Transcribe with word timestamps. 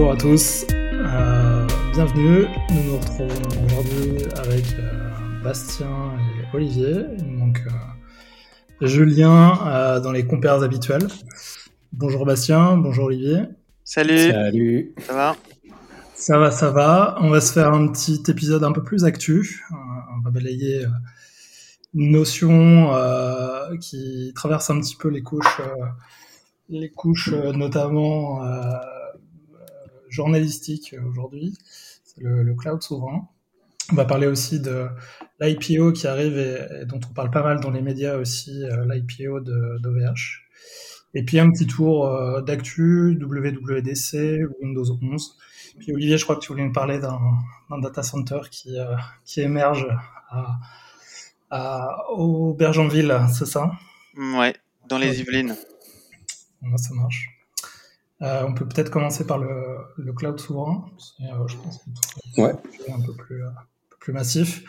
Bonjour 0.00 0.14
à 0.14 0.16
tous, 0.16 0.66
euh, 0.72 1.66
bienvenue. 1.92 2.46
Nous 2.70 2.84
nous 2.84 2.96
retrouvons 2.96 3.66
aujourd'hui 3.66 4.24
avec 4.38 4.64
euh, 4.78 5.42
Bastien 5.44 6.16
et 6.16 6.56
Olivier. 6.56 7.04
Il 7.18 7.26
manque 7.26 7.60
euh, 8.80 8.86
Julien 8.86 10.00
dans 10.02 10.10
les 10.10 10.26
compères 10.26 10.62
habituels. 10.62 11.06
Bonjour 11.92 12.24
Bastien, 12.24 12.78
bonjour 12.78 13.04
Olivier. 13.04 13.42
Salut. 13.84 14.30
Salut. 14.30 14.94
Ça 15.06 15.12
va? 15.12 15.36
Ça 16.14 16.38
va, 16.38 16.50
ça 16.50 16.70
va. 16.70 17.16
On 17.20 17.28
va 17.28 17.42
se 17.42 17.52
faire 17.52 17.70
un 17.70 17.86
petit 17.88 18.22
épisode 18.28 18.64
un 18.64 18.72
peu 18.72 18.82
plus 18.82 19.04
actu. 19.04 19.66
on 19.70 20.22
va 20.22 20.30
balayer 20.30 20.86
une 21.92 22.12
notion 22.12 22.90
qui 23.82 24.32
traverse 24.34 24.70
un 24.70 24.80
petit 24.80 24.96
peu 24.96 25.10
les 25.10 25.20
couches, 25.20 25.60
les 26.70 26.88
couches 26.88 27.34
notamment 27.34 28.40
journalistique 30.10 30.94
aujourd'hui, 31.08 31.56
c'est 32.04 32.22
le, 32.22 32.54
cloud 32.54 32.82
souverain. 32.82 33.28
On 33.92 33.96
va 33.96 34.04
parler 34.04 34.26
aussi 34.26 34.60
de 34.60 34.86
l'IPO 35.40 35.92
qui 35.92 36.06
arrive 36.06 36.38
et, 36.38 36.84
dont 36.86 37.00
on 37.08 37.12
parle 37.12 37.30
pas 37.30 37.42
mal 37.42 37.60
dans 37.60 37.70
les 37.70 37.82
médias 37.82 38.16
aussi, 38.16 38.64
euh, 38.64 38.84
l'IPO 38.86 39.40
d'OVH. 39.40 40.46
Et 41.14 41.24
puis 41.24 41.40
un 41.40 41.50
petit 41.50 41.66
tour 41.66 42.06
euh, 42.06 42.40
d'actu, 42.42 43.18
WWDC, 43.20 44.44
Windows 44.60 44.98
11. 45.02 45.36
Puis 45.78 45.92
Olivier, 45.92 46.18
je 46.18 46.24
crois 46.24 46.36
que 46.36 46.40
tu 46.40 46.52
voulais 46.52 46.64
nous 46.64 46.72
parler 46.72 46.98
d'un 46.98 47.78
data 47.80 48.02
center 48.02 48.40
qui, 48.50 48.78
euh, 48.78 48.94
qui 49.24 49.40
émerge 49.40 49.86
à, 50.30 50.60
à, 51.50 52.10
au 52.10 52.54
Bergenville, 52.54 53.18
c'est 53.32 53.46
ça? 53.46 53.72
Ouais, 54.16 54.54
dans 54.88 54.98
les 54.98 55.20
Yvelines. 55.20 55.56
ça 56.76 56.94
marche. 56.94 57.39
Euh, 58.22 58.44
on 58.46 58.54
peut 58.54 58.66
peut-être 58.66 58.90
commencer 58.90 59.26
par 59.26 59.38
le, 59.38 60.12
cloud 60.12 60.38
souverain. 60.38 60.84
Euh, 61.20 61.46
je 61.46 61.56
pense 61.56 61.78
que 61.78 62.40
ouais. 62.40 62.52
un 62.92 63.00
peu 63.00 63.14
plus, 63.14 63.44
euh, 63.44 63.50
plus 63.98 64.12
massif. 64.12 64.62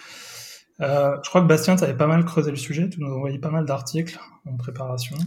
je 0.80 1.30
crois 1.30 1.42
que 1.42 1.48
Bastien, 1.48 1.76
tu 1.76 1.84
avais 1.84 1.98
pas 1.98 2.08
mal 2.08 2.24
creusé 2.26 2.50
le 2.50 2.58
sujet. 2.58 2.90
Tu 2.90 3.02
nous 3.02 3.08
as 3.08 3.16
envoyé 3.16 3.40
pas 3.40 3.52
mal 3.52 3.66
d'articles 3.66 4.20
en 4.46 4.56
préparation. 4.56 5.18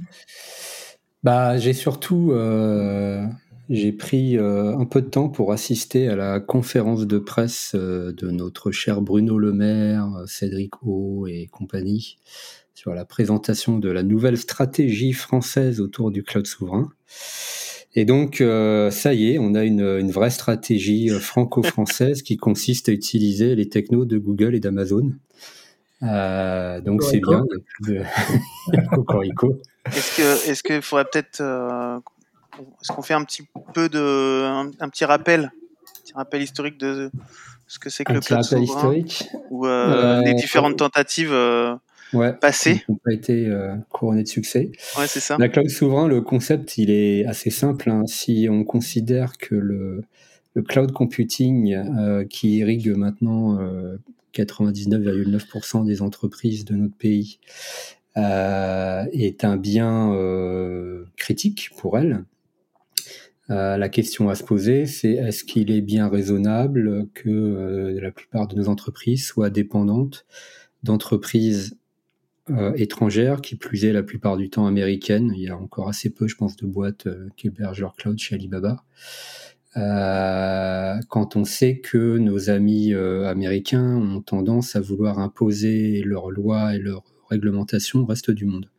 Bah, 1.23 1.59
j'ai 1.59 1.73
surtout 1.73 2.33
j'ai 3.71 3.93
pris 3.93 4.39
un 4.39 4.85
peu 4.85 5.01
de 5.01 5.09
temps 5.09 5.29
pour 5.29 5.53
assister 5.53 6.09
à 6.09 6.17
la 6.17 6.41
conférence 6.41 7.07
de 7.07 7.19
presse 7.19 7.75
de 7.75 8.31
notre 8.31 8.73
cher 8.73 9.03
Bruno 9.03 9.39
Le 9.39 9.53
Maire, 9.53 10.09
Cédric 10.27 10.83
O 10.83 11.27
et 11.27 11.49
compagnie 11.49 12.19
sur 12.75 12.95
la 12.95 13.05
présentation 13.05 13.79
de 13.79 13.89
la 13.89 14.03
nouvelle 14.03 14.37
stratégie 14.37 15.13
française 15.13 15.81
autour 15.81 16.11
du 16.11 16.23
cloud 16.23 16.47
souverain. 16.47 16.91
Et 17.97 18.05
donc, 18.05 18.41
euh, 18.41 18.91
ça 18.91 19.15
y 19.15 19.33
est, 19.33 19.39
on 19.39 19.55
a 19.55 19.63
une, 19.65 19.81
une 19.81 20.11
vraie 20.11 20.31
stratégie 20.31 21.11
euh, 21.11 21.21
franco-française 21.21 22.23
qui 22.23 22.37
consiste 22.37 22.89
à 22.89 22.93
utiliser 22.93 23.55
les 23.55 23.69
technos 23.69 24.05
de 24.05 24.19
Google 24.19 24.55
et 24.55 24.61
d'Amazon. 24.61 25.13
Euh, 26.03 26.81
donc 26.81 27.03
c'est 27.03 27.21
bien. 27.21 27.45
Cocorico. 28.93 29.59
Est-ce 29.87 30.17
que, 30.17 30.51
est-ce 30.51 30.63
qu'il 30.63 30.83
faudrait 30.83 31.05
peut-être, 31.05 31.41
euh, 31.41 31.99
est-ce 32.83 32.93
qu'on 32.93 33.03
fait 33.03 33.15
un 33.15 33.25
petit 33.25 33.47
peu 33.73 33.89
de, 33.89 34.45
un, 34.81 34.89
petit 34.89 35.05
rappel, 35.05 35.45
un 35.45 36.03
petit 36.03 36.15
rappel 36.15 36.43
historique 36.43 36.79
de 36.79 37.11
ce 37.67 37.79
que 37.79 37.91
c'est 37.91 38.05
que 38.05 38.13
un 38.13 38.17
le 38.17 38.21
cloud 38.21 38.43
rappel 38.43 38.63
historique 38.63 39.29
ou 39.51 39.67
euh, 39.67 40.21
les 40.23 40.35
différentes 40.35 40.77
tentatives 40.77 41.33
ouais, 42.15 42.33
passé. 42.33 42.83
Qui 42.85 42.93
n'ont 42.93 42.99
pas 43.05 43.13
été 43.13 43.47
euh, 43.47 43.75
couronnés 43.91 44.23
de 44.23 44.29
succès. 44.29 44.73
Ouais, 44.99 45.07
c'est 45.07 45.21
ça. 45.21 45.37
La 45.39 45.49
cloud 45.49 45.69
souverain, 45.69 46.09
le 46.09 46.21
concept, 46.21 46.79
il 46.79 46.91
est 46.91 47.25
assez 47.27 47.51
simple. 47.51 47.91
Hein. 47.91 48.05
Si 48.07 48.49
on 48.51 48.65
considère 48.65 49.37
que 49.39 49.55
le, 49.55 50.03
le 50.55 50.63
cloud 50.63 50.93
computing 50.93 51.75
euh, 51.75 52.25
qui 52.25 52.59
irrigue 52.59 52.89
maintenant 52.97 53.59
99,9% 54.35 55.81
euh, 55.81 55.85
des 55.85 56.03
entreprises 56.03 56.65
de 56.65 56.75
notre 56.75 56.97
pays 56.97 57.39
est 58.17 59.45
un 59.45 59.57
bien 59.57 60.17
critique 61.17 61.71
pour 61.77 61.99
elles, 61.99 62.25
la 63.49 63.89
question 63.89 64.29
à 64.29 64.37
se 64.37 64.45
poser, 64.45 64.87
c'est 64.87 65.11
est-ce 65.11 65.43
qu'il 65.43 65.73
est 65.73 65.81
bien 65.81 66.09
raisonnable 66.09 67.09
que 67.13 67.99
la 68.01 68.13
plupart 68.13 68.47
de 68.47 68.55
nos 68.55 68.69
entreprises 68.69 69.27
soient 69.27 69.51
dépendantes 69.51 70.27
d'entreprises 70.85 71.77
euh, 72.51 72.73
étrangères, 72.77 73.41
qui 73.41 73.57
plus 73.57 73.85
est 73.85 73.93
la 73.93 74.03
plupart 74.03 74.37
du 74.37 74.51
temps 74.51 74.67
américaines. 74.67 75.33
Il 75.35 75.43
y 75.43 75.49
a 75.49 75.57
encore 75.57 75.89
assez 75.89 76.11
peu, 76.11 76.29
je 76.29 76.37
pense, 76.37 76.57
de 76.57 76.67
boîtes 76.67 77.07
euh, 77.07 77.29
qui 77.37 77.49
hébergent 77.49 77.81
leur 77.81 77.95
cloud 77.95 78.19
chez 78.19 78.35
Alibaba. 78.35 78.85
Euh, 79.77 80.95
quand 81.09 81.37
on 81.37 81.45
sait 81.45 81.79
que 81.79 82.19
nos 82.19 82.49
amis 82.49 82.95
euh, 82.95 83.27
américains 83.27 83.97
ont 83.97 84.21
tendance 84.21 84.77
à 84.77 84.81
vouloir 84.81 85.19
imposer 85.19 86.03
leurs 86.05 86.31
lois 86.31 86.75
et 86.77 86.79
leurs 86.79 87.03
réglementations 87.29 88.01
au 88.01 88.07
reste 88.07 88.31
du 88.31 88.45
monde. 88.45 88.71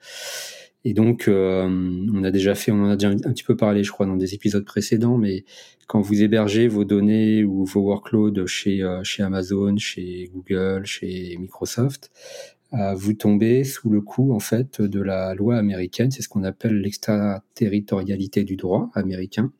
Et 0.85 0.93
donc, 0.93 1.27
euh, 1.27 1.67
on 2.13 2.23
a 2.23 2.31
déjà 2.31 2.53
fait, 2.53 2.71
on 2.71 2.83
en 2.83 2.89
a 2.91 2.95
déjà 2.95 3.09
un 3.09 3.33
petit 3.33 3.43
peu 3.43 3.57
parlé, 3.57 3.83
je 3.83 3.91
crois, 3.91 4.05
dans 4.05 4.15
des 4.15 4.35
épisodes 4.35 4.63
précédents, 4.63 5.17
mais 5.17 5.43
quand 5.87 5.99
vous 5.99 6.21
hébergez 6.21 6.67
vos 6.67 6.85
données 6.85 7.43
ou 7.43 7.65
vos 7.65 7.81
workloads 7.81 8.45
chez, 8.45 8.87
chez 9.03 9.23
Amazon, 9.23 9.77
chez 9.77 10.29
Google, 10.31 10.85
chez 10.85 11.37
Microsoft, 11.39 12.11
vous 12.95 13.13
tombez 13.13 13.63
sous 13.63 13.89
le 13.89 14.01
coup 14.01 14.33
en 14.33 14.39
fait 14.39 14.81
de 14.81 14.99
la 14.99 15.33
loi 15.33 15.57
américaine, 15.57 16.11
c'est 16.11 16.21
ce 16.21 16.29
qu'on 16.29 16.43
appelle 16.43 16.79
l'extraterritorialité 16.81 18.43
du 18.43 18.55
droit 18.55 18.89
américain. 18.93 19.51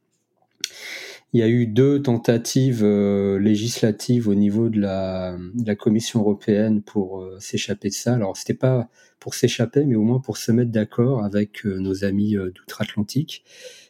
Il 1.36 1.40
y 1.40 1.44
a 1.44 1.50
eu 1.50 1.68
deux 1.68 2.02
tentatives 2.02 2.81
euh, 2.81 3.38
législatives 3.40 4.30
au 4.30 4.36
niveau 4.36 4.70
de 4.70 4.80
la, 4.80 5.38
Commission 5.78 6.22
européenne 6.22 6.81
pour 6.81 7.20
euh, 7.20 7.38
s'échapper 7.42 7.90
de 7.90 7.94
ça. 7.94 8.14
Alors 8.14 8.38
c'était 8.38 8.53
pas 8.53 8.88
pour 9.20 9.34
s'échapper, 9.34 9.84
mais 9.84 9.96
au 9.96 10.03
moins 10.03 10.22
pour 10.22 10.38
se 10.38 10.53
mettre 10.53 10.72
d'accord 10.72 11.26
avec 11.26 11.66
euh, 11.66 11.78
nos 11.80 12.06
amis 12.06 12.36
d'outre-Atlantique 12.36 13.44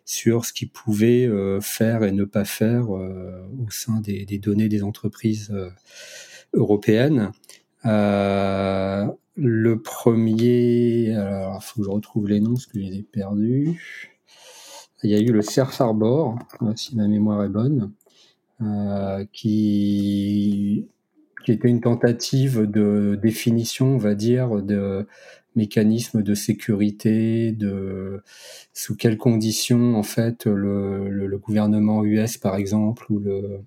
sur 0.05 0.43
ce 0.43 0.53
qu'ils 0.53 0.69
pouvaient 0.69 1.29
faire 1.61 2.03
et 2.03 2.11
ne 2.11 2.25
pas 2.25 2.45
faire 2.45 2.89
au 2.91 3.69
sein 3.69 4.01
des 4.01 4.37
données 4.37 4.69
des 4.69 4.83
entreprises 4.83 5.51
européennes. 6.53 7.31
Euh, 7.85 9.05
le 9.35 9.81
premier, 9.81 11.09
il 11.09 11.57
faut 11.61 11.81
que 11.81 11.85
je 11.85 11.91
retrouve 11.91 12.27
les 12.27 12.39
noms 12.39 12.53
parce 12.53 12.65
que 12.65 12.79
je 12.79 12.85
les 12.85 12.97
ai 12.99 13.03
perdus. 13.03 14.11
Il 15.03 15.11
y 15.11 15.15
a 15.15 15.19
eu 15.19 15.31
le 15.31 15.41
Surf 15.41 15.79
Harbor, 15.81 16.39
euh, 16.61 16.73
si 16.75 16.95
ma 16.95 17.07
mémoire 17.07 17.43
est 17.43 17.49
bonne, 17.49 17.91
euh, 18.61 19.25
qui, 19.33 20.87
était 21.47 21.67
une 21.67 21.81
tentative 21.81 22.63
de 22.63 23.19
définition, 23.21 23.95
on 23.95 23.97
va 23.97 24.15
dire, 24.15 24.63
de 24.63 25.05
mécanismes 25.55 26.23
de 26.23 26.33
sécurité, 26.33 27.51
de 27.51 28.23
sous 28.73 28.95
quelles 28.95 29.17
conditions 29.17 29.95
en 29.95 30.03
fait 30.03 30.47
le 30.47 31.37
gouvernement 31.37 32.03
US 32.03 32.37
par 32.37 32.55
exemple 32.55 33.05
ou 33.11 33.19
le, 33.19 33.61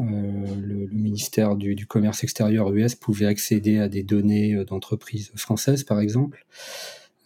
euh, 0.00 0.54
le, 0.60 0.86
ministère 0.92 1.56
du, 1.56 1.86
commerce 1.86 2.22
extérieur 2.24 2.72
US 2.72 2.94
pouvait 2.94 3.26
accéder 3.26 3.78
à 3.78 3.88
des 3.88 4.02
données 4.02 4.54
euh, 4.54 4.64
d'entreprises 4.64 5.32
françaises, 5.36 5.84
par 5.84 6.00
exemple. 6.00 6.46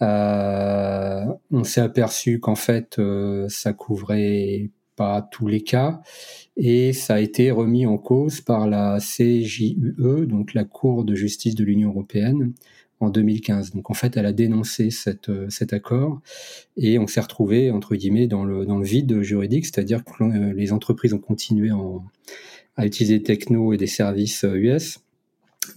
Euh, 0.02 1.24
on 1.50 1.64
s'est 1.64 1.80
aperçu 1.80 2.40
qu'en 2.40 2.56
fait, 2.56 3.00
ça 3.48 3.72
couvrait 3.72 4.70
pas 4.96 5.22
tous 5.22 5.46
les 5.46 5.60
cas 5.60 6.00
et 6.56 6.92
ça 6.92 7.14
a 7.14 7.20
été 7.20 7.50
remis 7.50 7.86
en 7.86 7.98
cause 7.98 8.40
par 8.40 8.68
la 8.68 8.98
CJUE, 8.98 10.26
donc 10.26 10.54
la 10.54 10.64
Cour 10.64 11.04
de 11.04 11.14
justice 11.14 11.54
de 11.54 11.64
l'Union 11.64 11.90
européenne, 11.90 12.52
en 13.00 13.10
2015. 13.10 13.72
Donc 13.72 13.90
en 13.90 13.94
fait, 13.94 14.16
elle 14.16 14.26
a 14.26 14.32
dénoncé 14.32 14.90
cette, 14.90 15.30
cet 15.48 15.72
accord 15.72 16.20
et 16.76 16.98
on 16.98 17.06
s'est 17.06 17.20
retrouvé 17.20 17.70
entre 17.70 17.94
guillemets 17.96 18.26
dans 18.26 18.44
le, 18.44 18.66
dans 18.66 18.78
le 18.78 18.84
vide 18.84 19.22
juridique, 19.22 19.66
c'est-à-dire 19.66 20.04
que 20.04 20.24
les 20.54 20.72
entreprises 20.72 21.12
ont 21.12 21.18
continué 21.18 21.70
en, 21.70 22.04
à 22.76 22.86
utiliser 22.86 23.18
des 23.18 23.24
technos 23.24 23.72
et 23.72 23.76
des 23.76 23.86
services 23.86 24.44
US, 24.44 24.96
euh, 24.96 25.00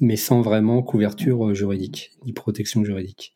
mais 0.02 0.16
sans 0.16 0.42
vraiment 0.42 0.82
couverture 0.84 1.48
euh, 1.48 1.54
juridique, 1.54 2.12
ni 2.26 2.34
protection 2.34 2.84
juridique. 2.84 3.34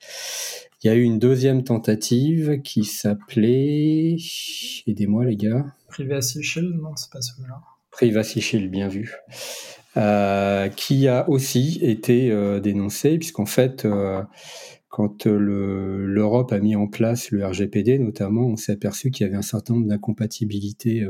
Il 0.84 0.88
y 0.88 0.90
a 0.90 0.96
eu 0.96 1.04
une 1.04 1.20
deuxième 1.20 1.64
tentative 1.64 2.62
qui 2.64 2.86
s'appelait, 2.86 4.18
aidez-moi 4.88 5.26
les 5.26 5.36
gars. 5.36 5.66
Privacy 5.90 6.42
Shield, 6.42 6.76
non, 6.76 6.96
c'est 6.96 7.12
pas 7.12 7.22
celui-là. 7.22 7.62
Privacy 7.92 8.42
Shield, 8.42 8.72
bien 8.72 8.88
vu. 8.88 9.14
Euh, 9.98 10.70
qui 10.70 11.10
a 11.10 11.30
aussi 11.30 11.80
été 11.82 12.32
euh, 12.32 12.62
dénoncé, 12.62 13.18
puisqu'en 13.18 13.46
fait, 13.46 13.84
euh, 13.84 14.24
quand 14.88 15.26
l'Europe 15.26 16.54
a 16.54 16.60
mis 16.60 16.78
en 16.78 16.88
place 16.88 17.30
le 17.32 17.46
RGPD, 17.46 18.00
notamment, 18.00 18.46
on 18.48 18.56
s'est 18.56 18.72
aperçu 18.72 19.12
qu'il 19.12 19.26
y 19.26 19.30
avait 19.30 19.38
un 19.38 19.42
certain 19.42 19.74
nombre 19.74 19.88
d'incompatibilités 19.88 21.06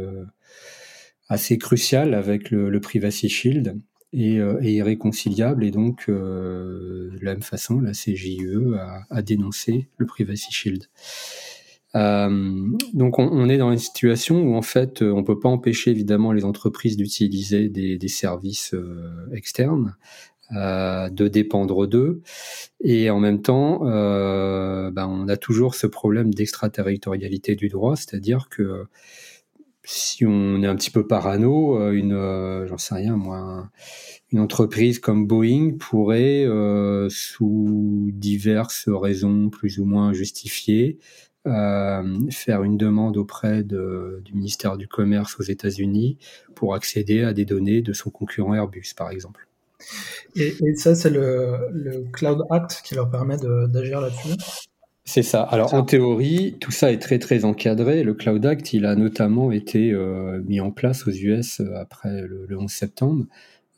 assez 1.32 1.58
crucial 1.58 2.14
avec 2.14 2.52
le, 2.52 2.80
Privacy 2.82 3.30
Shield 3.30 3.80
et, 4.12 4.40
euh, 4.40 4.62
irréconciliable. 4.62 5.64
Et 5.64 5.72
donc, 5.72 6.06
euh, 6.10 7.10
de 7.18 7.26
la 7.26 7.32
même 7.32 7.42
façon, 7.42 7.80
la 7.80 7.94
CJE 7.94 8.76
a, 9.10 9.22
dénoncé 9.22 9.88
le 9.98 10.06
Privacy 10.06 10.52
Shield. 10.52 10.88
donc 11.94 13.18
on, 13.18 13.50
est 13.50 13.58
dans 13.58 13.72
une 13.72 13.78
situation 13.78 14.44
où 14.44 14.56
en 14.56 14.62
fait 14.62 15.02
on 15.02 15.24
peut 15.24 15.40
pas 15.40 15.50
empêcher 15.50 15.92
évidemment 15.92 16.32
les 16.32 16.46
entreprises 16.46 16.96
d'utiliser 16.96 17.68
des, 17.70 17.98
des, 17.98 18.08
services 18.08 18.76
externes, 19.34 19.96
de 20.52 21.28
dépendre 21.28 21.88
d'eux, 21.88 22.22
et 22.82 23.10
en 23.10 23.20
même 23.20 23.42
temps, 23.42 23.80
ben, 23.86 25.08
on 25.08 25.28
a 25.28 25.38
toujours 25.38 25.76
ce 25.76 25.88
problème 25.88 26.34
d'extraterritorialité 26.34 27.56
du 27.56 27.68
droit, 27.70 27.96
c'est-à-dire 27.98 28.48
que 28.50 28.86
si 29.84 30.26
on 30.26 30.62
est 30.62 30.68
un 30.68 30.76
petit 30.76 30.92
peu 30.92 31.08
parano, 31.08 31.80
euh, 31.80 31.92
une, 31.92 32.14
euh, 32.14 32.68
j'en 32.68 32.78
sais 32.78 32.96
rien 32.96 33.16
moi, 33.16 33.70
une 34.32 34.40
entreprise 34.40 35.00
comme 35.00 35.26
Boeing 35.26 35.78
pourrait, 35.80 36.46
euh, 36.46 37.08
sous 37.10 38.10
diverses 38.14 38.88
raisons 38.88 39.50
plus 39.50 39.80
ou 39.80 39.86
moins 39.86 40.14
justifiées, 40.14 41.00
faire 41.44 42.64
une 42.64 42.78
demande 42.78 43.18
auprès 43.18 43.64
du 43.64 44.34
ministère 44.34 44.78
du 44.78 44.88
Commerce 44.88 45.40
aux 45.40 45.44
États-Unis 45.44 46.20
pour 46.54 46.76
accéder 46.76 47.24
à 47.24 47.34
des 47.34 47.46
données 47.46 47.82
de 47.82 47.94
son 47.94 48.12
concurrent 48.12 48.54
Airbus, 48.54 48.94
par 48.96 49.10
exemple. 49.10 49.48
Et, 50.36 50.54
et 50.64 50.76
ça, 50.76 50.94
c'est 50.94 51.10
le, 51.10 51.58
le, 51.72 52.04
Cloud 52.14 52.44
Act 52.52 52.84
qui 52.86 52.94
leur 52.94 53.10
permet 53.10 53.38
d'agir 53.38 54.02
là-dessus? 54.02 54.38
C'est 55.04 55.24
ça. 55.24 55.42
Alors 55.42 55.74
en 55.74 55.84
théorie, 55.84 56.58
tout 56.60 56.72
ça 56.72 56.92
est 56.92 57.00
très 57.00 57.18
très 57.18 57.44
encadré. 57.44 58.04
Le 58.04 58.14
Cloud 58.14 58.46
Act, 58.46 58.74
il 58.74 58.86
a 58.86 58.96
notamment 58.96 59.52
été 59.52 59.92
euh, 59.92 60.42
mis 60.46 60.60
en 60.60 60.72
place 60.72 61.08
aux 61.08 61.12
US 61.12 61.60
euh, 61.60 61.76
après 61.76 62.22
le, 62.22 62.48
11 62.56 62.72
septembre 62.72 63.26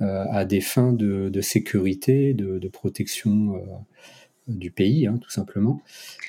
euh, 0.01 0.25
à 0.31 0.43
des 0.43 0.59
fins 0.59 0.91
de, 0.91 1.41
sécurité, 1.41 2.33
de, 2.33 2.67
protection 2.67 3.63
du 4.47 4.69
pays, 4.69 5.07
hein, 5.07 5.17
tout 5.21 5.29
simplement. 5.29 5.81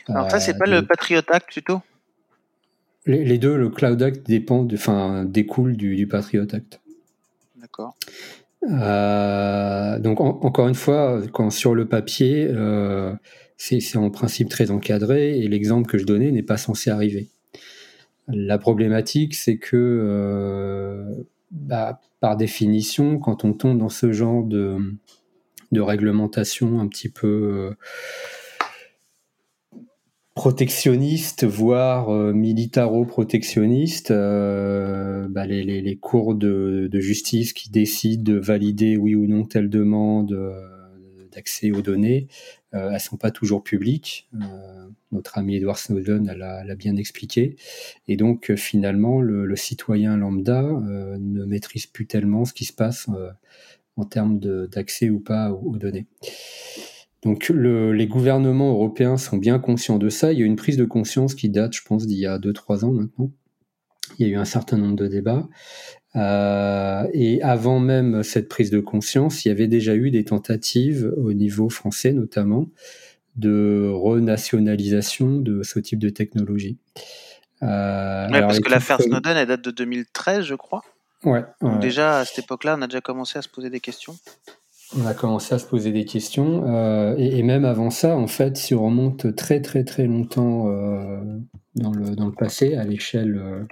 Alors 0.08 0.30
ça, 0.30 0.38
c'est 0.38 0.56
pas 0.56 0.66
le 0.66 0.86
Patriot 0.86 1.22
Act 1.28 1.48
plutôt 1.48 1.80
les, 3.06 3.36
deux, 3.36 3.58
le 3.58 3.68
Cloud 3.68 4.00
Act 4.00 4.26
dépend, 4.26 4.62
de, 4.62 4.76
enfin, 4.76 5.26
découle 5.26 5.76
du, 5.76 6.06
Patriot 6.06 6.46
Act. 6.50 6.80
D'accord. 7.60 7.94
donc 8.62 10.20
encore 10.20 10.68
une 10.68 10.74
fois, 10.74 11.20
quand 11.32 11.50
sur 11.50 11.74
le 11.74 11.86
papier 11.86 12.48
c'est 13.56 13.96
en 13.96 14.10
principe 14.10 14.48
très 14.48 14.70
encadré 14.70 15.38
et 15.38 15.48
l'exemple 15.48 15.88
que 15.88 15.98
je 15.98 16.04
donnais 16.04 16.30
n'est 16.30 16.42
pas 16.42 16.56
censé 16.56 16.90
arriver. 16.90 17.28
La 18.28 18.58
problématique, 18.58 19.34
c'est 19.34 19.58
que 19.58 19.76
euh, 19.76 21.24
bah, 21.50 22.00
par 22.20 22.36
définition, 22.36 23.18
quand 23.18 23.44
on 23.44 23.52
tombe 23.52 23.78
dans 23.78 23.90
ce 23.90 24.12
genre 24.12 24.44
de, 24.44 24.78
réglementation 25.72 26.80
un 26.80 26.86
petit 26.88 27.10
peu 27.10 27.74
euh, 29.74 29.78
protectionniste, 30.34 31.44
voire 31.44 32.08
euh, 32.10 32.32
militaro-protectionniste, 32.32 34.10
bah, 34.10 35.46
les, 35.46 35.98
cours 36.00 36.34
de, 36.34 36.88
justice 36.94 37.52
qui 37.52 37.70
décident 37.70 38.22
de 38.22 38.38
valider 38.38 38.96
oui 38.96 39.14
ou 39.14 39.26
non 39.26 39.44
telle 39.44 39.68
demande 39.68 40.34
d'accès 41.30 41.72
aux 41.72 41.82
données, 41.82 42.28
euh, 42.74 42.90
elles 42.92 43.00
sont 43.00 43.16
pas 43.16 43.30
toujours 43.30 43.62
publiques. 43.62 44.28
Euh, 44.34 44.88
notre 45.12 45.38
ami 45.38 45.56
Edward 45.56 45.78
Snowden 45.78 46.32
l'a 46.36 46.74
bien 46.74 46.96
expliqué. 46.96 47.56
Et 48.08 48.16
donc 48.16 48.50
euh, 48.50 48.56
finalement, 48.56 49.20
le, 49.20 49.54
citoyen 49.56 50.16
lambda 50.16 50.62
ne 50.62 51.44
maîtrise 51.44 51.86
plus 51.86 52.06
tellement 52.06 52.44
ce 52.44 52.52
qui 52.52 52.64
se 52.64 52.72
passe 52.72 53.08
en 53.96 54.04
termes 54.04 54.40
d'accès 54.68 55.10
ou 55.10 55.20
pas 55.20 55.52
aux, 55.52 55.76
données. 55.76 56.06
Donc 57.22 57.48
les 57.48 58.06
gouvernements 58.06 58.72
européens 58.72 59.16
sont 59.16 59.36
bien 59.36 59.58
conscients 59.58 59.98
de 59.98 60.08
ça. 60.08 60.32
Il 60.32 60.40
y 60.40 60.42
a 60.42 60.46
une 60.46 60.56
prise 60.56 60.76
de 60.76 60.84
conscience 60.84 61.34
qui 61.34 61.48
date, 61.48 61.74
je 61.74 61.82
pense, 61.82 62.06
d'il 62.06 62.18
y 62.18 62.26
a 62.26 62.38
2-3 62.38 62.84
ans 62.84 62.92
maintenant. 62.92 63.30
Il 64.18 64.26
y 64.26 64.30
a 64.30 64.32
eu 64.32 64.36
un 64.36 64.44
certain 64.44 64.76
nombre 64.76 64.96
de 64.96 65.06
débats. 65.06 65.48
Euh, 66.16 67.06
et 67.12 67.42
avant 67.42 67.80
même 67.80 68.22
cette 68.22 68.48
prise 68.48 68.70
de 68.70 68.80
conscience, 68.80 69.44
il 69.44 69.48
y 69.48 69.50
avait 69.50 69.66
déjà 69.66 69.94
eu 69.94 70.10
des 70.10 70.24
tentatives 70.24 71.12
au 71.16 71.32
niveau 71.32 71.68
français 71.68 72.12
notamment 72.12 72.68
de 73.36 73.90
renationalisation 73.92 75.38
de 75.38 75.64
ce 75.64 75.80
type 75.80 75.98
de 75.98 76.08
technologie. 76.08 76.78
Euh, 77.62 78.28
parce 78.30 78.60
que 78.60 78.70
l'affaire 78.70 79.00
Snowden, 79.00 79.36
elle 79.36 79.48
date 79.48 79.62
de 79.62 79.72
2013, 79.72 80.44
je 80.44 80.54
crois. 80.54 80.84
Ouais. 81.24 81.42
Donc 81.60 81.80
déjà, 81.80 82.20
à 82.20 82.24
cette 82.24 82.44
époque-là, 82.44 82.76
on 82.78 82.82
a 82.82 82.86
déjà 82.86 83.00
commencé 83.00 83.38
à 83.38 83.42
se 83.42 83.48
poser 83.48 83.70
des 83.70 83.80
questions. 83.80 84.16
On 84.96 85.06
a 85.06 85.14
commencé 85.14 85.52
à 85.54 85.58
se 85.58 85.66
poser 85.66 85.90
des 85.90 86.04
questions. 86.04 86.62
Euh, 86.68 87.16
et, 87.16 87.42
même 87.42 87.64
avant 87.64 87.90
ça, 87.90 88.16
en 88.16 88.28
fait, 88.28 88.56
si 88.56 88.74
on 88.74 88.84
remonte 88.84 89.34
très 89.34 89.60
très 89.62 89.82
très 89.82 90.06
longtemps 90.06 90.66
dans, 91.74 91.90
le, 91.90 92.14
dans 92.14 92.26
le 92.26 92.32
passé, 92.32 92.76
à 92.76 92.84
l'échelle 92.84 93.66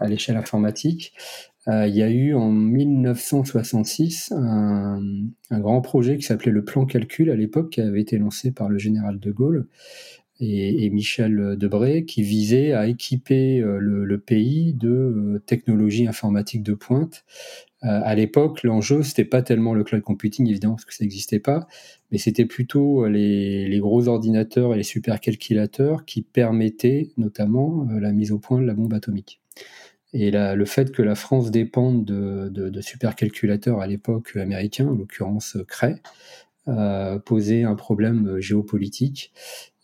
à 0.00 0.08
l'échelle 0.08 0.36
informatique, 0.36 1.12
euh, 1.68 1.86
il 1.86 1.94
y 1.94 2.02
a 2.02 2.10
eu 2.10 2.34
en 2.34 2.50
1966 2.50 4.32
un, 4.34 5.00
grand 5.50 5.80
projet 5.82 6.16
qui 6.16 6.22
s'appelait 6.22 6.52
le 6.52 6.64
plan 6.64 6.86
calcul 6.86 7.30
à 7.30 7.36
l'époque, 7.36 7.70
qui 7.70 7.80
avait 7.80 8.00
été 8.00 8.18
lancé 8.18 8.50
par 8.50 8.68
le 8.68 8.78
général 8.78 9.20
de 9.20 9.30
Gaulle 9.30 9.66
et, 10.42 10.88
Michel 10.88 11.56
Debré, 11.58 12.06
qui 12.06 12.22
visait 12.22 12.72
à 12.72 12.86
équiper 12.86 13.60
euh, 13.60 13.78
le, 13.78 14.18
pays 14.18 14.72
de 14.72 14.88
euh, 14.88 15.42
technologies 15.44 16.06
informatiques 16.06 16.62
de 16.62 16.72
pointe. 16.72 17.24
à 17.82 18.14
l'époque, 18.14 18.62
l'enjeu, 18.62 19.02
c'était 19.02 19.24
pas 19.24 19.42
tellement 19.42 19.74
le 19.74 19.84
cloud 19.84 20.02
computing, 20.02 20.48
évidemment, 20.48 20.76
parce 20.76 20.86
que 20.86 20.94
ça 20.94 21.04
n'existait 21.04 21.40
pas, 21.40 21.66
mais 22.10 22.18
c'était 22.18 22.46
plutôt 22.46 23.06
les, 23.06 23.68
les, 23.68 23.78
gros 23.80 24.08
ordinateurs 24.08 24.74
et 24.74 24.76
les 24.78 24.82
supercalculateurs 24.82 26.04
qui 26.06 26.22
permettaient 26.22 27.10
notamment 27.18 27.86
la 27.90 28.12
mise 28.12 28.32
au 28.32 28.38
point 28.38 28.60
de 28.60 28.66
la 28.66 28.74
bombe 28.74 28.94
atomique. 28.94 29.39
Et 30.12 30.30
le 30.32 30.64
fait 30.64 30.90
que 30.90 31.02
la 31.02 31.14
France 31.14 31.50
dépende 31.50 32.04
de, 32.04 32.48
de, 32.48 32.80
supercalculateurs 32.80 33.80
à 33.80 33.86
l'époque 33.86 34.36
américains, 34.36 34.88
en 34.88 34.94
l'occurrence 34.94 35.56
Cray, 35.68 35.96
euh, 36.68 37.18
posait 37.18 37.62
un 37.62 37.74
problème 37.74 38.38
géopolitique. 38.40 39.32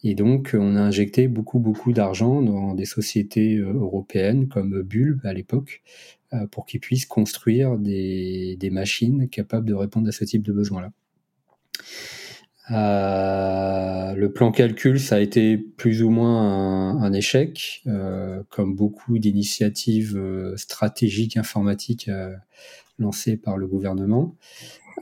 Et 0.03 0.15
donc, 0.15 0.51
on 0.55 0.77
a 0.77 0.81
injecté 0.81 1.27
beaucoup, 1.27 1.59
beaucoup 1.59 1.93
d'argent 1.93 2.43
dans 2.43 2.75
des 2.75 2.85
sociétés 2.85 3.57
euh, 3.57 3.73
européennes 3.73 4.49
comme 4.49 4.83
Bulb 4.83 5.21
à 5.25 5.33
l'époque, 5.33 5.83
euh, 6.33 6.47
pour 6.49 6.67
qu'ils 6.67 6.81
puissent 6.81 7.07
construire 7.07 7.79
des, 7.79 8.57
des 8.59 8.71
machines 8.71 9.29
capables 9.29 9.67
de 9.67 9.75
répondre 9.75 10.09
à 10.09 10.13
ce 10.13 10.25
type 10.25 10.43
de 10.43 10.53
besoins-là. 10.53 10.93
Euh, 12.73 14.15
le 14.15 14.33
plan 14.33 14.51
calcul, 14.51 14.99
ça 14.99 15.17
a 15.17 15.21
été 15.21 15.57
plus 15.57 16.03
ou 16.03 16.11
moins 16.11 17.01
un, 17.01 17.13
échec, 17.13 17.83
euh, 17.87 18.43
comme 18.51 18.75
beaucoup 18.75 19.19
d'initiatives 19.19 20.17
euh, 20.17 20.57
stratégiques 20.57 21.37
informatiques 21.37 22.11
lancées 22.99 23.37
par 23.37 23.57
le 23.57 23.67
gouvernement. 23.67 24.35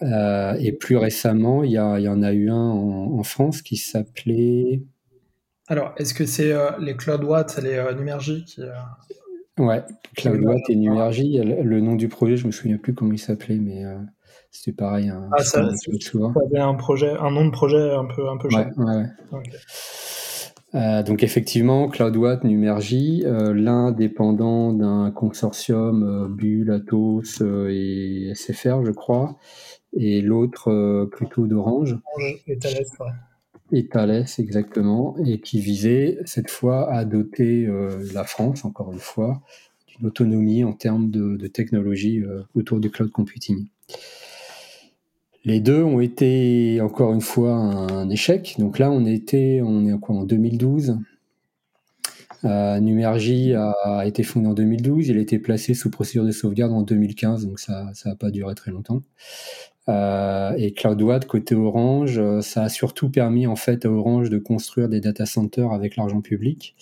et 0.02 0.72
plus 0.72 0.96
récemment, 0.96 1.64
il 1.64 1.72
y, 1.72 1.78
en 1.78 2.22
a 2.22 2.32
eu 2.32 2.50
un 2.50 2.70
en, 2.70 3.22
France 3.22 3.62
qui 3.62 3.76
s'appelait. 3.76 4.82
Alors, 5.68 5.94
est-ce 5.96 6.12
que 6.12 6.26
c'est 6.26 6.52
les 6.80 6.94
CloudWatt, 6.96 7.58
les 7.62 7.82
Numergy 7.96 8.44
qui. 8.44 8.60
Ouais, 9.56 9.82
CloudWatt 10.16 10.68
et 10.68 10.76
Numergy. 10.76 11.38
Le 11.38 11.80
nom 11.80 11.94
du 11.94 12.08
projet, 12.08 12.36
je 12.36 12.46
me 12.46 12.52
souviens 12.52 12.76
plus 12.76 12.92
comment 12.92 13.12
il 13.12 13.18
s'appelait, 13.18 13.56
mais 13.56 13.84
c'était 14.54 14.72
pareil. 14.72 15.08
Hein, 15.08 15.28
ah, 15.36 15.42
ça, 15.42 15.60
avait 15.60 16.58
un 16.58 16.74
projet, 16.74 17.10
un 17.18 17.30
nom 17.30 17.44
de 17.44 17.50
projet 17.50 17.90
un 17.90 18.06
peu, 18.06 18.28
un 18.28 18.36
peu 18.36 18.48
cher. 18.48 18.70
Euh, 20.74 21.02
donc 21.04 21.22
effectivement, 21.22 21.88
CloudWatt, 21.88 22.42
Numergy, 22.42 23.22
euh, 23.24 23.52
l'un 23.54 23.92
dépendant 23.92 24.72
d'un 24.72 25.12
consortium 25.12 26.02
euh, 26.02 26.28
Bull, 26.28 26.70
Atos 26.72 27.42
et 27.42 28.32
SFR, 28.34 28.84
je 28.84 28.90
crois, 28.90 29.38
et 29.92 30.20
l'autre 30.20 31.08
plutôt 31.12 31.46
d'Orange. 31.46 31.96
Et 32.48 32.58
Thales, 32.58 32.84
Et 33.72 33.86
Thales, 33.86 34.24
exactement, 34.38 35.16
et 35.24 35.40
qui 35.40 35.60
visait 35.60 36.18
cette 36.24 36.50
fois 36.50 36.92
à 36.92 37.04
doter 37.04 37.68
la 38.12 38.24
France, 38.24 38.64
encore 38.64 38.92
une 38.92 38.98
fois, 38.98 39.42
d'une 39.86 40.08
autonomie 40.08 40.64
en 40.64 40.72
termes 40.72 41.10
de, 41.10 41.36
de 41.36 41.46
technologie 41.46 42.24
autour 42.56 42.80
du 42.80 42.90
cloud 42.90 43.12
computing. 43.12 43.68
Les 45.44 45.60
deux 45.60 45.82
ont 45.82 46.00
été 46.00 46.80
encore 46.80 47.12
une 47.12 47.20
fois 47.20 47.54
un 47.54 48.08
échec. 48.08 48.56
Donc 48.58 48.78
là, 48.78 48.90
on 48.90 49.04
était, 49.04 49.56
est 49.56 49.60
en 49.60 50.24
2012. 50.24 50.98
Euh, 52.44 52.80
Numergy 52.80 53.54
a, 53.54 54.06
été 54.06 54.22
fondé 54.22 54.46
en 54.46 54.54
2012. 54.54 55.08
Il 55.08 55.18
a 55.18 55.20
été 55.20 55.38
placé 55.38 55.74
sous 55.74 55.90
procédure 55.90 56.24
de 56.24 56.32
sauvegarde 56.32 56.72
en 56.72 56.82
2015, 56.82 57.46
donc 57.46 57.58
ça 57.58 57.90
n'a 58.04 58.16
pas 58.16 58.30
duré 58.30 58.54
très 58.54 58.70
longtemps. 58.70 59.02
Euh, 59.88 60.54
et 60.56 60.72
CloudWatt 60.72 61.26
côté 61.26 61.54
Orange, 61.54 62.18
euh, 62.18 62.40
ça 62.40 62.62
a 62.62 62.68
surtout 62.70 63.10
permis 63.10 63.46
en 63.46 63.56
fait 63.56 63.84
à 63.84 63.90
Orange 63.90 64.30
de 64.30 64.38
construire 64.38 64.88
des 64.88 65.00
data 65.00 65.26
centers 65.26 65.72
avec 65.72 65.96
l'argent 65.96 66.22
public, 66.22 66.74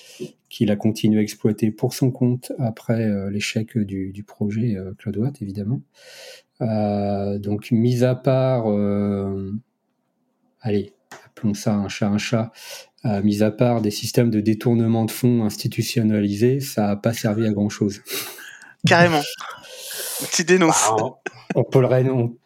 qu'il 0.49 0.71
a 0.71 0.76
continué 0.76 1.18
à 1.18 1.23
exploiter 1.23 1.73
pour 1.73 1.94
son 1.94 2.12
compte 2.12 2.52
après 2.61 3.02
euh, 3.02 3.28
l'échec 3.28 3.76
du, 3.76 4.12
du, 4.12 4.23
projet 4.23 4.76
CloudWatt 4.99 5.42
évidemment. 5.42 5.80
Euh, 6.62 7.38
donc, 7.38 7.71
mis 7.71 8.04
à 8.04 8.14
part, 8.14 8.71
euh, 8.71 9.52
allez, 10.61 10.92
appelons 11.26 11.54
ça 11.54 11.75
un 11.75 11.88
chat 11.88 12.09
un 12.09 12.18
chat, 12.18 12.52
mis 13.04 13.42
à 13.42 13.50
part 13.50 13.82
des 13.82 13.90
systèmes 13.90 14.30
de 14.30 14.40
détournement 14.40 15.04
de 15.04 15.11
fonds 15.11 15.44
institutionnalisés, 15.44 16.61
ça 16.61 16.87
n'a 16.87 16.97
pas 16.97 17.12
servi 17.12 17.47
à 17.47 17.50
grand 17.50 17.68
chose. 17.68 18.00
Carrément. 18.87 19.23
Tu 20.33 20.45
dénonces. 20.45 20.90
Bah, 20.97 21.21
on, 21.54 21.64
peut 21.64 21.81
le, 21.81 21.88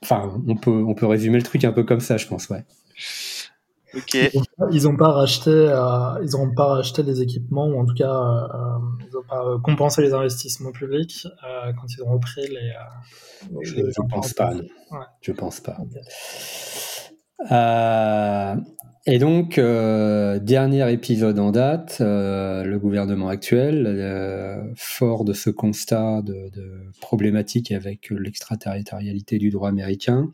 enfin, 0.02 0.32
on 0.46 0.56
peut, 0.56 0.84
on 0.86 0.94
peut 0.94 1.06
résumer 1.06 1.38
le 1.38 1.44
truc 1.44 1.64
un 1.64 1.72
peu 1.72 1.84
comme 1.84 2.00
ça, 2.00 2.16
je 2.16 2.26
pense, 2.26 2.48
ouais. 2.48 2.64
Ils 4.72 4.82
n'ont 4.82 4.96
pas, 4.96 5.12
racheté, 5.12 5.50
euh, 5.50 6.22
ils 6.22 6.36
ont 6.36 6.52
pas 6.52 6.66
racheté 6.66 7.02
les 7.02 7.22
équipements 7.22 7.66
ou 7.66 7.80
en 7.80 7.86
tout 7.86 7.94
cas 7.94 8.10
euh, 8.10 8.78
ils 9.00 9.14
n'ont 9.14 9.22
pas 9.22 9.58
compensé 9.62 10.02
les 10.02 10.12
investissements 10.12 10.72
publics 10.72 11.26
euh, 11.26 11.72
quand 11.72 11.86
ils 11.88 12.02
ont 12.02 12.12
repris 12.12 12.46
les. 12.48 12.72
je, 13.62 13.76
ne 13.76 14.08
pense 14.08 14.34
pas. 14.34 14.52
Je 15.22 15.32
pense 15.32 15.60
pas. 15.60 15.78
Et 19.08 19.18
donc 19.18 19.60
dernier 19.60 20.92
épisode 20.92 21.38
en 21.38 21.50
date, 21.50 21.98
le 22.00 22.76
gouvernement 22.78 23.28
actuel, 23.28 24.72
fort 24.74 25.24
de 25.24 25.32
ce 25.32 25.50
constat 25.50 26.22
de, 26.22 26.50
problématique 27.00 27.72
avec 27.72 28.10
l'extraterritorialité 28.10 29.38
du 29.38 29.50
droit 29.50 29.68
américain, 29.68 30.32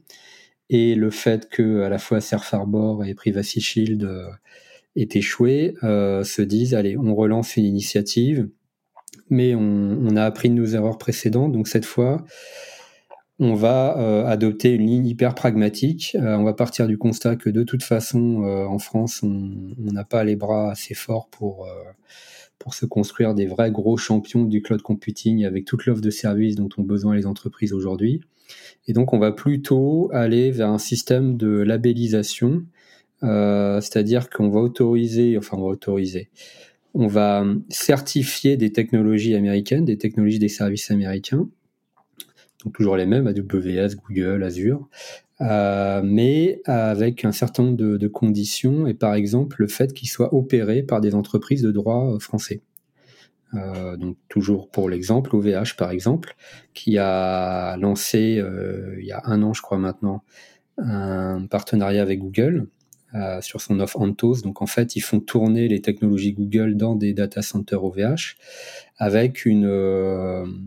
et 0.72 0.94
le 0.94 1.10
fait 1.10 1.50
que 1.50 1.82
à 1.82 1.90
la 1.90 1.98
fois 1.98 2.22
Surf 2.22 2.52
Harbor 2.54 3.04
et 3.04 3.14
Privacy 3.14 3.60
Shield 3.60 4.04
euh, 4.04 4.30
aient 4.96 5.08
échoué, 5.12 5.74
euh, 5.84 6.24
se 6.24 6.40
disent 6.40 6.74
allez, 6.74 6.96
on 6.96 7.14
relance 7.14 7.56
une 7.58 7.66
initiative, 7.66 8.48
mais 9.28 9.54
on, 9.54 10.16
a 10.16 10.24
appris 10.24 10.48
de 10.48 10.54
nos 10.54 10.64
erreurs 10.64 10.96
précédentes, 10.96 11.52
donc 11.52 11.68
cette 11.68 11.84
fois, 11.84 12.24
on 13.42 13.54
va 13.54 13.98
euh, 13.98 14.24
adopter 14.26 14.72
une 14.72 14.86
ligne 14.86 15.06
hyper 15.06 15.34
pragmatique. 15.34 16.16
on 16.18 16.44
va 16.44 16.54
partir 16.54 16.86
du 16.86 16.96
constat 16.96 17.36
que 17.36 17.50
de 17.50 17.62
toute 17.62 17.82
façon, 17.82 18.44
en 18.44 18.78
France, 18.78 19.22
on 19.22 19.50
n'a 19.78 20.04
pas 20.04 20.24
les 20.24 20.36
bras 20.36 20.70
assez 20.70 20.94
forts 20.94 21.28
pour 21.28 21.66
pour 22.62 22.74
se 22.74 22.86
construire 22.86 23.34
des 23.34 23.46
vrais 23.46 23.72
gros 23.72 23.96
champions 23.96 24.44
du 24.44 24.62
cloud 24.62 24.82
computing 24.82 25.44
avec 25.44 25.64
toute 25.64 25.84
l'offre 25.84 26.00
de 26.00 26.10
services 26.10 26.54
dont 26.54 26.68
ont 26.78 26.84
besoin 26.84 27.16
les 27.16 27.26
entreprises 27.26 27.72
aujourd'hui. 27.72 28.20
Et 28.86 28.92
donc, 28.92 29.12
on 29.12 29.18
va 29.18 29.32
plutôt 29.32 30.10
aller 30.12 30.50
vers 30.52 30.68
un 30.68 30.78
système 30.78 31.36
de 31.36 31.48
labellisation, 31.48 32.64
euh, 33.24 33.80
c'est-à-dire 33.80 34.30
qu'on 34.30 34.48
va 34.48 34.60
autoriser, 34.60 35.36
enfin, 35.38 35.56
on 35.56 35.62
va 35.62 35.68
autoriser, 35.68 36.30
on 36.94 37.08
va 37.08 37.44
certifier 37.68 38.56
des 38.56 38.72
technologies 38.72 39.34
américaines, 39.34 39.84
des 39.84 39.98
technologies 39.98 40.38
des 40.38 40.48
services 40.48 40.90
américains, 40.90 41.48
toujours 42.70 42.96
les 42.96 43.06
mêmes, 43.06 43.26
AWS, 43.26 43.96
Google, 43.96 44.42
Azure, 44.44 44.88
euh, 45.40 46.02
mais 46.04 46.60
avec 46.66 47.24
un 47.24 47.32
certain 47.32 47.64
nombre 47.64 47.76
de, 47.76 48.08
conditions, 48.08 48.86
et 48.86 48.94
par 48.94 49.14
exemple 49.14 49.56
le 49.58 49.68
fait 49.68 49.92
qu'ils 49.92 50.08
soient 50.08 50.34
opérés 50.34 50.82
par 50.82 51.00
des 51.00 51.14
entreprises 51.14 51.62
de 51.62 51.72
droit 51.72 52.18
français. 52.20 52.60
Euh, 53.54 53.96
donc 53.96 54.16
toujours 54.28 54.68
pour 54.70 54.88
l'exemple, 54.88 55.34
OVH 55.34 55.76
par 55.76 55.90
exemple, 55.90 56.34
qui 56.74 56.98
a 56.98 57.76
lancé 57.76 58.38
euh, 58.38 58.96
il 58.98 59.06
y 59.06 59.12
a 59.12 59.22
un 59.24 59.42
an, 59.42 59.52
je 59.52 59.62
crois 59.62 59.78
maintenant, 59.78 60.22
un 60.78 61.46
partenariat 61.46 62.02
avec 62.02 62.20
Google 62.20 62.66
euh, 63.14 63.42
sur 63.42 63.60
son 63.60 63.78
offre 63.80 64.00
Anthos. 64.00 64.40
Donc 64.42 64.62
en 64.62 64.66
fait, 64.66 64.96
ils 64.96 65.02
font 65.02 65.20
tourner 65.20 65.68
les 65.68 65.82
technologies 65.82 66.32
Google 66.32 66.76
dans 66.76 66.96
des 66.96 67.12
data 67.12 67.42
centers 67.42 67.84
OVH 67.84 68.36
avec 68.96 69.44
une 69.44 70.62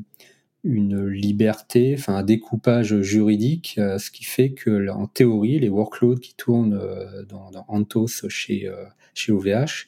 une 0.65 1.07
liberté, 1.07 1.95
enfin 1.97 2.15
un 2.15 2.23
découpage 2.23 2.99
juridique, 3.01 3.75
ce 3.77 4.11
qui 4.11 4.25
fait 4.25 4.51
que 4.51 4.89
en 4.89 5.07
théorie, 5.07 5.59
les 5.59 5.69
workloads 5.69 6.19
qui 6.19 6.33
tournent 6.35 6.79
dans, 7.29 7.51
dans 7.51 7.65
Anthos 7.67 8.27
chez 8.29 8.69
chez 9.13 9.31
OVH 9.31 9.87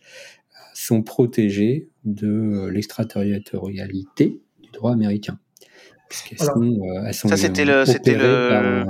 sont 0.74 1.04
protégés 1.04 1.90
de 2.06 2.28
euh, 2.28 2.72
l'extraterritorialité 2.72 4.42
du 4.60 4.70
droit 4.72 4.94
américain. 4.94 5.40
Euh, 6.32 7.12
ça, 7.12 7.36
c'était 7.36 7.66
le, 7.66 7.84
c'était 7.84 8.16
le, 8.16 8.86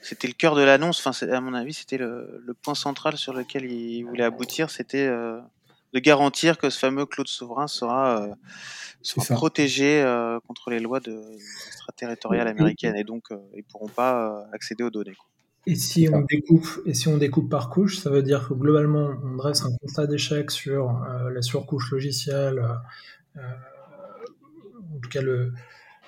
c'était 0.00 0.28
le 0.28 0.32
cœur 0.32 0.54
de 0.54 0.62
l'annonce. 0.62 1.04
Enfin, 1.04 1.26
à 1.26 1.40
mon 1.40 1.52
avis, 1.52 1.74
c'était 1.74 1.98
le, 1.98 2.42
point 2.62 2.74
central 2.74 3.16
sur 3.16 3.34
lequel 3.34 3.70
il 3.70 4.04
voulait 4.04 4.24
aboutir. 4.24 4.70
C'était 4.70 5.06
euh, 5.06 5.38
de 5.92 5.98
garantir 5.98 6.58
que 6.58 6.70
ce 6.70 6.78
fameux 6.78 7.06
Claude 7.06 7.28
souverain 7.28 7.66
sera, 7.66 8.28
protégé 9.30 10.02
contre 10.46 10.70
les 10.70 10.80
lois 10.80 11.00
de 11.00 11.20
extraterritoriales 11.68 12.48
américaines 12.48 12.96
et 12.96 13.04
donc 13.04 13.28
ils 13.54 13.64
pourront 13.64 13.88
pas 13.88 14.46
accéder 14.52 14.84
aux 14.84 14.90
données. 14.90 15.16
Et 15.66 15.76
si 15.76 16.08
on 16.12 16.22
découpe, 16.22 16.66
et 16.86 16.94
si 16.94 17.06
on 17.06 17.18
découpe 17.18 17.48
par 17.48 17.70
couche, 17.70 17.98
ça 17.98 18.10
veut 18.10 18.22
dire 18.22 18.48
que 18.48 18.54
globalement, 18.54 19.12
on 19.22 19.36
dresse 19.36 19.62
un 19.62 19.70
constat 19.80 20.08
d'échec 20.08 20.50
sur 20.50 20.90
euh, 20.90 21.30
la 21.30 21.40
surcouche 21.40 21.92
logicielle, 21.92 22.60
euh, 23.36 23.40
en 23.40 24.98
tout 25.00 25.08
cas 25.08 25.22
le, 25.22 25.52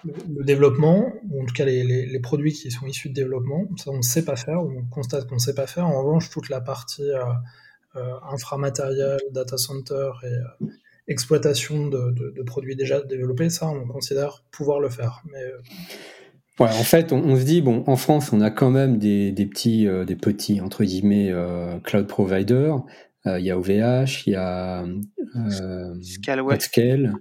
le, 0.05 0.43
développement, 0.43 1.13
ou 1.31 1.43
en 1.43 1.47
tout 1.47 1.55
cas 1.55 1.65
les, 1.65 1.85
les, 1.85 2.05
les, 2.05 2.19
produits 2.19 2.53
qui 2.53 2.73
sont 2.73 2.87
issus 2.87 3.11
de 3.11 3.15
développement. 3.15 3.69
Ça, 3.77 3.93
on 3.93 3.99
ne 3.99 4.03
sait 4.03 4.25
pas 4.25 4.35
faire, 4.35 4.61
on 4.61 4.83
constate 4.91 5.29
qu'on 5.29 5.37
ne 5.37 5.41
sait 5.41 5.55
pas 5.55 5.69
faire. 5.69 5.87
En 5.87 6.03
revanche, 6.03 6.31
toute 6.31 6.49
la 6.49 6.61
partie 6.61 7.03
euh, 7.03 7.23
euh 7.23 7.33
inframatériel, 8.31 9.21
data 9.31 9.57
center 9.57 10.11
et 10.25 10.69
exploitation 11.07 11.89
de, 11.89 12.11
de, 12.13 12.31
de, 12.31 12.43
produits 12.43 12.77
déjà 12.77 13.01
développés, 13.01 13.51
ça, 13.51 13.69
on 13.69 13.87
considère 13.87 14.43
pouvoir 14.51 14.81
le 14.81 14.89
faire. 14.89 15.23
Mais 15.31 15.43
Ouais, 16.61 16.69
en 16.69 16.85
fait, 16.85 17.13
on, 17.13 17.37
se 17.37 17.43
dit 17.43 17.63
bon, 17.63 17.83
en 17.89 17.97
France, 17.97 18.33
on 18.33 18.41
a 18.41 18.51
quand 18.51 18.71
même 18.71 18.99
des, 18.99 19.33
des 19.33 19.47
petits, 19.47 19.89
euh, 19.89 20.05
des 20.05 20.15
petits 20.15 20.61
entre 20.61 20.85
guillemets 20.85 21.31
euh, 21.33 21.81
cloud 21.81 22.07
providers. 22.07 22.81
Euh, 23.27 23.41
il 23.41 23.47
y 23.47 23.51
a 23.51 23.59
OVH, 23.59 24.27
il 24.27 24.35
y 24.35 24.37
a 24.37 24.85
Scaleway, 26.01 26.61
Scale, 26.61 27.15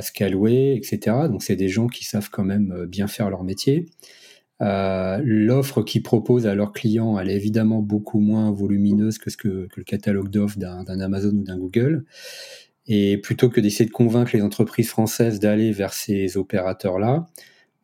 Scaleway, 0.00 0.76
etc. 0.76 1.16
Donc, 1.28 1.42
c'est 1.42 1.56
des 1.56 1.68
gens 1.68 1.88
qui 1.88 2.04
savent 2.04 2.30
quand 2.30 2.44
même 2.44 2.86
bien 2.86 3.08
faire 3.08 3.28
leur 3.28 3.42
métier. 3.42 3.86
L'offre 4.60 5.82
qu'ils 5.82 6.02
proposent 6.02 6.46
à 6.46 6.54
leurs 6.54 6.72
clients, 6.72 7.18
elle 7.18 7.30
est 7.30 7.36
évidemment 7.36 7.80
beaucoup 7.80 8.20
moins 8.20 8.50
volumineuse 8.50 9.18
que 9.18 9.30
ce 9.30 9.36
que, 9.36 9.68
le 9.74 9.84
catalogue 9.84 10.28
d'offres 10.28 10.58
d'un 10.58 11.00
Amazon 11.00 11.30
ou 11.30 11.42
d'un 11.42 11.58
Google. 11.58 12.04
Et 12.86 13.18
plutôt 13.18 13.48
que 13.48 13.60
d'essayer 13.60 13.86
de 13.86 13.92
convaincre 13.92 14.32
les 14.34 14.42
entreprises 14.42 14.88
françaises 14.88 15.38
d'aller 15.38 15.72
vers 15.72 15.92
ces 15.92 16.36
opérateurs-là, 16.36 17.28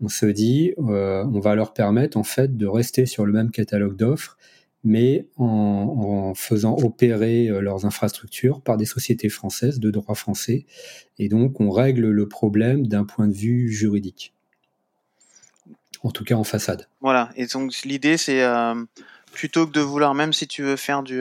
on 0.01 0.09
se 0.09 0.27
dit, 0.27 0.75
euh, 0.79 1.25
on 1.25 1.41
va 1.41 1.55
leur 1.55 1.73
permettre 1.73 2.17
en 2.17 2.25
fait 2.25 2.57
de 2.57 2.67
rester 2.67 3.07
sur 3.07 3.25
le 3.25 3.33
même 3.33 3.51
catalogue 3.51 3.97
d'offres, 3.97 4.37
mais 4.85 5.27
en, 5.37 6.35
faisant 6.35 6.77
opérer 6.77 7.49
euh, 7.49 7.61
leurs 7.61 7.87
infrastructures 7.87 8.61
par 8.61 8.77
des 8.77 8.85
sociétés 8.85 9.29
françaises 9.29 9.81
de 9.81 9.91
droit 9.91 10.15
français. 10.15 10.67
Et 11.19 11.29
donc, 11.29 11.61
on 11.61 11.71
règle 11.71 12.09
le 12.09 12.29
problème 12.29 12.87
d'un 12.87 13.05
point 13.05 13.27
de 13.27 13.35
vue 13.35 13.71
juridique. 13.71 14.36
En 16.07 16.11
tout 16.11 16.23
cas, 16.23 16.37
en 16.37 16.45
façade. 16.45 16.87
Voilà. 17.01 17.31
Et 17.35 17.47
donc, 17.47 17.73
l'idée, 17.85 18.17
c'est 18.17 18.45
euh, 18.45 18.75
plutôt 19.33 19.67
que 19.67 19.73
de 19.73 19.81
vouloir, 19.81 20.15
même 20.15 20.33
si 20.33 20.47
tu 20.47 20.63
veux 20.63 20.77
faire 20.77 21.03
du, 21.03 21.21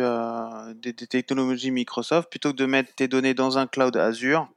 des, 0.76 0.94
technologies 0.94 1.72
Microsoft, 1.72 2.30
plutôt 2.30 2.52
que 2.52 2.58
de 2.58 2.68
mettre 2.68 2.94
tes 2.94 3.08
données 3.08 3.34
dans 3.34 3.58
un 3.58 3.66
cloud 3.66 3.98
Azure, 3.98 4.48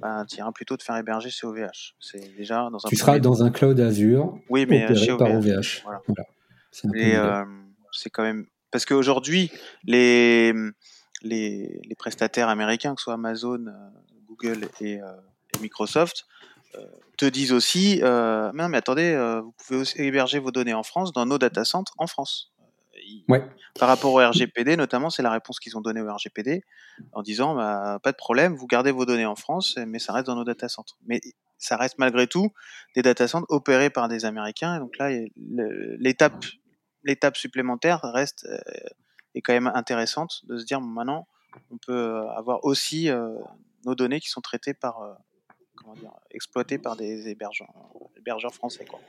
bah, 0.00 0.24
tu 0.28 0.36
iras 0.38 0.52
plutôt 0.52 0.76
te 0.76 0.82
faire 0.82 0.96
héberger 0.96 1.30
chez 1.30 1.46
OVH. 1.46 1.94
C'est 1.98 2.36
déjà 2.36 2.68
dans 2.70 2.84
un 2.84 2.88
tu 2.88 2.96
seras 2.96 3.18
dans 3.18 3.42
un 3.42 3.50
cloud 3.50 3.78
Azure 3.80 4.38
oui, 4.48 4.66
mais 4.68 4.94
chez 4.94 5.12
OVH. 5.12 5.82
Voilà. 5.84 6.02
Euh, 6.96 7.44
c'est 7.92 8.10
quand 8.10 8.22
même 8.22 8.46
parce 8.70 8.84
qu'aujourd'hui 8.84 9.52
les, 9.84 10.52
les, 11.22 11.80
les 11.84 11.94
prestataires 11.94 12.48
américains, 12.48 12.94
que 12.94 13.00
ce 13.00 13.04
soit 13.04 13.14
Amazon, 13.14 13.66
euh, 13.66 13.72
Google 14.26 14.68
et, 14.80 15.00
euh, 15.00 15.06
et 15.54 15.62
Microsoft, 15.62 16.26
te 17.16 17.26
disent 17.26 17.52
aussi, 17.52 18.00
mais, 18.02 18.68
mais 18.68 18.76
attendez, 18.76 19.16
vous 19.42 19.52
pouvez 19.52 19.80
aussi 19.80 20.00
héberger 20.00 20.38
vos 20.38 20.50
données 20.50 20.74
en 20.74 20.82
France 20.82 21.12
dans 21.12 21.26
nos 21.26 21.38
data 21.38 21.64
centers 21.64 21.94
en 21.98 22.06
France. 22.06 22.52
Ouais. 23.28 23.44
Par 23.78 23.88
rapport 23.88 24.12
au 24.12 24.18
RGPD, 24.18 24.76
notamment, 24.76 25.10
c'est 25.10 25.22
la 25.22 25.30
réponse 25.30 25.58
qu'ils 25.58 25.76
ont 25.76 25.80
donnée 25.80 26.00
au 26.00 26.12
RGPD 26.12 26.62
en 27.12 27.22
disant 27.22 27.54
bah, 27.54 27.98
pas 28.02 28.12
de 28.12 28.16
problème, 28.16 28.54
vous 28.54 28.66
gardez 28.66 28.92
vos 28.92 29.04
données 29.04 29.26
en 29.26 29.34
France, 29.36 29.76
mais 29.86 29.98
ça 29.98 30.12
reste 30.12 30.26
dans 30.26 30.36
nos 30.36 30.44
data 30.44 30.68
centers. 30.68 30.96
Mais 31.06 31.20
ça 31.58 31.76
reste 31.76 31.98
malgré 31.98 32.26
tout 32.26 32.52
des 32.94 33.02
data 33.02 33.26
centers 33.26 33.50
opérés 33.50 33.90
par 33.90 34.08
des 34.08 34.24
Américains. 34.24 34.76
Et 34.76 34.78
donc 34.78 34.96
là, 34.98 35.10
l'étape 35.98 36.44
l'étape 37.04 37.36
supplémentaire 37.36 38.00
reste 38.02 38.46
euh, 38.50 38.58
est 39.34 39.42
quand 39.42 39.52
même 39.52 39.70
intéressante 39.74 40.40
de 40.46 40.58
se 40.58 40.64
dire 40.64 40.80
maintenant 40.80 41.28
on 41.70 41.78
peut 41.78 42.26
avoir 42.36 42.64
aussi 42.64 43.10
euh, 43.10 43.36
nos 43.84 43.94
données 43.94 44.20
qui 44.20 44.28
sont 44.28 44.40
traitées 44.40 44.74
par 44.74 45.02
euh, 45.02 45.12
comment 45.84 45.96
dire, 45.96 46.12
exploitées 46.30 46.78
par 46.78 46.96
des 46.96 47.28
hébergeurs, 47.28 47.72
hébergeurs 48.16 48.54
français 48.54 48.84
quoi 48.84 49.00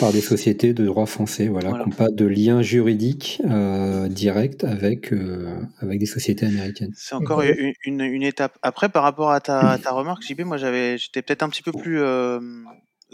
par 0.00 0.12
des 0.12 0.22
sociétés 0.22 0.72
de 0.72 0.86
droit 0.86 1.04
français, 1.04 1.48
voilà, 1.48 1.72
qui 1.72 1.78
n'ont 1.78 1.94
pas 1.94 2.08
de 2.08 2.24
lien 2.24 2.62
juridique 2.62 3.40
euh, 3.44 4.08
direct 4.08 4.64
avec, 4.64 5.12
euh, 5.12 5.60
avec 5.78 6.00
des 6.00 6.06
sociétés 6.06 6.46
américaines. 6.46 6.92
C'est 6.96 7.14
encore 7.14 7.42
une, 7.42 7.74
une, 7.84 8.22
étape. 8.22 8.58
Après, 8.62 8.88
par 8.88 9.02
rapport 9.02 9.30
à 9.30 9.40
ta, 9.40 9.78
ta 9.78 9.90
remarque, 9.92 10.22
JP, 10.22 10.40
moi 10.40 10.56
j'avais, 10.56 10.96
j'étais 10.96 11.20
peut-être 11.20 11.42
un 11.42 11.50
petit 11.50 11.62
peu 11.62 11.72
plus 11.72 12.00
euh, 12.00 12.40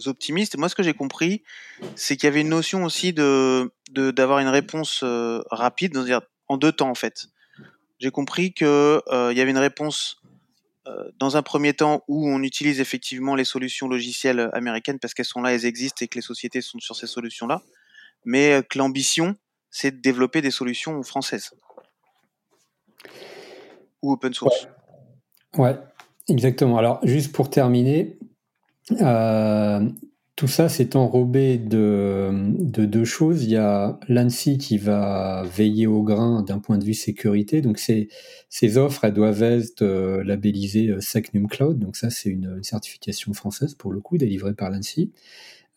optimiste. 0.07 0.57
Moi, 0.57 0.69
ce 0.69 0.77
que 0.77 0.85
j'ai 0.85 0.95
compris, 0.95 1.43
c'est 1.97 2.17
qu'il 2.17 2.29
y 2.29 2.31
avait 2.31 2.43
une 2.43 2.51
notion 2.51 2.85
aussi 2.85 3.13
de, 3.13 3.69
d'avoir 3.93 4.39
une 4.39 4.49
réponse 4.49 5.05
rapide, 5.51 5.93
de 5.93 6.05
dire 6.05 6.21
en 6.47 6.57
deux 6.57 6.73
temps 6.73 6.91
en 6.91 6.95
fait. 6.95 7.27
J'ai 7.99 8.11
compris 8.11 8.53
que 8.53 9.03
il 9.33 9.37
y 9.37 9.41
avait 9.41 9.51
une 9.51 9.59
réponse 9.59 10.23
dans 11.19 11.37
un 11.37 11.43
premier 11.43 11.75
temps 11.75 12.03
où 12.09 12.29
on 12.29 12.43
utilise 12.43 12.81
effectivement 12.81 13.35
les 13.35 13.45
solutions 13.45 13.89
logicielles 13.89 14.51
américaines 14.53 14.99
parce 14.99 15.15
qu'elles 15.15 15.25
sont 15.25 15.43
là, 15.43 15.53
elles 15.53 15.67
existent 15.67 16.05
et 16.05 16.09
que 16.09 16.17
les 16.17 16.23
sociétés 16.23 16.61
sont 16.61 16.79
sur 16.79 16.97
ces 16.97 17.07
solutions-là, 17.07 17.63
mais 18.25 18.63
que 18.69 18.79
l'ambition 18.79 19.37
c'est 19.71 19.91
de 19.91 20.01
développer 20.01 20.41
des 20.41 20.51
solutions 20.51 21.03
françaises 21.03 21.51
ou 24.03 24.13
open 24.13 24.33
source. 24.33 24.69
Ouais, 25.57 25.77
exactement. 26.29 26.79
Alors, 26.79 26.99
juste 27.07 27.33
pour 27.33 27.51
terminer, 27.51 28.19
euh, 28.93 29.87
tout 30.37 30.49
ça 30.49 30.69
s'est 30.69 30.97
enrobé 30.97 31.59
de, 31.59 32.31
deux 32.59 33.05
choses. 33.05 33.45
Il 33.45 33.51
y 33.51 33.57
a 33.57 33.99
l'ANSI 34.09 34.59
qui 34.59 34.79
va 34.79 35.45
veiller 35.45 35.87
au 35.87 36.03
grain 36.03 36.43
d'un 36.43 36.59
point 36.59 36.79
de 36.79 36.85
vue 36.85 36.95
sécurité. 36.95 37.63
Donc, 37.63 37.79
ces, 37.79 38.09
ces 38.51 38.77
offres, 38.77 39.05
elles 39.05 39.15
doivent 39.15 39.43
être 39.43 39.83
euh, 39.83 40.23
labellisées 40.23 40.91
euh, 40.91 41.01
SecNum 41.01 41.49
Cloud. 41.49 41.79
Donc, 41.79 41.97
ça, 41.97 42.11
c'est 42.11 42.29
une, 42.29 42.63
certification 42.63 43.33
française, 43.33 43.75
pour 43.75 43.93
le 43.93 44.01
coup, 44.01 44.19
délivrée 44.19 44.55
par 44.55 44.71
l'ANSI. 44.71 45.13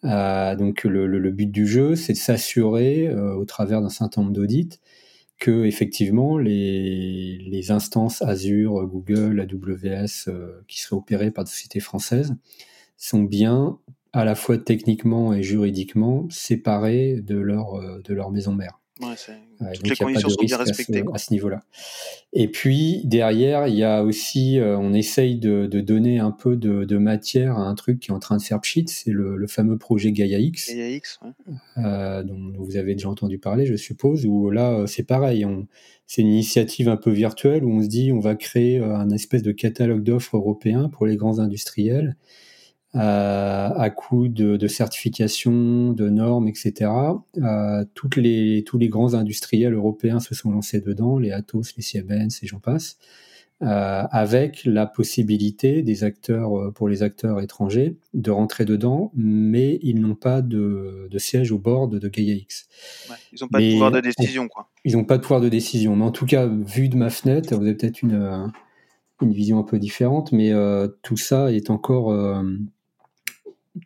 donc, 0.04 0.84
le, 0.84 1.32
but 1.32 1.50
du 1.50 1.66
jeu, 1.66 1.96
c'est 1.96 2.14
de 2.14 2.18
s'assurer, 2.18 3.14
au 3.14 3.46
travers 3.46 3.82
d'un 3.82 3.90
certain 3.90 4.22
nombre 4.22 4.34
d'audits, 4.34 4.80
que 5.40 5.64
effectivement 5.66 6.38
les, 6.38 7.38
les, 7.38 7.72
instances 7.72 8.22
Azure, 8.22 8.86
Google, 8.86 9.40
AWS 9.40 10.28
euh, 10.28 10.62
qui 10.68 10.82
seraient 10.82 10.98
opérées 10.98 11.32
par 11.32 11.46
des 11.46 11.50
sociétés 11.50 11.80
françaises 11.80 12.36
sont 12.98 13.24
bien 13.24 13.80
à 14.14 14.26
la 14.26 14.36
fois 14.36 14.58
techniquement 14.58 15.34
et 15.34 15.44
juridiquement 15.44 16.28
séparées 16.30 17.22
de 17.22 17.38
leur, 17.38 17.76
euh, 17.76 18.02
de 18.04 18.14
leur 18.14 18.32
maison 18.32 18.54
mère. 18.54 18.80
Ouais, 19.02 19.16
toutes 19.76 19.88
les 19.88 19.96
conditions 19.96 20.28
sont 20.28 20.44
bien 20.44 20.58
respectées. 20.58 21.06
À 21.14 21.18
ce, 21.18 21.32
niveau-là. 21.32 21.62
Et 22.34 22.50
puis 22.50 23.02
derrière, 23.06 23.68
il 23.68 23.76
y 23.76 23.84
a 23.86 24.04
aussi, 24.04 24.60
euh, 24.60 24.78
on 24.78 24.94
essaye 24.94 25.38
de, 25.38 25.68
de, 25.68 25.80
donner 25.80 26.20
un 26.20 26.32
peu 26.32 26.58
de, 26.58 26.84
de, 26.84 26.98
matière 26.98 27.58
à 27.58 27.62
un 27.62 27.76
truc 27.76 28.02
qui 28.02 28.12
est 28.12 28.14
en 28.14 28.20
train 28.20 28.36
de 28.36 28.42
faire 28.42 28.60
pchit, 28.60 28.84
c'est 28.88 29.12
le, 29.12 29.38
le, 29.38 29.48
fameux 29.48 29.78
projet 29.78 30.12
Gaia 30.12 30.40
X, 30.40 30.70
Gaia 30.70 30.90
X 30.90 31.18
ouais. 31.24 31.54
euh, 31.78 32.24
dont 32.24 32.52
vous 32.58 32.76
avez 32.76 32.94
déjà 32.94 33.08
entendu 33.08 33.40
parler, 33.40 33.66
je 33.66 33.76
suppose. 33.76 34.26
Où 34.26 34.50
là, 34.50 34.84
c'est 34.86 35.04
pareil, 35.04 35.48
c'est 36.06 36.22
une 36.22 36.28
initiative 36.28 36.90
un 36.90 36.98
peu 36.98 37.12
virtuelle 37.12 37.64
où 37.64 37.72
on 37.72 37.82
se 37.82 37.88
dit, 37.88 38.12
on 38.12 38.20
va 38.20 38.36
créer 38.36 38.80
un 38.80 39.12
espèce 39.12 39.44
de 39.44 39.54
catalogue 39.54 40.04
d'offres 40.04 40.36
européens 40.36 40.90
pour 40.90 41.06
les 41.06 41.16
grands 41.16 41.40
industriels 41.40 42.18
à 42.94 43.90
coup 43.90 44.28
de, 44.28 44.58
de 44.58 44.68
certification, 44.68 45.94
de 45.94 46.10
normes, 46.10 46.48
etc. 46.48 46.92
Euh, 47.38 47.86
toutes 47.94 48.16
les, 48.16 48.64
tous 48.66 48.78
les 48.78 48.90
grands 48.90 49.14
industriels 49.14 49.74
européens 49.74 50.20
se 50.20 50.34
sont 50.34 50.52
lancés 50.52 50.82
dedans, 50.82 51.20
les 51.20 51.32
Atos, 51.32 51.76
les 51.78 51.84
Siemens 51.84 52.30
et 52.42 52.48
j'en 52.48 52.60
passe, 52.60 52.98
euh, 53.62 54.04
avec 54.12 54.64
la 54.66 54.86
possibilité 54.86 55.84
des 55.84 56.04
acteurs, 56.04 56.58
euh, 56.58 56.72
pour 56.72 56.88
les 56.88 57.04
acteurs 57.04 57.42
étrangers, 57.42 57.98
de 58.14 58.32
rentrer 58.32 58.66
dedans, 58.66 59.12
mais 59.14 59.80
ils 59.84 60.00
n'ont 60.00 60.16
pas 60.16 60.42
de, 60.42 61.08
de, 61.12 61.18
siège 61.20 61.52
au 61.52 61.60
bord 61.60 61.90
de 61.90 62.08
GaiaX. 62.08 62.68
Ouais, 63.10 63.16
ils 63.34 63.40
n'ont 63.42 63.50
pas 63.50 63.60
de 63.60 63.72
pouvoir 63.72 63.92
de 63.92 64.00
décision, 64.00 64.48
quoi. 64.48 64.70
Ils 64.86 64.94
n'ont 64.94 65.04
pas 65.04 65.18
de 65.18 65.22
pouvoir 65.22 65.42
de 65.42 65.50
décision, 65.50 65.96
mais 65.96 66.06
en 66.06 66.12
tout 66.12 66.26
cas, 66.26 66.48
vu 66.48 66.90
de 66.90 66.96
ma 66.96 67.10
fenêtre, 67.10 67.54
vous 67.54 67.62
avez 67.62 67.76
peut-être 67.76 68.02
une, 68.02 68.50
une 69.22 69.34
vision 69.34 69.60
un 69.60 69.64
peu 69.64 69.80
différente, 69.80 70.32
mais 70.32 70.52
euh, 70.52 70.88
tout 71.02 71.18
ça 71.18 71.52
est 71.52 71.70
encore 71.70 72.12
euh, 72.12 72.44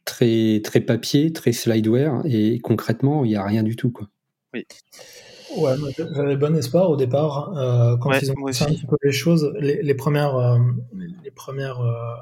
très, 0.06 0.62
très 0.63 0.82
papier, 0.82 1.34
très 1.34 1.52
slideware, 1.52 2.22
et 2.26 2.60
concrètement, 2.60 3.26
il 3.26 3.30
n'y 3.30 3.36
a 3.36 3.46
rien 3.46 3.63
du 3.63 3.76
tout. 3.76 3.91
Quoi. 3.91 4.08
Oui. 4.54 4.65
Ouais, 5.58 5.76
j'avais 6.15 6.36
bon 6.36 6.56
espoir 6.56 6.89
au 6.89 6.96
départ 6.96 7.56
euh, 7.56 7.96
quand 7.98 8.12
ils 8.13 8.32
ont 8.32 8.36
fait 8.52 8.63
un 8.63 8.67
petit 8.67 8.88
peu 8.88 8.96
les 9.04 9.12
choses. 9.12 9.54
Les, 9.60 9.84
les 9.84 9.93
premières, 9.93 10.36
euh, 10.36 10.58
les 11.24 11.32
premières, 11.32 11.80
euh, 11.80 12.15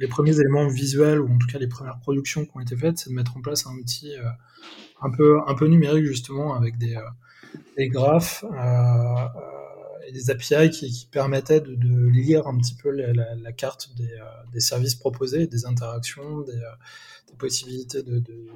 les 0.00 0.08
premiers 0.08 0.40
éléments 0.40 0.66
visuels 0.66 1.20
ou 1.20 1.32
en 1.32 1.38
tout 1.38 1.46
cas 1.46 1.58
les 1.58 1.68
premières 1.68 2.00
productions 2.00 2.44
qui 2.44 2.50
ont 2.54 2.60
été 2.60 2.76
faites, 2.76 2.98
c'est 2.98 3.10
de 3.10 3.14
mettre 3.14 3.36
en 3.36 3.42
place 3.42 3.66
un 3.66 3.74
outil 3.76 4.12
euh, 4.16 4.24
un 5.02 5.10
peu, 5.10 5.38
un 5.46 5.54
peu 5.54 5.66
numérique 5.66 6.04
justement 6.04 6.54
avec 6.54 6.76
des, 6.76 6.96
euh, 6.96 7.00
des 7.76 7.88
graphes 7.88 8.44
des 10.12 10.30
API 10.30 10.70
qui, 10.70 11.08
permettaient 11.10 11.60
de, 11.60 12.06
lire 12.08 12.46
un 12.46 12.56
petit 12.58 12.74
peu 12.74 12.90
la, 12.90 13.52
carte 13.52 13.94
des, 13.96 14.18
des, 14.52 14.60
services 14.60 14.94
proposés, 14.94 15.46
des 15.46 15.66
interactions, 15.66 16.40
des, 16.42 16.60
des 17.28 17.36
possibilités 17.36 18.02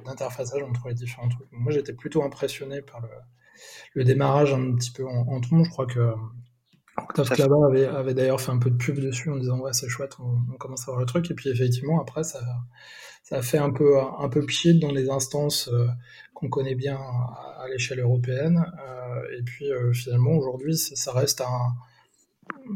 d'interfaçage 0.05 0.63
entre 0.63 0.89
les 0.89 0.93
différents 0.93 1.29
trucs. 1.29 1.47
Moi, 1.51 1.71
j'étais 1.71 1.93
plutôt 1.93 2.23
impressionné 2.23 2.81
par 2.81 3.01
le, 3.01 3.09
le, 3.93 4.03
démarrage 4.03 4.53
un 4.53 4.75
petit 4.75 4.91
peu 4.91 5.07
en, 5.07 5.27
en 5.27 5.41
tronc. 5.41 5.63
Je 5.63 5.69
crois 5.69 5.85
que 5.85 6.13
Octave 7.17 7.51
avait, 7.69 7.85
avait 7.85 8.13
d'ailleurs 8.13 8.41
fait 8.41 8.51
un 8.51 8.59
peu 8.59 8.69
de 8.69 8.77
pub 8.77 8.99
dessus 8.99 9.29
en 9.29 9.37
disant 9.37 9.59
ouais 9.59 9.73
c'est 9.73 9.89
chouette, 9.89 10.15
on, 10.19 10.37
on, 10.53 10.57
commence 10.57 10.83
à 10.83 10.91
voir 10.91 10.99
le 10.99 11.05
truc. 11.05 11.29
Et 11.31 11.33
puis 11.33 11.49
effectivement 11.49 12.01
après 12.01 12.23
ça, 12.23 12.39
ça 13.23 13.37
a 13.37 13.41
fait 13.41 13.57
un 13.57 13.71
peu 13.71 13.99
un 13.99 14.29
peu 14.29 14.45
pied 14.45 14.73
dans 14.73 14.91
les 14.91 15.09
instances 15.09 15.69
euh, 15.69 15.87
qu'on 16.33 16.49
connaît 16.49 16.75
bien 16.75 16.95
à, 16.95 17.63
à 17.63 17.67
l'échelle 17.69 17.99
européenne. 17.99 18.65
Euh, 18.79 19.37
et 19.37 19.43
puis 19.43 19.71
euh, 19.71 19.93
finalement 19.93 20.31
aujourd'hui 20.31 20.77
ça, 20.77 20.95
ça, 20.95 21.11
reste 21.11 21.41
un, 21.41 21.73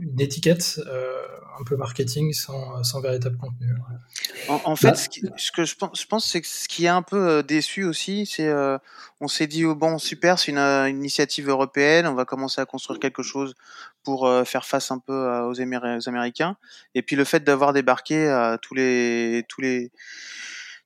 une 0.01 0.19
étiquette 0.19 0.79
euh, 0.87 1.13
un 1.59 1.63
peu 1.63 1.75
marketing 1.75 2.33
sans, 2.33 2.83
sans 2.83 3.01
véritable 3.01 3.37
contenu. 3.37 3.71
Ouais. 3.71 4.49
En, 4.49 4.61
en, 4.65 4.75
fait, 4.75 4.89
bah, 4.89 4.95
ce, 4.95 5.09
qui, 5.09 5.21
ce, 5.37 5.51
que 5.51 5.63
je 5.63 5.75
pense, 5.75 6.01
je 6.01 6.05
pense 6.07 6.29
c'est 6.29 6.41
que 6.41 6.47
ce 6.47 6.67
qui 6.67 6.85
est 6.85 6.89
un 6.89 7.01
peu 7.01 7.29
euh, 7.29 7.43
déçu 7.43 7.83
aussi, 7.83 8.25
c'est 8.25 8.47
euh, 8.47 8.77
on 9.21 9.27
s'est 9.27 9.47
dit 9.47 9.65
oh, 9.65 9.75
bon 9.75 9.97
super, 9.97 10.39
c'est 10.39 10.51
une, 10.51 10.57
une, 10.57 10.97
initiative 10.97 11.49
européenne, 11.49 12.07
on 12.07 12.15
va 12.15 12.25
commencer 12.25 12.59
à 12.59 12.65
construire 12.65 12.99
quelque 12.99 13.23
chose 13.23 13.55
pour 14.03 14.27
euh, 14.27 14.43
faire 14.43 14.65
face 14.65 14.91
un 14.91 14.99
peu 14.99 15.13
aux, 15.13 15.61
Améri 15.61 15.97
aux, 15.97 16.09
Américains, 16.09 16.57
et 16.95 17.01
puis 17.01 17.15
le 17.15 17.23
fait 17.23 17.43
d'avoir 17.43 17.73
débarqué 17.73 18.27
à 18.27 18.57
tous 18.61 18.73
les 18.73 19.45
tous 19.47 19.61
les 19.61 19.91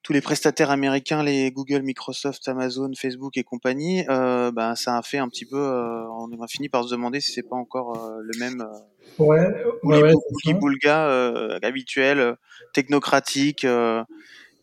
tous 0.04 0.14
les 0.14 0.22
prestataires 0.22 0.72
américains, 0.72 1.22
les 1.22 1.52
Google, 1.52 1.82
Microsoft, 1.82 2.48
Amazon, 2.48 2.92
Facebook 2.98 3.36
et 3.38 3.44
compagnie, 3.44 4.06
euh, 4.10 4.52
bah, 4.52 4.76
ça 4.76 4.98
a 4.98 5.02
fait 5.02 5.18
un 5.18 5.28
petit 5.28 5.46
peu. 5.46 5.58
Euh, 5.58 6.08
on 6.12 6.32
a 6.42 6.48
fini 6.48 6.70
par 6.70 6.86
se 6.86 6.92
demander 6.92 7.20
si 7.20 7.34
c'est 7.34 7.44
pas 7.44 7.58
encore 7.58 7.98
euh, 7.98 8.20
le 8.22 8.40
même. 8.40 8.66
ouais, 9.20 9.54
ouais, 9.84 10.02
ouais, 10.02 10.54
boulga 10.54 11.58
habituel, 11.62 12.38
technocratique 12.74 13.66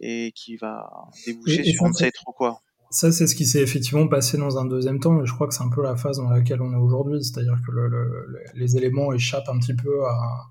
et 0.00 0.32
qui 0.34 0.56
va 0.56 0.90
déboucher 1.26 1.60
et, 1.60 1.72
sur 1.72 1.84
on 1.84 1.88
ne 1.88 1.92
sait 1.92 2.10
trop 2.10 2.32
quoi. 2.32 2.60
Ça, 2.90 3.10
c'est 3.10 3.26
ce 3.26 3.34
qui 3.34 3.44
s'est 3.44 3.62
effectivement 3.62 4.06
passé 4.06 4.38
dans 4.38 4.56
un 4.56 4.64
deuxième 4.64 5.00
temps, 5.00 5.20
et 5.20 5.26
je 5.26 5.34
crois 5.34 5.48
que 5.48 5.54
c'est 5.54 5.64
un 5.64 5.68
peu 5.68 5.82
la 5.82 5.96
phase 5.96 6.18
dans 6.18 6.30
laquelle 6.30 6.62
on 6.62 6.72
est 6.72 6.76
aujourd'hui, 6.80 7.24
c'est-à-dire 7.24 7.58
que 7.66 7.72
le, 7.72 7.88
le, 7.88 8.26
les 8.54 8.76
éléments 8.76 9.12
échappent 9.12 9.48
un 9.48 9.58
petit 9.58 9.74
peu 9.74 10.06
à, 10.06 10.46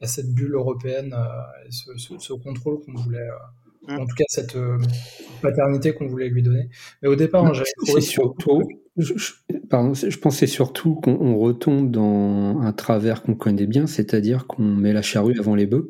à 0.00 0.06
cette 0.06 0.32
bulle 0.32 0.54
européenne, 0.54 1.16
et 1.66 1.72
ce, 1.72 1.96
ce, 1.98 2.18
ce 2.18 2.32
contrôle 2.32 2.80
qu'on 2.84 2.94
voulait 2.94 3.28
en 3.98 4.06
tout 4.06 4.14
cas 4.16 4.24
cette 4.28 4.56
euh, 4.56 4.78
paternité 5.42 5.92
qu'on 5.92 6.06
voulait 6.06 6.28
lui 6.28 6.42
donner. 6.42 6.68
Mais 7.02 7.08
au 7.08 7.16
départ, 7.16 7.46
hein, 7.46 7.52
j'avais 7.52 7.70
trouvé 7.84 8.00
surtout, 8.00 8.62
je, 8.96 9.14
je, 9.16 9.32
pardon, 9.68 9.94
je 9.94 10.18
pensais 10.18 10.46
surtout 10.46 10.94
qu'on 10.96 11.36
retombe 11.36 11.90
dans 11.90 12.60
un 12.60 12.72
travers 12.72 13.22
qu'on 13.22 13.34
connaît 13.34 13.66
bien, 13.66 13.86
c'est-à-dire 13.86 14.46
qu'on 14.46 14.62
met 14.62 14.92
la 14.92 15.02
charrue 15.02 15.38
avant 15.38 15.54
les 15.54 15.66
bœufs. 15.66 15.88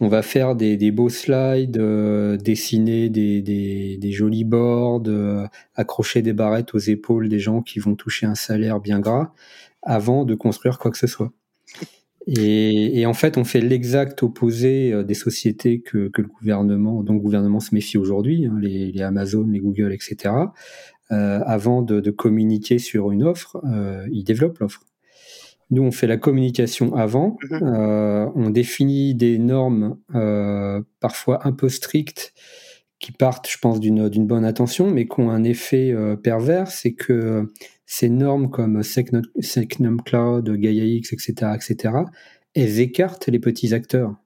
On 0.00 0.06
va 0.06 0.22
faire 0.22 0.54
des, 0.54 0.76
des 0.76 0.92
beaux 0.92 1.08
slides, 1.08 1.78
euh, 1.78 2.36
dessiner 2.36 3.08
des, 3.08 3.42
des, 3.42 3.96
des, 3.96 4.12
jolis 4.12 4.44
boards, 4.44 5.02
euh, 5.08 5.44
accrocher 5.74 6.22
des 6.22 6.32
barrettes 6.32 6.72
aux 6.74 6.78
épaules 6.78 7.28
des 7.28 7.40
gens 7.40 7.62
qui 7.62 7.80
vont 7.80 7.96
toucher 7.96 8.24
un 8.24 8.36
salaire 8.36 8.78
bien 8.78 9.00
gras, 9.00 9.32
avant 9.82 10.24
de 10.24 10.36
construire 10.36 10.78
quoi 10.78 10.92
que 10.92 10.98
ce 10.98 11.08
soit. 11.08 11.32
Et, 12.26 13.00
et, 13.00 13.06
en 13.06 13.14
fait, 13.14 13.38
on 13.38 13.44
fait 13.44 13.60
l'exact 13.60 14.22
opposé 14.22 14.92
euh, 14.92 15.02
des 15.02 15.14
sociétés 15.14 15.80
que, 15.80 16.08
que, 16.08 16.20
le 16.20 16.28
gouvernement, 16.28 17.02
dont 17.02 17.14
le 17.14 17.20
gouvernement 17.20 17.60
se 17.60 17.74
méfie 17.74 17.96
aujourd'hui, 17.96 18.46
hein, 18.46 18.58
les, 18.60 18.92
les, 18.92 19.02
Amazon, 19.02 19.46
les 19.50 19.60
Google, 19.60 19.92
etc. 19.92 20.34
Euh, 21.10 21.40
avant 21.46 21.80
de, 21.80 22.00
de, 22.00 22.10
communiquer 22.10 22.78
sur 22.78 23.10
une 23.12 23.22
offre, 23.24 23.62
euh, 23.64 24.06
ils 24.10 24.24
développent 24.24 24.58
l'offre. 24.58 24.82
Nous, 25.70 25.82
on 25.82 25.90
fait 25.90 26.06
la 26.06 26.16
communication 26.16 26.94
avant, 26.94 27.36
mm-hmm. 27.42 27.62
euh, 27.62 28.30
on 28.34 28.50
définit 28.50 29.14
des 29.14 29.38
normes 29.38 29.98
euh, 30.14 30.82
parfois 31.00 31.46
un 31.46 31.52
peu 31.52 31.68
strictes 31.68 32.32
qui 32.98 33.12
partent, 33.12 33.48
je 33.48 33.58
pense, 33.58 33.80
d'une 33.80 34.26
bonne 34.26 34.44
intention, 34.44 34.90
mais 34.90 35.06
qui 35.06 35.20
ont 35.20 35.30
un 35.30 35.44
effet 35.44 35.92
euh, 35.92 36.16
pervers, 36.16 36.70
c'est 36.70 36.94
que 36.94 37.48
ces 37.86 38.08
normes 38.08 38.50
comme 38.50 38.82
Secnum 38.82 40.02
Cloud, 40.02 40.50
GaiaX, 40.50 41.12
etc., 41.12 41.52
etc., 41.54 41.94
elles 42.54 42.80
écartent 42.80 43.28
les 43.28 43.38
petits 43.38 43.72
acteurs. 43.72 44.16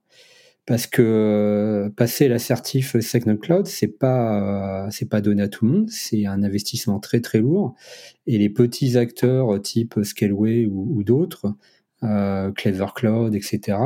Parce 0.64 0.86
que 0.86 1.02
euh, 1.02 1.90
passer 1.90 2.28
l'assertif 2.28 2.98
Secnum 3.00 3.38
Cloud, 3.38 3.66
c'est 3.66 3.88
pas, 3.88 4.86
euh, 4.86 4.88
c'est 4.90 5.08
pas 5.08 5.20
donné 5.20 5.42
à 5.42 5.48
tout 5.48 5.64
le 5.66 5.72
monde, 5.72 5.90
c'est 5.90 6.24
un 6.26 6.42
investissement 6.44 7.00
très 7.00 7.20
très 7.20 7.40
lourd. 7.40 7.74
Et 8.26 8.38
les 8.38 8.48
petits 8.48 8.96
acteurs 8.96 9.60
type 9.60 9.98
Scaleway 10.02 10.66
ou, 10.66 11.02
d'autres, 11.02 11.54
euh, 12.04 12.52
Clever 12.52 12.86
Cloud, 12.94 13.34
etc., 13.34 13.78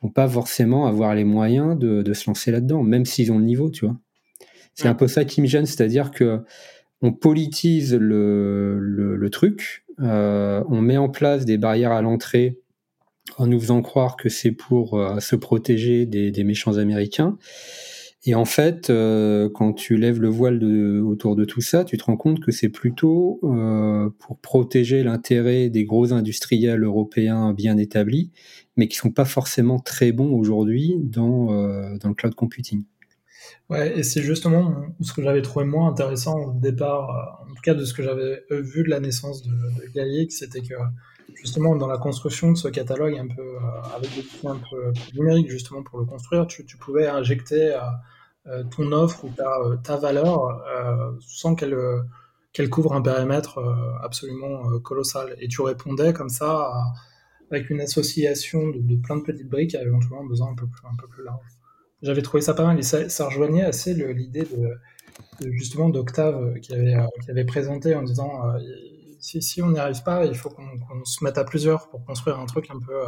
vont 0.00 0.10
pas 0.10 0.28
forcément 0.28 0.86
avoir 0.86 1.14
les 1.14 1.24
moyens 1.24 1.76
de 1.78 2.12
se 2.12 2.28
lancer 2.30 2.50
là-dedans, 2.52 2.82
même 2.82 3.04
s'ils 3.04 3.32
ont 3.32 3.38
le 3.38 3.44
niveau, 3.44 3.70
tu 3.70 3.86
vois. 3.86 3.96
C'est 4.74 4.88
un 4.88 4.94
peu 4.94 5.08
ça 5.08 5.24
qui 5.24 5.42
me 5.42 5.46
gêne, 5.46 5.66
c'est-à-dire 5.66 6.10
que 6.10 6.40
on 7.02 7.12
politise 7.12 7.94
le, 7.94 8.78
le, 8.78 9.30
truc, 9.30 9.84
on 9.98 10.80
met 10.80 10.96
en 10.96 11.08
place 11.08 11.44
des 11.44 11.58
barrières 11.58 11.92
à 11.92 12.00
l'entrée 12.00 12.60
en 13.38 13.46
nous 13.46 13.58
faisant 13.58 13.82
croire 13.82 14.16
que 14.16 14.28
c'est 14.28 14.52
pour 14.52 15.00
se 15.18 15.34
protéger 15.34 16.06
des, 16.06 16.30
des 16.30 16.44
méchants 16.44 16.76
américains. 16.76 17.38
Et 18.24 18.36
en 18.36 18.44
fait, 18.44 18.88
euh, 18.88 19.48
quand 19.52 19.72
tu 19.72 19.96
lèves 19.96 20.20
le 20.20 20.28
voile 20.28 20.60
de, 20.60 21.00
autour 21.00 21.34
de 21.34 21.44
tout 21.44 21.60
ça, 21.60 21.84
tu 21.84 21.96
te 21.96 22.04
rends 22.04 22.16
compte 22.16 22.38
que 22.38 22.52
c'est 22.52 22.68
plutôt 22.68 23.40
euh, 23.42 24.10
pour 24.20 24.38
protéger 24.38 25.02
l'intérêt 25.02 25.70
des 25.70 25.84
gros 25.84 26.12
industriels 26.12 26.84
européens 26.84 27.52
bien 27.52 27.76
établis, 27.78 28.30
mais 28.76 28.86
qui 28.86 28.96
sont 28.96 29.10
pas 29.10 29.24
forcément 29.24 29.80
très 29.80 30.12
bons 30.12 30.32
aujourd'hui 30.34 30.94
dans, 31.00 31.52
euh, 31.52 31.98
dans 31.98 32.08
le 32.08 32.14
cloud 32.14 32.36
computing. 32.36 32.84
Ouais, 33.70 33.98
et 33.98 34.02
c'est 34.02 34.22
justement 34.22 34.86
ce 35.00 35.12
que 35.12 35.22
j'avais 35.22 35.42
trouvé 35.42 35.64
moins 35.64 35.88
intéressant 35.88 36.38
au 36.38 36.52
départ, 36.52 37.40
en 37.42 37.54
tout 37.54 37.62
cas 37.62 37.74
de 37.74 37.84
ce 37.84 37.94
que 37.94 38.02
j'avais 38.02 38.42
vu 38.50 38.82
de 38.82 38.90
la 38.90 39.00
naissance 39.00 39.42
de, 39.42 39.50
de 39.50 40.30
c'était 40.30 40.60
que 40.60 40.74
justement 41.34 41.76
dans 41.76 41.86
la 41.86 41.98
construction 41.98 42.52
de 42.52 42.56
ce 42.56 42.68
catalogue 42.68 43.16
un 43.16 43.28
peu 43.28 43.56
avec 43.96 44.14
des 44.14 44.20
outils 44.20 44.46
un 44.46 44.60
peu 44.70 44.92
numériques 45.14 45.50
justement 45.50 45.82
pour 45.82 45.98
le 45.98 46.04
construire, 46.04 46.46
tu, 46.46 46.64
pouvais 46.76 47.06
injecter 47.06 47.74
euh, 48.48 48.64
ton 48.64 48.90
offre 48.90 49.24
ou 49.24 49.28
ta, 49.30 49.60
euh, 49.60 49.96
valeur 49.98 50.46
euh, 50.66 51.12
sans 51.20 51.54
qu'elle 51.54 52.70
couvre 52.70 52.92
un 52.92 53.00
périmètre 53.00 53.58
absolument 54.02 54.80
colossal. 54.80 55.36
Et 55.40 55.46
tu 55.46 55.62
répondais 55.62 56.12
comme 56.12 56.28
ça 56.28 56.72
avec 57.50 57.70
une 57.70 57.80
association 57.80 58.68
de, 58.68 58.96
plein 58.96 59.16
de 59.16 59.22
petites 59.22 59.48
briques 59.48 59.74
à 59.74 59.82
éventuellement 59.82 60.24
besoin 60.24 60.50
un 60.50 60.54
peu 60.54 60.66
un 60.84 60.96
peu 60.96 61.06
plus 61.06 61.24
large. 61.24 61.46
J'avais 62.02 62.22
trouvé 62.22 62.42
ça 62.42 62.54
pas 62.54 62.64
mal 62.64 62.78
et 62.78 62.82
ça, 62.82 63.08
ça 63.08 63.26
rejoignait 63.26 63.62
assez 63.62 63.94
l'idée 63.94 64.44
de, 64.44 65.50
justement 65.52 65.88
d'Octave 65.88 66.54
qui 66.60 66.74
avait, 66.74 66.96
qui 67.24 67.30
avait 67.30 67.44
présenté 67.44 67.94
en 67.94 68.02
disant 68.02 68.42
si, 69.20 69.40
si 69.40 69.62
on 69.62 69.70
n'y 69.70 69.78
arrive 69.78 70.02
pas, 70.02 70.24
il 70.26 70.34
faut 70.34 70.50
qu'on 70.50 71.04
se 71.04 71.22
mette 71.22 71.38
à 71.38 71.44
plusieurs 71.44 71.88
pour 71.88 72.04
construire 72.04 72.40
un 72.40 72.46
truc 72.46 72.68
un 72.70 72.78
peu, 72.78 73.04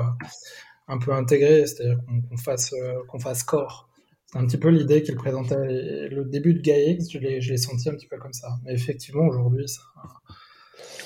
un 0.89 0.99
peu 0.99 1.13
intégré, 1.13 1.67
c'est-à-dire 1.67 1.99
qu'on 2.29 2.37
fasse, 2.37 2.73
qu'on 3.09 3.19
fasse 3.19 3.43
corps. 3.43 3.89
C'est 4.27 4.39
un 4.39 4.47
petit 4.47 4.59
peu 4.59 4.69
l'idée 4.69 5.03
qu'il 5.03 5.15
présentait. 5.15 6.09
Le 6.09 6.25
début 6.25 6.55
de 6.55 6.61
GaiaX, 6.61 7.09
je 7.11 7.19
l'ai 7.19 7.57
senti 7.57 7.89
un 7.89 7.95
petit 7.95 8.09
peu 8.09 8.19
comme 8.19 8.33
ça. 8.33 8.49
Mais 8.65 8.73
effectivement, 8.75 9.27
aujourd'hui, 9.27 9.69
ça. 9.69 9.83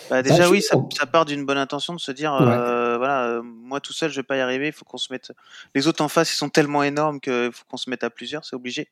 Bah 0.09 0.23
déjà, 0.23 0.45
bah, 0.45 0.51
oui, 0.51 0.63
ça, 0.63 0.79
part 1.07 1.27
d'une 1.27 1.45
bonne 1.45 1.59
intention 1.59 1.95
de 1.95 2.01
se 2.01 2.11
dire 2.11 2.33
euh, 2.35 2.78
euh, 3.07 3.43
moi 3.43 3.81
tout 3.81 3.93
seul, 3.93 4.11
je 4.11 4.17
vais 4.17 4.25
pas 4.25 4.37
y 4.37 4.41
arriver, 4.41 4.67
il 4.69 4.73
faut 4.73 4.85
qu'on 4.85 4.99
se 4.99 5.13
mette. 5.13 5.33
Les 5.75 5.87
autres 5.87 6.03
en 6.03 6.09
face, 6.09 6.33
ils 6.33 6.37
sont 6.37 6.49
tellement 6.49 6.83
énormes 6.83 7.21
qu'il 7.21 7.51
faut 7.53 7.65
qu'on 7.69 7.77
se 7.77 7.91
mette 7.91 8.05
à 8.05 8.11
plusieurs, 8.11 8.45
c'est 8.45 8.57
obligé. 8.57 8.91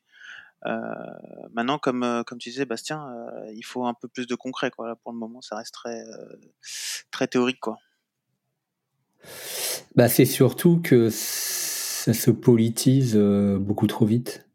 Euh, 0.65 0.79
maintenant, 1.53 1.77
comme, 1.77 2.23
comme 2.25 2.37
tu 2.37 2.49
disais, 2.49 2.65
Bastien, 2.65 3.07
il 3.53 3.63
faut 3.63 3.85
un 3.85 3.93
peu 3.93 4.07
plus 4.07 4.27
de 4.27 4.35
concret. 4.35 4.71
Pour 4.71 5.11
le 5.11 5.17
moment, 5.17 5.41
ça 5.41 5.55
reste 5.55 5.73
très, 5.73 6.03
très 7.11 7.27
théorique. 7.27 7.59
Bah, 9.95 10.07
c'est 10.07 10.25
surtout 10.25 10.79
que 10.81 11.09
ça 12.07 12.13
se 12.13 12.31
politise 12.31 13.13
euh, 13.15 13.57
beaucoup 13.59 13.87
trop 13.87 14.05
vite. 14.05 14.45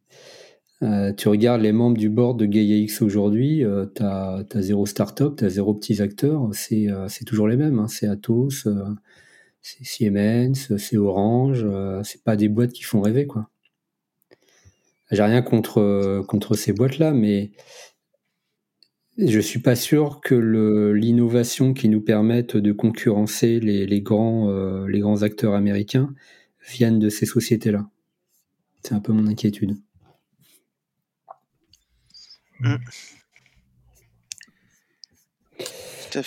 Euh, 0.83 1.13
tu 1.13 1.29
regardes 1.29 1.61
les 1.61 1.73
membres 1.73 1.97
du 1.97 2.09
board 2.09 2.39
de 2.39 2.47
GaiaX 2.47 3.03
aujourd'hui, 3.03 3.65
euh, 3.65 3.87
tu 3.95 4.03
as, 4.03 4.45
zéro 4.55 4.87
start-up, 4.87 5.37
tu 5.37 5.45
as 5.45 5.49
zéro 5.49 5.75
petits 5.75 6.03
acteurs, 6.03 6.49
c'est 6.53 7.25
toujours 7.25 7.47
les 7.47 7.57
mêmes. 7.57 7.79
Hein. 7.79 7.89
C'est 7.89 8.09
Atos, 8.09 8.67
c'est 9.63 9.85
Siemens, 9.85 10.77
c'est 10.77 10.97
Orange, 10.97 11.67
c'est 12.05 12.23
pas 12.25 12.37
des 12.37 12.49
boîtes 12.49 12.73
qui 12.73 12.83
font 12.83 13.01
rêver. 13.01 13.27
quoi. 13.27 13.49
J'ai 15.11 15.23
rien 15.23 15.43
contre, 15.43 16.25
contre 16.29 16.55
ces 16.55 16.73
boîtes-là, 16.73 17.13
mais 17.13 17.53
je 19.19 19.41
suis 19.41 19.61
pas 19.61 19.77
sûr 19.77 20.21
que 20.21 20.35
l'innovation 20.93 21.75
qui 21.75 21.89
nous 21.89 22.01
permette 22.01 22.57
de 22.57 22.73
concurrencer 22.73 23.61
les, 23.61 23.87
les 23.87 24.01
grands, 24.01 24.51
les 24.87 25.01
grands 25.01 25.23
acteurs 25.23 25.55
américains 25.55 26.15
viennent 26.71 26.99
de 26.99 27.09
ces 27.09 27.27
sociétés-là. 27.27 27.89
C'est 28.83 28.95
un 28.95 29.01
peu 29.01 29.13
mon 29.13 29.27
inquiétude. 29.27 29.77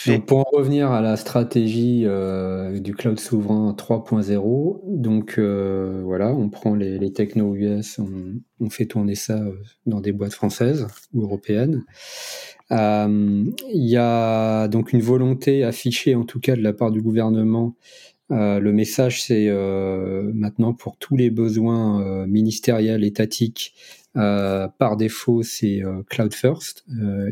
Donc 0.07 0.25
pour 0.25 0.39
en 0.39 0.45
revenir 0.51 0.91
à 0.91 1.01
la 1.01 1.15
stratégie 1.17 2.03
euh, 2.05 2.79
du 2.79 2.93
cloud 2.93 3.19
souverain 3.19 3.75
3.0, 3.77 4.81
donc 4.85 5.35
euh, 5.37 6.01
voilà, 6.03 6.33
on 6.33 6.49
prend 6.49 6.75
les, 6.75 7.11
techno 7.13 7.55
US, 7.55 7.99
on, 7.99 8.69
fait 8.69 8.85
tourner 8.85 9.15
ça 9.15 9.37
euh, 9.37 9.53
dans 9.85 10.01
des 10.01 10.11
boîtes 10.11 10.33
françaises 10.33 10.87
ou 11.13 11.23
européennes. 11.23 11.83
Il 12.71 13.53
y 13.73 13.97
a 13.97 14.67
donc 14.67 14.91
une 14.93 15.01
volonté 15.01 15.63
affichée, 15.63 16.15
en 16.15 16.23
tout 16.23 16.39
cas 16.39 16.55
de 16.55 16.61
la 16.61 16.73
part 16.73 16.91
du 16.91 17.01
gouvernement, 17.01 17.75
le 18.29 18.71
message, 18.71 19.21
c'est 19.21 19.51
maintenant 20.33 20.73
pour 20.73 20.97
tous 20.97 21.15
les 21.15 21.29
besoins 21.29 22.25
ministériels, 22.25 23.03
étatiques, 23.03 23.75
par 24.15 24.97
défaut, 24.97 25.43
c'est 25.43 25.81
cloud 26.09 26.33
first, 26.33 26.85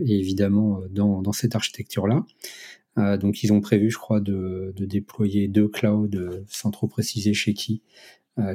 et 0.06 0.20
évidemment 0.20 0.82
dans, 0.90 1.32
cette 1.32 1.56
architecture-là. 1.56 2.26
donc 3.18 3.44
ils 3.44 3.54
ont 3.54 3.62
prévu, 3.62 3.90
je 3.90 3.98
crois, 3.98 4.20
de, 4.20 4.74
déployer 4.78 5.48
deux 5.48 5.68
clouds, 5.68 6.10
sans 6.48 6.72
trop 6.72 6.88
préciser 6.88 7.34
chez 7.34 7.54
qui, 7.54 7.82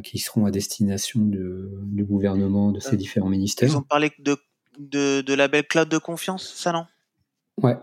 qui 0.05 0.19
seront 0.19 0.45
à 0.45 0.51
destination 0.51 1.21
du 1.25 2.05
gouvernement, 2.05 2.73
de 2.73 2.81
ces 2.81 2.97
différents 2.97 3.31
ministères. 3.31 3.69
Ils 3.69 3.77
ont 3.77 3.83
parlé 3.83 4.11
de, 4.19 4.37
de, 4.79 5.23
de 5.23 5.35
label 5.35 5.67
cloud 5.67 5.89
de 5.89 5.99
confiance, 5.99 6.55
ça 6.55 6.73
non? 6.73 6.87
Ouais. 7.63 7.77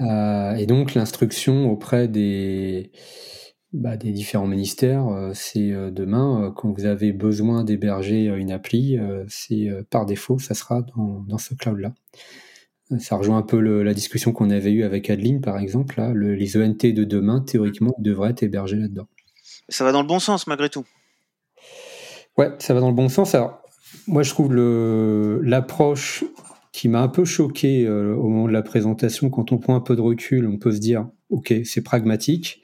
et 0.00 0.66
donc 0.66 0.94
l'instruction 0.94 1.70
auprès 1.70 2.08
des 2.08 2.90
bah, 3.74 3.98
des 3.98 4.12
différents 4.12 4.46
ministères, 4.46 5.08
euh, 5.08 5.32
c'est 5.34 5.72
euh, 5.72 5.90
demain, 5.90 6.44
euh, 6.44 6.50
quand 6.50 6.72
vous 6.72 6.86
avez 6.86 7.12
besoin 7.12 7.64
d'héberger 7.64 8.26
une 8.26 8.50
appli, 8.50 8.98
c'est 9.28 9.68
par 9.90 10.06
défaut, 10.06 10.38
ça 10.38 10.54
sera 10.54 10.82
dans, 10.82 11.20
dans 11.26 11.38
ce 11.38 11.54
cloud-là. 11.54 11.92
Ça 12.98 13.16
rejoint 13.16 13.36
un 13.36 13.42
peu 13.42 13.60
la 13.60 13.92
discussion 13.92 14.32
qu'on 14.32 14.48
avait 14.48 14.72
eue 14.72 14.82
avec 14.82 15.10
Adeline, 15.10 15.42
par 15.42 15.58
exemple. 15.58 15.98
Là, 15.98 16.14
les 16.14 16.56
ENT 16.56 16.94
de 16.94 17.04
demain, 17.04 17.42
théoriquement, 17.42 17.94
devraient 17.98 18.30
être 18.30 18.42
hébergés 18.42 18.78
là-dedans. 18.78 19.06
Ça 19.68 19.84
va 19.84 19.92
dans 19.92 20.00
le 20.00 20.08
bon 20.08 20.20
sens, 20.20 20.46
malgré 20.46 20.70
tout. 20.70 20.86
Ouais, 22.38 22.50
ça 22.60 22.72
va 22.72 22.80
dans 22.80 22.88
le 22.88 22.94
bon 22.94 23.10
sens. 23.10 23.34
Alors, 23.34 23.60
moi, 24.06 24.22
je 24.22 24.30
trouve 24.30 24.54
l'approche 25.44 26.24
qui 26.72 26.88
m'a 26.88 27.02
un 27.02 27.08
peu 27.08 27.26
choqué 27.26 27.86
au 27.86 28.28
moment 28.28 28.46
de 28.46 28.52
la 28.52 28.62
présentation, 28.62 29.28
quand 29.28 29.52
on 29.52 29.58
prend 29.58 29.74
un 29.74 29.80
peu 29.80 29.94
de 29.94 30.00
recul, 30.00 30.46
on 30.46 30.56
peut 30.56 30.72
se 30.72 30.78
dire, 30.78 31.06
ok, 31.28 31.52
c'est 31.64 31.82
pragmatique, 31.82 32.62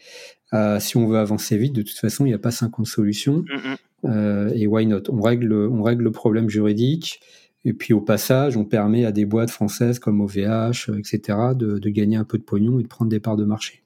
euh, 0.55 0.79
si 0.79 0.97
on 0.97 1.07
veut 1.07 1.19
avancer 1.19 1.57
vite, 1.57 1.75
de 1.75 1.83
toute 1.83 1.99
façon, 1.99 2.25
il 2.25 2.29
n'y 2.29 2.35
a 2.35 2.39
pas 2.39 2.51
50 2.51 2.87
solutions. 2.87 3.45
Mm, 3.49 3.55
mm. 3.55 3.77
Euh, 4.07 4.51
et 4.55 4.67
why 4.67 4.87
not? 4.87 5.11
On 5.11 5.21
règle, 5.21 5.53
on 5.53 5.83
règle 5.83 6.05
le 6.05 6.13
problème 6.13 6.49
juridique. 6.49 7.21
Et 7.65 7.73
puis 7.73 7.95
au 7.95 8.01
passage, 8.01 8.57
on 8.57 8.65
permet 8.65 9.05
à 9.07 9.13
des 9.13 9.25
boîtes 9.25 9.51
françaises 9.51 9.99
comme 9.99 10.21
OVH, 10.21 10.91
etc., 10.99 11.39
de, 11.55 11.89
gagner 11.89 12.17
un 12.17 12.25
peu 12.25 12.37
de 12.37 12.43
pognon 12.43 12.79
et 12.79 12.83
de 12.83 12.89
prendre 12.89 13.11
des 13.11 13.21
parts 13.21 13.37
de 13.37 13.45
marché. 13.45 13.83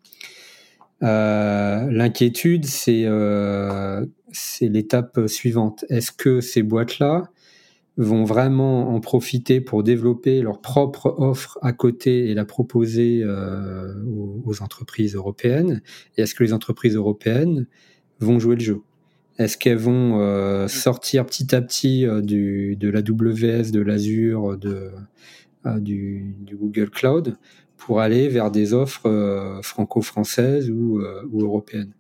Euh, 1.04 1.88
l'inquiétude, 1.88 2.66
c'est 2.66 3.06
l'étape 4.62 5.20
suivante. 5.28 5.84
Est-ce 5.88 6.10
que 6.10 6.40
ces 6.40 6.64
boîtes-là 6.64 7.30
vont 7.98 8.24
vraiment 8.24 8.94
en 8.94 9.00
profiter 9.00 9.60
pour 9.60 9.82
développer 9.82 10.40
leur 10.40 10.60
propre 10.60 11.16
offre 11.18 11.58
à 11.62 11.72
côté 11.72 12.30
et 12.30 12.34
la 12.34 12.44
proposer 12.44 13.22
euh, 13.24 13.92
aux, 14.44 14.62
entreprises 14.62 15.16
européennes. 15.16 15.82
Et 16.16 16.22
est-ce 16.22 16.34
que 16.34 16.44
les 16.44 16.52
entreprises 16.52 16.94
européennes 16.94 17.66
vont 18.20 18.38
jouer 18.38 18.54
le 18.54 18.62
jeu? 18.62 18.80
Est-ce 19.38 19.58
qu'elles 19.58 19.78
vont 19.78 20.20
euh, 20.20 20.68
sortir 20.68 21.26
petit 21.26 21.54
à 21.54 21.60
petit 21.60 22.06
euh, 22.06 22.22
de 22.22 22.88
la 22.88 23.00
WS, 23.00 23.72
de 23.72 23.80
l'Azure, 23.80 24.56
du, 24.56 26.36
Google 26.52 26.90
Cloud 26.90 27.36
pour 27.76 28.00
aller 28.00 28.28
vers 28.28 28.52
des 28.52 28.74
offres 28.74 29.60
franco-françaises 29.62 30.70
ou 30.70 31.00
européennes? 31.34 31.92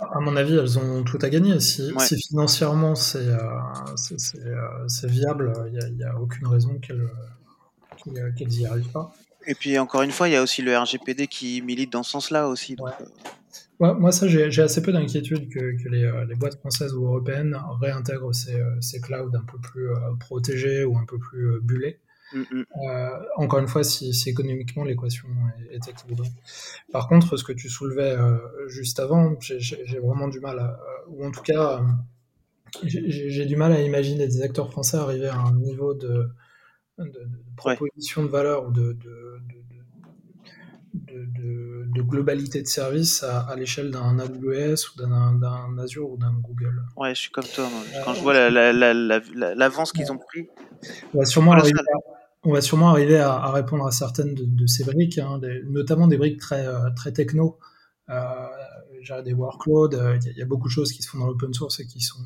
À 0.00 0.20
mon 0.20 0.36
avis, 0.36 0.54
elles 0.56 0.78
ont 0.78 1.02
tout 1.04 1.18
à 1.22 1.28
gagner. 1.28 1.58
Si, 1.60 1.90
financièrement 2.28 2.94
c'est 2.94 3.18
euh, 3.18 3.38
euh, 4.36 4.86
viable, 5.04 5.52
il 5.72 5.96
n'y 5.96 6.04
a, 6.04 6.16
aucune 6.18 6.46
raison 6.46 6.78
qu'elles 6.78 8.48
n'y 8.48 8.66
arrivent 8.66 8.90
pas. 8.90 9.12
Et 9.46 9.54
puis 9.54 9.78
encore 9.78 10.02
une 10.02 10.10
fois, 10.10 10.28
il 10.28 10.32
y 10.32 10.36
a 10.36 10.42
aussi 10.42 10.62
le 10.62 10.76
RGPD 10.76 11.26
qui 11.26 11.62
milite 11.62 11.92
dans 11.92 12.02
ce 12.02 12.10
sens-là 12.12 12.48
aussi. 12.48 12.76
Euh. 13.80 13.94
moi, 13.94 14.12
ça, 14.12 14.28
j'ai 14.28 14.62
assez 14.62 14.82
peu 14.82 14.92
d'inquiétude 14.92 15.48
que, 15.48 15.88
les, 15.88 16.34
boîtes 16.34 16.58
françaises 16.58 16.94
ou 16.94 17.06
européennes 17.06 17.56
réintègrent 17.80 18.34
ces, 18.34 18.62
ces 18.80 19.00
clouds 19.00 19.30
un 19.34 19.44
peu 19.44 19.58
plus 19.58 19.88
protégés 20.20 20.84
ou 20.84 20.98
un 20.98 21.04
peu 21.04 21.18
plus 21.18 21.60
bullés. 21.60 22.00
Mm, 22.32 22.40
mm. 22.50 22.64
Euh, 22.84 23.10
encore 23.36 23.58
une 23.58 23.68
fois, 23.68 23.84
si, 23.84 24.12
économiquement 24.28 24.84
l'équation 24.84 25.28
est, 25.70 25.88
équilibrée. 25.88 26.30
Par 26.92 27.08
contre, 27.08 27.36
ce 27.36 27.44
que 27.44 27.52
tu 27.52 27.68
soulevais 27.68 28.12
euh, 28.12 28.38
juste 28.68 29.00
avant, 29.00 29.34
j'ai 29.40 29.98
vraiment 29.98 30.28
du 30.28 30.40
mal, 30.40 30.58
à, 30.58 30.78
ou 31.08 31.24
en 31.24 31.30
tout 31.30 31.42
cas, 31.42 31.82
j'ai 32.84 33.46
du 33.46 33.56
mal 33.56 33.72
à 33.72 33.80
imaginer 33.80 34.26
des 34.26 34.42
acteurs 34.42 34.70
français 34.70 34.96
arriver 34.98 35.28
à 35.28 35.38
un 35.38 35.54
niveau 35.54 35.94
de, 35.94 36.28
proposition 37.56 38.22
de 38.24 38.28
valeur 38.28 38.66
ou 38.66 38.72
de, 38.72 38.96
de, 40.92 42.02
globalité 42.02 42.62
de 42.62 42.66
service 42.66 43.22
à, 43.22 43.54
l'échelle 43.56 43.90
d'un 43.90 44.18
AWS 44.18 44.94
ou 44.94 45.00
d'un 45.00 45.78
Azure 45.78 46.10
ou 46.10 46.16
d'un 46.16 46.32
Google. 46.32 46.82
Ouais, 46.96 47.14
je 47.14 47.22
suis 47.22 47.30
comme 47.30 47.44
toi. 47.44 47.68
Quand 48.04 48.14
je 48.14 48.20
vois 48.20 48.50
l'avance 49.54 49.92
qu'ils 49.92 50.10
ont 50.12 50.18
pris. 50.18 50.48
On 51.14 51.18
va 51.18 51.24
sûrement 51.24 51.52
arriver 51.52 51.78
à, 51.78 52.17
on 52.44 52.52
va 52.52 52.60
sûrement 52.60 52.90
arriver 52.90 53.18
à, 53.18 53.50
répondre 53.50 53.86
à 53.86 53.90
certaines 53.90 54.34
de, 54.34 54.66
ces 54.66 54.84
briques, 54.84 55.18
hein, 55.18 55.40
notamment 55.66 56.06
des 56.06 56.16
briques 56.16 56.40
très, 56.40 56.66
euh, 56.66 56.90
très 56.94 57.12
techno. 57.12 57.58
Euh, 58.10 58.46
des 59.24 59.32
workloads, 59.32 59.94
euh, 59.94 60.18
il 60.26 60.36
y, 60.36 60.42
a 60.42 60.44
beaucoup 60.44 60.68
de 60.68 60.72
choses 60.72 60.92
qui 60.92 61.02
se 61.02 61.08
font 61.08 61.18
dans 61.18 61.28
l'open 61.28 61.54
source 61.54 61.80
et 61.80 61.86
qui 61.86 62.00
sont, 62.00 62.18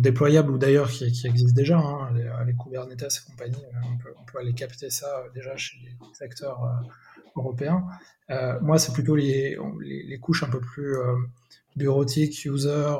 déployables 0.00 0.52
ou 0.52 0.58
d'ailleurs 0.58 0.88
qui, 0.88 1.04
existent 1.04 1.54
déjà. 1.54 1.78
Hein, 1.78 2.12
les, 2.14 2.54
Kubernetes 2.54 3.02
et 3.02 3.30
compagnie, 3.30 3.64
on 3.84 3.96
peut, 4.24 4.38
aller 4.38 4.52
capter 4.52 4.88
ça 4.88 5.24
déjà 5.34 5.56
chez 5.56 5.78
les 5.84 6.24
acteurs 6.24 6.60
européen. 7.36 7.84
Euh, 8.30 8.58
moi, 8.60 8.78
c'est 8.78 8.92
plutôt 8.92 9.16
les, 9.16 9.56
les, 9.80 10.18
couches 10.18 10.42
un 10.42 10.48
peu 10.48 10.60
plus 10.60 10.96
euh, 10.96 11.16
bureautiques, 11.76 12.44
user, 12.44 12.96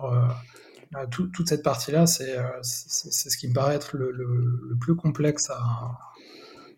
euh, 0.96 1.06
toute 1.10 1.48
cette 1.48 1.62
partie-là, 1.62 2.06
c'est 2.06 2.36
ce 2.62 3.36
qui 3.36 3.48
me 3.48 3.54
paraît 3.54 3.74
être 3.74 3.96
le, 3.96 4.76
plus 4.80 4.94
complexe 4.94 5.50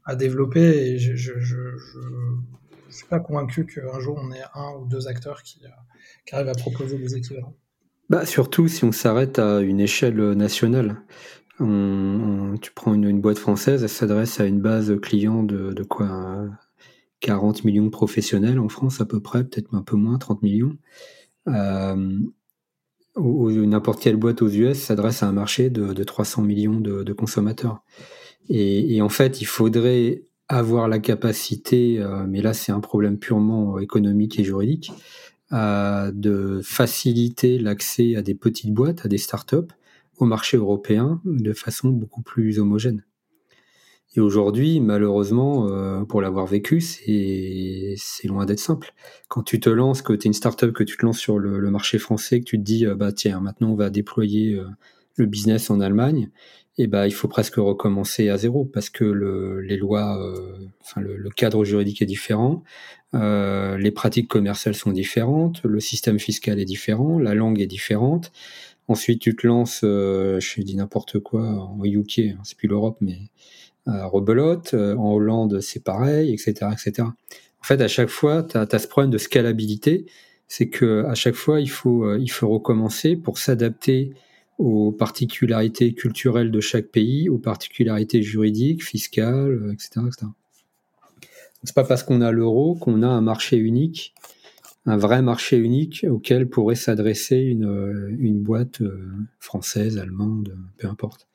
à, 0.07 0.15
développer. 0.17 0.99
Je 0.99 1.33
ne 1.33 2.93
suis 2.93 3.07
pas 3.07 3.21
convaincu 3.21 3.67
qu'un 3.67 4.01
jour 4.01 4.19
on 4.21 4.31
ait 4.33 4.45
un 4.55 4.73
ou 4.81 4.87
deux 4.87 5.09
acteurs 5.09 5.43
qui, 5.43 5.61
qui 6.27 6.35
arrivent 6.35 6.49
à 6.49 6.55
proposer 6.55 6.99
des 6.99 7.17
équivalents. 7.17 7.57
Bah, 8.11 8.27
surtout 8.27 8.69
si 8.69 8.85
on 8.85 8.93
s'arrête 8.93 9.39
à 9.39 9.61
une 9.61 9.81
échelle 9.81 10.33
nationale. 10.33 11.03
tu 11.59 12.71
prends 12.75 12.95
une, 12.95 13.05
une, 13.05 13.21
boîte 13.21 13.39
française, 13.39 13.83
elle 13.83 13.89
s'adresse 13.89 14.41
à 14.41 14.45
une 14.45 14.61
base 14.61 14.95
client 15.01 15.43
de, 15.43 15.73
de 15.73 15.83
quoi 15.83 16.47
40 17.25 17.65
millions 17.65 17.87
de 17.87 17.91
professionnels 17.91 18.61
en 18.61 18.69
France 18.69 19.01
à 19.01 19.07
peu 19.07 19.19
près, 19.19 19.45
peut-être 19.45 19.75
un 19.75 19.83
peu 19.83 19.97
moins, 19.97 20.19
30 20.19 20.43
millions. 20.43 20.77
Euh, 21.49 22.19
n'importe 23.17 24.01
quelle 24.01 24.17
boîte 24.17 24.43
aux 24.43 24.49
US 24.49 24.79
s'adresse 24.79 25.23
à 25.23 25.29
un 25.29 25.33
marché 25.33 25.71
de, 25.71 26.05
300 26.05 26.43
millions 26.43 26.81
de, 26.81 27.13
consommateurs. 27.13 27.83
Et, 28.49 29.01
en 29.01 29.09
fait, 29.09 29.41
il 29.41 29.47
faudrait 29.47 30.25
avoir 30.49 30.89
la 30.89 30.99
capacité, 30.99 31.99
euh, 32.01 32.27
mais 32.29 32.43
là 32.43 32.53
c'est 32.53 32.71
un 32.71 32.81
problème 32.81 33.19
purement 33.19 33.79
économique 33.79 34.39
et 34.39 34.45
juridique, 34.45 34.93
euh, 35.53 36.13
de 36.13 36.61
faciliter 36.63 37.59
l'accès 37.59 38.15
à 38.15 38.21
des 38.21 38.35
petites 38.35 38.75
boîtes, 38.75 39.07
à 39.07 39.09
des 39.09 39.17
startups, 39.17 39.73
au 40.19 40.27
marché 40.27 40.59
européen 40.59 41.23
de 41.25 41.55
façon 41.55 41.89
beaucoup 41.89 42.23
plus 42.23 42.59
homogène. 42.59 43.05
Et 44.17 44.21
aujourd'hui, 44.21 44.79
malheureusement, 44.79 45.69
euh, 45.69 46.05
pour 46.05 46.21
l'avoir 46.21 46.47
vécu, 46.47 46.81
c'est 46.81 48.29
loin 48.29 48.47
d'être 48.47 48.61
simple. 48.61 48.95
Quand 49.29 49.43
tu 49.43 49.59
te 49.59 49.69
lances, 49.69 50.03
que 50.03 50.13
tu 50.13 50.27
es 50.27 50.29
une 50.29 50.35
startup, 50.35 50.73
que 50.73 50.85
tu 50.85 50.97
te 50.97 51.05
lances 51.05 51.19
sur 51.19 51.41
le, 51.41 51.71
marché 51.71 51.99
français, 51.99 52.39
que 52.39 52.45
tu 52.45 52.59
te 52.59 52.63
dis, 52.63 52.87
euh, 52.87 52.95
bah 52.95 53.11
tiens, 53.11 53.41
maintenant 53.41 53.71
on 53.71 53.75
va 53.75 53.91
déployer 53.91 54.55
euh, 54.55 54.67
le 55.17 55.27
business 55.27 55.69
en 55.69 55.81
Allemagne, 55.81 56.31
et 56.79 56.87
bah 56.87 57.09
il 57.09 57.13
faut 57.13 57.27
presque 57.27 57.57
recommencer 57.57 58.29
à 58.29 58.37
zéro 58.37 58.65
parce 58.65 58.89
que 58.89 59.05
le, 59.05 59.61
les 59.61 59.77
lois, 59.77 60.19
enfin 60.81 61.01
le, 61.01 61.17
le, 61.17 61.31
cadre 61.31 61.65
juridique 61.65 62.03
est 62.03 62.07
différent, 62.07 62.65
les 63.13 63.93
pratiques 63.93 64.29
commerciales 64.29 64.75
sont 64.75 64.91
différentes, 64.91 65.63
le 65.65 65.79
système 65.79 66.19
fiscal 66.19 66.59
est 66.59 66.65
différent, 66.65 67.19
la 67.21 67.35
langue 67.35 67.61
est 67.61 67.67
différente. 67.67 68.33
Ensuite, 68.89 69.21
tu 69.21 69.37
te 69.37 69.47
lances, 69.47 69.81
je 69.83 70.63
dis 70.63 70.75
n'importe 70.75 71.21
quoi, 71.21 71.43
en 71.49 71.85
UK, 71.85 72.19
hein, 72.19 72.41
c'est 72.43 72.59
plus 72.59 72.69
l'Europe, 72.69 72.99
mais 73.01 73.19
rebelote. 73.87 74.75
Euh, 74.75 74.97
en 74.97 75.13
Hollande, 75.13 75.61
c'est 75.61 75.83
pareil, 75.83 76.33
etc., 76.33 76.71
etc. 76.73 77.09
En 77.09 77.67
fait, 77.67 77.81
à 77.81 77.89
chaque 77.89 78.09
fois, 78.09 78.43
tu 78.43 78.57
as, 78.57 78.79
ce 78.79 78.89
problème 78.89 79.11
de 79.11 79.19
scalabilité. 79.19 80.07
C'est 80.47 80.69
que 80.69 81.05
à 81.07 81.15
chaque 81.15 81.35
fois, 81.35 81.61
il 81.61 81.71
faut, 81.71 82.05
euh, 82.05 82.19
il 82.21 82.31
faut 82.31 82.49
recommencer 82.49 83.17
pour 83.17 83.39
s'adapter 83.39 84.13
aux 84.59 84.93
particularités 84.93 85.95
culturelles 85.95 86.51
de 86.51 86.61
chaque 86.61 86.89
pays, 86.89 87.29
aux 87.29 87.39
particularités 87.39 88.23
juridiques, 88.23 88.85
fiscales, 88.85 89.71
etc. 89.73 89.91
Euh, 89.97 90.07
etc. 90.07 90.27
C'est 91.65 91.75
pas 91.75 91.85
parce 91.85 92.03
qu'on 92.03 92.21
a 92.21 92.31
l'euro 92.31 92.75
qu'on 92.75 93.03
a 93.03 93.09
un 93.09 93.23
marché 93.23 93.57
unique, 93.57 94.15
un 94.85 94.99
vrai 94.99 95.23
marché 95.23 95.57
unique 95.57 96.05
auquel 96.09 96.47
pourrait 96.47 96.75
s'adresser 96.75 97.39
une, 97.39 98.15
une 98.19 98.43
boîte 98.43 98.83
française, 99.41 99.97
allemande, 99.97 100.59
peu 100.77 100.89
importe. 100.89 101.27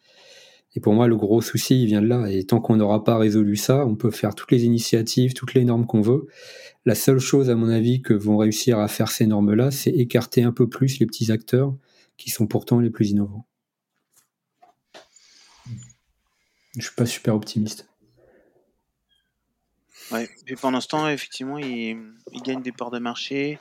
Et 0.76 0.80
pour 0.80 0.94
moi, 0.94 1.08
le 1.08 1.16
gros 1.16 1.42
souci, 1.42 1.82
il 1.82 1.88
vient 1.88 2.02
de 2.02 2.08
là. 2.08 2.30
Et 2.30 2.44
tant 2.44 2.62
qu'on 2.62 2.76
n'aura 2.76 3.04
pas 3.04 3.18
résolu 3.18 3.56
ça, 3.56 3.86
on 3.86 3.96
peut 3.96 4.12
faire 4.12 4.36
toutes 4.36 4.52
les 4.52 4.66
initiatives, 4.66 5.34
toutes 5.34 5.54
les 5.54 5.66
normes 5.66 5.88
qu'on 5.88 6.02
veut. 6.02 6.28
La 6.86 6.96
seule 6.96 7.20
chose, 7.20 7.50
à 7.50 7.56
mon 7.56 7.70
avis, 7.70 8.02
que 8.02 8.14
vont 8.14 8.38
réussir 8.38 8.80
à 8.80 8.88
faire 8.88 9.10
ces 9.10 9.26
normes-là, 9.26 9.72
c'est 9.72 9.90
écarter 9.90 10.44
un 10.44 10.52
peu 10.52 10.70
plus 10.70 11.00
les 11.00 11.08
petits 11.08 11.32
acteurs 11.32 11.76
qui 12.18 12.30
sont 12.30 12.46
pourtant 12.46 12.80
les 12.80 12.92
plus 12.92 13.10
innovants. 13.10 13.46
Je 16.76 16.82
suis 16.82 16.96
pas 16.96 17.08
super 17.08 17.36
optimiste. 17.36 17.88
Ouais. 20.12 20.30
Et 20.48 20.56
pendant 20.56 20.82
ce 20.82 20.88
temps, 20.88 21.08
effectivement, 21.10 21.58
ils, 21.58 21.98
gagnent 22.44 22.62
des 22.62 22.72
parts 22.72 22.92
de 22.92 23.00
marché. 23.00 23.60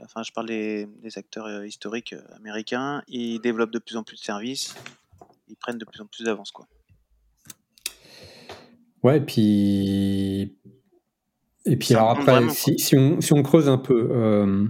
Enfin, 0.00 0.22
je 0.22 0.32
parle 0.32 0.48
des, 0.48 0.86
des 1.02 1.16
acteurs 1.16 1.46
euh, 1.46 1.66
historiques 1.66 2.12
euh, 2.12 2.22
américains. 2.36 3.02
Ils 3.08 3.40
développent 3.40 3.72
de 3.72 3.78
plus 3.78 3.96
en 3.96 4.02
plus 4.02 4.16
de 4.16 4.22
services 4.24 4.74
ils 5.48 5.56
prennent 5.56 5.78
de 5.78 5.84
plus 5.84 6.00
en 6.00 6.06
plus 6.06 6.24
d'avance, 6.24 6.50
quoi. 6.50 6.66
Ouais, 9.02 9.18
et 9.18 9.20
puis. 9.20 10.56
Et 11.68 11.76
puis, 11.76 11.94
alors 11.94 12.10
après, 12.10 12.48
si, 12.50 12.96
on, 12.96 13.20
si, 13.20 13.32
on, 13.32 13.42
creuse 13.42 13.68
un 13.68 13.78
peu, 13.78 14.08
euh, 14.12 14.66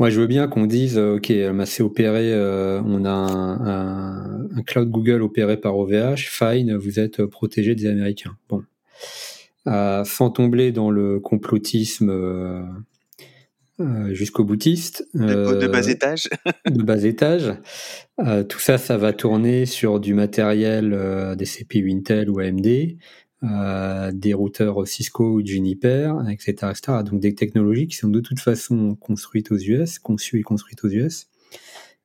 moi 0.00 0.10
je 0.10 0.20
veux 0.20 0.26
bien 0.26 0.48
qu'on 0.48 0.66
dise, 0.66 0.98
euh, 0.98 1.16
ok, 1.16 1.32
c'est 1.64 1.82
opéré, 1.84 2.32
euh, 2.32 2.82
on 2.84 3.04
a 3.04 3.10
un, 3.10 4.48
un, 4.56 4.62
cloud 4.62 4.90
Google 4.90 5.22
opéré 5.22 5.56
par 5.56 5.78
OVH, 5.78 6.28
fine, 6.28 6.76
vous 6.76 6.98
êtes 6.98 7.24
protégé 7.26 7.76
des 7.76 7.86
Américains. 7.86 8.36
Bon. 8.48 8.64
sans 10.04 10.30
tomber 10.30 10.72
dans 10.72 10.90
le 10.90 11.20
complotisme 11.20 12.10
euh, 13.80 14.14
jusqu'au 14.14 14.44
boutiste. 14.44 15.04
de, 15.14 15.66
bas 15.66 15.78
euh, 15.78 15.88
étage. 15.88 16.28
de 16.70 16.82
bas 16.82 17.02
étage. 17.02 17.52
Euh, 18.20 18.44
tout 18.44 18.60
ça, 18.60 18.78
ça 18.78 18.96
va 18.96 19.12
tourner 19.12 19.66
sur 19.66 19.98
du 19.98 20.14
matériel 20.14 20.96
des 21.36 21.44
CPU 21.44 21.90
Intel 21.90 22.30
ou 22.30 22.38
AMD, 22.38 22.96
des 24.12 24.32
routeurs 24.32 24.86
Cisco 24.86 25.24
ou 25.24 25.44
Juniper, 25.44 26.14
etc., 26.30 26.70
etc. 26.70 26.98
Donc 27.04 27.20
des 27.20 27.34
technologies 27.34 27.88
qui 27.88 27.96
sont 27.96 28.08
de 28.08 28.20
toute 28.20 28.38
façon 28.38 28.94
construites 28.94 29.50
aux 29.50 29.58
US, 29.58 29.98
conçues 29.98 30.38
et 30.38 30.42
construites 30.42 30.84
aux 30.84 30.90
US, 30.90 31.26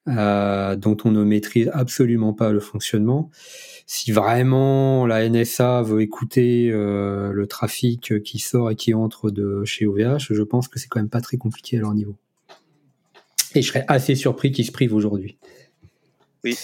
dont 0.08 0.97
on 1.05 1.12
ne 1.12 1.23
maîtrise 1.23 1.69
absolument 1.71 2.34
pas 2.34 2.51
le 2.51 2.60
fonctionnement 2.60 3.29
si 3.91 4.12
vraiment 4.12 5.08
la 5.08 5.28
NSA 5.28 5.82
veut 5.82 6.04
écouter 6.04 6.69
euh, 6.71 7.32
le 7.34 7.47
trafic 7.47 8.21
qui 8.21 8.38
sort 8.38 8.69
et 8.69 8.75
qui 8.75 8.93
entre 8.93 9.32
de 9.32 9.65
chez 9.65 9.88
OVH, 9.88 10.28
je 10.30 10.43
pense 10.43 10.67
que 10.67 10.78
c'est 10.78 10.88
quand 10.88 10.99
même 10.99 11.10
pas 11.10 11.21
très 11.21 11.38
compliqué 11.38 11.78
à 11.78 11.80
leur 11.80 11.95
niveau. 11.95 12.15
Et 13.56 13.63
je 13.63 13.67
serais 13.67 13.86
assez 13.88 14.13
surpris 14.13 14.52
qu'ils 14.52 14.67
se 14.67 14.71
privent 14.71 14.93
aujourd'hui. 14.93 15.39
Oui. 16.43 16.56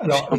Alors, 0.00 0.36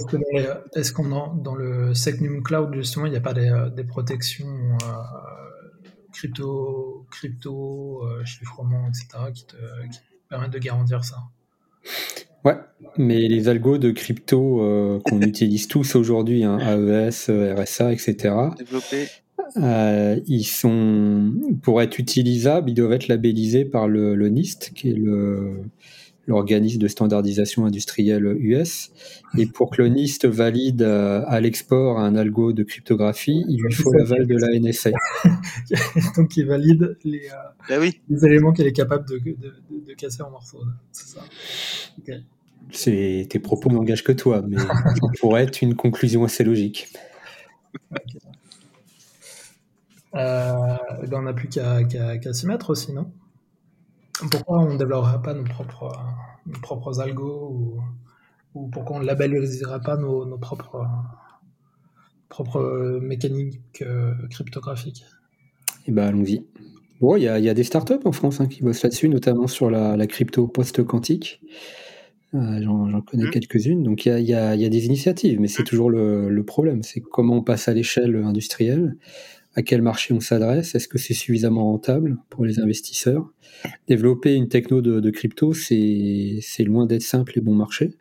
est-ce 0.75 0.91
qu'on 0.91 1.07
dans, 1.07 1.33
dans 1.33 1.55
le 1.55 1.93
Secnum 1.93 2.43
Cloud 2.43 2.75
justement, 2.75 3.05
il 3.05 3.11
n'y 3.11 3.17
a 3.17 3.21
pas 3.21 3.33
des, 3.33 3.47
euh, 3.47 3.83
protections 3.87 4.77
euh, 4.83 5.87
crypto, 6.11 7.07
crypto, 7.09 8.05
chiffrement, 8.25 8.89
etc., 8.89 9.31
qui 9.33 9.45
te, 9.45 9.55
qui 9.89 9.97
te 9.97 10.03
permettent 10.27 10.51
de 10.51 10.59
garantir 10.59 11.05
ça? 11.05 11.19
Ouais, 12.45 12.57
mais 12.97 13.27
les 13.27 13.47
algos 13.47 13.77
de 13.77 13.91
crypto 13.91 14.61
euh, 14.61 14.99
qu'on 15.03 15.21
utilise 15.21 15.67
tous 15.67 15.95
aujourd'hui, 15.95 16.43
hein, 16.43 16.57
AES, 16.59 17.29
RSA, 17.29 17.93
etc. 17.93 18.35
Euh, 19.57 20.19
ils 20.27 20.45
sont, 20.45 21.33
pour 21.61 21.81
être 21.81 21.99
utilisables, 21.99 22.69
ils 22.69 22.73
doivent 22.73 22.93
être 22.93 23.07
labellisés 23.07 23.65
par 23.65 23.87
le, 23.87 24.15
NIST, 24.29 24.71
qui 24.73 24.89
est 24.89 24.95
le, 24.95 25.63
l'organisme 26.27 26.79
de 26.79 26.87
standardisation 26.87 27.65
industrielle 27.65 28.25
US. 28.39 28.91
Et 29.37 29.45
pour 29.45 29.69
que 29.69 29.81
le 29.81 29.89
NIST 29.89 30.25
valide 30.25 30.81
euh, 30.81 31.23
à 31.27 31.39
l'export 31.41 31.99
un 31.99 32.15
algo 32.15 32.53
de 32.53 32.63
cryptographie, 32.63 33.43
il 33.47 33.61
lui 33.61 33.73
faut 33.73 33.91
l'aval 33.93 34.25
de 34.27 34.37
la 34.37 34.59
NSA. 34.59 34.91
Donc 36.17 36.35
il 36.37 36.45
valide 36.45 36.97
les, 37.03 37.27
oui. 37.77 37.99
les 38.09 38.25
éléments 38.25 38.53
qu'elle 38.53 38.67
est 38.67 38.73
capable 38.73 39.07
de, 39.07 39.17
de, 39.17 39.87
de, 39.87 39.93
casser 39.93 40.21
en 40.23 40.31
morceaux. 40.31 40.63
C'est 40.91 41.07
ça. 41.07 41.21
C'est 42.05 42.23
tes 42.71 43.39
propos 43.39 43.69
n'engagent 43.69 44.03
que 44.03 44.11
toi, 44.11 44.41
mais 44.47 44.57
ça 44.57 44.67
pourrait 45.19 45.43
être 45.43 45.61
une 45.61 45.75
conclusion 45.75 46.23
assez 46.23 46.43
logique. 46.43 46.87
Euh, 50.15 50.77
eh 51.01 51.07
ben 51.07 51.19
on 51.19 51.21
n'a 51.23 51.33
plus 51.33 51.47
qu'à 51.47 52.33
s'y 52.33 52.45
mettre 52.45 52.69
aussi, 52.69 52.93
non? 52.93 53.11
Pourquoi 54.31 54.59
on 54.59 54.73
ne 54.73 54.77
développera 54.77 55.21
pas 55.21 55.33
nos 55.33 55.43
propres, 55.43 55.91
nos 56.45 56.59
propres 56.59 56.99
algos 56.99 57.81
ou, 58.53 58.67
pourquoi 58.71 58.97
on 58.97 58.99
ne 58.99 59.05
labellisera 59.05 59.79
pas 59.79 59.97
nos, 59.97 60.37
propres, 60.37 60.85
propre 62.29 62.99
mécanique 63.01 63.83
cryptographique 64.29 65.03
Eh 65.87 65.91
ben, 65.91 66.05
allons-y. 66.05 66.45
Bon, 67.01 67.17
il 67.17 67.23
y, 67.23 67.27
a 67.27 67.53
des 67.53 67.63
startups 67.63 68.05
en 68.05 68.11
France 68.13 68.39
hein, 68.39 68.47
qui 68.47 68.61
bossent 68.61 68.83
là-dessus, 68.83 69.09
notamment 69.09 69.47
sur 69.47 69.69
la, 69.69 70.07
crypto 70.07 70.47
post-quantique. 70.47 71.41
J'en 72.33 73.01
connais 73.01 73.25
mmh. 73.25 73.31
quelques-unes. 73.31 73.83
Donc 73.83 74.05
il 74.05 74.19
y, 74.21 74.33
a, 74.33 74.55
des 74.57 74.85
initiatives, 74.85 75.39
mais 75.39 75.47
c'est 75.47 75.61
mmh. 75.61 75.65
toujours 75.65 75.89
le 75.91 76.43
problème. 76.43 76.83
C'est 76.83 76.99
comment 76.99 77.37
on 77.37 77.43
passe 77.43 77.67
à 77.67 77.73
l'échelle 77.73 78.15
industrielle 78.15 78.95
à 79.55 79.61
quel 79.61 79.81
marché 79.81 80.13
on 80.13 80.19
s'adresse, 80.19 80.73
est-ce 80.75 80.87
que 80.87 80.97
c'est 80.97 81.13
suffisamment 81.13 81.65
rentable 81.65 82.17
pour 82.29 82.45
les 82.45 82.59
investisseurs? 82.59 83.31
Développer 83.87 84.33
une 84.35 84.47
techno 84.47 84.81
de, 84.81 85.09
crypto, 85.11 85.53
c'est 85.53 86.41
loin 86.65 86.85
d'être 86.85 87.03
simple 87.03 87.37
et 87.37 87.41
bon 87.41 87.53
marché. 87.53 87.93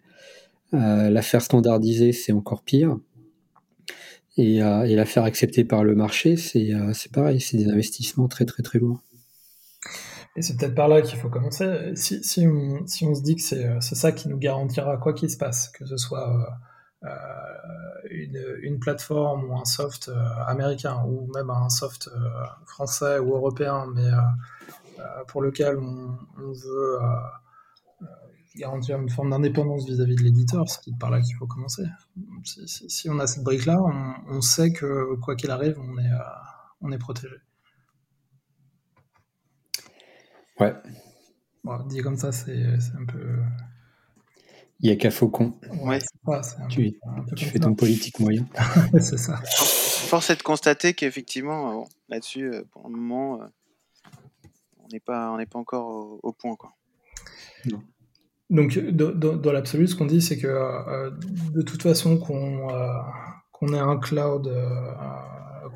Euh, 0.75 1.11
la 1.11 1.23
faire 1.23 1.43
standardiser, 1.43 2.13
c'est 2.13 2.33
encore 2.33 2.63
pire. 2.63 2.97
Et, 4.39 4.63
euh, 4.63 4.87
la 4.87 5.05
faire 5.05 5.25
accepter 5.25 5.65
par 5.65 5.85
le 5.85 5.95
marché, 5.95 6.37
euh, 6.57 6.93
c'est 6.95 7.13
pareil, 7.13 7.41
c'est 7.41 7.59
des 7.59 7.69
investissements 7.69 8.29
très 8.29 8.47
très 8.47 8.63
très 8.63 8.79
lourds. 8.79 9.03
Et 10.35 10.43
c'est 10.43 10.57
peut-être 10.57 10.75
par 10.75 10.89
là 10.89 11.03
qu'il 11.03 11.19
faut 11.19 11.29
commencer. 11.29 11.95
Si, 11.95 12.25
si, 12.25 12.47
on, 12.47 12.87
si, 12.87 13.05
on, 13.05 13.15
se 13.15 13.23
dit 13.23 13.37
que 13.37 13.43
c'est 13.43 13.95
ça 13.95 14.13
qui 14.13 14.29
nous 14.29 14.39
garantira 14.39 14.97
quoi 14.97 15.13
qu'il 15.13 15.29
se 15.29 15.37
passe, 15.37 15.69
que 15.69 15.85
ce 15.85 15.99
soit 15.99 16.59
euh, 17.05 17.09
une, 18.11 18.43
une, 18.63 18.79
plateforme 18.79 19.51
ou 19.51 19.59
un 19.59 19.65
soft 19.65 20.09
euh, 20.09 20.15
américain 20.47 21.03
ou 21.07 21.31
même 21.35 21.51
un 21.51 21.69
soft 21.69 22.09
euh, 22.09 22.29
français 22.65 23.19
ou 23.19 23.35
européen, 23.35 23.87
mais 23.95 24.09
pour 25.27 25.43
lequel 25.43 25.79
on, 25.79 26.17
veut 26.39 26.99
garantir 28.57 28.99
une 29.01 29.11
forme 29.11 29.31
d'indépendance 29.31 29.85
vis-à-vis 29.87 30.15
de 30.15 30.23
l'éditeur, 30.23 30.69
c'est 30.69 30.97
par 30.99 31.11
là 31.11 31.21
qu'il 31.21 31.35
faut 31.35 31.47
commencer. 31.47 31.85
Si, 32.45 32.89
si, 32.89 33.11
on 33.11 33.19
a 33.19 33.27
cette 33.27 33.43
brique-là, 33.43 33.83
on, 33.83 34.37
on, 34.37 34.41
sait 34.41 34.73
que 34.73 35.17
quoi 35.17 35.35
qu'il 35.35 35.51
arrive, 35.51 35.79
on 35.81 35.99
est, 35.99 36.11
on 36.81 36.93
est 36.93 36.99
protégé. 36.99 37.37
Ouais. 40.63 40.75
Bon, 41.65 41.79
dit 41.87 42.01
comme 42.03 42.17
ça, 42.17 42.33
c'est 42.33 42.53
un 42.99 43.05
peu. 43.05 43.39
Il 44.81 44.87
n'y 44.89 44.91
a 44.91 44.97
qu'à 44.97 45.11
Faucon. 45.11 45.55
Ouais. 45.81 45.99
tu, 46.69 46.93
fais 47.37 47.61
ton 47.61 47.75
politique 47.75 48.19
moyen. 48.19 48.47
c'est 49.01 49.19
ça. 49.19 49.41
Force 49.45 50.31
est 50.31 50.37
de 50.37 50.43
constater 50.43 50.93
qu'effectivement, 50.95 51.87
là-dessus, 52.09 52.53
euh, 52.53 52.65
pour 52.73 52.89
le 52.89 52.97
moment, 52.97 53.43
euh, 53.43 53.47
on 54.85 54.89
n'est 54.93 55.01
pas, 55.01 55.31
on 55.31 55.39
n'est 55.39 55.47
pas 55.47 55.61
encore 55.61 56.19
au, 56.23 56.33
point, 56.33 56.57
quoi. 56.57 56.73
Donc, 58.51 58.77
dans, 58.77 59.53
l'absolu, 59.53 59.87
ce 59.87 59.95
qu'on 59.95 60.07
dit, 60.07 60.21
c'est 60.21 60.37
que 60.37 60.49
euh, 60.49 61.11
de 61.55 61.63
toute 61.63 61.83
façon, 61.83 62.19
qu'on 62.19 62.67
qu'on 63.53 63.73
ait 63.73 63.79
un 63.79 63.99
cloud 63.99 64.53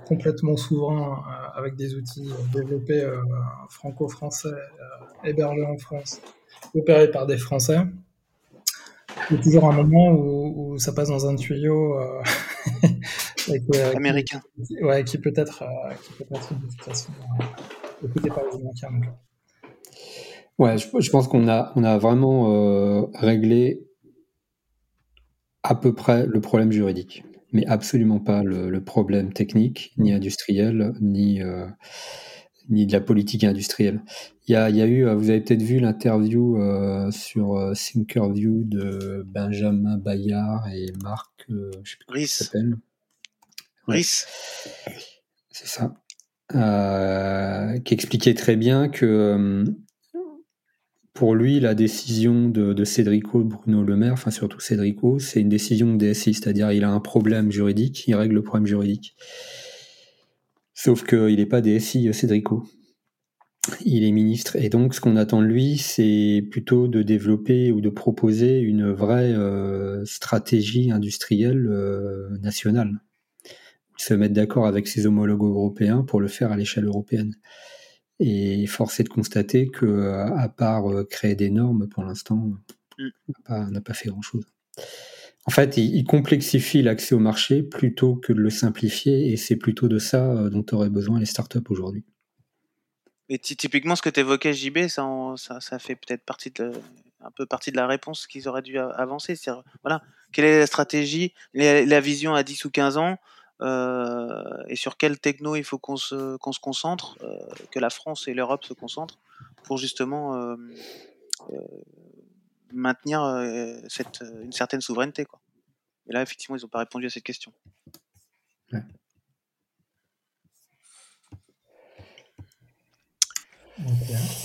complètement 0.06 0.56
souverain 0.56 1.22
avec 1.56 1.74
des 1.74 1.94
outils 1.94 2.30
développés 2.52 3.10
franco-français, 3.68 4.54
hébergés 5.24 5.64
en 5.64 5.78
France, 5.78 6.20
opérés 6.74 7.10
par 7.10 7.26
des 7.26 7.38
Français, 7.38 7.80
il 9.30 9.36
y 9.36 9.40
a 9.40 9.42
toujours 9.42 9.64
un 9.70 9.72
moment 9.72 10.12
où, 10.12 10.78
ça 10.78 10.92
passe 10.92 11.08
dans 11.08 11.26
un 11.26 11.36
tuyau 11.36 11.98
euh, 11.98 12.22
euh, 13.48 13.94
américain. 13.96 14.42
Qui, 14.66 14.82
ouais, 14.82 15.04
qui 15.04 15.18
peut 15.18 15.32
être, 15.34 15.62
euh, 15.62 15.94
qui 15.94 16.24
peut 16.24 16.34
être 16.34 16.54
de 16.54 16.66
toute 16.66 16.82
façon 16.82 17.12
écouté 18.04 18.28
par 18.28 18.44
les 18.44 18.56
Américains. 18.56 19.16
Ouais, 20.58 20.78
je, 20.78 21.10
pense 21.10 21.28
qu'on 21.28 21.48
a, 21.48 21.72
on 21.76 21.84
a 21.84 21.98
vraiment 21.98 23.10
réglé 23.14 23.86
à 25.62 25.74
peu 25.74 25.94
près 25.94 26.26
le 26.26 26.40
problème 26.40 26.72
juridique, 26.72 27.24
mais 27.56 27.66
absolument 27.66 28.20
pas 28.20 28.42
le, 28.42 28.80
problème 28.80 29.32
technique, 29.32 29.92
ni 29.96 30.12
industriel, 30.12 30.92
ni, 31.00 31.40
ni 32.68 32.86
de 32.86 32.92
la 32.92 33.00
politique 33.00 33.44
industrielle. 33.44 34.00
Il 34.48 34.52
y 34.52 34.56
a, 34.56 34.70
eu, 34.70 35.06
euh, 35.06 35.14
vous 35.14 35.30
avez 35.30 35.40
peut-être 35.40 35.62
vu 35.62 35.80
l'interview 35.80 36.60
euh, 36.60 37.10
sur 37.10 37.56
euh, 37.56 37.72
Thinkerview 37.74 38.62
de 38.64 39.24
Benjamin 39.26 39.98
Bayard 39.98 40.68
et 40.68 40.92
Marc, 41.02 41.46
je 41.48 41.90
sais 41.90 41.96
plus 41.98 42.06
comment 42.06 42.26
s'appelle. 42.26 42.76
C'est 45.50 45.66
ça. 45.66 45.94
qui 47.84 47.94
expliquait 47.94 48.34
très 48.34 48.56
bien 48.56 48.88
que 48.88 49.64
pour 51.16 51.34
lui, 51.34 51.60
la 51.60 51.74
décision 51.74 52.50
de, 52.50 52.74
de 52.74 53.42
Bruno 53.42 53.82
Le 53.82 53.96
Maire, 53.96 54.12
enfin 54.12 54.30
surtout 54.30 54.60
Cédrico, 54.60 55.18
c'est 55.18 55.40
une 55.40 55.48
décision 55.48 55.94
de 55.94 56.12
DSI, 56.12 56.34
c'est-à-dire 56.34 56.70
il 56.72 56.84
a 56.84 56.90
un 56.90 57.00
problème 57.00 57.50
juridique, 57.50 58.06
il 58.06 58.14
règle 58.14 58.34
le 58.34 58.42
problème 58.42 58.66
juridique. 58.66 59.16
Sauf 60.74 61.04
qu'il 61.04 61.36
n'est 61.36 61.46
pas 61.46 61.62
DSI, 61.62 62.12
Cédrico. 62.12 62.64
Il 63.84 64.04
est 64.04 64.12
ministre. 64.12 64.56
Et 64.56 64.68
donc, 64.68 64.94
ce 64.94 65.00
qu'on 65.00 65.16
attend 65.16 65.40
de 65.40 65.46
lui, 65.46 65.78
c'est 65.78 66.44
plutôt 66.50 66.86
de 66.86 67.02
développer 67.02 67.72
ou 67.72 67.80
de 67.80 67.88
proposer 67.88 68.60
une 68.60 68.92
vraie 68.92 69.32
euh, 69.32 70.04
stratégie 70.04 70.92
industrielle 70.92 71.66
euh, 71.66 72.28
nationale. 72.42 73.00
Se 73.96 74.12
mettre 74.12 74.34
d'accord 74.34 74.66
avec 74.66 74.86
ses 74.86 75.06
homologues 75.06 75.42
européens 75.42 76.02
pour 76.02 76.20
le 76.20 76.28
faire 76.28 76.52
à 76.52 76.56
l'échelle 76.56 76.84
européenne. 76.84 77.34
Et 78.18 78.66
force 78.66 78.98
est 79.00 79.04
de 79.04 79.08
constater 79.08 79.68
que, 79.68 80.10
à 80.10 80.48
part 80.48 80.90
euh, 80.90 81.04
créer 81.04 81.34
des 81.34 81.50
normes, 81.50 81.88
pour 81.88 82.02
l'instant, 82.04 82.52
mm. 82.98 83.08
on 83.48 83.70
n'a 83.70 83.80
pas, 83.80 83.94
fait 83.94 84.08
grand-chose. 84.08 84.44
En 85.46 85.50
fait, 85.50 85.76
il, 85.76 86.04
complexifie 86.04 86.82
l'accès 86.82 87.14
au 87.14 87.18
marché 87.18 87.62
plutôt 87.62 88.16
que 88.16 88.32
de 88.32 88.40
le 88.40 88.50
simplifier, 88.50 89.32
et 89.32 89.36
c'est 89.36 89.56
plutôt 89.56 89.88
de 89.88 89.98
ça 89.98 90.30
euh, 90.30 90.50
dont 90.50 90.64
auraient 90.72 90.90
besoin 90.90 91.20
les 91.20 91.26
startups 91.26 91.58
aujourd'hui. 91.68 92.04
Et 93.28 93.38
typiquement, 93.38 93.96
ce 93.96 94.02
que 94.02 94.10
tu 94.10 94.20
évoquais, 94.20 94.52
JB, 94.52 94.86
ça, 94.86 95.04
ça, 95.36 95.78
fait 95.78 95.96
peut-être 95.96 96.24
partie 96.24 96.50
de, 96.50 96.72
un 97.20 97.30
peu 97.32 97.44
partie 97.44 97.72
de 97.72 97.76
la 97.76 97.86
réponse 97.86 98.26
qu'ils 98.26 98.48
auraient 98.48 98.62
dû 98.62 98.78
avancer. 98.78 99.34
Voilà, 99.82 100.02
quelle 100.32 100.44
est 100.44 100.58
la 100.60 100.66
stratégie, 100.66 101.34
la, 101.54 102.00
vision 102.00 102.34
à 102.34 102.42
10 102.42 102.64
ou 102.64 102.70
15 102.70 102.96
ans, 102.96 103.12
euh, 103.12 103.16
et 103.60 104.76
sur 104.76 104.96
quelle 104.96 105.18
techno 105.18 105.56
il 105.56 105.64
faut 105.64 105.78
qu'on 105.78 105.96
se, 105.96 106.36
qu'on 106.36 106.52
se 106.52 106.60
concentre, 106.60 107.16
euh, 107.22 107.38
que 107.70 107.78
la 107.78 107.90
France 107.90 108.28
et 108.28 108.34
l'Europe 108.34 108.64
se 108.64 108.74
concentrent 108.74 109.18
pour 109.64 109.78
justement 109.78 110.56
maintenir 112.72 113.22
euh, 113.22 113.76
cette, 113.88 114.22
euh, 114.22 114.42
une 114.44 114.52
certaine 114.52 114.80
souveraineté. 114.80 115.24
Quoi. 115.24 115.40
Et 116.08 116.12
là, 116.12 116.22
effectivement, 116.22 116.56
ils 116.56 116.62
n'ont 116.62 116.68
pas 116.68 116.78
répondu 116.78 117.06
à 117.06 117.10
cette 117.10 117.24
question. 117.24 117.52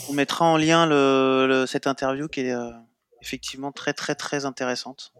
On 0.09 0.13
mettra 0.13 0.45
en 0.45 0.57
lien 0.57 0.85
le, 0.85 1.65
cette 1.67 1.87
interview 1.87 2.27
qui 2.27 2.41
est 2.41 2.53
euh, 2.53 2.71
effectivement 3.21 3.71
très 3.71 3.93
très 3.93 4.13
très 4.13 4.45
intéressante. 4.45 5.13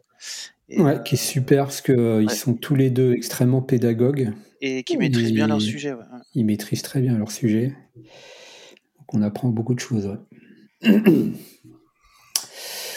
Ouais, 0.78 1.02
qui 1.04 1.16
est 1.16 1.18
super 1.18 1.66
parce 1.66 1.82
qu'ils 1.82 2.30
sont 2.30 2.54
tous 2.54 2.76
les 2.76 2.90
deux 2.90 3.14
extrêmement 3.14 3.62
pédagogues. 3.62 4.34
Et 4.62 4.84
qui 4.84 4.98
maîtrisent 4.98 5.34
bien 5.34 5.48
leur 5.48 5.62
sujet. 5.62 5.94
Ils 6.36 6.46
maîtrisent 6.46 6.84
très 6.84 7.02
bien 7.02 7.18
leur 7.18 7.32
sujet. 7.32 7.76
Donc 7.96 9.14
on 9.14 9.22
apprend 9.22 9.50
beaucoup 9.50 9.74
de 9.74 9.80
choses. 9.80 10.18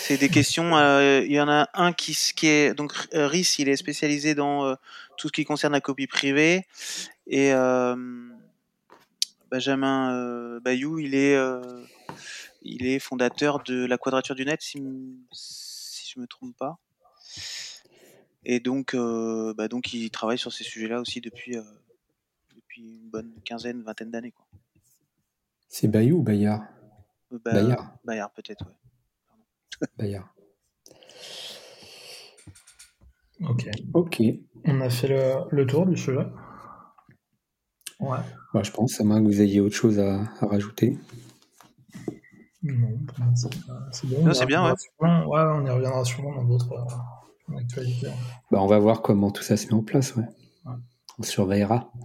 C'est 0.07 0.19
des 0.19 0.29
questions. 0.29 0.77
Euh, 0.77 1.23
il 1.25 1.33
y 1.33 1.41
en 1.41 1.49
a 1.49 1.71
un 1.73 1.95
qui, 1.95 2.15
qui 2.37 2.47
est 2.47 2.75
donc 2.75 2.93
euh, 3.15 3.27
RIS, 3.27 3.59
il 3.59 3.71
est 3.71 3.77
spécialisé 3.77 4.35
dans 4.35 4.66
euh, 4.66 4.75
tout 5.16 5.29
ce 5.29 5.33
qui 5.33 5.47
concerne 5.47 5.72
la 5.72 5.81
copie 5.81 6.07
privée 6.07 6.66
et 7.27 7.53
Benjamin 9.51 10.61
Bayou, 10.61 10.99
il 10.99 11.14
est 11.14 11.39
il 12.61 12.87
est 12.87 12.99
fondateur 12.99 13.62
de 13.62 13.87
la 13.87 13.97
Quadrature 13.97 14.35
du 14.35 14.45
Net, 14.45 14.61
si, 14.61 14.83
si 15.33 16.12
je 16.14 16.20
me 16.20 16.27
trompe 16.27 16.55
pas. 16.57 16.79
Et 18.45 18.61
donc, 18.61 18.95
bah 18.95 19.68
donc, 19.68 19.92
il 19.92 20.11
travaille 20.11 20.38
sur 20.38 20.53
ces 20.53 20.64
sujets-là 20.64 21.01
aussi 21.01 21.20
depuis, 21.20 21.57
depuis 22.55 22.82
une 22.82 23.11
bonne 23.11 23.32
quinzaine, 23.45 23.82
vingtaine 23.82 24.11
d'années. 24.11 24.34
C'est 25.68 25.88
Bayou 25.88 26.18
ou 26.18 26.22
Bayard? 26.22 26.62
Bayard. 27.45 27.97
Bayard, 28.05 28.30
peut-être, 28.32 28.64
ouais. 28.64 29.88
Bayard. 29.99 30.28
Ok. 33.40 33.68
Ok. 33.92 34.22
On 34.66 34.80
a 34.80 34.90
fait 34.90 35.09
le, 35.51 35.66
tour 35.66 35.86
du 35.86 35.97
sujet? 35.97 36.26
Ouais. 38.01 38.18
Bah, 38.53 38.62
je 38.62 38.70
pense, 38.70 39.01
à 39.01 39.05
moins 39.05 39.20
que 39.20 39.26
vous 39.26 39.40
ayez 39.40 39.61
autre 39.61 39.74
chose 39.74 39.99
à, 39.99 40.24
rajouter. 40.40 40.99
Non, 42.62 42.99
c'est 43.34 43.51
bon. 44.09 44.32
C'est 44.32 44.47
bien, 44.47 44.70
ouais. 44.70 44.74
on 45.01 45.66
y 45.66 45.70
reviendra 45.70 46.05
sûrement 46.05 46.34
dans 46.34 46.45
d'autres 46.45 46.86
euh, 47.51 47.59
actualités. 47.59 48.09
Bah, 48.51 48.59
on 48.61 48.66
va 48.66 48.78
voir 48.78 49.03
comment 49.03 49.30
tout 49.30 49.42
ça 49.42 49.57
se 49.57 49.66
met 49.66 49.74
en 49.74 49.82
place, 49.82 50.14
ouais. 50.16 50.24
On 51.18 51.22
surveillera. 51.22 51.92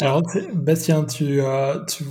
Alors, 0.00 0.22
Bastien, 0.54 1.04
tu, 1.04 1.42
euh, 1.42 1.84
tu 1.84 2.04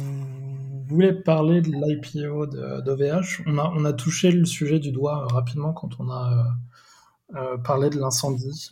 voulais 0.87 1.13
parler 1.13 1.61
de 1.61 1.71
l'IPO 1.71 2.45
d'OVH. 2.45 3.41
On 3.47 3.57
a, 3.57 3.73
on 3.75 3.83
a 3.83 3.93
touché 3.93 4.31
le 4.31 4.45
sujet 4.45 4.77
du 4.77 4.91
doigt 4.91 5.23
euh, 5.23 5.27
rapidement 5.33 5.73
quand 5.73 5.99
on 5.99 6.09
a 6.09 6.55
parlait 7.63 7.91
de 7.91 7.99
l'incendie 7.99 8.71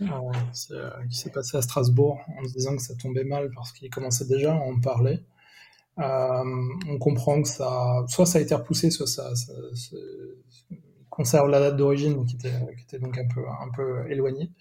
qui 1.09 1.15
s'est 1.15 1.29
passé 1.29 1.57
à 1.57 1.61
Strasbourg 1.61 2.17
en 2.39 2.41
disant 2.41 2.75
que 2.75 2.81
ça 2.81 2.95
tombait 2.95 3.23
mal 3.23 3.51
parce 3.53 3.71
qu'il 3.71 3.87
commençait 3.91 4.25
déjà 4.25 4.53
à 4.53 4.57
en 4.57 4.79
parler. 4.79 5.23
on 5.97 6.97
comprend 6.99 7.39
que 7.43 7.47
ça, 7.47 8.03
soit 8.07 8.25
ça 8.25 8.39
a 8.39 8.41
été 8.41 8.55
repoussé, 8.55 8.89
soit 8.89 9.05
ça, 9.05 9.31
conserve 11.17 11.49
la 11.49 11.59
date 11.59 11.75
d'origine 11.75 12.25
qui 12.25 12.35
était, 12.35 12.53
qui 12.77 12.83
était, 12.83 12.99
donc 12.99 13.17
un 13.17 13.27
peu, 13.75 14.09
éloignée. 14.09 14.51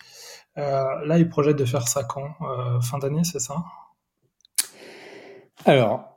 là, 0.56 1.18
il 1.18 1.28
projette 1.28 1.56
de 1.56 1.64
faire 1.64 1.86
ça 1.86 2.02
quand 2.02 2.28
Fin 2.82 2.98
d'année, 2.98 3.22
c'est 3.22 3.38
ça? 3.38 3.62
Alors, 5.64 6.16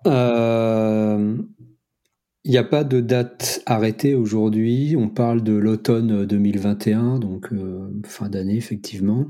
il 2.46 2.52
n'y 2.52 2.58
a 2.58 2.64
pas 2.64 2.84
de 2.84 3.02
date 3.02 3.62
arrêtée 3.66 4.16
aujourd'hui. 4.16 4.96
On 4.98 5.10
parle 5.10 5.44
de 5.44 5.54
l'automne 5.54 6.26
2021, 6.26 7.20
donc 7.20 7.52
euh, 7.52 7.92
fin 8.06 8.30
d'année 8.30 8.56
effectivement. 8.56 9.26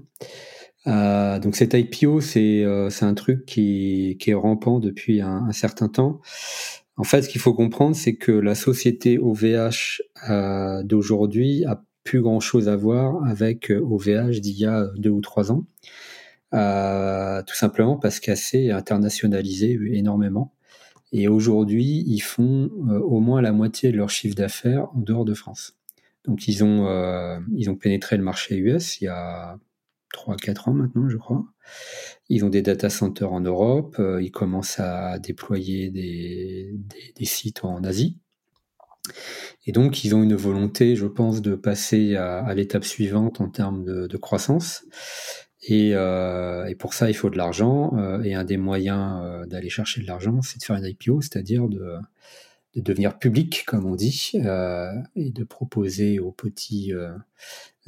Euh, 0.87 1.39
donc 1.39 1.55
cet 1.55 1.73
IPO, 1.73 2.21
euh, 2.37 2.89
c'est 2.89 3.05
un 3.05 3.13
truc 3.15 3.45
qui, 3.45 4.17
est 4.25 4.33
rampant 4.33 4.79
depuis 4.79 5.21
un, 5.21 5.51
certain 5.51 5.89
temps. 5.89 6.21
En 6.99 7.03
fait, 7.03 7.23
ce 7.23 7.29
qu'il 7.29 7.41
faut 7.41 7.53
comprendre, 7.53 7.95
c'est 7.95 8.15
que 8.15 8.31
la 8.31 8.53
société 8.53 9.17
OVH 9.17 10.01
d'aujourd'hui 10.83 11.65
a 11.65 11.83
plus 12.03 12.21
grand 12.21 12.39
chose 12.39 12.69
à 12.69 12.75
voir 12.75 13.25
avec 13.25 13.71
OVH 13.71 14.41
d'il 14.41 14.59
y 14.59 14.65
a 14.65 14.87
deux 14.97 15.09
ou 15.09 15.21
trois 15.21 15.51
ans. 15.51 15.65
tout 16.51 17.55
simplement 17.55 17.97
parce 17.97 18.19
qu'elle 18.19 18.37
s'est 18.37 18.69
internationalisée 18.69 19.79
énormément. 19.93 20.53
Et 21.11 21.27
aujourd'hui, 21.27 22.03
ils 22.05 22.21
font 22.21 22.69
euh, 22.89 22.99
au 22.99 23.19
moins 23.19 23.41
la 23.41 23.51
moitié 23.51 23.91
de 23.91 23.97
leur 23.97 24.09
chiffre 24.09 24.35
d'affaires 24.35 24.87
en 24.95 24.99
dehors 24.99 25.25
de 25.25 25.33
France. 25.33 25.75
Donc 26.25 26.47
ils 26.47 26.63
ont, 26.63 26.87
euh, 26.87 27.39
ils 27.55 27.69
ont 27.69 27.75
pénétré 27.75 28.17
le 28.17 28.23
marché 28.23 28.57
US 28.57 29.01
il 29.01 29.05
y 29.05 29.07
a 29.07 29.57
3-4 30.13 30.69
ans 30.69 30.73
maintenant, 30.73 31.09
je 31.09 31.17
crois. 31.17 31.45
Ils 32.29 32.45
ont 32.45 32.49
des 32.49 32.61
data 32.61 32.89
centers 32.89 33.31
en 33.31 33.41
Europe, 33.41 33.95
euh, 33.99 34.21
ils 34.21 34.31
commencent 34.31 34.79
à 34.79 35.19
déployer 35.19 35.89
des, 35.89 36.75
des, 37.15 37.25
sites 37.25 37.63
en 37.63 37.83
Asie. 37.83 38.17
Et 39.65 39.71
donc, 39.71 40.03
ils 40.03 40.15
ont 40.15 40.23
une 40.23 40.35
volonté, 40.35 40.95
je 40.95 41.05
pense, 41.05 41.41
de 41.41 41.55
passer 41.55 42.15
à, 42.15 42.53
l'étape 42.53 42.85
suivante 42.85 43.41
en 43.41 43.49
termes 43.49 43.83
de, 43.83 44.17
croissance. 44.17 44.85
Euh, 45.71 46.65
et, 46.65 46.75
pour 46.75 46.93
ça, 46.93 47.09
il 47.09 47.13
faut 47.13 47.29
de 47.29 47.37
l'argent. 47.37 47.97
Euh, 47.97 48.21
et 48.23 48.33
un 48.33 48.43
des 48.43 48.57
moyens 48.57 49.47
d'aller 49.47 49.69
chercher 49.69 50.01
de 50.01 50.07
l'argent, 50.07 50.41
c'est 50.41 50.59
de 50.59 50.63
faire 50.63 50.75
une 50.75 50.85
IPO, 50.85 51.21
c'est-à-dire 51.21 51.67
de, 51.67 51.97
devenir 52.75 53.17
public, 53.17 53.63
comme 53.65 53.85
on 53.85 53.95
dit, 53.95 54.33
et 55.15 55.31
de 55.31 55.43
proposer 55.43 56.19
aux 56.19 56.31
petits 56.31 56.91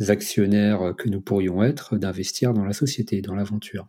actionnaires 0.07 0.93
que 0.97 1.09
nous 1.09 1.21
pourrions 1.21 1.63
être 1.63 1.97
d'investir 1.97 2.53
dans 2.53 2.65
la 2.65 2.73
société, 2.73 3.21
dans 3.21 3.35
l'aventure. 3.35 3.87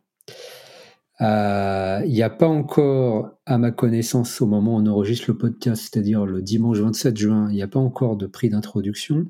Il 1.20 2.08
n'y 2.08 2.22
a 2.22 2.30
pas 2.30 2.48
encore, 2.48 3.30
à 3.46 3.58
ma 3.58 3.70
connaissance, 3.70 4.40
au 4.40 4.46
moment 4.46 4.76
où 4.76 4.80
on 4.80 4.86
enregistre 4.86 5.26
le 5.28 5.38
podcast, 5.38 5.82
c'est-à-dire 5.82 6.26
le 6.26 6.42
dimanche 6.42 6.78
27 6.78 7.16
juin, 7.16 7.48
il 7.50 7.54
n'y 7.54 7.62
a 7.62 7.68
pas 7.68 7.80
encore 7.80 8.16
de 8.16 8.26
prix 8.26 8.48
d'introduction. 8.48 9.28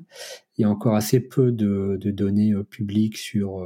Il 0.57 0.63
y 0.63 0.65
a 0.65 0.69
encore 0.69 0.95
assez 0.95 1.19
peu 1.19 1.51
de, 1.51 1.97
données 2.03 2.53
publiques 2.69 3.17
sur 3.17 3.65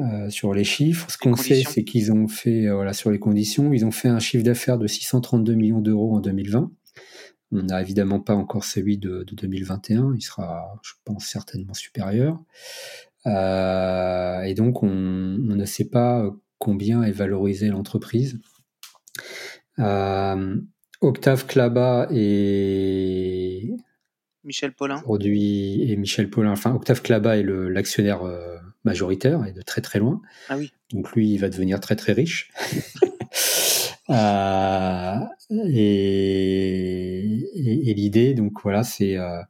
euh, 0.00 0.30
sur 0.30 0.54
les 0.54 0.64
chiffres. 0.64 1.10
Ce 1.10 1.18
qu'on 1.18 1.36
sait, 1.36 1.62
c'est 1.62 1.84
qu'ils 1.84 2.10
ont 2.10 2.26
fait, 2.26 2.66
euh, 2.66 2.74
voilà, 2.74 2.94
sur 2.94 3.10
les 3.10 3.18
conditions, 3.18 3.70
ils 3.72 3.84
ont 3.84 3.90
fait 3.90 4.08
un 4.08 4.18
chiffre 4.18 4.42
d'affaires 4.42 4.78
de 4.78 4.86
632 4.86 5.54
millions 5.54 5.80
d'euros 5.80 6.16
en 6.16 6.20
2020. 6.20 6.70
On 7.52 7.62
n'a 7.64 7.80
évidemment 7.80 8.20
pas 8.20 8.34
encore 8.34 8.64
celui 8.64 8.98
de, 8.98 9.24
2021, 9.30 10.14
il 10.14 10.22
sera, 10.22 10.78
je 10.82 10.92
pense, 11.04 11.26
certainement 11.26 11.74
supérieur. 11.74 12.38
Euh, 13.26 14.40
et 14.42 14.54
donc, 14.54 14.82
on, 14.82 14.88
ne 14.88 15.64
sait 15.64 15.88
pas 15.88 16.30
combien 16.58 17.02
est 17.02 17.10
valorisée 17.10 17.68
l'entreprise. 17.68 18.40
Octave 21.02 21.46
Klaba 21.46 22.08
et 22.12 23.74
Michel 24.44 24.72
Paulin. 24.72 25.02
Aujourd'hui, 25.06 25.90
et 25.90 25.96
Michel 25.96 26.28
Paulin, 26.30 26.52
enfin, 26.52 26.74
Octave 26.74 27.02
Klaba 27.02 27.38
est 27.38 27.42
l'actionnaire 27.42 28.22
majoritaire 28.84 29.44
et 29.46 29.52
de 29.52 29.62
très 29.62 29.80
très 29.80 29.98
loin. 29.98 30.20
Ah 30.48 30.56
oui. 30.56 30.72
Donc 30.92 31.12
lui, 31.12 31.32
il 31.32 31.38
va 31.38 31.48
devenir 31.48 31.80
très 31.80 31.96
très 31.96 32.12
riche. 32.12 32.50
euh, 34.10 35.18
et, 35.50 37.20
et, 37.90 37.94
l'idée, 37.94 38.34
donc 38.34 38.60
voilà, 38.62 38.84
c'est 38.84 39.16
euh, 39.16 39.42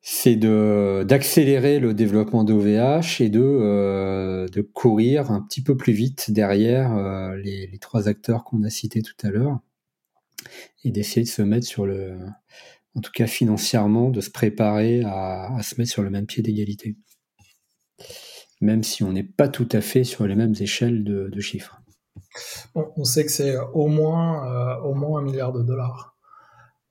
c'est 0.00 0.36
de 0.36 1.04
d'accélérer 1.06 1.80
le 1.80 1.94
développement 1.94 2.44
d'OVH 2.44 3.20
et 3.20 3.28
de 3.28 3.40
euh, 3.40 4.48
de 4.48 4.60
courir 4.62 5.30
un 5.30 5.42
petit 5.42 5.62
peu 5.62 5.76
plus 5.76 5.92
vite 5.92 6.30
derrière 6.30 6.96
euh, 6.96 7.36
les, 7.36 7.66
les, 7.66 7.78
trois 7.78 8.08
acteurs 8.08 8.44
qu'on 8.44 8.62
a 8.64 8.70
cités 8.70 9.02
tout 9.02 9.14
à 9.22 9.30
l'heure 9.30 9.60
et 10.84 10.90
d'essayer 10.90 11.22
de 11.24 11.28
se 11.28 11.42
mettre 11.42 11.66
sur 11.66 11.86
le 11.86 12.18
en 12.94 13.00
tout 13.00 13.12
cas 13.12 13.26
financièrement, 13.26 14.10
de 14.10 14.20
se 14.20 14.30
préparer 14.30 15.02
à, 15.04 15.54
à 15.56 15.62
se 15.62 15.76
mettre 15.78 15.90
sur 15.90 16.02
le 16.02 16.10
même 16.10 16.26
pied 16.26 16.42
d'égalité 16.42 16.96
même 18.60 18.82
si 18.82 19.02
on 19.02 19.12
n'est 19.12 19.24
pas 19.24 19.48
tout 19.48 19.68
à 19.72 19.80
fait 19.80 20.04
sur 20.04 20.26
les 20.26 20.34
mêmes 20.34 20.54
échelles 20.58 21.04
de, 21.04 21.40
chiffres. 21.40 21.80
On 22.74 23.04
sait 23.04 23.24
que 23.24 23.30
c'est 23.30 23.56
au 23.56 23.86
moins, 23.86 24.46
euh, 24.46 24.80
au 24.82 24.94
moins 24.94 25.20
un 25.20 25.22
milliard 25.22 25.52
de 25.52 25.62
dollars. 25.62 26.14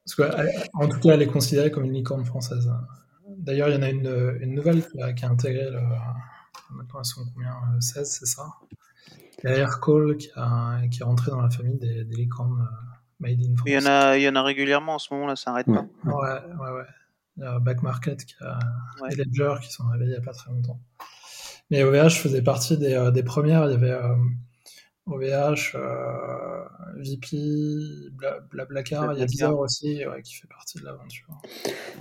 Parce 0.05 0.15
que, 0.15 0.69
en 0.73 0.87
tout 0.87 0.99
cas, 0.99 1.13
elle 1.13 1.21
est 1.21 1.27
considérée 1.27 1.69
comme 1.69 1.83
une 1.83 1.93
licorne 1.93 2.23
française. 2.23 2.71
D'ailleurs, 3.27 3.69
il 3.69 3.75
y 3.75 3.77
en 3.77 3.81
a 3.81 3.89
une, 3.89 4.53
nouvelle 4.53 4.83
qui 5.15 5.25
a, 5.25 5.29
intégré, 5.29 5.69
le, 5.69 5.81
maintenant 6.71 6.99
elles 6.99 7.05
sont 7.05 7.25
combien 7.33 7.53
16, 7.79 7.97
euh, 7.97 8.03
c'est 8.05 8.25
ça? 8.25 8.43
Il 9.43 9.49
y 9.49 9.53
a 9.53 9.57
Aircall 9.57 10.17
qui, 10.17 10.29
qui 10.29 11.01
est 11.01 11.03
rentré 11.03 11.31
dans 11.31 11.41
la 11.41 11.49
famille 11.49 11.77
des, 11.77 12.03
licornes 12.05 12.61
euh, 12.61 12.95
made 13.19 13.39
in 13.39 13.55
France. 13.55 13.67
Il 13.67 13.73
y, 13.73 13.77
en 13.77 13.85
a, 13.85 14.17
il 14.17 14.23
y 14.23 14.29
en 14.29 14.35
a 14.35 14.43
régulièrement 14.43 14.95
en 14.95 14.99
ce 14.99 15.13
moment, 15.13 15.27
là, 15.27 15.35
ça 15.35 15.51
n'arrête 15.51 15.67
pas. 15.67 15.85
Ouais, 16.05 16.13
ouais, 16.13 16.71
ouais. 16.71 16.85
Il 17.35 17.43
y 17.43 17.45
a 17.45 17.59
Back 17.59 17.83
Market 17.83 18.25
qui 18.25 18.35
a, 18.41 18.57
et 19.11 19.15
Ledger 19.15 19.55
qui 19.61 19.71
sont 19.71 19.87
réveillés 19.89 20.13
il 20.13 20.19
n'y 20.19 20.23
a 20.23 20.25
pas 20.25 20.33
très 20.33 20.49
longtemps. 20.49 20.79
Mais 21.69 21.83
OVH 21.83 22.17
faisait 22.17 22.41
partie 22.41 22.77
des, 22.77 22.93
euh, 22.93 23.11
des 23.11 23.23
premières. 23.23 23.65
Il 23.65 23.71
y 23.71 23.75
avait 23.75 23.99
OVH, 25.07 25.75
euh, 25.75 25.79
euh, 25.79 26.63
VP, 26.97 27.37
Blablacar, 28.51 29.13
il 29.13 29.19
y 29.19 29.23
a 29.23 29.25
Deezer 29.25 29.57
aussi 29.57 30.01
qui 30.23 30.35
fait 30.35 30.47
partie 30.47 30.79
de 30.79 30.85
l'aventure. 30.85 31.27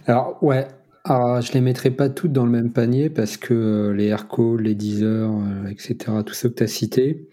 Alors, 0.06 0.42
ouais. 0.42 0.66
Alors, 1.04 1.40
je 1.40 1.52
les 1.52 1.60
mettrai 1.60 1.92
pas 1.92 2.08
toutes 2.08 2.32
dans 2.32 2.44
le 2.44 2.50
même 2.50 2.72
panier 2.72 3.10
parce 3.10 3.36
que 3.36 3.92
les 3.96 4.06
Aircall, 4.06 4.60
les 4.60 4.74
Deezer, 4.74 5.30
etc., 5.70 5.96
tous 6.26 6.34
ceux 6.34 6.48
que 6.48 6.54
tu 6.54 6.62
as 6.64 6.68
cités, 6.68 7.28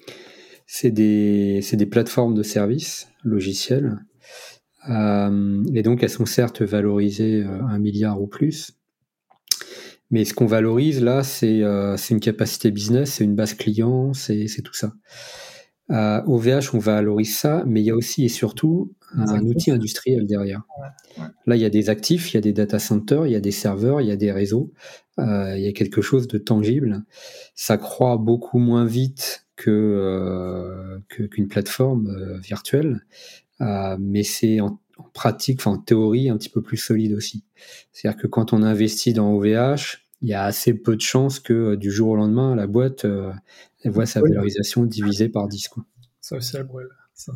c'est 0.67 0.91
des, 0.91 1.61
des 1.73 1.85
plateformes 1.87 2.35
de 2.35 2.43
services 2.43 3.07
logiciels. 3.23 3.97
et 4.87 5.81
donc, 5.83 6.03
elles 6.03 6.09
sont 6.09 6.27
certes 6.27 6.61
valorisées 6.61 7.43
un 7.43 7.79
milliard 7.79 8.21
ou 8.21 8.27
plus, 8.27 8.77
mais 10.13 10.25
ce 10.25 10.35
qu'on 10.35 10.45
valorise 10.45 11.01
là, 11.01 11.23
c'est 11.23 11.63
euh, 11.63 11.97
une 12.11 12.19
capacité 12.19 12.69
business, 12.69 13.13
c'est 13.13 13.23
une 13.23 13.33
base 13.33 13.55
client, 13.55 14.13
c'est 14.13 14.45
tout 14.63 14.75
ça. 14.75 14.93
Euh, 15.91 16.21
au 16.25 16.37
VH, 16.37 16.73
on 16.73 16.79
valorise 16.79 17.37
ça, 17.37 17.63
mais 17.67 17.81
il 17.81 17.85
y 17.85 17.91
a 17.91 17.95
aussi 17.95 18.23
et 18.23 18.29
surtout 18.29 18.93
un, 19.15 19.45
outil 19.45 19.71
industriel 19.71 20.25
derrière. 20.25 20.63
Là, 21.45 21.55
il 21.55 21.61
y 21.61 21.65
a 21.65 21.69
des 21.69 21.89
actifs, 21.89 22.33
il 22.33 22.35
y 22.35 22.37
a 22.37 22.41
des 22.41 22.53
data 22.53 22.79
centers, 22.79 23.27
il 23.27 23.33
y 23.33 23.35
a 23.35 23.41
des 23.41 23.51
serveurs, 23.51 24.01
il 24.01 24.07
y 24.07 24.11
a 24.11 24.15
des 24.15 24.31
réseaux, 24.31 24.71
euh, 25.19 25.55
il 25.57 25.63
y 25.63 25.67
a 25.67 25.73
quelque 25.73 26.01
chose 26.01 26.27
de 26.27 26.37
tangible. 26.37 27.03
Ça 27.55 27.77
croît 27.77 28.17
beaucoup 28.17 28.59
moins 28.59 28.85
vite 28.85 29.45
que 29.55 29.69
euh, 29.69 30.99
qu'une 31.09 31.47
plateforme 31.47 32.07
euh, 32.07 32.37
virtuelle, 32.39 33.05
mais 33.59 34.23
c'est 34.23 34.59
en, 34.59 34.79
en, 34.97 35.03
pratique, 35.13 35.59
enfin 35.59 35.71
en 35.71 35.77
théorie, 35.77 36.29
un 36.29 36.37
petit 36.37 36.49
peu 36.49 36.61
plus 36.61 36.77
solide 36.77 37.13
aussi. 37.13 37.43
C'est-à-dire 37.91 38.21
que 38.21 38.27
quand 38.27 38.53
on 38.53 38.63
investit 38.63 39.13
dans 39.13 39.31
OVH, 39.33 40.02
il 40.23 40.29
y 40.29 40.33
a 40.33 40.45
assez 40.45 40.73
peu 40.73 40.95
de 40.95 41.01
chances 41.01 41.39
que 41.39 41.53
euh, 41.53 41.77
du 41.77 41.91
jour 41.91 42.09
au 42.09 42.15
lendemain, 42.15 42.55
la 42.55 42.65
boîte 42.65 43.03
euh, 43.05 43.31
elle 43.83 43.91
voit 43.91 44.05
sa 44.05 44.21
valorisation 44.21 44.85
divisée 44.85 45.27
par 45.27 45.49
10. 45.49 45.67
Quoi. 45.67 45.83
Ça 46.21 46.37
aussi, 46.37 46.55
elle 46.55 46.63
brûle. 46.63 46.89
Ça 47.13 47.33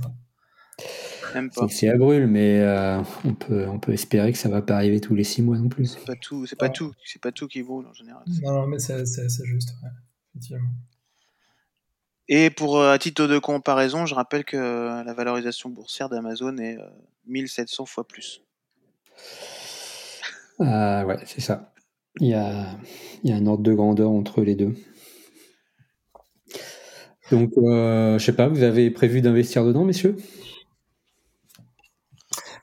Même 1.34 1.50
pas. 1.52 1.68
Si 1.68 1.86
elle 1.86 1.98
brûle, 2.00 2.28
mais 2.28 2.62
euh, 2.62 3.02
on, 3.26 3.34
peut, 3.34 3.68
on 3.68 3.78
peut 3.78 3.92
espérer 3.92 4.32
que 4.32 4.38
ça 4.38 4.48
va 4.48 4.62
pas 4.62 4.78
arriver 4.78 5.02
tous 5.02 5.16
les 5.16 5.26
6 5.26 5.42
mois 5.42 5.58
non 5.58 5.68
plus. 5.68 5.86
C'est 5.86 6.06
pas 6.06 6.16
tout, 6.16 6.46
c'est 6.48 6.56
pas, 6.56 6.70
tout, 6.70 6.94
c'est 7.04 7.22
pas 7.22 7.34
tout 7.34 7.48
qui 7.48 7.62
brûle 7.62 7.86
en 7.86 7.94
général. 7.94 8.24
Non, 8.42 8.66
mais 8.66 8.80
c'est, 8.80 9.04
juste, 9.44 9.74
effectivement. 10.30 10.70
Et 12.30 12.50
pour 12.50 12.82
à 12.82 12.98
titre 13.00 13.28
de 13.28 13.38
comparaison, 13.38 14.06
je 14.06 14.16
rappelle 14.16 14.46
que 14.46 15.04
la 15.04 15.14
valorisation 15.14 15.70
boursière 15.70 16.08
d'Amazon 16.08 16.58
est 16.58 16.78
1700 17.26 17.86
fois 17.86 18.08
plus. 18.08 18.42
ouais, 20.60 21.20
c'est 21.26 21.42
ça. 21.42 21.74
Il 22.20 22.28
y 22.28 22.34
a, 22.34 22.78
un 23.30 23.46
ordre 23.46 23.64
de 23.64 23.74
grandeur 23.74 24.10
entre 24.10 24.42
les 24.42 24.56
deux. 24.56 24.76
Donc, 27.32 27.52
euh, 27.58 28.18
je 28.18 28.26
sais 28.26 28.36
pas, 28.36 28.48
vous 28.48 28.64
avez 28.64 28.90
prévu 28.90 29.22
d'investir 29.22 29.66
dedans, 29.66 29.84
messieurs? 29.84 30.16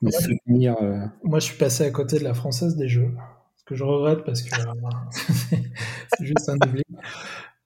Euh, 0.02 1.07
Moi, 1.22 1.38
je 1.38 1.44
suis 1.44 1.57
passé 1.57 1.84
à 1.84 1.90
côté 1.90 2.18
de 2.18 2.24
la 2.24 2.34
française 2.34 2.76
des 2.76 2.88
jeux. 2.88 3.11
Ce 3.57 3.64
que 3.64 3.74
je 3.74 3.84
regrette 3.84 4.24
parce 4.24 4.42
que 4.42 4.50
c'est 6.18 6.24
juste 6.24 6.48
un 6.48 6.57
oubli. 6.66 6.82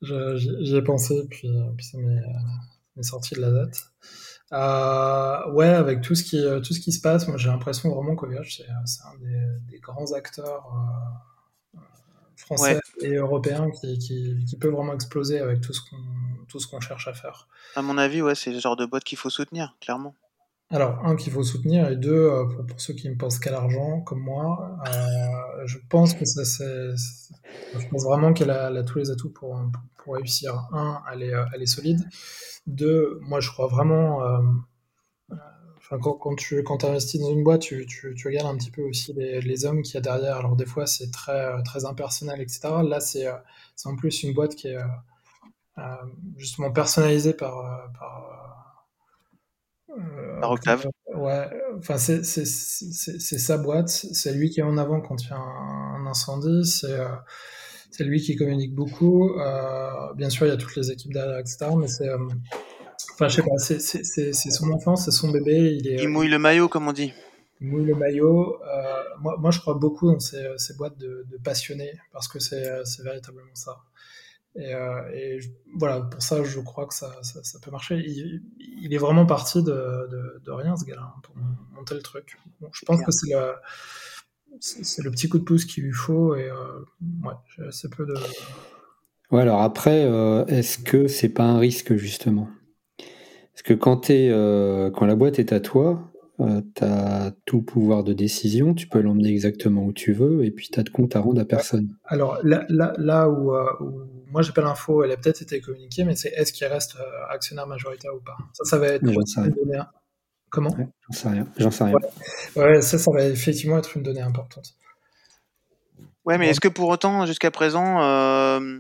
J'y 0.02 0.76
ai 0.76 0.82
pensé, 0.82 1.26
puis, 1.28 1.48
puis 1.76 1.86
ça 1.86 1.98
m'est 1.98 3.02
sorti 3.02 3.34
de 3.34 3.40
la. 3.40 3.66
Euh, 4.50 5.52
ouais, 5.52 5.66
avec 5.66 6.00
tout 6.00 6.14
ce 6.14 6.22
qui 6.22 6.42
tout 6.62 6.72
ce 6.72 6.80
qui 6.80 6.92
se 6.92 7.00
passe, 7.00 7.28
moi 7.28 7.36
j'ai 7.36 7.48
l'impression 7.48 7.94
vraiment 7.94 8.16
qu'OVH 8.16 8.48
c'est 8.48 9.02
un 9.04 9.18
des, 9.20 9.72
des, 9.72 9.78
grands 9.78 10.12
acteurs 10.12 10.64
euh, 11.76 11.80
français 12.36 12.80
et 13.00 13.14
européens 13.14 13.70
qui, 13.70 13.98
qui, 13.98 14.44
qui, 14.46 14.56
peut 14.56 14.68
vraiment 14.68 14.94
exploser 14.94 15.38
avec 15.38 15.60
tout 15.60 15.72
ce 15.72 15.80
qu'on 15.80 15.96
tout 16.48 16.58
ce 16.58 16.66
qu'on 16.66 16.80
cherche 16.80 17.06
à 17.08 17.12
faire. 17.12 17.46
À 17.76 17.82
mon 17.82 17.98
avis, 17.98 18.22
ouais, 18.22 18.34
c'est 18.34 18.50
le 18.50 18.58
genre 18.58 18.76
de 18.76 18.86
boîte 18.86 19.04
qu'il 19.04 19.18
faut 19.18 19.30
soutenir, 19.30 19.76
clairement. 19.80 20.14
Alors, 20.70 20.98
un, 21.04 21.16
qu'il 21.16 21.32
faut 21.32 21.42
soutenir, 21.42 21.88
et 21.88 21.96
deux, 21.96 22.12
euh, 22.12 22.44
pour, 22.44 22.66
pour 22.66 22.80
ceux 22.80 22.92
qui 22.92 23.08
ne 23.08 23.14
pensent 23.14 23.38
qu'à 23.38 23.50
l'argent, 23.50 24.00
comme 24.02 24.20
moi, 24.20 24.78
euh, 24.86 25.66
je 25.66 25.78
pense 25.88 26.14
que 26.14 26.26
ça, 26.26 26.44
c'est. 26.44 26.90
Je 27.78 27.88
pense 27.88 28.04
vraiment 28.04 28.34
qu'elle 28.34 28.50
a, 28.50 28.66
a, 28.66 28.82
tous 28.82 28.98
les 28.98 29.10
atouts 29.10 29.30
pour, 29.30 29.58
pour, 30.04 30.14
réussir. 30.14 30.68
Un, 30.72 31.02
elle 31.12 31.22
est, 31.22 31.32
elle 31.54 31.62
est 31.62 31.66
solide. 31.66 32.00
Deux, 32.66 33.18
moi, 33.22 33.40
je 33.40 33.50
crois 33.50 33.66
vraiment. 33.66 34.22
Euh, 34.22 34.40
enfin, 35.90 35.98
quand, 36.02 36.14
quand, 36.14 36.34
tu 36.36 36.62
quand 36.62 36.84
investis 36.84 37.20
dans 37.20 37.30
une 37.30 37.44
boîte, 37.44 37.62
tu, 37.62 37.86
tu, 37.86 38.14
tu, 38.14 38.28
regardes 38.28 38.48
un 38.48 38.56
petit 38.56 38.70
peu 38.70 38.82
aussi 38.82 39.12
les, 39.14 39.40
les 39.40 39.64
hommes 39.64 39.82
qu'il 39.82 39.94
y 39.94 39.98
a 39.98 40.00
derrière. 40.00 40.36
Alors, 40.36 40.56
des 40.56 40.66
fois, 40.66 40.86
c'est 40.86 41.10
très, 41.10 41.62
très 41.64 41.84
impersonnel, 41.84 42.40
etc. 42.40 42.60
Là, 42.88 43.00
c'est 43.00 43.26
en 43.84 43.96
plus 43.96 44.22
une 44.22 44.34
boîte 44.34 44.54
qui 44.54 44.68
est 44.68 44.78
justement 46.36 46.70
personnalisée 46.72 47.34
par. 47.34 47.90
par 47.98 48.28
euh, 49.90 50.40
par 50.40 50.50
Octave. 50.52 50.86
ouais, 51.14 51.48
enfin 51.78 51.96
c'est 51.98 52.22
sa 52.22 53.58
boîte, 53.58 53.88
c'est 53.88 54.32
lui 54.32 54.50
qui 54.50 54.60
est 54.60 54.64
en 54.64 54.76
avant 54.76 55.00
quand 55.00 55.22
il 55.22 55.28
y 55.28 55.32
a 55.32 55.36
un, 55.36 56.06
incendie, 56.06 56.64
c'est 56.64 56.92
euh, 56.92 57.08
c'est 57.90 58.04
lui 58.04 58.20
qui 58.20 58.36
communique 58.36 58.74
beaucoup. 58.74 59.30
Euh, 59.38 60.12
bien 60.14 60.30
sûr, 60.30 60.46
il 60.46 60.50
y 60.50 60.52
a 60.52 60.56
toutes 60.56 60.76
les 60.76 60.90
équipes 60.90 61.12
derrière, 61.12 61.38
etc. 61.38 61.66
Mais 61.76 61.88
c'est, 61.88 62.08
enfin, 63.18 63.28
je 63.28 63.36
sais 63.36 63.42
pas, 63.42 63.58
c'est 63.58 64.50
son 64.50 64.70
enfant, 64.70 64.96
c'est 64.96 65.10
son 65.10 65.30
bébé. 65.30 65.76
Il, 65.80 65.88
est, 65.88 66.02
il 66.02 66.08
mouille 66.08 66.28
le 66.28 66.38
maillot, 66.38 66.68
comme 66.68 66.88
on 66.88 66.92
dit. 66.92 67.12
Il 67.60 67.68
mouille 67.68 67.86
le 67.86 67.94
maillot. 67.94 68.58
moi, 69.20 69.36
moi, 69.38 69.50
je 69.50 69.58
crois 69.60 69.74
beaucoup 69.74 70.12
dans 70.12 70.20
ces, 70.20 70.46
ces 70.56 70.76
boîtes 70.76 70.96
de, 70.98 71.26
de, 71.30 71.36
passionnés 71.38 71.92
parce 72.12 72.28
que 72.28 72.38
c'est 72.38 72.62
véritablement 73.02 73.54
ça. 73.54 73.78
Et, 74.56 74.74
euh, 74.74 75.08
et, 75.12 75.38
voilà, 75.76 76.00
pour 76.00 76.22
ça, 76.22 76.42
je 76.42 76.60
crois 76.60 76.86
que 76.86 76.94
ça, 76.94 77.12
ça, 77.22 77.42
ça 77.44 77.58
peut 77.60 77.70
marcher. 77.70 77.96
Il, 78.04 78.42
il, 78.58 78.92
est 78.92 78.98
vraiment 78.98 79.26
parti 79.26 79.62
de, 79.62 79.70
de, 80.10 80.42
de 80.44 80.50
rien, 80.50 80.76
ce 80.76 80.84
gars-là, 80.84 81.12
hein, 81.14 81.20
pour 81.22 81.36
monter 81.74 81.94
le 81.94 82.02
truc. 82.02 82.38
Bon, 82.60 82.68
je 82.72 82.84
pense 82.84 83.02
que 83.04 83.12
c'est 83.12 83.30
le, 83.30 83.52
c'est 84.60 85.02
le 85.02 85.10
petit 85.10 85.28
coup 85.28 85.38
de 85.38 85.44
pouce 85.44 85.64
qu'il 85.64 85.84
lui 85.84 85.92
faut, 85.92 86.34
et 86.34 86.50
euh, 86.50 86.80
ouais, 87.24 87.34
j'ai 87.56 87.64
assez 87.64 87.88
peu 87.88 88.04
de. 88.04 88.14
Ouais, 89.30 89.42
alors 89.42 89.62
après, 89.62 90.04
euh, 90.04 90.44
est-ce 90.46 90.78
que 90.78 91.06
c'est 91.06 91.28
pas 91.28 91.44
un 91.44 91.58
risque, 91.58 91.94
justement? 91.94 92.48
Parce 93.58 93.74
que 93.74 93.74
quand, 93.74 94.08
es, 94.08 94.30
euh, 94.30 94.88
quand 94.92 95.04
la 95.04 95.16
boîte 95.16 95.40
est 95.40 95.52
à 95.52 95.58
toi, 95.58 96.08
euh, 96.38 96.62
tu 96.76 96.84
as 96.84 97.32
tout 97.44 97.60
pouvoir 97.60 98.04
de 98.04 98.12
décision, 98.12 98.72
tu 98.72 98.86
peux 98.86 99.00
l'emmener 99.00 99.30
exactement 99.30 99.82
où 99.82 99.92
tu 99.92 100.12
veux, 100.12 100.44
et 100.44 100.52
puis 100.52 100.68
tu 100.68 100.78
as 100.78 100.84
de 100.84 100.90
compte 100.90 101.16
à 101.16 101.20
rendre 101.20 101.40
à 101.40 101.44
personne. 101.44 101.88
Alors 102.04 102.38
là, 102.44 102.64
là, 102.68 102.92
là 102.98 103.28
où, 103.28 103.56
euh, 103.56 103.64
où 103.80 104.02
moi 104.30 104.42
j'ai 104.42 104.52
pas 104.52 104.62
l'info, 104.62 105.02
elle 105.02 105.10
a 105.10 105.16
peut-être 105.16 105.42
été 105.42 105.60
communiquée, 105.60 106.04
mais 106.04 106.14
c'est 106.14 106.28
est-ce 106.28 106.52
qu'il 106.52 106.68
reste 106.68 106.94
euh, 107.00 107.34
actionnaire 107.34 107.66
majoritaire 107.66 108.14
ou 108.14 108.20
pas? 108.20 108.36
Ça, 108.52 108.64
ça 108.64 108.78
va 108.78 108.86
être 108.90 109.02
une 109.02 109.50
donnée. 109.50 109.82
Comment? 110.50 110.70
J'en 111.10 111.18
sais 111.18 111.28
rien. 111.28 111.48
J'en 111.56 111.72
sais 111.72 111.82
rien. 111.82 111.94
Ouais. 112.54 112.62
ouais. 112.62 112.80
ça, 112.80 112.96
ça 112.96 113.10
va 113.10 113.24
effectivement 113.24 113.78
être 113.78 113.96
une 113.96 114.04
donnée 114.04 114.22
importante. 114.22 114.72
Ouais, 116.24 116.38
mais 116.38 116.48
est-ce 116.48 116.60
que 116.60 116.68
pour 116.68 116.88
autant, 116.90 117.26
jusqu'à 117.26 117.50
présent, 117.50 118.00
euh, 118.02 118.78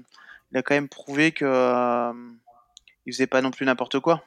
il 0.52 0.56
a 0.56 0.62
quand 0.62 0.74
même 0.74 0.88
prouvé 0.88 1.32
que 1.32 1.44
euh, 1.44 2.12
il 3.06 3.12
faisait 3.12 3.26
pas 3.26 3.42
non 3.42 3.50
plus 3.50 3.66
n'importe 3.66 3.98
quoi? 3.98 4.22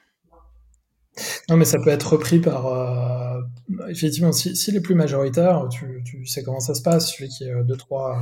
Non, 1.48 1.56
mais 1.56 1.64
ça 1.64 1.78
peut 1.78 1.90
être 1.90 2.12
repris 2.12 2.40
par. 2.40 2.66
Euh, 2.66 3.40
effectivement, 3.88 4.32
s'il 4.32 4.56
si, 4.56 4.74
est 4.74 4.80
plus 4.80 4.94
majoritaire, 4.94 5.68
tu, 5.70 6.02
tu, 6.04 6.24
sais 6.26 6.42
comment 6.42 6.60
ça 6.60 6.74
se 6.74 6.82
passe. 6.82 7.12
Celui 7.12 7.28
qui 7.28 7.44
est 7.44 7.64
deux, 7.64 7.76
trois, 7.76 8.18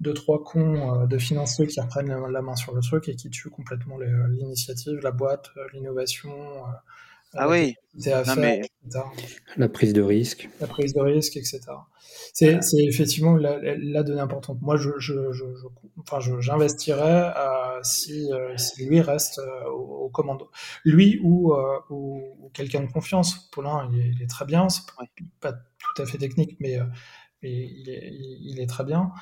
deux, 0.00 0.14
trois 0.14 0.42
cons 0.42 1.02
euh, 1.02 1.06
de 1.06 1.18
financiers 1.18 1.66
qui 1.66 1.80
reprennent 1.80 2.08
la, 2.08 2.42
main 2.42 2.56
sur 2.56 2.74
le 2.74 2.80
truc 2.80 3.08
et 3.08 3.16
qui 3.16 3.30
tuent 3.30 3.50
complètement 3.50 3.98
l'initiative, 4.28 4.98
la 5.02 5.12
boîte, 5.12 5.50
euh, 5.56 5.66
l'innovation. 5.72 6.32
Ah 7.34 7.48
oui, 7.48 7.74
à 8.06 8.24
faire, 8.24 8.36
mais... 8.36 8.62
la 9.56 9.68
prise 9.68 9.92
de 9.92 10.02
risque. 10.02 10.48
La 10.60 10.66
prise 10.66 10.92
de 10.92 11.00
risque, 11.00 11.36
etc. 11.36 11.60
C'est 12.34 12.58
effectivement 12.78 13.36
la, 13.36 13.58
la, 13.60 14.02
donnée 14.02 14.20
importante. 14.20 14.60
Moi, 14.60 14.76
je, 14.76 14.90
je, 14.98 15.32
je, 15.32 15.44
je 15.54 15.66
enfin, 15.98 16.18
j'investirais 16.40 17.32
euh, 17.36 17.80
si, 17.82 18.32
euh, 18.32 18.56
si, 18.56 18.86
lui 18.86 19.00
reste 19.00 19.38
euh, 19.38 19.68
au, 19.70 20.04
au, 20.04 20.08
commando. 20.08 20.50
Lui 20.84 21.20
ou, 21.22 21.54
ou, 21.90 22.22
ou 22.40 22.50
quelqu'un 22.50 22.82
de 22.82 22.90
confiance. 22.90 23.50
Paulin, 23.50 23.88
il 23.92 24.00
est, 24.00 24.08
il 24.16 24.22
est 24.22 24.30
très 24.30 24.44
bien. 24.44 24.68
C'est 24.68 24.82
pas 25.40 25.52
tout 25.52 26.02
à 26.02 26.06
fait 26.06 26.18
technique, 26.18 26.56
mais, 26.60 26.78
mais 27.42 27.50
il, 27.50 27.90
est, 27.90 28.10
il, 28.12 28.60
est, 28.60 28.66
très 28.66 28.84
bien. 28.84 29.12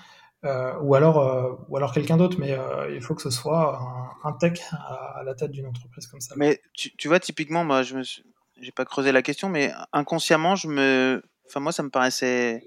Euh, 0.45 0.73
ou 0.81 0.95
alors, 0.95 1.19
euh, 1.19 1.53
ou 1.69 1.77
alors 1.77 1.93
quelqu'un 1.93 2.17
d'autre, 2.17 2.39
mais 2.39 2.53
euh, 2.53 2.95
il 2.95 3.03
faut 3.03 3.15
que 3.15 3.21
ce 3.21 3.31
soit 3.31 3.79
un, 4.25 4.29
un 4.29 4.33
tech 4.33 4.59
à, 4.73 5.19
à, 5.19 5.23
la 5.23 5.35
tête 5.35 5.51
d'une 5.51 5.67
entreprise 5.67 6.07
comme 6.07 6.21
ça. 6.21 6.35
Mais 6.39 6.63
tu, 6.73 6.97
tu, 6.97 7.09
vois, 7.09 7.21
typiquement, 7.21 7.63
moi, 7.63 7.83
je 7.83 7.97
me 7.97 8.03
j'ai 8.03 8.73
pas 8.73 8.85
creusé 8.85 9.13
la 9.13 9.23
question, 9.23 9.49
mais 9.49 9.73
inconsciemment, 9.93 10.55
je 10.55 10.69
me, 10.69 11.23
enfin 11.47 11.61
moi, 11.61 11.73
ça 11.73 11.83
me 11.83 11.91
paraissait 11.91 12.63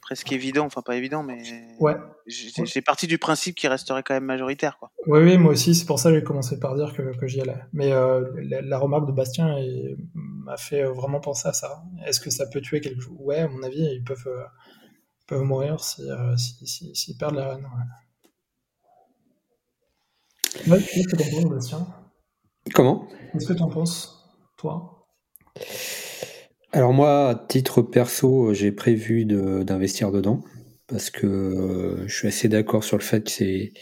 presque 0.00 0.30
évident, 0.32 0.64
enfin 0.64 0.82
pas 0.82 0.96
évident, 0.96 1.22
mais 1.22 1.42
ouais. 1.80 1.96
j'ai 2.26 2.52
ouais. 2.60 2.82
parti 2.82 3.06
du 3.06 3.18
principe 3.18 3.56
qu'il 3.56 3.68
resterait 3.68 4.02
quand 4.02 4.14
même 4.14 4.24
majoritaire, 4.24 4.78
quoi. 4.78 4.90
Oui, 5.06 5.20
oui, 5.20 5.36
moi 5.36 5.52
aussi, 5.52 5.74
c'est 5.74 5.84
pour 5.84 5.98
ça 5.98 6.10
que 6.10 6.16
j'ai 6.16 6.22
commencé 6.22 6.60
par 6.60 6.76
dire 6.76 6.94
que, 6.94 7.14
que 7.18 7.26
j'y 7.26 7.40
allais. 7.40 7.58
Mais 7.72 7.92
euh, 7.92 8.24
la, 8.36 8.62
la, 8.62 8.78
remarque 8.78 9.06
de 9.06 9.12
Bastien 9.12 9.56
m'a 10.14 10.56
fait 10.56 10.84
vraiment 10.84 11.20
penser 11.20 11.48
à 11.48 11.52
ça. 11.52 11.82
Est-ce 12.06 12.20
que 12.20 12.30
ça 12.30 12.46
peut 12.46 12.60
tuer 12.60 12.80
quelque 12.80 13.00
chose? 13.00 13.16
Ouais, 13.18 13.40
à 13.40 13.48
mon 13.48 13.62
avis, 13.64 13.82
ils 13.82 14.04
peuvent 14.04 14.28
peuvent 15.26 15.42
mourir 15.42 15.80
si, 15.80 16.02
euh, 16.02 16.36
si, 16.36 16.66
si, 16.66 16.94
si 16.94 17.16
perdent 17.16 17.36
la 17.36 17.54
reine. 17.54 17.66
Ouais. 20.68 20.78
Qu'est-ce 20.80 21.08
que 21.08 21.16
t'en 21.16 21.30
penses, 21.30 21.50
Bastien? 21.50 21.86
Comment? 22.74 23.08
Qu'est-ce 23.32 23.48
que 23.48 23.52
t'en 23.52 23.68
penses, 23.68 24.24
toi? 24.56 25.06
Alors 26.72 26.92
moi, 26.92 27.30
à 27.30 27.34
titre 27.34 27.82
perso, 27.82 28.52
j'ai 28.52 28.72
prévu 28.72 29.24
d'investir 29.24 30.10
de, 30.10 30.18
dedans 30.18 30.42
parce 30.86 31.10
que 31.10 31.26
euh, 31.26 32.06
je 32.08 32.14
suis 32.14 32.28
assez 32.28 32.48
d'accord 32.48 32.84
sur 32.84 32.96
le 32.96 33.02
fait 33.02 33.24
que 33.24 33.30
c'est 33.30 33.72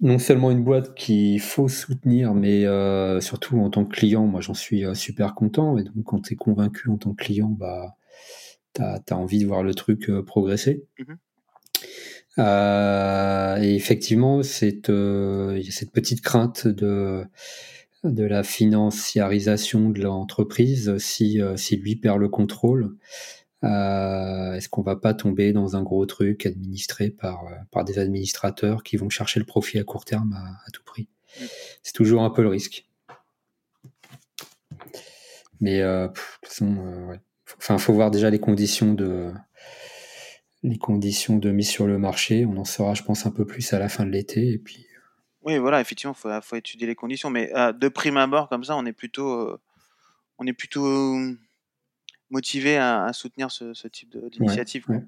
non 0.00 0.18
seulement 0.18 0.50
une 0.50 0.62
boîte 0.62 0.94
qu'il 0.94 1.40
faut 1.40 1.68
soutenir, 1.68 2.34
mais 2.34 2.64
euh, 2.66 3.20
surtout 3.20 3.58
en 3.60 3.70
tant 3.70 3.84
que 3.84 3.94
client, 3.96 4.26
moi 4.26 4.40
j'en 4.40 4.54
suis 4.54 4.84
euh, 4.84 4.94
super 4.94 5.34
content. 5.34 5.76
Et 5.78 5.84
donc 5.84 6.04
quand 6.04 6.20
tu 6.20 6.34
es 6.34 6.36
convaincu 6.36 6.90
en 6.90 6.98
tant 6.98 7.12
que 7.12 7.24
client, 7.24 7.48
bah 7.48 7.96
tu 8.74 8.82
as, 8.82 9.16
envie 9.16 9.40
de 9.40 9.46
voir 9.46 9.62
le 9.62 9.74
truc 9.74 10.08
euh, 10.10 10.22
progresser. 10.22 10.84
Mmh. 10.98 11.12
Euh, 12.38 13.56
et 13.60 13.74
effectivement, 13.74 14.42
c'est 14.42 14.90
euh, 14.90 15.56
il 15.58 15.64
y 15.64 15.68
a 15.68 15.72
cette 15.72 15.92
petite 15.92 16.20
crainte 16.20 16.66
de 16.68 17.24
de 18.04 18.24
la 18.24 18.44
financiarisation 18.44 19.90
de 19.90 20.00
l'entreprise 20.02 20.96
si 20.98 21.40
si 21.56 21.76
lui 21.76 21.96
perd 21.96 22.18
le 22.18 22.28
contrôle. 22.28 22.96
Euh, 23.64 24.52
Est-ce 24.54 24.68
qu'on 24.68 24.82
va 24.82 24.94
pas 24.94 25.14
tomber 25.14 25.52
dans 25.52 25.74
un 25.74 25.82
gros 25.82 26.06
truc 26.06 26.46
administré 26.46 27.10
par 27.10 27.40
par 27.72 27.84
des 27.84 27.98
administrateurs 27.98 28.84
qui 28.84 28.96
vont 28.96 29.10
chercher 29.10 29.40
le 29.40 29.46
profit 29.46 29.80
à 29.80 29.84
court 29.84 30.04
terme 30.04 30.32
à, 30.34 30.44
à 30.66 30.70
tout 30.72 30.84
prix? 30.84 31.08
Mmh. 31.40 31.44
C'est 31.82 31.94
toujours 31.94 32.22
un 32.22 32.30
peu 32.30 32.42
le 32.42 32.48
risque. 32.48 32.88
Mais 35.60 35.80
euh, 35.82 36.08
pff, 36.08 36.38
de 36.42 36.46
toute 36.46 36.52
façon, 36.52 36.76
euh, 36.86 37.06
ouais. 37.06 37.20
Enfin, 37.56 37.78
faut 37.78 37.94
voir 37.94 38.10
déjà 38.10 38.30
les 38.30 38.38
conditions 38.38 38.92
de 38.92 39.32
les 40.62 40.78
conditions 40.78 41.36
de 41.36 41.50
mise 41.50 41.68
sur 41.68 41.86
le 41.86 41.98
marché. 41.98 42.44
On 42.44 42.56
en 42.56 42.64
saura, 42.64 42.94
je 42.94 43.02
pense, 43.02 43.26
un 43.26 43.30
peu 43.30 43.46
plus 43.46 43.72
à 43.72 43.78
la 43.78 43.88
fin 43.88 44.04
de 44.04 44.10
l'été. 44.10 44.52
Et 44.52 44.58
puis. 44.58 44.86
Euh, 44.96 45.00
oui, 45.42 45.58
voilà, 45.58 45.80
effectivement, 45.80 46.14
faut, 46.14 46.28
faut 46.42 46.56
étudier 46.56 46.86
les 46.86 46.96
conditions. 46.96 47.30
Mais 47.30 47.50
euh, 47.56 47.72
de 47.72 47.88
prime 47.88 48.16
abord, 48.16 48.48
comme 48.48 48.64
ça, 48.64 48.76
on 48.76 48.84
est 48.84 48.92
plutôt, 48.92 49.30
euh, 49.30 49.60
on 50.38 50.46
est 50.46 50.52
plutôt 50.52 50.84
euh, 50.84 51.38
motivé 52.30 52.76
à, 52.76 53.04
à, 53.04 53.12
soutenir 53.12 53.50
ce, 53.50 53.72
ce 53.72 53.86
type 53.86 54.16
d'initiative. 54.32 54.84
Ouais, 54.88 54.96
ouais. 54.96 55.04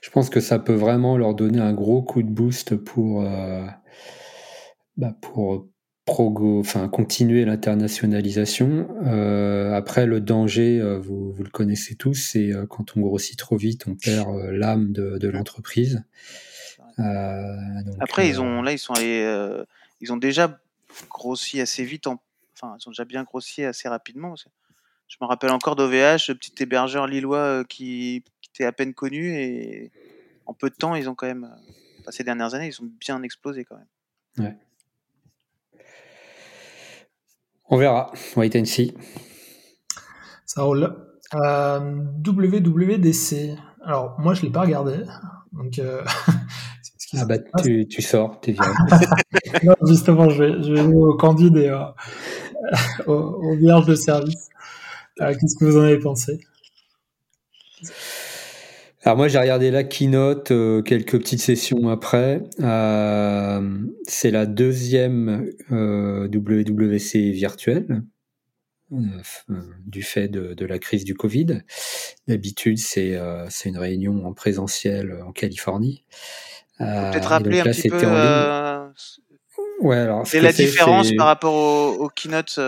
Je 0.00 0.10
pense 0.10 0.30
que 0.30 0.40
ça 0.40 0.58
peut 0.58 0.74
vraiment 0.74 1.16
leur 1.18 1.34
donner 1.34 1.60
un 1.60 1.74
gros 1.74 2.02
coup 2.02 2.22
de 2.22 2.30
boost 2.30 2.76
pour, 2.76 3.22
euh, 3.22 3.66
bah 4.96 5.14
pour 5.20 5.68
progo, 6.10 6.58
enfin 6.58 6.88
continuer 6.88 7.44
l'internationalisation. 7.44 8.88
Euh, 9.06 9.72
après, 9.74 10.06
le 10.06 10.20
danger, 10.20 10.80
euh, 10.80 10.98
vous, 10.98 11.30
vous, 11.30 11.44
le 11.44 11.50
connaissez 11.50 11.94
tous, 11.94 12.14
c'est 12.14 12.52
euh, 12.52 12.66
quand 12.66 12.96
on 12.96 13.00
grossit 13.00 13.38
trop 13.38 13.56
vite, 13.56 13.84
on 13.86 13.94
perd 13.94 14.28
l'âme 14.50 14.92
de, 14.92 15.18
de 15.18 15.28
l'entreprise. 15.28 16.02
après, 18.00 18.28
ils 18.28 18.40
ont 18.40 18.60
là, 18.60 18.72
ils 18.72 18.78
sont 18.78 18.92
allés, 18.94 19.24
ils 20.00 20.12
ont 20.12 20.16
déjà 20.16 20.58
grossi 21.08 21.60
assez 21.60 21.84
vite, 21.84 22.08
en, 22.08 22.20
enfin, 22.56 22.76
ils 22.80 22.88
ont 22.88 22.90
déjà 22.90 23.04
bien 23.04 23.22
grossi 23.22 23.62
assez 23.62 23.88
rapidement. 23.88 24.34
Je 25.06 25.16
me 25.20 25.26
rappelle 25.28 25.50
encore 25.50 25.76
d'OVH, 25.76 26.26
le 26.28 26.34
petit 26.34 26.60
hébergeur 26.60 27.06
lillois 27.06 27.62
qui, 27.68 28.24
qui 28.42 28.50
étaient 28.52 28.64
à 28.64 28.72
peine 28.72 28.94
connus 28.94 29.36
et 29.36 29.92
en 30.46 30.54
peu 30.54 30.70
de 30.70 30.74
temps, 30.74 30.96
ils 30.96 31.08
ont 31.08 31.14
quand 31.14 31.28
même, 31.28 31.48
ces 32.08 32.24
dernières 32.24 32.54
années, 32.54 32.66
ils 32.66 32.82
ont 32.82 32.90
bien 32.98 33.22
explosé 33.22 33.64
quand 33.64 33.76
même. 33.76 34.46
Ouais. 34.46 34.56
On 37.70 37.76
verra. 37.76 38.10
Wait 38.36 38.56
and 38.56 38.64
see. 38.64 38.94
Ça 40.44 40.62
roule. 40.62 40.96
Euh, 41.34 41.78
WWDC. 42.24 43.56
Alors, 43.84 44.16
moi, 44.18 44.34
je 44.34 44.40
ne 44.40 44.46
l'ai 44.46 44.52
pas 44.52 44.62
regardé. 44.62 45.04
Donc, 45.52 45.78
euh, 45.78 46.02
ah 47.16 47.24
bah, 47.24 47.38
tu, 47.62 47.86
tu 47.88 48.02
sors, 48.02 48.40
tu 48.40 48.52
viens. 48.52 48.64
non, 49.62 49.74
justement, 49.86 50.28
je 50.28 50.42
vais, 50.42 50.62
je 50.62 50.72
vais 50.72 50.82
jouer 50.82 50.94
au 50.96 51.16
Candide 51.16 51.56
et 51.56 51.68
euh, 51.68 51.84
au, 53.06 53.12
au 53.12 53.56
vierge 53.56 53.86
de 53.86 53.94
service. 53.94 54.48
Euh, 55.20 55.32
Qu'est-ce 55.32 55.56
que 55.58 55.64
vous 55.64 55.76
en 55.78 55.82
avez 55.82 55.98
pensé? 55.98 56.40
Alors 59.02 59.16
moi 59.16 59.28
j'ai 59.28 59.38
regardé 59.38 59.70
la 59.70 59.82
keynote, 59.82 60.50
euh, 60.50 60.82
quelques 60.82 61.18
petites 61.18 61.40
sessions 61.40 61.88
après. 61.88 62.42
Euh, 62.60 63.78
c'est 64.06 64.30
la 64.30 64.44
deuxième 64.44 65.50
euh, 65.72 66.28
WWC 66.28 67.30
virtuelle 67.30 68.02
euh, 68.92 68.98
du 69.86 70.02
fait 70.02 70.28
de, 70.28 70.52
de, 70.52 70.66
la 70.66 70.78
crise 70.78 71.04
du 71.04 71.14
Covid. 71.14 71.62
D'habitude 72.28 72.76
c'est 72.76 73.18
c'est 73.48 73.70
une 73.70 73.78
réunion 73.78 74.26
en 74.26 74.34
présentiel 74.34 75.18
en 75.26 75.32
Californie. 75.32 76.04
Peut-être 76.78 77.28
rappeler 77.28 77.60
un 77.60 77.64
petit 77.64 77.88
peu. 77.88 78.04
Ouais, 79.80 79.96
alors. 79.96 80.26
C'est 80.26 80.42
la 80.42 80.52
différence 80.52 81.10
par 81.16 81.26
rapport 81.26 81.54
aux, 81.54 82.04
aux 82.04 82.08
keynotes 82.10 82.60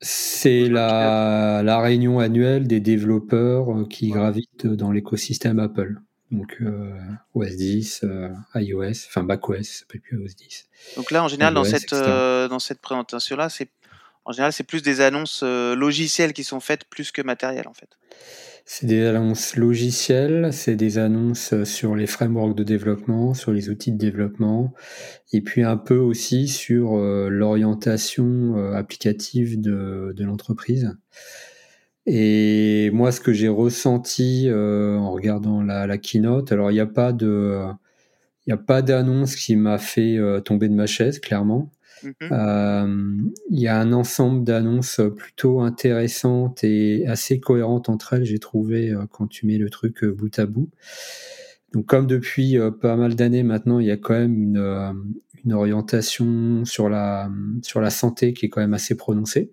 c'est 0.00 0.68
la, 0.68 1.62
la, 1.62 1.80
réunion 1.80 2.20
annuelle 2.20 2.66
des 2.66 2.80
développeurs 2.80 3.70
euh, 3.70 3.86
qui 3.86 4.08
gravitent 4.08 4.66
dans 4.66 4.92
l'écosystème 4.92 5.58
Apple. 5.58 6.00
Donc 6.30 6.58
euh, 6.60 6.92
OS 7.34 7.56
10, 7.56 8.00
euh, 8.04 8.28
iOS, 8.54 9.06
enfin 9.08 9.22
macOS, 9.22 9.66
ça 9.66 9.80
s'appelle 9.80 10.00
plus 10.00 10.24
OS 10.24 10.36
10. 10.36 10.68
Donc 10.96 11.10
là, 11.10 11.24
en 11.24 11.28
général, 11.28 11.54
dans, 11.54 11.64
cette, 11.64 11.92
euh, 11.92 12.46
dans 12.46 12.60
cette 12.60 12.80
présentation-là, 12.80 13.48
c'est 13.48 13.68
en 14.24 14.32
général, 14.32 14.52
c'est 14.52 14.64
plus 14.64 14.82
des 14.82 15.00
annonces 15.00 15.42
logicielles 15.42 16.32
qui 16.32 16.44
sont 16.44 16.60
faites 16.60 16.84
plus 16.84 17.10
que 17.10 17.22
matérielles, 17.22 17.66
en 17.66 17.72
fait. 17.72 17.88
C'est 18.64 18.86
des 18.86 19.04
annonces 19.06 19.56
logicielles, 19.56 20.52
c'est 20.52 20.76
des 20.76 20.98
annonces 20.98 21.64
sur 21.64 21.96
les 21.96 22.06
frameworks 22.06 22.56
de 22.56 22.62
développement, 22.62 23.34
sur 23.34 23.52
les 23.52 23.68
outils 23.68 23.92
de 23.92 23.98
développement, 23.98 24.72
et 25.32 25.40
puis 25.40 25.62
un 25.62 25.76
peu 25.76 25.96
aussi 25.96 26.48
sur 26.48 26.96
euh, 26.96 27.28
l'orientation 27.28 28.56
euh, 28.56 28.74
applicative 28.74 29.60
de, 29.60 30.14
l'entreprise. 30.18 30.96
Et 32.06 32.90
moi, 32.92 33.12
ce 33.12 33.20
que 33.20 33.32
j'ai 33.32 33.48
ressenti 33.48 34.48
euh, 34.48 34.96
en 34.96 35.12
regardant 35.12 35.62
la, 35.62 35.98
keynote, 35.98 36.52
alors 36.52 36.70
il 36.70 36.74
n'y 36.74 36.80
a 36.80 36.86
pas 36.86 37.12
d'annonce 38.82 39.36
qui 39.36 39.56
m'a 39.56 39.78
fait 39.78 40.18
tomber 40.44 40.68
de 40.68 40.74
ma 40.74 40.86
chaise, 40.86 41.18
clairement. 41.18 41.70
Mhm. 42.02 42.14
Euh, 42.32 43.30
il 43.50 43.58
y 43.58 43.68
a 43.68 43.78
un 43.78 43.92
ensemble 43.92 44.44
d'annonces 44.44 45.00
plutôt 45.16 45.60
intéressantes 45.60 46.64
et 46.64 47.06
assez 47.06 47.40
cohérentes 47.40 47.88
entre 47.88 48.14
elles, 48.14 48.24
j'ai 48.24 48.38
trouvé, 48.38 48.90
euh, 48.90 49.06
quand 49.10 49.26
tu 49.26 49.46
mets 49.46 49.58
le 49.58 49.70
truc 49.70 50.04
euh, 50.04 50.12
bout 50.12 50.38
à 50.38 50.46
bout. 50.46 50.70
Donc 51.72 51.86
comme 51.86 52.06
depuis 52.06 52.58
pas 52.80 52.96
mal 52.96 53.14
d'années 53.14 53.44
maintenant, 53.44 53.78
il 53.78 53.86
y 53.86 53.92
a 53.92 53.96
quand 53.96 54.14
même 54.14 54.42
une, 54.42 55.52
orientation 55.52 56.64
sur 56.64 56.88
la, 56.88 57.30
sur 57.62 57.80
la 57.80 57.90
santé 57.90 58.32
qui 58.32 58.46
est 58.46 58.48
quand 58.48 58.60
même 58.60 58.74
assez 58.74 58.96
prononcée 58.96 59.52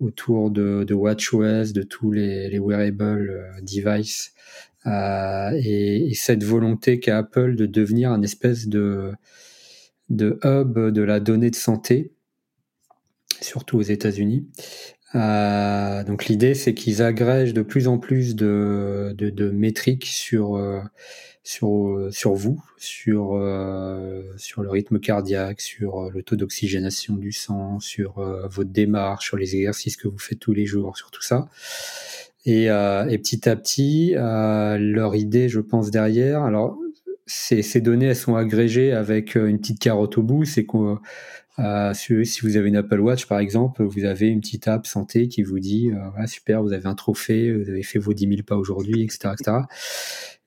autour 0.00 0.50
de, 0.50 0.92
WatchOS, 0.92 1.72
de 1.72 1.82
tous 1.82 2.10
les, 2.10 2.50
les 2.50 2.58
wearable 2.58 3.62
devices, 3.62 4.34
et, 4.84 6.10
cette 6.14 6.42
volonté 6.42 6.98
qu'a 6.98 7.18
Apple 7.18 7.54
de 7.54 7.66
devenir 7.66 8.10
un 8.10 8.22
espèce 8.22 8.66
de 8.66 9.12
de 10.08 10.38
hub 10.44 10.78
de 10.78 11.02
la 11.02 11.20
donnée 11.20 11.50
de 11.50 11.56
santé, 11.56 12.12
surtout 13.40 13.78
aux 13.78 13.82
États-Unis. 13.82 14.46
Euh, 15.14 16.04
donc 16.04 16.26
l'idée, 16.26 16.54
c'est 16.54 16.74
qu'ils 16.74 17.02
agrègent 17.02 17.54
de 17.54 17.62
plus 17.62 17.88
en 17.88 17.98
plus 17.98 18.34
de, 18.34 19.14
de, 19.16 19.30
de 19.30 19.50
métriques 19.50 20.06
sur, 20.06 20.56
euh, 20.56 20.80
sur, 21.42 22.08
sur 22.10 22.34
vous, 22.34 22.62
sur, 22.76 23.34
euh, 23.34 24.22
sur 24.36 24.62
le 24.62 24.68
rythme 24.68 24.98
cardiaque, 24.98 25.60
sur 25.60 26.10
le 26.10 26.22
taux 26.22 26.36
d'oxygénation 26.36 27.14
du 27.14 27.32
sang, 27.32 27.80
sur 27.80 28.18
euh, 28.18 28.46
votre 28.48 28.70
démarche, 28.70 29.26
sur 29.26 29.36
les 29.36 29.54
exercices 29.54 29.96
que 29.96 30.08
vous 30.08 30.18
faites 30.18 30.40
tous 30.40 30.52
les 30.52 30.66
jours, 30.66 30.96
sur 30.96 31.10
tout 31.10 31.22
ça. 31.22 31.48
Et, 32.44 32.70
euh, 32.70 33.06
et 33.08 33.18
petit 33.18 33.48
à 33.48 33.56
petit, 33.56 34.14
leur 34.14 35.14
idée, 35.16 35.48
je 35.48 35.60
pense, 35.60 35.90
derrière, 35.90 36.42
alors 36.42 36.78
ces, 37.26 37.80
données, 37.80 38.06
elles 38.06 38.16
sont 38.16 38.36
agrégées 38.36 38.92
avec 38.92 39.36
euh, 39.36 39.46
une 39.46 39.58
petite 39.58 39.80
carotte 39.80 40.16
au 40.18 40.22
bout. 40.22 40.44
C'est 40.44 40.64
que 40.64 40.96
euh, 41.58 41.94
si 41.94 42.40
vous 42.42 42.56
avez 42.56 42.68
une 42.68 42.76
Apple 42.76 43.00
Watch, 43.00 43.26
par 43.26 43.38
exemple, 43.38 43.82
vous 43.82 44.04
avez 44.04 44.28
une 44.28 44.40
petite 44.40 44.68
app 44.68 44.86
santé 44.86 45.28
qui 45.28 45.42
vous 45.42 45.58
dit 45.58 45.90
euh, 45.90 46.26
super, 46.26 46.62
vous 46.62 46.72
avez 46.72 46.86
un 46.86 46.94
trophée, 46.94 47.52
vous 47.52 47.68
avez 47.68 47.82
fait 47.82 47.98
vos 47.98 48.12
10 48.12 48.28
000 48.28 48.42
pas 48.46 48.56
aujourd'hui, 48.56 49.02
etc., 49.02 49.30
etc. 49.32 49.58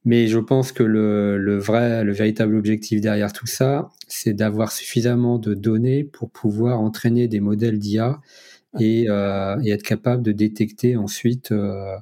Mais 0.05 0.27
je 0.27 0.39
pense 0.39 0.71
que 0.71 0.83
le, 0.83 1.57
vrai, 1.57 2.03
le 2.03 2.13
véritable 2.13 2.55
objectif 2.55 3.01
derrière 3.01 3.33
tout 3.33 3.47
ça, 3.47 3.89
c'est 4.07 4.33
d'avoir 4.33 4.71
suffisamment 4.71 5.39
de 5.39 5.53
données 5.53 6.03
pour 6.03 6.31
pouvoir 6.31 6.79
entraîner 6.79 7.27
des 7.27 7.41
modèles 7.41 7.79
d'IA 7.79 8.21
et, 8.79 9.05
euh, 9.09 9.59
et, 9.63 9.71
être 9.71 9.83
capable 9.83 10.23
de 10.23 10.31
détecter 10.31 10.95
ensuite 10.95 11.51
euh, 11.51 11.57
euh, 11.83 11.97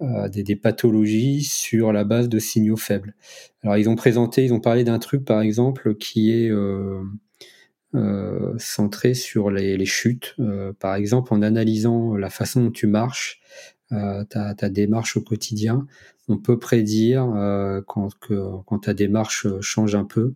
des, 0.00 0.42
des, 0.42 0.56
pathologies 0.56 1.42
sur 1.42 1.92
la 1.92 2.04
base 2.04 2.28
de 2.28 2.38
signaux 2.38 2.76
faibles. 2.76 3.14
Alors 3.62 3.76
ils 3.78 3.88
ont 3.88 3.96
présenté, 3.96 4.44
ils 4.44 4.52
ont 4.52 4.60
parlé 4.60 4.84
d'un 4.84 4.98
truc 4.98 5.24
par 5.24 5.40
exemple 5.40 5.94
qui 5.94 6.32
est 6.32 6.50
euh, 6.50 7.02
euh, 7.96 8.52
centré 8.58 9.14
sur 9.14 9.50
les, 9.50 9.86
chutes. 9.86 10.34
Euh, 10.38 10.72
par 10.78 10.96
exemple 10.96 11.32
en 11.32 11.40
analysant 11.40 12.14
la 12.14 12.30
façon 12.30 12.64
dont 12.64 12.70
tu 12.70 12.86
marches, 12.86 13.40
euh, 13.92 14.24
ta, 14.24 14.68
démarche 14.68 15.16
au 15.16 15.22
quotidien, 15.22 15.86
on 16.28 16.36
peut 16.36 16.58
prédire 16.58 17.24
quand, 17.86 18.10
quand 18.66 18.78
ta 18.80 18.94
démarche 18.94 19.46
change 19.60 19.94
un 19.94 20.04
peu 20.04 20.34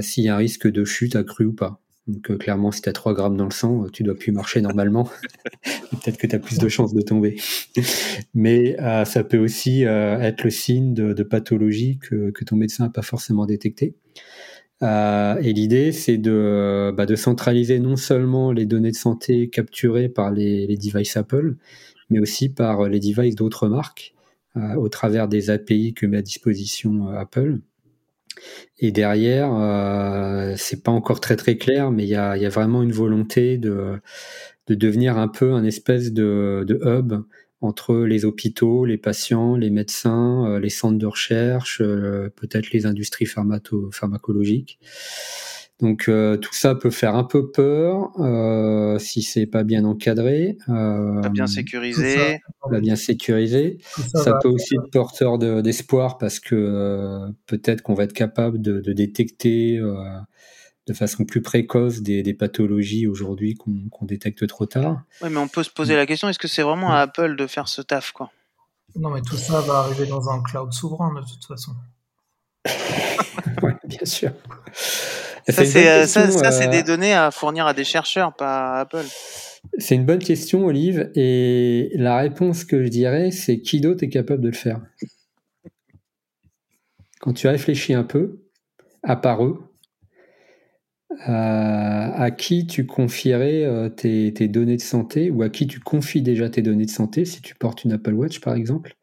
s'il 0.00 0.24
y 0.24 0.28
a 0.28 0.34
un 0.34 0.38
risque 0.38 0.68
de 0.70 0.84
chute 0.84 1.16
accru 1.16 1.46
ou 1.46 1.52
pas. 1.52 1.80
Donc 2.10 2.36
clairement, 2.38 2.72
si 2.72 2.82
tu 2.82 2.88
as 2.88 2.92
3 2.92 3.14
grammes 3.14 3.36
dans 3.36 3.44
le 3.44 3.52
sang, 3.52 3.86
tu 3.92 4.02
dois 4.02 4.14
plus 4.14 4.32
marcher 4.32 4.60
normalement. 4.60 5.08
Peut-être 5.90 6.18
que 6.18 6.26
tu 6.26 6.34
as 6.34 6.38
plus 6.38 6.58
de 6.58 6.68
chances 6.68 6.92
de 6.92 7.00
tomber. 7.02 7.36
Mais 8.34 8.78
euh, 8.80 9.04
ça 9.04 9.22
peut 9.22 9.38
aussi 9.38 9.84
euh, 9.84 10.18
être 10.18 10.42
le 10.42 10.50
signe 10.50 10.92
de, 10.94 11.22
pathologie 11.22 11.98
que, 11.98 12.32
ton 12.44 12.56
médecin 12.56 12.84
n'a 12.84 12.90
pas 12.90 13.02
forcément 13.02 13.46
détecté. 13.46 13.94
Euh, 14.82 15.36
et 15.42 15.52
l'idée, 15.52 15.92
c'est 15.92 16.18
de, 16.18 16.92
bah, 16.96 17.06
de 17.06 17.14
centraliser 17.14 17.78
non 17.78 17.96
seulement 17.96 18.50
les 18.50 18.66
données 18.66 18.90
de 18.90 18.96
santé 18.96 19.48
capturées 19.48 20.08
par 20.08 20.32
les 20.32 20.66
devices 20.76 21.16
Apple, 21.16 21.56
mais 22.08 22.18
aussi 22.18 22.48
par 22.48 22.88
les 22.88 22.98
devices 22.98 23.36
d'autres 23.36 23.68
marques, 23.68 24.14
au 24.76 24.88
travers 24.88 25.28
des 25.28 25.48
API 25.48 25.94
que 25.94 26.06
met 26.06 26.16
à 26.16 26.22
disposition 26.22 27.06
Apple 27.08 27.60
et 28.78 28.92
derrière, 28.92 29.52
euh, 29.52 30.54
c'est 30.56 30.82
pas 30.82 30.90
encore 30.90 31.20
très 31.20 31.36
très 31.36 31.56
clair, 31.56 31.90
mais 31.90 32.04
il 32.04 32.08
y 32.08 32.16
a, 32.16 32.48
vraiment 32.48 32.82
une 32.82 32.92
volonté 32.92 33.58
de, 33.58 34.00
de 34.66 34.74
devenir 34.74 35.18
un 35.18 35.28
peu 35.28 35.52
un 35.52 35.64
espèce 35.64 36.12
de, 36.12 36.64
hub 36.82 37.24
entre 37.60 37.94
les 37.94 38.24
hôpitaux, 38.24 38.86
les 38.86 38.96
patients, 38.96 39.54
les 39.54 39.68
médecins, 39.68 40.46
euh, 40.46 40.58
les 40.58 40.70
centres 40.70 40.98
de 40.98 41.06
recherche, 41.06 41.82
euh, 41.82 42.30
peut-être 42.36 42.70
les 42.72 42.86
industries 42.86 43.26
pharmacologiques. 43.26 44.78
Donc 45.80 46.08
euh, 46.08 46.36
tout 46.36 46.52
ça 46.52 46.74
peut 46.74 46.90
faire 46.90 47.14
un 47.14 47.24
peu 47.24 47.50
peur 47.50 48.10
euh, 48.20 48.98
si 48.98 49.22
c'est 49.22 49.46
pas 49.46 49.64
bien 49.64 49.84
encadré, 49.84 50.58
euh, 50.68 51.20
pas 51.22 51.28
bien 51.30 51.46
sécurisé, 51.46 52.40
pas 52.70 52.80
bien 52.80 52.96
sécurisé. 52.96 53.78
Ça, 54.12 54.24
ça 54.24 54.38
peut 54.42 54.48
aussi 54.48 54.74
être 54.74 54.90
porteur 54.90 55.38
d'espoir 55.38 56.18
parce 56.18 56.38
que 56.38 56.54
euh, 56.54 57.28
peut-être 57.46 57.82
qu'on 57.82 57.94
va 57.94 58.04
être 58.04 58.12
capable 58.12 58.60
de, 58.60 58.80
de 58.80 58.92
détecter 58.92 59.78
euh, 59.78 59.96
de 60.86 60.92
façon 60.92 61.24
plus 61.24 61.40
précoce 61.40 62.02
des, 62.02 62.22
des 62.22 62.34
pathologies 62.34 63.06
aujourd'hui 63.06 63.54
qu'on 63.54 64.04
détecte 64.04 64.46
trop 64.46 64.66
tard. 64.66 65.02
Oui, 65.22 65.28
mais 65.30 65.38
on 65.38 65.48
peut 65.48 65.62
se 65.62 65.70
poser 65.70 65.96
la 65.96 66.04
question 66.04 66.28
est-ce 66.28 66.38
que 66.38 66.48
c'est 66.48 66.62
vraiment 66.62 66.92
à 66.92 66.98
Apple 66.98 67.36
de 67.36 67.46
faire 67.46 67.68
ce 67.68 67.80
taf 67.80 68.12
quoi? 68.12 68.30
Non, 68.96 69.10
mais 69.10 69.22
tout 69.22 69.36
ça 69.36 69.60
va 69.60 69.78
arriver 69.78 70.06
dans 70.06 70.28
un 70.28 70.42
cloud 70.42 70.72
souverain 70.72 71.14
de 71.14 71.20
toute 71.20 71.44
façon. 71.46 71.72
oui, 73.62 73.72
bien 73.84 74.04
sûr. 74.04 74.32
Ça, 75.48 75.64
c'est 75.64 75.88
euh, 75.88 76.06
euh, 76.16 76.70
des 76.70 76.82
données 76.82 77.14
à 77.14 77.30
fournir 77.30 77.66
à 77.66 77.74
des 77.74 77.84
chercheurs, 77.84 78.34
pas 78.34 78.76
à 78.76 78.80
Apple. 78.80 79.04
C'est 79.78 79.94
une 79.94 80.06
bonne 80.06 80.20
question, 80.20 80.66
Olive. 80.66 81.10
Et 81.14 81.90
la 81.94 82.16
réponse 82.18 82.64
que 82.64 82.82
je 82.82 82.88
dirais, 82.88 83.30
c'est 83.30 83.60
qui 83.60 83.80
d'autre 83.80 84.02
est 84.04 84.08
capable 84.08 84.42
de 84.42 84.48
le 84.48 84.54
faire 84.54 84.80
Quand 87.20 87.32
tu 87.32 87.48
réfléchis 87.48 87.94
un 87.94 88.04
peu, 88.04 88.42
à 89.02 89.16
part 89.16 89.44
eux, 89.44 89.58
à 91.26 92.30
qui 92.30 92.66
tu 92.66 92.86
confierais 92.86 93.64
euh, 93.64 93.88
tes, 93.88 94.32
tes, 94.32 94.46
données 94.46 94.76
de 94.76 94.82
santé 94.82 95.30
ou 95.30 95.42
à 95.42 95.48
qui 95.48 95.66
tu 95.66 95.80
confies 95.80 96.22
déjà 96.22 96.48
tes 96.48 96.62
données 96.62 96.86
de 96.86 96.90
santé 96.90 97.24
si 97.24 97.42
tu 97.42 97.56
portes 97.56 97.84
une 97.84 97.92
Apple 97.92 98.14
Watch, 98.14 98.40
par 98.40 98.54
exemple 98.54 98.96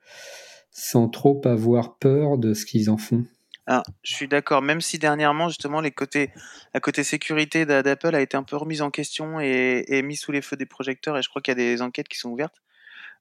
sans 0.77 1.09
trop 1.09 1.41
avoir 1.45 1.97
peur 1.97 2.37
de 2.37 2.53
ce 2.53 2.63
qu'ils 2.63 2.91
en 2.91 2.97
font. 2.97 3.25
Ah, 3.67 3.83
je 4.01 4.15
suis 4.15 4.27
d'accord, 4.29 4.61
même 4.61 4.79
si 4.79 4.97
dernièrement, 4.97 5.49
justement, 5.49 5.81
les 5.81 5.91
côtés, 5.91 6.31
la 6.73 6.79
côté 6.79 7.03
sécurité 7.03 7.65
d'Apple 7.65 8.15
a 8.15 8.21
été 8.21 8.37
un 8.37 8.43
peu 8.43 8.55
remise 8.55 8.81
en 8.81 8.91
question 8.91 9.41
et, 9.41 9.83
et 9.87 10.01
mis 10.01 10.15
sous 10.15 10.31
les 10.31 10.41
feux 10.41 10.55
des 10.55 10.65
projecteurs, 10.65 11.17
et 11.17 11.21
je 11.21 11.27
crois 11.27 11.41
qu'il 11.41 11.51
y 11.51 11.53
a 11.53 11.55
des 11.55 11.81
enquêtes 11.81 12.07
qui 12.07 12.17
sont 12.17 12.29
ouvertes, 12.29 12.61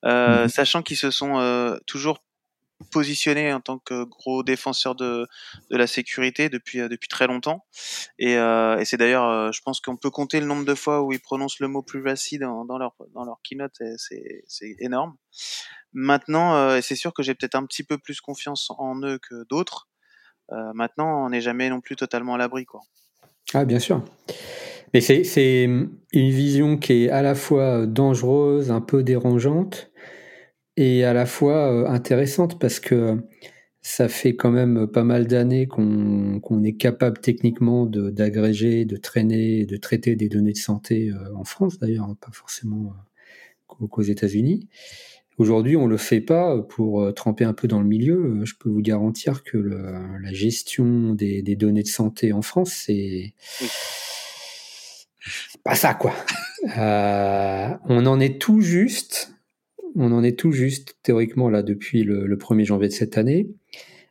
euh, 0.05 0.43
mhm. 0.43 0.49
sachant 0.49 0.83
qu'ils 0.83 0.97
se 0.97 1.11
sont 1.11 1.39
euh, 1.39 1.77
toujours 1.87 2.23
positionnés 2.91 3.53
en 3.53 3.61
tant 3.61 3.79
que 3.79 4.05
gros 4.05 4.43
défenseurs 4.43 4.95
de, 4.95 5.27
de 5.71 5.77
la 5.77 5.87
sécurité 5.87 6.49
depuis, 6.49 6.81
euh, 6.81 6.89
depuis 6.89 7.09
très 7.09 7.27
longtemps. 7.27 7.65
Et, 8.19 8.37
euh, 8.37 8.79
et 8.79 8.85
c'est 8.85 8.97
d'ailleurs, 8.97 9.25
euh, 9.25 9.51
je 9.53 9.61
pense 9.63 9.81
qu'on 9.81 9.97
peut 9.97 10.11
compter 10.11 10.41
le 10.41 10.47
nombre 10.47 10.65
de 10.65 10.75
fois 10.75 11.03
où 11.03 11.13
ils 11.13 11.21
prononcent 11.21 11.61
le 11.61 11.69
mot 11.69 11.83
privacy 11.83 12.39
dans, 12.39 12.65
dans, 12.65 12.79
leur, 12.79 12.95
dans 13.15 13.25
leur 13.25 13.41
keynote, 13.43 13.83
c'est 13.97 14.77
énorme. 14.79 15.17
Maintenant, 15.93 16.81
c'est 16.83 16.97
sûr 16.97 17.15
que 17.15 17.23
j'ai 17.23 17.35
peut-être 17.35 17.55
un 17.55 17.65
petit 17.65 17.83
peu 17.83 17.97
plus 17.97 18.21
confiance 18.21 18.71
en 18.77 19.01
eux 19.03 19.19
que 19.19 19.45
d'autres. 19.49 19.89
Euh, 20.53 20.73
maintenant, 20.75 21.27
on 21.27 21.31
n'est 21.31 21.41
jamais 21.41 21.69
non 21.71 21.81
plus 21.81 21.97
totalement 21.97 22.35
à 22.35 22.39
l'abri, 22.39 22.65
quoi. 22.65 22.81
Ah, 23.55 23.65
bien 23.65 23.79
sûr. 23.79 24.03
Mais 24.95 25.01
c'est 25.01 25.65
une 25.65 25.91
vision 26.13 26.77
qui 26.77 27.05
est 27.05 27.11
à 27.11 27.23
la 27.23 27.35
fois 27.35 27.87
dangereuse, 27.87 28.71
un 28.71 28.81
peu 28.81 29.03
dérangeante, 29.03 29.91
et 30.77 31.05
à 31.05 31.13
la 31.13 31.27
fois 31.27 31.73
euh, 31.73 31.87
intéressante 31.87 32.59
parce 32.59 32.81
que 32.81 33.19
ça 33.83 34.09
fait 34.09 34.35
quand 34.35 34.51
même 34.51 34.89
pas 34.89 35.05
mal 35.05 35.27
d'années 35.27 35.67
qu'on 35.69 36.65
est 36.65 36.77
capable 36.77 37.19
techniquement 37.19 37.87
d'agréger, 37.87 38.85
de, 38.85 38.97
traîner, 38.97 39.65
de 39.65 39.77
traiter 39.77 40.17
des 40.17 40.29
données 40.29 40.53
de 40.53 40.59
santé 40.59 41.11
euh, 41.11 41.37
en 41.37 41.45
France 41.45 41.79
d'ailleurs, 41.79 42.09
pas 42.21 42.33
forcément 42.33 42.95
qu'aux 43.67 44.03
États-Unis. 44.03 44.69
Aujourd'hui, 45.39 45.77
on 45.77 45.87
le 45.87 45.99
fait 45.99 46.23
pas 46.23 46.63
pour 46.63 47.03
euh, 47.03 47.13
tremper 47.13 47.45
un 47.45 47.53
peu 47.53 47.69
dans 47.69 47.81
le 47.81 47.87
milieu. 47.87 48.41
Je 48.45 48.55
peux 48.59 48.71
vous 48.71 48.81
garantir 48.81 49.45
que 49.45 49.59
la 49.59 50.33
gestion 50.33 51.15
des, 51.15 51.43
données 51.57 51.83
de 51.83 51.89
santé 51.89 52.33
en 52.33 52.41
France, 52.41 52.73
c'est 52.73 53.35
pas 55.63 55.75
ça, 55.75 55.95
quoi. 55.95 56.15
Euh, 56.79 57.69
on 57.85 58.07
en 58.07 58.19
est 58.19 58.41
tout 58.41 58.63
juste, 58.63 59.35
on 59.95 60.11
en 60.13 60.23
est 60.23 60.39
tout 60.39 60.53
juste, 60.53 60.97
théoriquement, 61.03 61.51
là, 61.51 61.63
depuis 61.63 62.03
le, 62.03 62.37
1er 62.37 62.65
janvier 62.65 62.89
de 62.89 62.93
cette 62.95 63.19
année, 63.19 63.49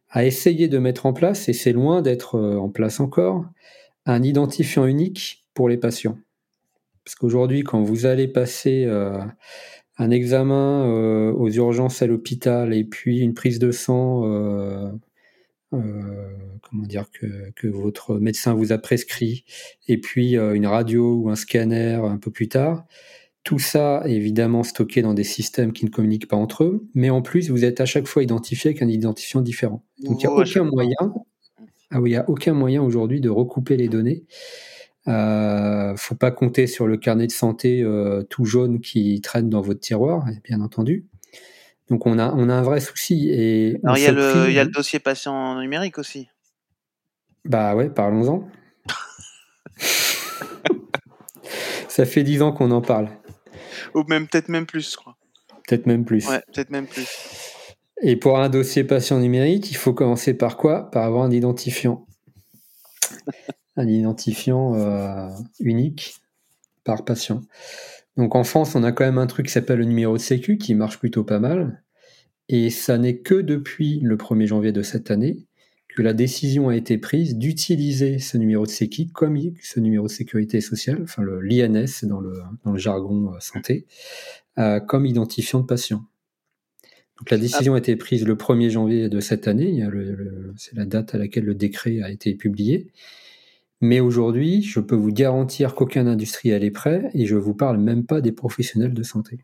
à 0.10 0.26
essayer 0.26 0.68
de 0.68 0.78
mettre 0.78 1.06
en 1.06 1.14
place, 1.14 1.50
et 1.50 1.54
c'est 1.54 1.74
loin 1.74 2.02
d'être 2.02 2.36
euh, 2.36 2.58
en 2.58 2.70
place 2.70 3.00
encore, 3.00 3.46
un 4.06 4.22
identifiant 4.22 4.86
unique 4.86 5.46
pour 5.56 5.70
les 5.70 5.78
patients. 5.78 6.18
Parce 7.04 7.16
qu'aujourd'hui, 7.16 7.64
quand 7.64 7.82
vous 7.82 8.06
allez 8.06 8.28
passer 8.28 8.88
un 9.98 10.12
examen 10.12 10.86
euh, 10.88 11.32
aux 11.34 11.50
urgences 11.50 12.02
à 12.02 12.08
l'hôpital 12.08 12.74
et 12.74 12.84
puis 12.84 13.20
une 13.20 13.34
prise 13.34 13.60
de 13.60 13.72
sang, 13.72 14.26
euh, 14.26 14.92
euh, 15.74 15.80
comment 16.62 16.84
dire, 16.84 17.06
que, 17.12 17.52
que, 17.56 17.68
votre 17.68 18.16
médecin 18.16 18.54
vous 18.54 18.72
a 18.72 18.78
prescrit, 18.78 19.46
et 19.88 19.98
puis 19.98 20.36
une 20.36 20.68
radio 20.68 21.16
ou 21.16 21.30
un 21.30 21.36
scanner 21.36 22.00
un 22.04 22.18
peu 22.18 22.32
plus 22.32 22.50
tard. 22.50 22.86
Tout 23.44 23.60
ça 23.60 24.02
est 24.06 24.14
évidemment 24.14 24.64
stocké 24.64 25.04
dans 25.04 25.14
des 25.14 25.24
systèmes 25.24 25.72
qui 25.72 25.86
ne 25.86 25.92
communiquent 25.92 26.28
pas 26.28 26.36
entre 26.36 26.64
eux, 26.64 26.88
mais 26.96 27.12
en 27.12 27.22
plus, 27.22 27.52
vous 27.52 27.64
êtes 27.64 27.80
à 27.80 27.86
chaque 27.86 28.08
fois 28.08 28.24
identifié 28.24 28.72
avec 28.72 28.82
un 28.82 28.88
identifiant 28.88 29.42
différent. 29.42 29.84
Donc, 30.00 30.24
il 30.24 30.28
n'y 30.28 30.34
a 30.34 30.36
aucun 30.36 30.64
moyen, 30.64 31.14
ah 31.92 32.02
oui, 32.02 32.12
y 32.12 32.16
a 32.16 32.28
aucun 32.28 32.54
moyen 32.54 32.82
aujourd'hui 32.82 33.22
de 33.22 33.30
recouper 33.30 33.78
les 33.78 33.88
données. 33.88 34.24
Euh, 35.08 35.96
faut 35.98 36.16
pas 36.16 36.32
compter 36.32 36.66
sur 36.66 36.88
le 36.88 36.98
carnet 36.98 37.28
de 37.28 37.32
santé 37.32 37.82
euh, 37.84 38.24
tout 38.24 38.46
jaune 38.46 38.82
qui 38.82 39.22
traîne 39.22 39.50
dans 39.50 39.62
votre 39.62 39.80
tiroir, 39.80 40.26
bien 40.44 40.62
entendu. 40.62 41.06
Donc 41.90 42.08
on 42.08 42.18
a, 42.18 42.34
on 42.34 42.50
a 42.50 42.54
un 42.54 42.64
vrai 42.64 42.80
souci. 42.80 43.30
Et 43.30 43.78
Alors 43.84 43.98
il 43.98 44.04
y, 44.04 44.08
a 44.08 44.12
le, 44.12 44.52
y 44.52 44.58
a 44.58 44.64
le 44.64 44.72
dossier 44.72 45.00
patient 45.00 45.60
numérique 45.60 46.00
aussi. 46.00 46.28
Bah 47.44 47.76
ouais, 47.76 47.90
parlons-en. 47.90 48.48
Ça 51.88 52.06
fait 52.06 52.24
dix 52.24 52.42
ans 52.42 52.52
qu'on 52.52 52.72
en 52.72 52.82
parle. 52.82 53.10
Ou 53.94 54.04
même 54.10 54.28
peut-être 54.28 54.50
même 54.50 54.66
plus, 54.66 54.92
je 54.92 54.98
crois. 54.98 55.16
Peut-être 55.68 55.86
même 55.86 56.04
plus. 56.04 56.28
Ouais, 56.28 56.42
peut-être 56.52 56.72
même 56.72 56.88
plus. 56.88 57.08
Et 58.02 58.16
pour 58.16 58.40
un 58.40 58.50
dossier 58.50 58.84
patient 58.84 59.20
numérique, 59.20 59.72
il 59.72 59.78
faut 59.78 59.94
commencer 59.94 60.34
par 60.34 60.58
quoi? 60.58 60.90
Par 60.92 61.04
avoir 61.04 61.24
un 61.24 61.32
identifiant 61.32 62.06
un 63.76 63.88
identifiant 63.88 64.76
euh, 64.76 65.30
unique 65.60 66.16
par 66.84 67.06
patient. 67.06 67.42
Donc 68.18 68.36
en 68.36 68.44
France, 68.44 68.76
on 68.76 68.84
a 68.84 68.92
quand 68.92 69.06
même 69.06 69.18
un 69.18 69.28
truc 69.28 69.48
qui 69.48 69.52
s'appelle 69.52 69.80
le 69.80 69.86
numéro 69.86 70.14
de 70.14 70.22
sécu 70.22 70.58
qui 70.58 70.74
marche 70.76 71.00
plutôt 71.00 71.24
pas 71.24 71.40
mal. 71.40 71.84
Et 72.48 72.70
ça 72.70 72.98
n'est 72.98 73.18
que 73.18 73.36
depuis 73.36 74.00
le 74.02 74.18
1er 74.18 74.46
janvier 74.46 74.72
de 74.72 74.84
cette 74.84 75.12
année 75.12 75.48
que 75.96 76.02
la 76.02 76.14
décision 76.14 76.70
a 76.70 76.76
été 76.76 76.98
prise 76.98 77.38
d'utiliser 77.38 78.20
ce 78.20 78.38
numéro 78.38 78.66
de 78.66 78.72
sécu 78.72 79.08
comme 79.08 79.40
ce 79.62 79.80
numéro 79.80 80.08
de 80.08 80.12
sécurité 80.12 80.60
sociale, 80.60 81.00
enfin 81.04 81.24
l'INS 81.42 82.04
dans 82.04 82.20
le, 82.20 82.34
dans 82.66 82.74
le 82.74 82.78
jargon 82.78 83.34
euh, 83.34 83.40
santé, 83.40 83.86
euh, 84.58 84.82
comme 84.82 85.06
identifiant 85.06 85.62
de 85.62 85.66
patient. 85.66 86.04
Donc 87.18 87.32
la 87.32 87.38
décision 87.38 87.76
a 87.76 87.78
été 87.78 87.96
prise 87.96 88.26
le 88.26 88.36
1er 88.36 88.70
janvier 88.70 89.08
de 89.08 89.22
cette 89.22 89.48
année, 89.48 89.82
c'est 90.58 90.76
la 90.76 90.86
date 90.86 91.16
à 91.16 91.18
laquelle 91.18 91.46
le 91.46 91.56
décret 91.56 92.02
a 92.02 92.12
été 92.12 92.36
publié. 92.36 92.92
Mais 93.86 94.00
aujourd'hui, 94.00 94.64
je 94.64 94.80
peux 94.80 94.96
vous 94.96 95.12
garantir 95.12 95.76
qu'aucun 95.76 96.08
industriel 96.08 96.64
est 96.64 96.72
prêt 96.72 97.12
et 97.14 97.28
je 97.28 97.36
vous 97.36 97.54
parle 97.54 97.78
même 97.78 98.04
pas 98.04 98.20
des 98.20 98.32
professionnels 98.32 98.96
de 98.96 99.04
santé. 99.04 99.38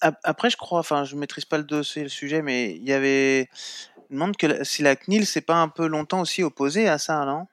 Après, 0.00 0.50
je 0.50 0.56
crois, 0.56 0.78
enfin, 0.78 1.04
je 1.04 1.16
maîtrise 1.16 1.46
pas 1.46 1.58
le 1.58 1.64
dossier, 1.64 2.04
le 2.04 2.08
sujet, 2.08 2.42
mais 2.42 2.76
il 2.76 2.84
y 2.84 2.92
avait. 2.92 3.48
Je 4.08 4.14
demande 4.14 4.36
que 4.36 4.62
si 4.62 4.82
la 4.82 4.94
CNIL 4.94 5.26
s'est 5.26 5.40
pas 5.40 5.56
un 5.56 5.68
peu 5.68 5.88
longtemps 5.88 6.20
aussi 6.20 6.44
opposée 6.44 6.88
à 6.88 6.98
ça, 6.98 7.24
non? 7.24 7.46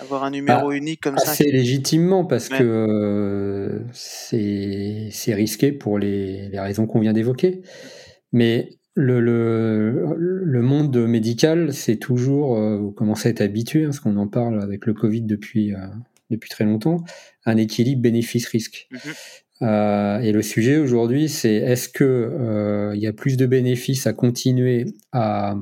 Avoir 0.00 0.24
un 0.24 0.30
numéro 0.30 0.70
ah, 0.70 0.74
unique 0.74 1.02
comme 1.02 1.18
ça. 1.18 1.34
C'est 1.34 1.50
légitimement 1.50 2.24
parce 2.24 2.48
que 2.48 2.62
euh, 2.62 3.84
c'est 3.92 5.34
risqué 5.34 5.72
pour 5.72 5.98
les, 5.98 6.48
les 6.48 6.60
raisons 6.60 6.86
qu'on 6.86 7.00
vient 7.00 7.12
d'évoquer. 7.12 7.60
Mais 8.32 8.77
le, 9.00 9.20
le, 9.20 10.16
le, 10.18 10.62
monde 10.62 10.96
médical, 11.06 11.72
c'est 11.72 11.98
toujours, 11.98 12.58
euh, 12.58 12.78
vous 12.78 12.90
commencez 12.90 13.28
à 13.28 13.30
être 13.30 13.40
habitué, 13.40 13.84
hein, 13.84 13.86
parce 13.86 14.00
qu'on 14.00 14.16
en 14.16 14.26
parle 14.26 14.60
avec 14.60 14.86
le 14.86 14.92
Covid 14.92 15.22
depuis, 15.22 15.72
euh, 15.72 15.86
depuis 16.30 16.50
très 16.50 16.64
longtemps, 16.64 17.04
un 17.46 17.56
équilibre 17.58 18.02
bénéfice-risque. 18.02 18.88
Mhm. 18.90 18.98
Euh, 19.62 20.18
et 20.18 20.32
le 20.32 20.42
sujet 20.42 20.78
aujourd'hui, 20.78 21.28
c'est 21.28 21.54
est-ce 21.54 21.88
que 21.88 22.92
il 22.94 23.00
y 23.00 23.06
a 23.06 23.12
plus 23.12 23.36
de 23.36 23.46
bénéfices 23.46 24.08
à 24.08 24.12
continuer 24.12 24.86
à 25.12 25.56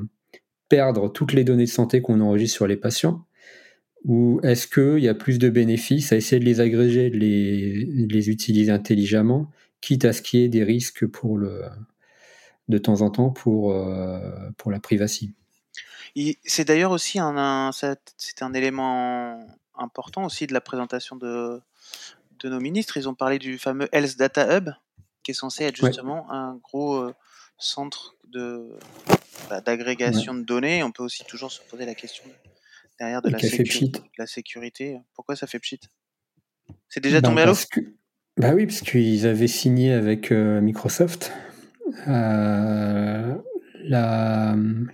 perdre 0.67 1.11
toutes 1.11 1.33
les 1.33 1.43
données 1.43 1.65
de 1.65 1.69
santé 1.69 2.01
qu'on 2.01 2.21
enregistre 2.21 2.55
sur 2.55 2.65
les 2.65 2.75
patients, 2.75 3.23
ou 4.03 4.39
est-ce 4.41 4.67
qu'il 4.67 5.03
y 5.03 5.09
a 5.09 5.13
plus 5.13 5.37
de 5.37 5.49
bénéfices 5.49 6.11
à 6.11 6.15
essayer 6.15 6.39
de 6.39 6.45
les 6.45 6.59
agréger, 6.59 7.11
de 7.11 7.17
les, 7.17 7.85
de 7.85 8.13
les 8.13 8.29
utiliser 8.31 8.71
intelligemment, 8.71 9.51
quitte 9.79 10.05
à 10.05 10.13
ce 10.13 10.23
qu'il 10.23 10.39
y 10.39 10.43
ait 10.43 10.49
des 10.49 10.63
risques 10.63 11.05
pour 11.05 11.37
le 11.37 11.61
de 12.67 12.77
temps 12.77 13.01
en 13.01 13.09
temps 13.09 13.29
pour, 13.29 13.71
euh, 13.71 14.19
pour 14.57 14.71
la 14.71 14.79
privacy. 14.79 15.33
C'est 16.45 16.65
d'ailleurs 16.65 16.91
aussi 16.91 17.19
un, 17.19 17.37
un 17.37 17.71
c'est 17.71 18.41
un 18.41 18.53
élément 18.53 19.45
important 19.75 20.25
aussi 20.25 20.47
de 20.47 20.53
la 20.53 20.61
présentation 20.61 21.15
de, 21.15 21.61
de 22.39 22.49
nos 22.49 22.59
ministres. 22.59 22.97
Ils 22.97 23.07
ont 23.07 23.13
parlé 23.13 23.37
du 23.37 23.57
fameux 23.57 23.87
Health 23.91 24.17
Data 24.17 24.57
Hub, 24.57 24.69
qui 25.23 25.31
est 25.31 25.35
censé 25.35 25.65
être 25.65 25.75
justement 25.75 26.31
un 26.31 26.55
gros 26.55 26.95
euh, 26.95 27.13
centre 27.57 28.15
de 28.29 28.77
bah, 29.49 29.61
d'agrégation 29.61 30.33
de 30.33 30.41
données. 30.41 30.83
On 30.83 30.91
peut 30.91 31.03
aussi 31.03 31.23
toujours 31.25 31.51
se 31.51 31.61
poser 31.61 31.85
la 31.85 31.95
question 31.95 32.23
derrière 32.99 33.21
de 33.21 33.29
la, 33.29 33.37
la, 34.17 34.27
sécurité. 34.27 34.99
Pourquoi 35.13 35.35
ça 35.35 35.45
fait 35.45 35.59
pchit? 35.59 35.79
C'est 36.89 36.99
déjà 36.99 37.21
ben, 37.21 37.29
tombé 37.29 37.41
à 37.43 37.45
l'eau? 37.45 37.53
Bah 38.37 38.53
oui, 38.53 38.65
parce 38.65 38.81
qu'ils 38.81 39.25
avaient 39.25 39.47
signé 39.47 39.93
avec 39.93 40.31
euh, 40.31 40.61
Microsoft 40.61 41.31
euh, 42.07 43.35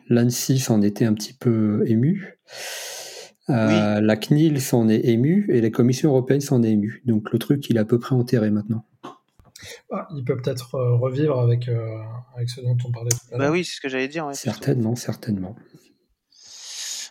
L'ANSI 0.10 0.60
s'en 0.60 0.82
était 0.82 1.06
un 1.06 1.14
petit 1.14 1.34
peu 1.34 1.84
ému. 1.88 2.40
Euh, 3.50 4.00
la 4.00 4.16
CNIL 4.16 4.62
s'en 4.62 4.88
est 4.88 5.06
émue 5.06 5.48
et 5.50 5.62
la 5.62 5.70
Commission 5.70 6.12
européenne 6.12 6.42
s'en 6.42 6.64
est 6.64 6.72
émue. 6.72 7.02
Donc 7.06 7.32
le 7.32 7.40
truc, 7.40 7.70
il 7.70 7.78
est 7.78 7.80
à 7.80 7.86
peu 7.86 8.00
près 8.00 8.16
enterré 8.16 8.52
maintenant. 8.52 8.86
Ah, 9.92 10.08
il 10.16 10.24
peut 10.24 10.38
peut-être 10.38 10.76
euh, 10.76 10.96
revivre 10.96 11.40
avec, 11.40 11.70
avec 12.36 12.50
ce 12.50 12.62
dont 12.62 12.78
on 12.86 12.92
parlait 12.92 13.10
tout 13.12 13.18
à 13.32 13.32
bah 13.32 13.38
l'heure. 13.38 13.48
Bah 13.48 13.52
oui, 13.54 13.66
c'est 13.66 13.76
ce 13.76 13.82
que 13.82 13.90
j'allais 13.90 14.08
dire. 14.08 14.30
certainement, 14.34 14.96
certainement. 14.96 15.56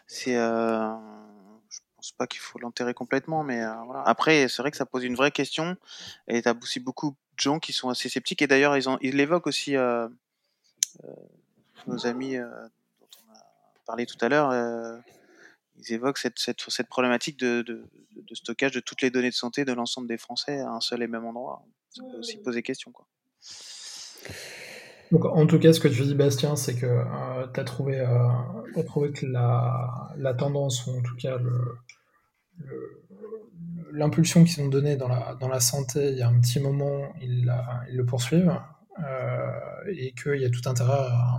C'est, 0.07 0.35
je 0.35 1.81
pense 1.97 2.13
pas 2.13 2.27
qu'il 2.27 2.41
faut 2.41 2.59
l'enterrer 2.59 2.95
complètement, 2.95 3.43
mais 3.43 3.61
voilà. 3.87 4.03
Après, 4.05 4.49
c'est 4.49 4.63
vrai 4.63 4.71
que 4.71 4.77
ça 4.77 4.87
pose 4.87 5.05
une 5.05 5.17
vraie 5.17 5.31
question 5.31 5.77
et 6.29 6.43
tu 6.43 6.49
as 6.49 6.55
aussi 6.63 6.81
beaucoup 6.81 7.17
gens 7.37 7.59
qui 7.59 7.73
sont 7.73 7.89
assez 7.89 8.09
sceptiques. 8.09 8.43
Et 8.43 8.47
d'ailleurs, 8.47 8.77
ils, 8.77 8.85
ils 9.01 9.17
l'évoquent 9.17 9.47
aussi, 9.47 9.77
euh, 9.77 10.09
euh, 11.05 11.09
nos 11.87 12.07
amis 12.07 12.37
euh, 12.37 12.47
dont 13.01 13.09
on 13.27 13.33
a 13.33 13.41
parlé 13.87 14.07
tout 14.07 14.19
à 14.21 14.29
l'heure. 14.29 15.03
ils 15.79 15.93
évoquent 15.93 16.19
cette, 16.19 16.39
cette, 16.39 16.61
cette 16.69 16.89
problématique 16.89 17.39
de, 17.39 17.63
de, 17.63 17.85
de, 18.17 18.35
stockage 18.35 18.73
de 18.73 18.81
toutes 18.81 19.03
les 19.03 19.11
données 19.11 19.31
de 19.31 19.35
santé 19.35 19.65
de 19.65 19.73
l'ensemble 19.73 20.09
des 20.09 20.19
Français 20.19 20.61
à 20.61 20.71
un 20.71 20.81
seul 20.81 21.03
et 21.03 21.09
même 21.09 21.25
endroit. 21.25 21.63
Ça 21.91 22.03
peut 22.11 22.19
aussi 22.19 22.39
poser 22.39 22.63
question. 22.63 22.93
Quoi. 22.93 23.07
Donc, 25.11 25.27
en 25.27 25.47
tout 25.47 25.59
cas, 25.59 25.73
ce 25.73 25.81
que 25.81 25.89
tu 25.89 26.03
dis, 26.03 26.15
Bastien, 26.15 26.57
c'est 26.57 26.75
que 26.75 26.87
euh, 26.87 27.47
tu 27.53 27.61
as, 27.61 27.65
trouvé, 27.65 28.03
trouvé 28.87 29.13
que 29.13 29.27
la, 29.27 30.11
la, 30.17 30.33
tendance, 30.33 30.87
ou 30.87 30.97
en 30.97 31.03
tout 31.03 31.17
cas 31.17 31.37
l'impulsion 33.93 34.45
qu'ils 34.45 34.63
ont 34.63 34.69
donnée 34.69 34.97
dans 34.97 35.09
la, 35.09 35.37
dans 35.39 35.49
la 35.49 35.61
santé 35.61 36.11
il 36.11 36.19
y 36.19 36.23
a 36.23 36.29
un 36.29 36.41
petit 36.41 36.61
moment, 36.61 37.13
ils, 37.21 37.53
le 37.91 38.05
poursuivent, 38.05 38.55
euh, 38.99 39.51
et 39.95 40.13
qu'il 40.13 40.41
y 40.41 40.45
a 40.45 40.51
tout 40.51 40.67
intérêt 40.67 40.93
à, 40.93 41.39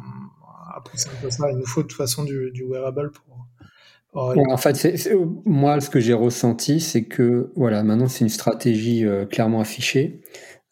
à, 0.76 0.82
pousser 0.82 1.09
un 1.09 1.30
ça. 1.30 1.51
Il 1.51 1.57
nous 1.57 1.66
faut 1.66 1.84
de 1.84 1.88
toute 1.88 1.97
façon 1.97 2.24
du, 2.24 2.64
wearable 2.64 3.11
pour. 3.11 3.47
en 4.14 4.57
fait, 4.57 5.09
moi, 5.45 5.82
ce 5.82 5.89
que 5.89 5.99
j'ai 5.99 6.14
ressenti, 6.14 6.80
c'est 6.80 7.05
que 7.05 7.51
voilà, 7.55 7.84
maintenant 7.84 8.07
c'est 8.07 8.24
une 8.24 8.30
stratégie 8.30 9.05
euh, 9.05 9.26
clairement 9.26 9.59
affichée 9.59 10.22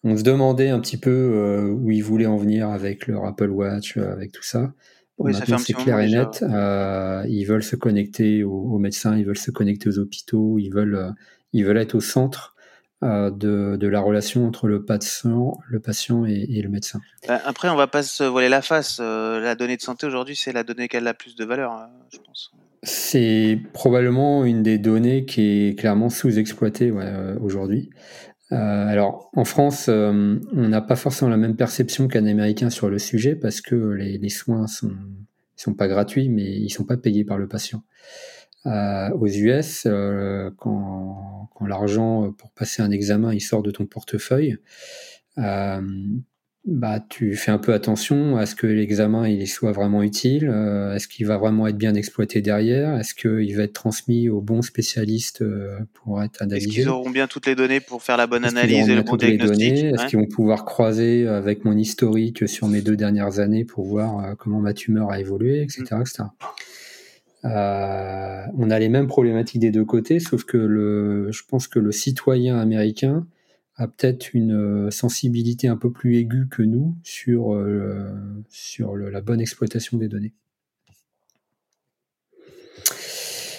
on 0.04 0.18
se 0.18 0.24
demandait 0.24 0.70
un 0.70 0.80
petit 0.80 0.98
peu 0.98 1.12
euh, 1.12 1.70
où 1.70 1.92
ils 1.92 2.04
voulaient 2.04 2.26
en 2.26 2.38
venir 2.38 2.70
avec 2.70 3.08
leur 3.08 3.26
Apple 3.26 3.50
Watch, 3.50 3.98
avec 3.98 4.32
tout 4.32 4.44
ça. 4.44 4.74
Oui, 5.24 5.34
maintenant, 5.34 5.58
c'est 5.58 5.74
clair 5.74 6.00
et 6.00 6.10
net. 6.10 6.44
Euh, 6.44 7.24
ils 7.28 7.46
veulent 7.46 7.64
se 7.64 7.76
connecter 7.76 8.44
aux, 8.44 8.78
médecins, 8.78 9.18
ils 9.18 9.26
veulent 9.26 9.38
se 9.38 9.52
connecter 9.52 9.90
aux 9.90 10.00
hôpitaux, 10.00 10.58
ils 10.60 10.70
veulent, 10.70 11.14
ils 11.54 11.66
veulent 11.66 11.78
être 11.78 11.96
au 11.96 12.02
centre 12.02 12.56
de, 13.04 13.78
de, 13.78 13.88
la 13.88 14.00
relation 14.00 14.46
entre 14.46 14.68
le 14.68 14.86
patient, 14.86 15.58
le 15.68 15.80
patient 15.80 16.26
et, 16.26 16.62
le 16.62 16.70
médecin. 16.70 17.00
Bah, 17.28 17.42
après, 17.46 17.70
on 17.70 17.76
va 17.76 17.88
pas 17.88 18.04
se 18.04 18.24
voiler 18.24 18.50
la 18.50 18.62
face. 18.62 19.00
la 19.00 19.56
donnée 19.56 19.78
de 19.78 19.82
santé 19.82 20.06
aujourd'hui, 20.06 20.36
c'est 20.36 20.54
la 20.54 20.64
donnée 20.64 20.88
qui 20.88 20.98
a 20.98 21.00
la 21.00 21.14
plus 21.14 21.36
de 21.36 21.46
valeur, 21.46 21.90
je 22.14 22.20
pense. 22.20 22.52
C'est 22.84 23.60
probablement 23.74 24.44
une 24.44 24.64
des 24.64 24.80
données 24.80 25.26
qui 25.26 25.68
est 25.68 25.80
clairement 25.80 26.10
sous-exploitée 26.10 26.90
ouais, 26.90 27.14
aujourd'hui. 27.40 27.92
Euh, 28.52 28.88
alors, 28.88 29.30
en 29.36 29.46
France, 29.46 29.88
euh, 29.88 30.40
on 30.54 30.68
n'a 30.68 30.82
pas 30.82 30.96
forcément 30.96 31.32
la 31.32 31.38
même 31.38 31.56
perception 31.56 32.08
qu'un 32.08 32.26
Américain 32.26 32.70
sur 32.70 32.90
le 32.90 33.00
sujet 33.00 33.36
parce 33.36 33.62
que 33.62 33.76
les, 33.76 34.30
soins 34.30 34.68
sont, 34.68 34.92
sont 35.56 35.74
pas 35.74 35.88
gratuits, 35.88 36.30
mais 36.30 36.44
ils 36.44 36.70
sont 36.70 36.84
pas 36.84 36.98
payés 36.98 37.24
par 37.24 37.38
le 37.38 37.48
patient. 37.48 37.84
Euh, 38.66 39.10
aux 39.12 39.28
US, 39.28 39.88
quand, 40.58 41.50
quand 41.56 41.66
l'argent 41.66 42.32
pour 42.34 42.52
passer 42.52 42.84
un 42.84 42.92
examen 42.92 43.34
il 43.34 43.42
sort 43.42 43.64
de 43.64 43.72
ton 43.72 43.88
portefeuille, 43.88 44.58
bah, 46.66 47.00
tu 47.10 47.36
fais 47.36 47.50
un 47.50 47.58
peu 47.58 47.74
attention 47.74 48.38
à 48.38 48.46
ce 48.46 48.54
que 48.54 48.68
l'examen 48.68 49.28
il 49.28 49.48
soit 49.48 49.72
vraiment 49.72 50.04
utile, 50.04 50.48
euh, 50.48 50.94
est-ce 50.94 51.08
qu'il 51.08 51.26
va 51.26 51.38
vraiment 51.38 51.66
être 51.68 51.78
bien 51.78 51.96
exploité 51.96 52.42
derrière, 52.42 52.98
est-ce 53.00 53.16
qu'il 53.16 53.56
va 53.58 53.64
être 53.64 53.74
transmis 53.74 54.30
aux 54.30 54.42
bons 54.42 54.62
spécialistes 54.62 55.42
euh, 55.42 55.80
pour 55.94 56.22
être 56.22 56.42
analysé. 56.42 56.68
Est-ce 56.68 56.76
qu'ils 56.76 56.90
auront 56.90 57.10
bien 57.10 57.26
toutes 57.26 57.48
les 57.48 57.56
données 57.56 57.80
pour 57.80 58.04
faire 58.04 58.18
la 58.18 58.28
bonne 58.28 58.46
analyse 58.46 58.90
et 58.90 58.96
le 58.96 59.02
bon 59.02 59.16
diagnostic? 59.16 59.86
Est-ce 59.86 60.06
qu'ils 60.06 60.20
vont 60.20 60.28
pouvoir 60.28 60.66
croiser 60.66 61.28
avec 61.28 61.66
mon 61.66 61.76
historique 61.76 62.48
sur 62.48 62.68
mes 62.68 62.82
deux 62.82 62.96
dernières 62.96 63.40
années 63.40 63.66
pour 63.66 63.86
voir 63.86 64.20
euh, 64.20 64.36
comment 64.38 64.60
ma 64.60 64.74
tumeur 64.74 65.12
a 65.12 65.20
évolué, 65.20 65.64
etc. 65.64 65.84
Etc. 66.00 66.24
Euh, 67.44 68.44
on 68.56 68.70
a 68.70 68.80
les 68.80 68.90
mêmes 68.90 69.08
problématiques 69.08 69.62
des 69.62 69.72
deux 69.72 69.86
côtés, 69.86 70.20
sauf 70.20 70.44
que 70.44 70.58
le, 70.58 71.32
je 71.32 71.42
pense 71.48 71.68
que 71.68 71.80
le 71.80 71.92
citoyen 71.92 72.60
américain 72.60 73.26
a 73.82 73.88
peut-être 73.88 74.34
une 74.34 74.54
euh, 74.88 74.92
sensibilité 74.92 75.68
un 75.68 75.76
peu 75.76 75.92
plus 75.92 76.18
aiguë 76.18 76.48
que 76.50 76.62
nous 76.62 76.96
sur, 77.04 77.54
euh, 77.54 78.12
sur 78.50 78.96
la 78.96 79.22
bonne 79.22 79.42
exploitation 79.42 79.98
des 79.98 80.08
données. 80.08 80.34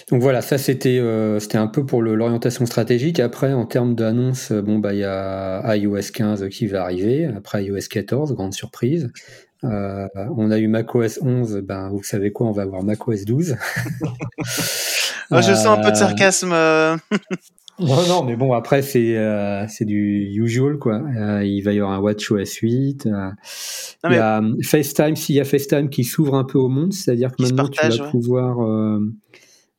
Donc 0.09 0.21
voilà, 0.21 0.41
ça 0.41 0.57
c'était 0.57 0.99
euh, 0.99 1.39
c'était 1.39 1.57
un 1.57 1.67
peu 1.67 1.85
pour 1.85 2.01
l'orientation 2.01 2.65
stratégique. 2.65 3.19
Après, 3.19 3.53
en 3.53 3.65
termes 3.65 3.95
d'annonces, 3.95 4.51
bon 4.51 4.79
bah 4.79 4.93
il 4.93 4.99
y 4.99 5.03
a 5.05 5.75
iOS 5.75 6.11
15 6.13 6.49
qui 6.49 6.67
va 6.67 6.83
arriver. 6.83 7.25
Après 7.25 7.65
iOS 7.65 7.87
14, 7.89 8.33
grande 8.33 8.53
surprise. 8.53 9.11
on 9.63 10.51
a 10.51 10.57
eu 10.57 10.67
macOS 10.67 11.19
11. 11.21 11.61
Ben 11.63 11.89
vous 11.89 12.03
savez 12.03 12.31
quoi, 12.31 12.47
on 12.47 12.51
va 12.51 12.63
avoir 12.63 12.83
macOS 12.83 13.25
12. 13.25 13.55
je 15.31 15.41
sens 15.41 15.65
un 15.65 15.81
peu 15.81 15.91
de 15.91 15.97
sarcasme. 15.97 16.53
Non, 17.79 18.07
non, 18.07 18.23
mais 18.23 18.35
bon, 18.35 18.53
après, 18.53 18.81
c'est 18.81 19.17
euh, 19.17 19.65
c'est 19.67 19.85
du 19.85 20.31
usual, 20.35 20.77
quoi. 20.77 21.01
Euh, 21.17 21.43
il 21.43 21.61
va 21.61 21.73
y 21.73 21.79
avoir 21.79 21.93
un 21.93 21.99
WatchOS 21.99 22.59
8. 22.61 23.07
Euh, 23.07 23.29
il 24.05 24.13
y 24.13 24.15
a 24.15 24.41
FaceTime, 24.61 25.15
s'il 25.15 25.35
y 25.35 25.39
a 25.39 25.45
FaceTime 25.45 25.89
qui 25.89 26.03
s'ouvre 26.03 26.35
un 26.35 26.43
peu 26.43 26.59
au 26.59 26.69
monde, 26.69 26.93
c'est-à-dire 26.93 27.31
que 27.31 27.41
maintenant, 27.41 27.67
tu 27.67 27.85
vas 27.85 28.09
pouvoir 28.09 28.99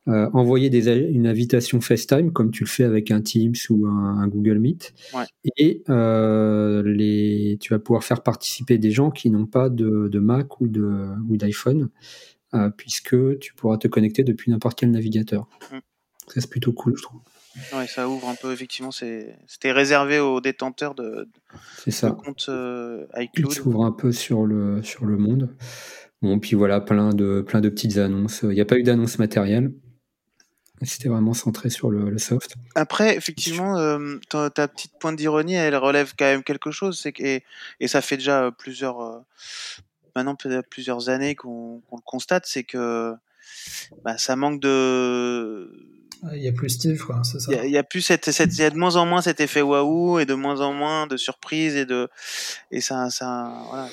envoyer 0.06 0.70
des, 0.70 0.88
une 0.88 1.26
invitation 1.26 1.80
FaceTime, 1.80 2.32
comme 2.32 2.50
tu 2.50 2.64
le 2.64 2.68
fais 2.68 2.84
avec 2.84 3.10
un 3.10 3.20
Teams 3.20 3.54
ou 3.70 3.86
un, 3.86 4.26
Google 4.26 4.58
Meet. 4.58 4.92
Ouais. 5.14 5.24
Et 5.56 5.82
les, 5.88 7.58
tu 7.60 7.72
vas 7.72 7.78
pouvoir 7.78 8.02
faire 8.02 8.22
participer 8.22 8.78
des 8.78 8.90
gens 8.90 9.10
qui 9.10 9.30
n'ont 9.30 9.46
pas 9.46 9.68
de, 9.68 10.08
de 10.08 10.18
Mac 10.18 10.60
ou 10.60 10.66
d'iPhone, 10.68 11.90
puisque 12.76 13.38
tu 13.38 13.54
pourras 13.54 13.78
te 13.78 13.86
connecter 13.86 14.24
depuis 14.24 14.50
n'importe 14.50 14.80
quel 14.80 14.90
navigateur. 14.90 15.48
Mm. 15.70 15.76
Ça, 16.26 16.40
c'est 16.40 16.50
plutôt 16.50 16.72
cool, 16.72 16.96
je 16.96 17.02
trouve. 17.02 17.20
Ouais, 17.72 17.86
ça 17.86 18.08
ouvre 18.08 18.28
un 18.28 18.34
peu, 18.34 18.52
effectivement. 18.52 18.90
C'était 18.90 19.72
réservé 19.72 20.18
aux 20.18 20.40
détenteurs 20.40 20.94
de, 20.94 21.28
ça. 21.88 22.10
compte 22.10 22.46
euh, 22.48 23.06
iCloud. 23.16 23.52
Il 23.52 23.54
s'ouvre 23.54 23.84
un 23.84 23.92
peu 23.92 24.12
sur 24.12 24.44
le, 24.44 24.82
sur 24.82 25.04
le 25.04 25.16
monde. 25.16 25.54
Bon, 26.22 26.38
puis 26.38 26.56
voilà, 26.56 26.80
plein 26.80 27.10
de, 27.10 27.42
plein 27.42 27.60
de 27.60 27.68
petites 27.68 27.98
annonces. 27.98 28.40
Il 28.42 28.50
n'y 28.50 28.60
a 28.60 28.64
pas 28.64 28.76
eu 28.76 28.82
d'annonce 28.82 29.18
matérielle. 29.18 29.72
C'était 30.82 31.08
vraiment 31.08 31.34
centré 31.34 31.70
sur 31.70 31.90
le, 31.90 32.18
soft. 32.18 32.56
Après, 32.74 33.16
effectivement, 33.16 33.78
euh, 33.78 34.18
ta, 34.28 34.68
petite 34.68 34.92
pointe 34.98 35.16
d'ironie, 35.16 35.54
elle 35.54 35.76
relève 35.76 36.12
quand 36.18 36.24
même 36.24 36.42
quelque 36.42 36.72
chose. 36.72 37.00
Que, 37.14 37.40
et, 37.80 37.88
ça 37.88 38.00
fait 38.00 38.16
déjà 38.16 38.50
plusieurs, 38.50 39.00
euh, 39.00 39.18
maintenant 40.16 40.36
plusieurs 40.68 41.08
années 41.08 41.36
qu'on 41.36 41.82
le 41.92 42.02
constate, 42.04 42.46
c'est 42.46 42.64
que 42.64 43.14
bah, 44.04 44.18
ça 44.18 44.36
manque 44.36 44.60
de 44.60 45.93
il 46.32 46.42
y 46.42 46.48
a 46.48 46.52
plus 46.52 46.70
Steve, 46.70 47.02
quoi, 47.04 47.22
c'est 47.24 47.40
ça. 47.40 47.52
Il 47.64 47.70
y, 47.70 47.78
a 47.78 47.82
plus 47.82 48.00
cette, 48.00 48.30
cette, 48.30 48.54
il 48.54 48.60
y 48.60 48.64
a 48.64 48.70
de 48.70 48.76
moins 48.76 48.96
en 48.96 49.06
moins 49.06 49.20
cet 49.20 49.40
effet 49.40 49.62
waouh 49.62 50.18
et 50.18 50.26
de 50.26 50.34
moins 50.34 50.60
en 50.60 50.72
moins 50.72 51.06
de 51.06 51.16
surprise 51.16 51.76
et 51.76 51.84
de, 51.84 52.08
et 52.70 52.80
ça, 52.80 53.10
ça, 53.10 53.52
voilà. 53.68 53.88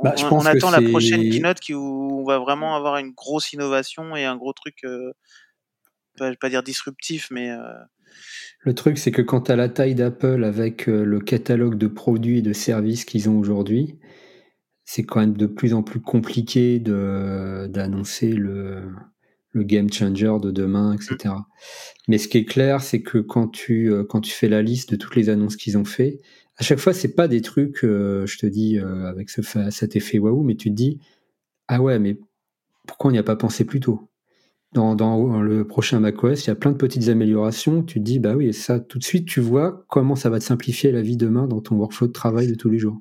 On, 0.00 0.04
bah, 0.04 0.14
je 0.16 0.26
pense 0.26 0.44
on 0.44 0.46
attend 0.46 0.70
la 0.70 0.80
prochaine 0.80 1.28
keynote 1.28 1.60
qui, 1.60 1.74
où 1.74 2.20
on 2.20 2.24
va 2.24 2.38
vraiment 2.38 2.74
avoir 2.74 2.96
une 2.98 3.10
grosse 3.10 3.52
innovation 3.52 4.16
et 4.16 4.24
un 4.24 4.36
gros 4.36 4.52
truc, 4.52 4.76
euh, 4.84 5.12
pas, 6.16 6.34
pas 6.36 6.48
dire 6.48 6.62
disruptif, 6.62 7.28
mais. 7.30 7.50
Euh... 7.50 7.58
Le 8.60 8.74
truc, 8.74 8.96
c'est 8.96 9.10
que 9.10 9.20
quand 9.20 9.42
tu 9.42 9.52
as 9.52 9.56
la 9.56 9.68
taille 9.68 9.94
d'Apple 9.94 10.44
avec 10.44 10.88
euh, 10.88 11.04
le 11.04 11.20
catalogue 11.20 11.76
de 11.76 11.86
produits 11.86 12.38
et 12.38 12.42
de 12.42 12.52
services 12.52 13.04
qu'ils 13.04 13.28
ont 13.28 13.38
aujourd'hui, 13.38 13.98
c'est 14.84 15.04
quand 15.04 15.20
même 15.20 15.36
de 15.36 15.46
plus 15.46 15.74
en 15.74 15.82
plus 15.82 16.00
compliqué 16.00 16.78
d'annoncer 16.78 18.30
le, 18.30 18.84
le 19.54 19.62
game 19.62 19.90
changer 19.90 20.36
de 20.42 20.50
demain, 20.50 20.94
etc. 20.94 21.34
Mais 22.08 22.18
ce 22.18 22.28
qui 22.28 22.38
est 22.38 22.44
clair, 22.44 22.82
c'est 22.82 23.02
que 23.02 23.18
quand 23.18 23.48
tu, 23.48 23.90
euh, 23.90 24.04
quand 24.04 24.20
tu 24.20 24.32
fais 24.32 24.48
la 24.48 24.62
liste 24.62 24.90
de 24.90 24.96
toutes 24.96 25.16
les 25.16 25.30
annonces 25.30 25.56
qu'ils 25.56 25.78
ont 25.78 25.84
fait, 25.84 26.20
à 26.56 26.64
chaque 26.64 26.78
fois, 26.78 26.92
c'est 26.92 27.14
pas 27.14 27.28
des 27.28 27.40
trucs, 27.40 27.84
euh, 27.84 28.26
je 28.26 28.38
te 28.38 28.46
dis, 28.46 28.78
euh, 28.78 29.06
avec 29.06 29.30
ce, 29.30 29.42
cet 29.70 29.96
effet 29.96 30.18
waouh, 30.18 30.42
mais 30.42 30.56
tu 30.56 30.70
te 30.70 30.74
dis, 30.74 30.98
ah 31.68 31.80
ouais, 31.80 31.98
mais 31.98 32.18
pourquoi 32.86 33.10
on 33.10 33.12
n'y 33.12 33.18
a 33.18 33.22
pas 33.22 33.36
pensé 33.36 33.64
plus 33.64 33.80
tôt? 33.80 34.08
Dans, 34.72 34.96
dans, 34.96 35.40
le 35.40 35.66
prochain 35.66 36.00
macOS, 36.00 36.44
il 36.44 36.48
y 36.48 36.50
a 36.50 36.56
plein 36.56 36.72
de 36.72 36.76
petites 36.76 37.08
améliorations. 37.08 37.84
Tu 37.84 38.00
te 38.00 38.04
dis, 38.04 38.18
bah 38.18 38.34
oui, 38.34 38.52
ça, 38.52 38.80
tout 38.80 38.98
de 38.98 39.04
suite, 39.04 39.26
tu 39.26 39.40
vois 39.40 39.84
comment 39.88 40.16
ça 40.16 40.30
va 40.30 40.40
te 40.40 40.44
simplifier 40.44 40.90
la 40.90 41.00
vie 41.00 41.16
demain 41.16 41.46
dans 41.46 41.60
ton 41.60 41.76
workflow 41.76 42.08
de 42.08 42.12
travail 42.12 42.48
de 42.48 42.56
tous 42.56 42.70
les 42.70 42.78
jours. 42.78 43.00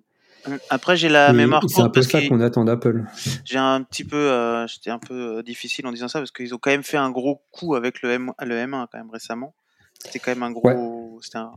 Après, 0.69 0.97
j'ai 0.97 1.09
la 1.09 1.33
mémoire 1.33 1.61
courte. 1.61 1.73
C'est 1.75 1.81
un 1.81 1.89
peu 1.89 2.01
ça 2.01 2.21
qu'on 2.27 2.39
attend 2.39 2.65
d'Apple. 2.65 3.05
J'ai 3.45 3.57
un 3.57 3.81
petit 3.83 4.03
peu, 4.03 4.31
euh, 4.31 4.67
j'étais 4.67 4.89
un 4.89 4.99
peu 4.99 5.37
euh, 5.37 5.43
difficile 5.43 5.87
en 5.87 5.91
disant 5.91 6.07
ça 6.07 6.19
parce 6.19 6.31
qu'ils 6.31 6.53
ont 6.53 6.57
quand 6.57 6.71
même 6.71 6.83
fait 6.83 6.97
un 6.97 7.11
gros 7.11 7.41
coup 7.51 7.75
avec 7.75 8.01
le, 8.01 8.11
M, 8.11 8.31
le 8.39 8.55
M1 8.55 8.87
quand 8.91 8.97
même 8.97 9.09
récemment. 9.09 9.55
C'était 9.99 10.19
quand 10.19 10.31
même 10.31 10.43
un 10.43 10.51
gros, 10.51 11.19
c'était 11.21 11.37
un, 11.37 11.53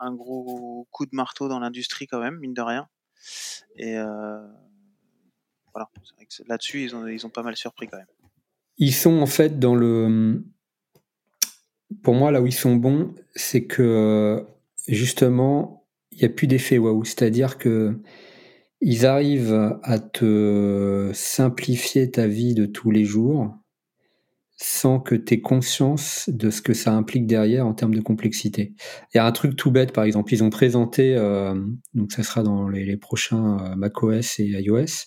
un, 0.00 0.12
gros 0.12 0.86
coup 0.90 1.06
de 1.06 1.14
marteau 1.14 1.48
dans 1.48 1.58
l'industrie 1.58 2.06
quand 2.06 2.20
même, 2.20 2.38
mine 2.38 2.54
de 2.54 2.60
rien. 2.60 2.88
Et 3.76 3.96
euh, 3.96 4.40
voilà, 5.72 5.88
là-dessus, 6.46 6.82
ils 6.82 6.94
ont, 6.94 7.06
ils 7.06 7.24
ont 7.24 7.30
pas 7.30 7.42
mal 7.42 7.56
surpris 7.56 7.88
quand 7.88 7.96
même. 7.96 8.06
Ils 8.76 8.94
sont 8.94 9.20
en 9.20 9.26
fait 9.26 9.58
dans 9.58 9.74
le, 9.74 10.44
pour 12.02 12.14
moi 12.14 12.30
là 12.30 12.42
où 12.42 12.46
ils 12.46 12.52
sont 12.52 12.76
bons, 12.76 13.14
c'est 13.34 13.64
que 13.64 14.44
justement 14.86 15.77
il 16.18 16.24
n'y 16.24 16.32
a 16.32 16.34
plus 16.34 16.46
d'effet 16.46 16.78
waouh. 16.78 17.04
C'est-à-dire 17.04 17.58
que 17.58 18.00
ils 18.80 19.06
arrivent 19.06 19.78
à 19.82 19.98
te 19.98 21.10
simplifier 21.12 22.10
ta 22.10 22.26
vie 22.26 22.54
de 22.54 22.66
tous 22.66 22.90
les 22.90 23.04
jours 23.04 23.56
sans 24.60 24.98
que 24.98 25.14
tu 25.14 25.34
aies 25.34 25.40
conscience 25.40 26.28
de 26.28 26.50
ce 26.50 26.60
que 26.60 26.74
ça 26.74 26.92
implique 26.92 27.26
derrière 27.26 27.66
en 27.66 27.74
termes 27.74 27.94
de 27.94 28.00
complexité. 28.00 28.74
Il 29.14 29.18
y 29.18 29.20
a 29.20 29.26
un 29.26 29.30
truc 29.30 29.54
tout 29.54 29.70
bête, 29.70 29.92
par 29.92 30.02
exemple, 30.02 30.34
ils 30.34 30.42
ont 30.42 30.50
présenté, 30.50 31.14
euh, 31.16 31.54
donc 31.94 32.10
ça 32.10 32.24
sera 32.24 32.42
dans 32.42 32.68
les, 32.68 32.96
prochains 32.96 33.58
euh, 33.60 33.76
macOS 33.76 34.40
et 34.40 34.46
iOS, 34.46 35.06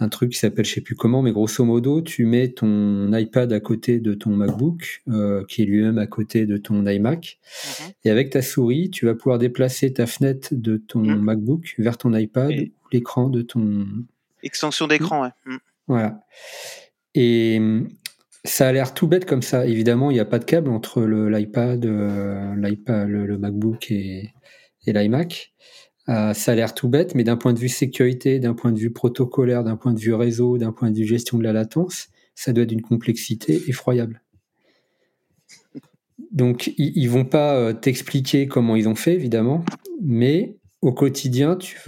un 0.00 0.08
truc 0.08 0.32
qui 0.32 0.38
s'appelle 0.38 0.64
je 0.64 0.74
sais 0.74 0.80
plus 0.80 0.96
comment, 0.96 1.22
mais 1.22 1.30
grosso 1.32 1.64
modo, 1.64 2.02
tu 2.02 2.26
mets 2.26 2.48
ton 2.48 3.12
iPad 3.12 3.52
à 3.52 3.60
côté 3.60 4.00
de 4.00 4.14
ton 4.14 4.30
MacBook, 4.30 5.02
euh, 5.08 5.44
qui 5.48 5.62
est 5.62 5.66
lui-même 5.66 5.98
à 5.98 6.06
côté 6.06 6.46
de 6.46 6.56
ton 6.56 6.84
iMac, 6.86 7.38
Mhm. 7.84 7.92
et 8.04 8.10
avec 8.10 8.30
ta 8.30 8.42
souris, 8.42 8.90
tu 8.90 9.06
vas 9.06 9.14
pouvoir 9.14 9.38
déplacer 9.38 9.92
ta 9.92 10.06
fenêtre 10.06 10.48
de 10.52 10.76
ton 10.78 11.00
Mhm. 11.00 11.20
MacBook 11.20 11.74
vers 11.78 11.96
ton 11.96 12.12
iPad 12.14 12.50
Et- 12.50 12.72
ou 12.84 12.88
l'écran 12.92 13.28
de 13.28 13.42
ton 13.42 13.86
Extension 14.42 14.86
d'écran, 14.88 15.22
ouais. 15.22 15.30
Mm. 15.46 15.56
voilà. 15.86 16.20
Et 17.14 17.56
hum, 17.60 17.88
ça 18.44 18.68
a 18.68 18.72
l'air 18.72 18.92
tout 18.94 19.06
bête 19.06 19.24
comme 19.24 19.42
ça. 19.42 19.66
Évidemment, 19.66 20.10
il 20.10 20.14
n'y 20.14 20.20
a 20.20 20.24
pas 20.26 20.38
de 20.38 20.44
câble 20.44 20.68
entre 20.70 21.02
le- 21.02 21.28
l'iPad, 21.30 21.86
euh, 21.86 22.54
l'iPad, 22.56 23.08
le, 23.08 23.26
le 23.26 23.38
MacBook 23.38 23.90
et, 23.90 24.30
et 24.86 24.92
l'iMac. 24.92 25.52
Euh, 26.08 26.34
ça 26.34 26.52
a 26.52 26.54
l'air 26.54 26.74
tout 26.74 26.88
bête, 26.88 27.14
mais 27.14 27.24
d'un 27.24 27.36
point 27.36 27.52
de 27.52 27.58
vue 27.58 27.68
sécurité, 27.68 28.38
d'un 28.38 28.54
point 28.54 28.72
de 28.72 28.78
vue 28.78 28.92
protocolaire, 28.92 29.64
d'un 29.64 29.76
point 29.76 29.94
de 29.94 30.00
vue 30.00 30.14
réseau, 30.14 30.58
d'un 30.58 30.72
point 30.72 30.90
de 30.90 30.96
vue 30.96 31.06
gestion 31.06 31.38
de 31.38 31.44
la 31.44 31.52
latence, 31.52 32.08
ça 32.34 32.52
doit 32.52 32.64
être 32.64 32.70
d'une 32.70 32.82
complexité 32.82 33.62
effroyable. 33.68 34.22
Donc, 36.30 36.72
ils, 36.76 36.92
ils 36.96 37.08
vont 37.08 37.24
pas 37.24 37.54
euh, 37.54 37.72
t'expliquer 37.72 38.46
comment 38.46 38.76
ils 38.76 38.88
ont 38.88 38.94
fait, 38.94 39.14
évidemment, 39.14 39.64
mais 40.02 40.56
au 40.82 40.92
quotidien, 40.92 41.56
tu 41.56 41.78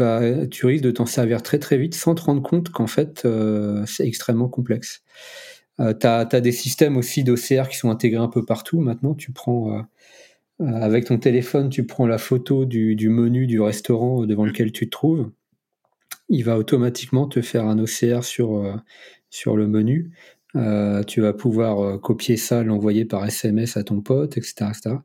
risques 0.66 0.84
de 0.84 0.90
t'en 0.90 1.04
servir 1.04 1.42
très 1.42 1.58
très 1.58 1.76
vite 1.76 1.94
sans 1.94 2.14
te 2.14 2.22
rendre 2.22 2.42
compte 2.42 2.70
qu'en 2.70 2.86
fait, 2.86 3.26
euh, 3.26 3.84
c'est 3.86 4.06
extrêmement 4.06 4.48
complexe. 4.48 5.02
Tu 5.78 6.06
as, 6.06 6.24
des 6.24 6.52
systèmes 6.52 6.96
aussi 6.96 7.22
d'OCR 7.22 7.68
qui 7.68 7.76
sont 7.76 7.90
intégrés 7.90 8.22
un 8.22 8.28
peu 8.28 8.42
partout. 8.42 8.80
Maintenant, 8.80 9.14
tu 9.14 9.32
prends 9.32 9.84
avec 10.60 11.04
ton 11.06 11.18
téléphone, 11.18 11.68
tu 11.68 11.84
prends 11.84 12.06
la 12.06 12.18
photo 12.18 12.64
du, 12.64 12.96
du 12.96 13.08
menu 13.08 13.46
du 13.46 13.60
restaurant 13.60 14.24
devant 14.24 14.44
lequel 14.44 14.72
tu 14.72 14.86
te 14.86 14.90
trouves. 14.90 15.30
Il 16.28 16.44
va 16.44 16.58
automatiquement 16.58 17.28
te 17.28 17.40
faire 17.42 17.66
un 17.66 17.78
OCR 17.78 18.24
sur, 18.24 18.56
euh, 18.56 18.74
sur 19.30 19.56
le 19.56 19.66
menu. 19.66 20.12
Euh, 20.56 21.02
tu 21.02 21.20
vas 21.20 21.34
pouvoir 21.34 21.80
euh, 21.80 21.98
copier 21.98 22.36
ça, 22.36 22.62
l'envoyer 22.62 23.04
par 23.04 23.26
SMS 23.26 23.76
à 23.76 23.82
ton 23.84 24.00
pote, 24.00 24.38
etc. 24.38 24.54
etc. 24.70 24.96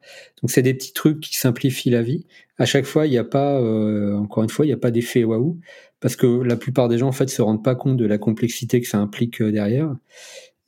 Donc 0.41 0.49
c'est 0.49 0.61
des 0.61 0.73
petits 0.73 0.93
trucs 0.93 1.19
qui 1.19 1.35
simplifient 1.35 1.89
la 1.89 2.01
vie. 2.01 2.25
À 2.57 2.65
chaque 2.65 2.85
fois, 2.85 3.05
il 3.05 3.09
n'y 3.09 3.17
a 3.17 3.23
pas, 3.23 3.59
euh, 3.59 4.15
encore 4.15 4.43
une 4.43 4.49
fois, 4.49 4.65
il 4.65 4.69
n'y 4.69 4.73
a 4.73 4.77
pas 4.77 4.91
d'effet 4.91 5.23
waouh, 5.23 5.59
parce 5.99 6.15
que 6.15 6.27
la 6.27 6.55
plupart 6.55 6.87
des 6.87 6.97
gens 6.97 7.07
en 7.07 7.11
fait 7.11 7.29
se 7.29 7.41
rendent 7.41 7.63
pas 7.63 7.75
compte 7.75 7.97
de 7.97 8.05
la 8.05 8.17
complexité 8.17 8.79
que 8.79 8.87
ça 8.87 8.99
implique 8.99 9.41
euh, 9.41 9.51
derrière. 9.51 9.93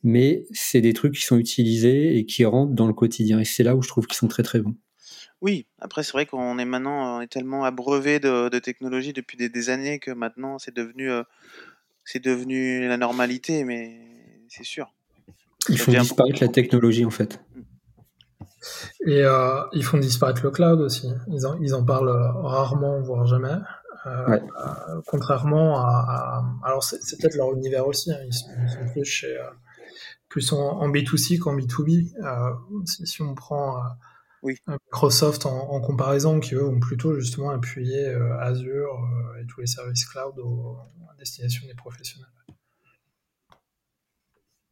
Mais 0.03 0.45
c'est 0.51 0.81
des 0.81 0.93
trucs 0.93 1.15
qui 1.15 1.21
sont 1.21 1.37
utilisés 1.37 2.17
et 2.17 2.25
qui 2.25 2.45
rentrent 2.45 2.73
dans 2.73 2.87
le 2.87 2.93
quotidien. 2.93 3.39
Et 3.39 3.45
c'est 3.45 3.63
là 3.63 3.75
où 3.75 3.81
je 3.81 3.87
trouve 3.87 4.05
qu'ils 4.05 4.17
sont 4.17 4.27
très 4.27 4.43
très 4.43 4.59
bons. 4.59 4.75
Oui, 5.41 5.65
après 5.79 6.03
c'est 6.03 6.13
vrai 6.13 6.25
qu'on 6.25 6.57
est 6.57 6.65
maintenant 6.65 7.17
on 7.17 7.21
est 7.21 7.27
tellement 7.27 7.65
abreuvé 7.65 8.19
de, 8.19 8.47
de 8.47 8.59
technologie 8.59 9.11
depuis 9.11 9.35
des, 9.37 9.49
des, 9.49 9.69
années 9.69 9.99
que 9.99 10.11
maintenant 10.11 10.57
c'est 10.57 10.73
devenu 10.73 11.11
euh, 11.11 11.23
c'est 12.05 12.23
devenu 12.23 12.87
la 12.87 12.95
normalité, 12.95 13.65
mais 13.65 13.99
c'est 14.47 14.63
sûr. 14.63 14.93
Ils 15.67 15.77
font 15.77 15.91
disparaître 15.91 16.41
la 16.41 16.47
technologie 16.47 17.05
en 17.05 17.09
fait. 17.09 17.41
Et 19.05 19.21
euh, 19.21 19.61
ils 19.73 19.83
font 19.83 19.97
disparaître 19.97 20.41
le 20.43 20.51
cloud 20.51 20.79
aussi. 20.79 21.11
Ils 21.27 21.45
en, 21.45 21.59
ils 21.59 21.75
en 21.75 21.83
parlent 21.83 22.09
rarement, 22.09 23.01
voire 23.01 23.27
jamais. 23.27 23.55
Euh, 24.05 24.27
ouais. 24.27 24.41
euh, 24.41 25.01
contrairement 25.07 25.79
à, 25.79 26.43
à 26.61 26.67
alors 26.67 26.83
c'est 26.83 26.99
peut-être 27.19 27.35
leur 27.35 27.53
univers 27.53 27.87
aussi. 27.87 28.11
Hein. 28.11 28.17
Ils, 28.25 28.33
sont, 28.33 28.47
ils, 28.61 28.69
sont, 28.69 28.91
plus 28.91 29.05
chez 29.05 29.37
plus 30.33 30.51
en, 30.51 30.57
en 30.57 30.89
B2C 30.89 31.37
qu'en 31.37 31.55
B2B. 31.55 32.11
Si, 32.87 33.05
si, 33.05 33.21
on 33.21 33.35
prend 33.35 33.79
oui. 34.41 34.55
Microsoft 34.67 35.45
en, 35.45 35.69
en, 35.69 35.79
comparaison, 35.79 36.39
qui 36.39 36.55
eux 36.55 36.65
ont 36.65 36.79
plutôt 36.79 37.13
justement 37.19 37.51
appuyé 37.51 38.07
euh, 38.07 38.39
Azure 38.39 38.99
euh, 38.99 39.39
et 39.39 39.45
tous 39.45 39.61
les 39.61 39.67
services 39.67 40.05
cloud 40.05 40.39
au, 40.39 40.75
à 41.07 41.15
destination 41.19 41.67
des 41.67 41.75
professionnels. 41.75 42.27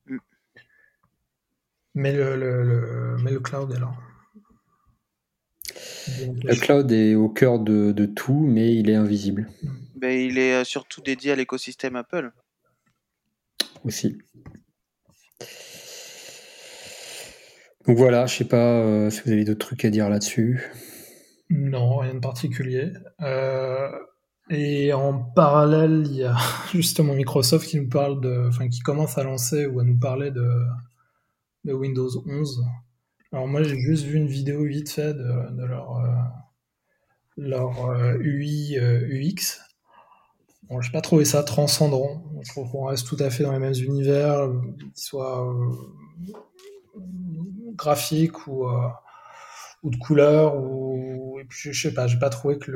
Mm. 0.07 0.17
Mais, 1.93 2.11
le, 2.11 2.35
le, 2.35 2.63
le, 2.63 3.17
mais 3.23 3.31
le 3.31 3.39
cloud 3.39 3.71
est 3.71 3.79
là. 3.79 3.93
Le 6.43 6.59
cloud 6.59 6.91
est 6.91 7.13
au 7.13 7.29
cœur 7.29 7.59
de, 7.59 7.91
de 7.91 8.05
tout, 8.07 8.43
mais 8.47 8.73
il 8.73 8.89
est 8.89 8.95
invisible. 8.95 9.47
Ben, 9.95 10.09
il 10.09 10.39
est 10.39 10.55
euh, 10.55 10.63
surtout 10.63 11.01
dédié 11.01 11.33
à 11.33 11.35
l'écosystème 11.35 11.95
Apple. 11.95 12.31
Aussi. 13.85 14.17
Donc 17.87 17.97
voilà, 17.97 18.27
je 18.27 18.35
sais 18.35 18.45
pas 18.45 18.79
euh, 18.79 19.09
si 19.09 19.21
vous 19.25 19.31
avez 19.31 19.43
d'autres 19.43 19.65
trucs 19.65 19.85
à 19.85 19.89
dire 19.89 20.07
là-dessus. 20.09 20.63
Non, 21.49 21.97
rien 21.97 22.13
de 22.13 22.19
particulier. 22.19 22.91
Euh, 23.21 23.89
et 24.49 24.93
en 24.93 25.17
parallèle, 25.17 26.03
il 26.05 26.17
y 26.17 26.23
a 26.23 26.35
justement 26.71 27.13
Microsoft 27.15 27.67
qui 27.67 27.79
nous 27.79 27.89
parle 27.89 28.21
de, 28.21 28.47
enfin 28.47 28.69
qui 28.69 28.79
commence 28.81 29.17
à 29.17 29.23
lancer 29.23 29.65
ou 29.65 29.79
à 29.79 29.83
nous 29.83 29.97
parler 29.97 30.31
de, 30.31 30.45
Windows 31.65 32.09
11. 32.25 32.63
Alors 33.31 33.47
moi, 33.47 33.63
j'ai 33.63 33.79
juste 33.79 34.03
vu 34.03 34.17
une 34.17 34.27
vidéo 34.27 34.63
vite 34.65 34.89
fait 34.89 35.13
de, 35.13 35.65
leur 35.65 36.03
leur 37.37 37.89
euh, 37.89 38.17
UI 38.19 38.77
UX. 38.77 39.59
Bon, 40.69 40.81
j'ai 40.81 40.91
pas 40.91 41.01
trouvé 41.01 41.25
ça 41.25 41.43
transcendant. 41.43 42.23
Je 42.41 42.49
trouve 42.51 42.69
qu'on 42.69 42.85
reste 42.85 43.07
tout 43.07 43.17
à 43.19 43.29
fait 43.29 43.43
dans 43.43 43.51
les 43.51 43.59
mêmes 43.59 43.73
univers, 43.73 44.49
qu'ils 44.77 45.03
soient 45.03 45.53
graphiques 47.75 48.47
ou, 48.47 48.67
euh, 48.67 48.87
ou 49.83 49.89
de 49.89 49.97
couleurs 49.97 50.55
ou 50.55 51.39
et 51.39 51.45
puis, 51.45 51.73
je 51.73 51.81
sais 51.89 51.93
pas 51.93 52.07
j'ai 52.07 52.19
pas 52.19 52.29
trouvé 52.29 52.59
que 52.59 52.71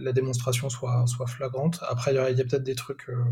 la 0.00 0.12
démonstration 0.12 0.68
soit 0.68 1.06
soit 1.06 1.26
flagrante. 1.26 1.80
Après 1.88 2.12
il 2.12 2.16
y 2.16 2.40
a, 2.40 2.44
peut-être 2.44 2.64
des 2.64 2.74
trucs 2.74 3.08
euh, 3.08 3.22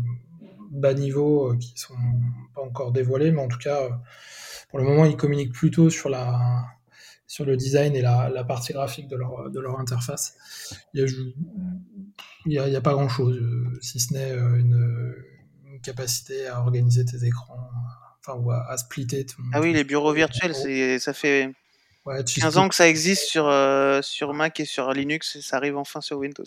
bas 0.71 0.93
niveau 0.93 1.51
euh, 1.51 1.57
qui 1.57 1.73
sont 1.75 1.95
pas 2.55 2.61
encore 2.61 2.91
dévoilés 2.91 3.31
mais 3.31 3.41
en 3.41 3.47
tout 3.47 3.57
cas 3.57 4.01
pour 4.69 4.79
le 4.79 4.85
moment 4.85 5.05
ils 5.05 5.17
communiquent 5.17 5.53
plutôt 5.53 5.89
sur 5.89 6.09
la 6.09 6.65
sur 7.27 7.45
le 7.45 7.57
design 7.57 7.95
et 7.95 8.01
la, 8.01 8.29
la 8.29 8.43
partie 8.43 8.73
graphique 8.73 9.07
de 9.07 9.15
leur 9.15 9.49
de 9.51 9.59
leur 9.59 9.79
interface. 9.79 10.75
Il 10.93 11.33
y 12.45 12.57
a, 12.57 12.63
a, 12.63 12.77
a 12.77 12.81
pas 12.81 12.93
grand 12.93 13.09
chose 13.09 13.39
si 13.81 13.99
ce 13.99 14.13
n'est 14.13 14.31
une 14.31 15.81
capacité 15.83 16.47
à 16.47 16.61
organiser 16.61 17.05
tes 17.05 17.25
écrans 17.25 17.69
enfin 18.29 18.39
ou 18.39 18.51
à, 18.51 18.69
à 18.69 18.77
splitter 18.77 19.25
ton, 19.25 19.43
ah 19.53 19.61
oui 19.61 19.73
les 19.73 19.83
bureaux 19.83 20.13
virtuels 20.13 20.55
c'est 20.55 20.99
ça 20.99 21.13
fait 21.13 21.51
Ouais, 22.05 22.23
15 22.23 22.57
ans 22.57 22.69
que 22.69 22.75
ça 22.75 22.87
existe 22.87 23.23
sur, 23.23 23.47
euh, 23.47 24.01
sur 24.01 24.33
Mac 24.33 24.59
et 24.59 24.65
sur 24.65 24.91
Linux 24.93 25.35
et 25.35 25.41
ça 25.41 25.57
arrive 25.57 25.77
enfin 25.77 26.01
sur 26.01 26.17
Windows. 26.17 26.45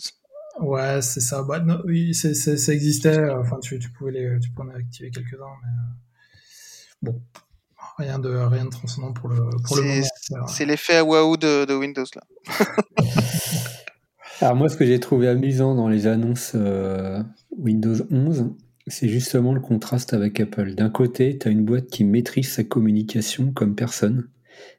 Ouais, 0.59 1.01
c'est 1.01 1.21
ça. 1.21 1.43
Bah, 1.43 1.59
non, 1.59 1.79
oui, 1.85 2.13
c'est, 2.13 2.33
c'est, 2.33 2.57
ça 2.57 2.73
existait. 2.73 3.29
Enfin, 3.29 3.59
tu, 3.59 3.79
tu, 3.79 3.89
pouvais 3.91 4.11
les, 4.11 4.39
tu 4.39 4.49
pouvais 4.51 4.71
en 4.71 4.75
activer 4.75 5.09
quelques-uns, 5.11 5.45
mais 5.63 5.69
euh... 5.69 7.11
bon, 7.11 7.21
rien 7.97 8.19
de, 8.19 8.29
rien 8.29 8.65
de 8.65 8.69
transcendant 8.69 9.13
pour 9.13 9.29
le, 9.29 9.49
pour 9.65 9.77
le 9.77 9.83
moment. 9.83 10.47
C'est 10.47 10.65
l'effet 10.65 11.01
waouh 11.01 11.37
de, 11.37 11.65
de, 11.65 11.73
Windows 11.73 12.05
là. 12.15 12.23
Alors 14.41 14.55
moi, 14.55 14.69
ce 14.69 14.75
que 14.75 14.85
j'ai 14.85 14.99
trouvé 14.99 15.27
amusant 15.27 15.75
dans 15.75 15.87
les 15.87 16.07
annonces 16.07 16.53
euh, 16.55 17.23
Windows 17.57 17.95
11, 18.11 18.51
c'est 18.87 19.07
justement 19.07 19.53
le 19.53 19.61
contraste 19.61 20.13
avec 20.13 20.39
Apple. 20.39 20.75
D'un 20.75 20.89
côté, 20.89 21.37
tu 21.37 21.47
as 21.47 21.51
une 21.51 21.63
boîte 21.63 21.87
qui 21.87 22.03
maîtrise 22.03 22.51
sa 22.51 22.63
communication 22.63 23.51
comme 23.51 23.75
personne 23.75 24.27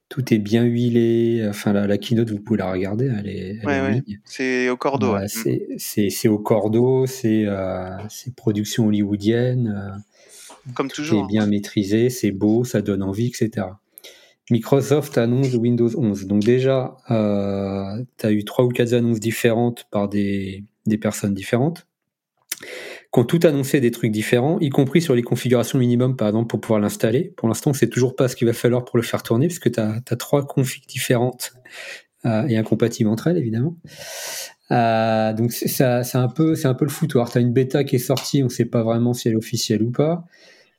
tout 0.09 0.33
est 0.33 0.39
bien 0.39 0.65
huilé. 0.65 1.45
Enfin, 1.49 1.73
la, 1.73 1.87
la, 1.87 1.99
keynote, 1.99 2.31
vous 2.31 2.41
pouvez 2.41 2.59
la 2.59 2.71
regarder, 2.71 3.11
elle 3.19 3.29
est, 3.29 3.59
elle 3.61 3.67
ouais, 3.67 3.77
est 3.77 3.83
ouais. 3.83 4.03
C'est 4.25 4.69
au 4.69 4.77
cordeau. 4.77 5.15
Ouais. 5.15 5.27
C'est 5.29 6.29
au 6.29 6.39
cordeau, 6.39 7.07
c'est 7.07 7.45
euh, 7.47 7.97
production 8.37 8.87
hollywoodienne. 8.87 9.75
Euh, 9.77 10.73
Comme 10.75 10.91
toujours. 10.91 11.27
C'est 11.27 11.33
bien 11.33 11.47
maîtrisé, 11.47 12.11
c'est 12.11 12.31
beau, 12.31 12.65
ça 12.65 12.83
donne 12.83 13.03
envie, 13.03 13.27
etc. 13.27 13.67
Microsoft 14.51 15.17
annonce 15.17 15.55
Windows 15.55 15.91
11. 15.97 16.27
Donc 16.27 16.45
déjà, 16.45 16.97
euh, 17.11 18.03
tu 18.19 18.27
as 18.27 18.33
eu 18.33 18.45
trois 18.45 18.65
ou 18.65 18.69
quatre 18.69 18.93
annonces 18.93 19.21
différentes 19.21 19.87
par 19.91 20.09
des, 20.09 20.65
des 20.87 20.99
personnes 20.99 21.35
différentes 21.35 21.87
qui 23.15 23.21
ont 23.21 23.25
tout 23.25 23.41
annoncé 23.45 23.81
des 23.81 23.93
trucs 23.93 24.11
différents, 24.11 24.59
y 24.59 24.71
compris 24.71 25.01
sur 25.01 25.15
les 25.15 25.23
configurations 25.23 25.79
minimum, 25.79 26.17
par 26.17 26.27
exemple, 26.27 26.49
pour 26.49 26.61
pouvoir 26.61 26.81
l'installer. 26.81 27.33
Pour 27.37 27.47
l'instant, 27.47 27.71
on 27.71 27.73
sait 27.73 27.89
toujours 27.89 28.17
pas 28.17 28.27
ce 28.27 28.35
qu'il 28.35 28.49
va 28.49 28.53
falloir 28.53 28.85
pour 28.85 28.97
le 28.97 29.05
faire 29.05 29.23
tourner, 29.23 29.47
puisque 29.47 29.71
tu 29.71 29.79
as, 29.79 30.01
trois 30.17 30.45
configs 30.45 30.87
différentes 30.89 31.53
euh, 32.27 32.49
et 32.49 32.57
incompatibles 32.57 33.09
entre 33.09 33.29
elles, 33.29 33.39
évidemment. 33.39 33.77
Euh, 34.73 35.33
donc 35.33 35.53
c'est 35.53 35.81
un 35.81 36.29
peu 36.29 36.55
un 36.65 36.75
peu 36.75 36.85
le 36.85 36.91
foutoir. 36.91 37.31
Tu 37.31 37.39
as 37.39 37.41
une 37.41 37.53
bêta 37.53 37.85
qui 37.85 37.97
est 37.97 38.01
sortie, 38.01 38.43
on 38.43 38.49
sait 38.49 38.65
pas 38.65 38.83
vraiment 38.83 39.15
si 39.15 39.29
elle 39.29 39.35
est 39.35 39.37
officielle 39.37 39.83
ou 39.83 39.93
pas. 39.93 40.25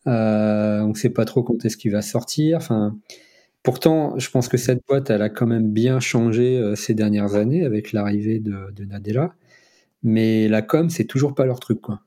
Euh, 0.08 0.82
on 0.82 0.94
sait 0.94 1.12
pas 1.12 1.24
trop 1.24 1.42
quand 1.42 1.64
est-ce 1.64 1.78
qu'il 1.78 1.92
va 1.92 2.02
sortir. 2.02 2.58
Enfin, 2.58 2.98
pourtant, 3.64 4.20
je 4.20 4.30
pense 4.30 4.50
que 4.50 4.58
cette 4.58 4.86
boîte, 4.88 5.10
elle 5.10 5.22
a 5.22 5.30
quand 5.30 5.48
même 5.48 5.72
bien 5.72 6.02
changé 6.02 6.58
euh, 6.58 6.76
ces 6.76 6.96
dernières 6.96 7.36
années 7.36 7.64
avec 7.66 7.94
l'arrivée 7.94 8.40
de, 8.40 8.72
de 8.76 8.84
Nadella. 8.84 9.34
Mais 10.04 10.48
la 10.50 10.62
com, 10.62 10.90
c'est 10.90 11.06
toujours 11.06 11.34
pas 11.34 11.46
leur 11.46 11.60
truc, 11.60 11.82
quoi. 11.82 12.02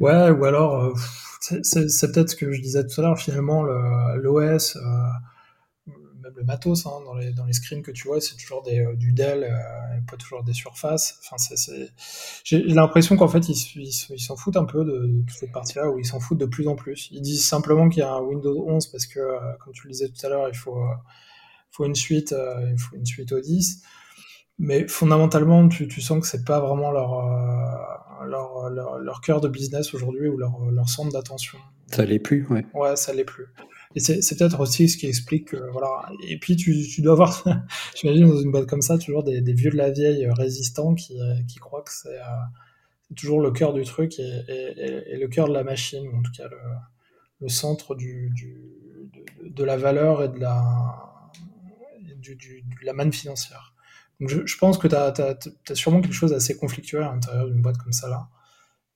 Ouais, 0.00 0.30
ou 0.30 0.44
alors, 0.44 0.84
euh, 0.84 0.94
c'est 1.40 2.12
peut-être 2.12 2.30
ce 2.30 2.36
que 2.36 2.52
je 2.52 2.60
disais 2.60 2.86
tout 2.86 3.00
à 3.00 3.04
l'heure, 3.04 3.18
finalement, 3.18 3.62
l'OS, 3.62 4.76
euh, 4.76 4.80
même 6.22 6.32
le 6.36 6.44
matos, 6.44 6.86
hein, 6.86 7.00
dans, 7.04 7.14
les, 7.14 7.32
dans 7.32 7.44
les 7.44 7.52
screens 7.52 7.82
que 7.82 7.90
tu 7.90 8.08
vois, 8.08 8.20
c'est 8.20 8.36
toujours 8.36 8.62
des, 8.62 8.86
du 8.96 9.12
Dell, 9.12 9.46
pas 10.08 10.16
toujours 10.16 10.42
des 10.42 10.52
surfaces. 10.52 11.18
Enfin, 11.22 11.36
J'ai 12.44 12.62
l'impression 12.62 13.16
qu'en 13.16 13.28
fait, 13.28 13.48
ils, 13.48 13.82
ils, 14.10 14.20
s'en 14.20 14.36
foutent 14.36 14.56
un 14.56 14.64
peu 14.64 14.84
de, 14.84 15.22
toute 15.26 15.38
cette 15.38 15.52
partie-là, 15.52 15.90
où 15.90 15.98
ils 15.98 16.06
s'en 16.06 16.20
foutent 16.20 16.38
de 16.38 16.46
plus 16.46 16.66
en 16.68 16.76
plus. 16.76 17.08
Ils 17.12 17.22
disent 17.22 17.46
simplement 17.46 17.88
qu'il 17.88 18.00
y 18.00 18.02
a 18.02 18.12
un 18.12 18.20
Windows 18.20 18.64
11 18.68 18.86
parce 18.88 19.06
que, 19.06 19.20
comme 19.58 19.72
tu 19.72 19.86
le 19.86 19.92
disais 19.92 20.08
tout 20.08 20.26
à 20.26 20.30
l'heure, 20.30 20.48
il 20.48 20.56
faut, 20.56 20.82
faut 21.70 21.84
une 21.84 21.94
suite, 21.94 22.34
il 22.70 22.78
faut 22.78 22.96
une 22.96 23.06
suite 23.06 23.32
au 23.32 23.40
10 23.40 23.82
mais 24.58 24.86
fondamentalement, 24.86 25.68
tu, 25.68 25.88
tu 25.88 26.00
sens 26.00 26.20
que 26.20 26.26
c'est 26.26 26.44
pas 26.44 26.60
vraiment 26.60 26.90
leur, 26.92 27.14
euh, 27.14 28.26
leur, 28.26 28.70
leur, 28.70 28.98
leur, 28.98 29.20
cœur 29.20 29.40
de 29.40 29.48
business 29.48 29.94
aujourd'hui 29.94 30.28
ou 30.28 30.36
leur, 30.36 30.58
leur 30.70 30.88
centre 30.88 31.12
d'attention. 31.12 31.58
Ça 31.88 32.04
l'est 32.04 32.18
plus, 32.18 32.46
ouais. 32.48 32.64
Ouais, 32.74 32.96
ça 32.96 33.12
l'est 33.12 33.24
plus. 33.24 33.46
Et 33.96 34.00
c'est 34.00 34.36
peut-être 34.36 34.60
aussi 34.60 34.88
ce 34.88 34.96
qui 34.96 35.06
explique 35.06 35.48
que, 35.48 35.70
voilà. 35.70 36.08
Et 36.28 36.38
puis, 36.38 36.56
tu, 36.56 36.82
tu 36.88 37.02
dois 37.02 37.12
avoir, 37.12 37.44
j'imagine, 37.94 38.28
dans 38.28 38.40
une 38.40 38.50
boîte 38.50 38.66
comme 38.66 38.82
ça, 38.82 38.98
toujours 38.98 39.22
des, 39.22 39.40
des, 39.40 39.52
vieux 39.52 39.70
de 39.70 39.76
la 39.76 39.90
vieille 39.90 40.26
résistants 40.30 40.94
qui, 40.94 41.18
qui 41.48 41.58
croient 41.58 41.82
que 41.82 41.92
c'est 41.92 42.18
euh, 42.18 43.14
toujours 43.16 43.40
le 43.40 43.50
cœur 43.50 43.72
du 43.72 43.84
truc 43.84 44.18
et, 44.18 44.42
et, 44.48 45.14
et, 45.14 45.16
le 45.16 45.28
cœur 45.28 45.48
de 45.48 45.52
la 45.52 45.62
machine, 45.62 46.06
ou 46.08 46.18
en 46.18 46.22
tout 46.22 46.32
cas 46.36 46.48
le, 46.48 46.58
le 47.40 47.48
centre 47.48 47.94
du, 47.94 48.30
du 48.34 48.56
de, 49.12 49.48
de, 49.48 49.64
la 49.64 49.76
valeur 49.76 50.24
et 50.24 50.28
de 50.28 50.38
la, 50.38 51.30
du, 52.16 52.34
du, 52.34 52.62
de 52.62 52.86
la 52.86 52.92
manne 52.92 53.12
financière 53.12 53.73
je, 54.20 54.56
pense 54.58 54.78
que 54.78 54.88
tu 54.88 54.94
as, 54.94 55.74
sûrement 55.74 56.00
quelque 56.00 56.14
chose 56.14 56.30
d'assez 56.30 56.56
conflictuel 56.56 57.02
à 57.02 57.12
l'intérieur 57.12 57.46
d'une 57.46 57.62
boîte 57.62 57.78
comme 57.78 57.92
ça 57.92 58.08
là, 58.08 58.28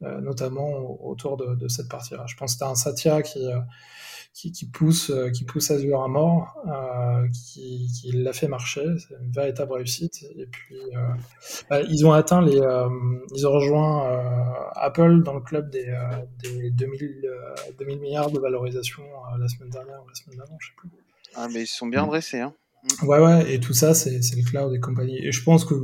euh, 0.03 0.21
notamment 0.21 1.03
autour 1.05 1.37
de, 1.37 1.69
cette 1.69 1.89
partie-là. 1.89 2.25
Je 2.27 2.37
pense 2.37 2.55
que 2.55 2.59
tu 2.59 2.65
as 2.65 2.69
un 2.69 2.75
Satya 2.75 3.23
qui, 3.23 3.47
euh, 3.47 3.59
qui, 4.33 4.71
pousse, 4.71 5.11
euh, 5.11 5.31
qui 5.31 5.45
pousse 5.45 5.73
Azure 5.73 6.03
à 6.03 6.09
mort, 6.09 6.57
qui, 7.33 7.89
qui 7.93 8.13
l'a 8.13 8.33
fait 8.33 8.47
marcher, 8.47 8.85
c'est 8.99 9.15
une 9.21 9.33
véritable 9.33 9.73
réussite. 9.73 10.23
Et 10.37 10.47
puis, 10.47 10.77
bah, 11.69 11.83
ils 11.83 12.07
ont 12.07 12.13
atteint 12.13 12.43
les, 12.43 12.61
ils 13.35 13.47
ont 13.47 13.53
rejoint 13.53 14.71
Apple 14.77 15.23
dans 15.25 15.35
le 15.35 15.41
club 15.41 15.69
des, 15.71 15.93
des 16.43 16.71
2000, 16.71 17.29
2000 17.79 17.99
milliards 17.99 18.31
de 18.31 18.39
valorisation 18.39 19.03
la 19.39 19.49
semaine 19.49 19.71
dernière 19.71 20.01
ou 20.05 20.09
la 20.09 20.15
semaine 20.15 20.39
d'avant, 20.39 20.57
je 20.61 20.69
sais 20.69 20.75
plus. 20.77 20.91
Ah, 21.35 21.49
mais 21.53 21.63
ils 21.63 21.67
sont 21.67 21.87
bien 21.87 22.07
dressés, 22.07 22.41
hein. 22.41 22.55
Ouais, 23.03 23.19
ouais, 23.19 23.55
et 23.55 23.61
tout 23.61 23.75
ça, 23.75 23.95
c'est 23.95 24.19
le 24.19 24.49
cloud 24.49 24.75
et 24.75 24.81
compagnie. 24.81 25.19
Et 25.19 25.33
je 25.33 25.43
pense 25.43 25.65
que 25.65 25.75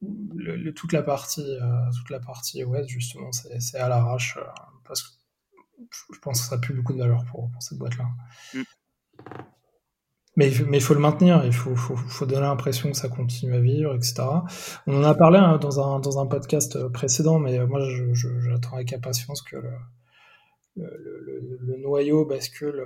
le, 0.00 0.72
toute 0.72 0.92
la 0.92 1.02
partie, 1.02 1.44
euh, 1.60 1.90
toute 1.96 2.10
la 2.10 2.20
partie 2.20 2.64
OS, 2.64 2.86
justement, 2.88 3.30
c'est 3.32 3.78
à 3.78 3.88
l'arrache, 3.88 4.36
euh, 4.38 4.44
parce 4.84 5.02
que 5.02 5.08
je 6.12 6.18
pense 6.20 6.40
que 6.40 6.48
ça 6.48 6.56
n'a 6.56 6.60
plus 6.60 6.74
beaucoup 6.74 6.92
de 6.92 6.98
valeur 6.98 7.24
pour, 7.30 7.50
pour 7.50 7.62
cette 7.62 7.78
boîte-là. 7.78 8.06
Mm. 8.54 8.62
Mais, 10.36 10.50
mais 10.66 10.78
il 10.78 10.82
faut 10.82 10.94
le 10.94 11.00
maintenir, 11.00 11.44
il 11.44 11.52
faut, 11.52 11.76
faut, 11.76 11.94
faut 11.94 12.24
donner 12.24 12.40
l'impression 12.40 12.90
que 12.90 12.96
ça 12.96 13.08
continue 13.10 13.54
à 13.54 13.60
vivre, 13.60 13.94
etc. 13.94 14.22
On 14.86 14.96
en 14.96 15.04
a 15.04 15.14
parlé 15.14 15.38
hein, 15.38 15.58
dans, 15.58 15.78
un, 15.78 16.00
dans 16.00 16.18
un 16.18 16.26
podcast 16.26 16.88
précédent, 16.88 17.38
mais 17.38 17.64
moi, 17.66 17.80
j'attends 18.14 18.76
avec 18.76 18.94
impatience 18.94 19.42
que 19.42 19.56
le, 19.56 19.70
le, 20.76 21.58
le 21.60 21.76
noyau 21.76 22.24
bascule 22.24 22.82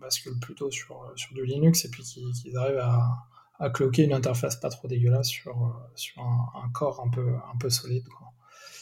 euh, 0.00 0.06
bascule 0.06 0.38
plutôt 0.40 0.70
sur, 0.70 1.12
sur 1.16 1.34
du 1.34 1.44
Linux 1.44 1.84
et 1.84 1.90
puis 1.90 2.02
qu'ils 2.02 2.56
arrivent 2.56 2.78
à, 2.78 3.26
à 3.58 3.70
cloquer 3.70 4.04
une 4.04 4.12
interface 4.12 4.56
pas 4.56 4.70
trop 4.70 4.88
dégueulasse 4.88 5.28
sur, 5.28 5.80
sur 5.94 6.22
un, 6.22 6.68
corps 6.72 7.02
un 7.06 7.10
peu, 7.10 7.28
un 7.52 7.58
peu 7.58 7.70
solide. 7.70 8.06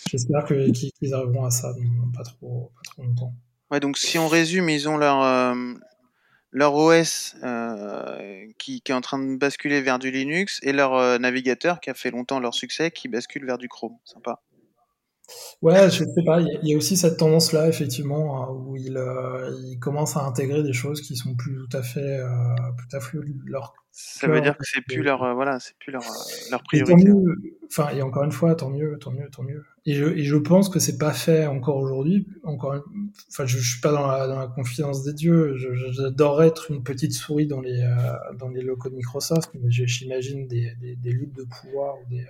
J'espère 0.09 0.45
qu'ils 0.47 1.15
arriveront 1.15 1.45
à 1.45 1.51
ça 1.51 1.75
pas 2.17 2.23
trop, 2.23 2.73
pas 2.75 2.83
trop 2.91 3.03
longtemps. 3.03 3.35
Ouais, 3.71 3.81
donc 3.81 3.99
si 3.99 4.19
on 4.19 4.29
résume, 4.29 4.71
ils 4.71 4.89
ont 4.89 4.97
leur, 4.97 5.23
euh, 5.23 5.75
leur 6.53 6.75
OS 6.75 7.37
euh, 7.43 8.47
qui, 8.59 8.83
est 8.87 8.93
en 8.93 9.01
train 9.01 9.19
de 9.19 9.37
basculer 9.37 9.83
vers 9.83 9.99
du 9.99 10.11
Linux 10.11 10.59
et 10.63 10.73
leur 10.73 10.95
euh, 10.95 11.19
navigateur 11.19 11.81
qui 11.81 11.91
a 11.91 11.95
fait 11.95 12.11
longtemps 12.11 12.41
leur 12.41 12.55
succès 12.55 12.91
qui 12.91 13.09
bascule 13.09 13.45
vers 13.45 13.59
du 13.59 13.69
Chrome. 13.69 13.97
Sympa. 14.05 14.41
Ouais, 15.61 15.91
je 15.91 16.05
sais 16.05 16.25
pas. 16.25 16.41
Il 16.41 16.69
y, 16.69 16.75
a 16.75 16.77
aussi 16.77 16.97
cette 16.97 17.19
tendance-là, 17.19 17.69
effectivement, 17.69 18.43
hein, 18.43 18.49
où 18.51 18.77
il, 18.77 18.97
euh, 18.97 19.51
il 19.65 19.79
commence 19.79 20.17
à 20.17 20.25
intégrer 20.25 20.63
des 20.63 20.73
choses 20.73 21.01
qui 21.01 21.17
sont 21.17 21.35
plus 21.35 21.55
tout 21.55 21.77
à 21.77 21.83
fait, 21.83 22.01
euh, 22.01 22.29
à 22.93 23.01
fait 23.01 23.19
leur. 23.47 23.75
Ça 23.91 24.29
veut 24.29 24.41
dire 24.41 24.57
que 24.57 24.65
c'est 24.65 24.81
plus 24.81 25.03
leur, 25.03 25.25
euh, 25.25 25.35
voilà, 25.35 25.59
c'est 25.59 25.77
plus 25.79 25.91
leur, 25.91 26.03
euh, 26.03 26.51
leur 26.53 26.63
priorité. 26.63 27.11
enfin, 27.67 27.91
et 27.91 28.01
encore 28.01 28.23
une 28.23 28.31
fois, 28.31 28.55
tant 28.55 28.71
mieux, 28.71 28.97
tant 29.01 29.11
mieux, 29.11 29.29
tant 29.29 29.43
mieux. 29.43 29.65
Et 29.87 29.95
je, 29.95 30.05
et 30.05 30.23
je 30.23 30.37
pense 30.37 30.69
que 30.69 30.79
c'est 30.79 30.99
pas 30.99 31.13
fait 31.13 31.47
encore 31.47 31.79
aujourd'hui. 31.79 32.29
Encore, 32.45 32.77
enfin, 33.33 33.45
je, 33.45 33.59
je, 33.59 33.73
suis 33.73 33.81
pas 33.81 33.91
dans 33.91 34.07
la, 34.07 34.29
dans 34.29 34.39
la 34.39 34.47
confidence 34.47 35.03
des 35.03 35.15
dieux. 35.15 35.57
J'adorerais 35.57 36.47
être 36.47 36.71
une 36.71 36.85
petite 36.85 37.13
souris 37.13 37.49
dans 37.49 37.61
les, 37.61 37.81
euh, 37.81 38.37
dans 38.39 38.51
les 38.51 38.63
locaux 38.63 38.89
de 38.89 38.95
Microsoft, 38.95 39.51
mais 39.55 39.69
j'imagine 39.69 40.47
des, 40.47 40.75
des, 40.81 40.95
des, 40.95 41.11
luttes 41.11 41.35
de 41.35 41.45
pouvoir 41.45 41.97
ou 41.97 42.09
des 42.09 42.25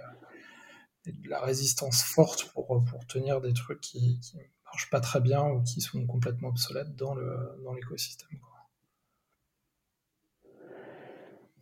de 1.12 1.28
la 1.28 1.40
résistance 1.40 2.02
forte 2.02 2.50
pour, 2.52 2.66
pour 2.66 3.06
tenir 3.06 3.40
des 3.40 3.52
trucs 3.52 3.80
qui, 3.80 4.20
qui 4.20 4.38
marchent 4.64 4.90
pas 4.90 5.00
très 5.00 5.20
bien 5.20 5.44
ou 5.44 5.62
qui 5.62 5.80
sont 5.80 6.04
complètement 6.06 6.48
obsolètes 6.48 6.94
dans 6.96 7.14
le 7.14 7.36
dans 7.64 7.72
l'écosystème. 7.74 8.38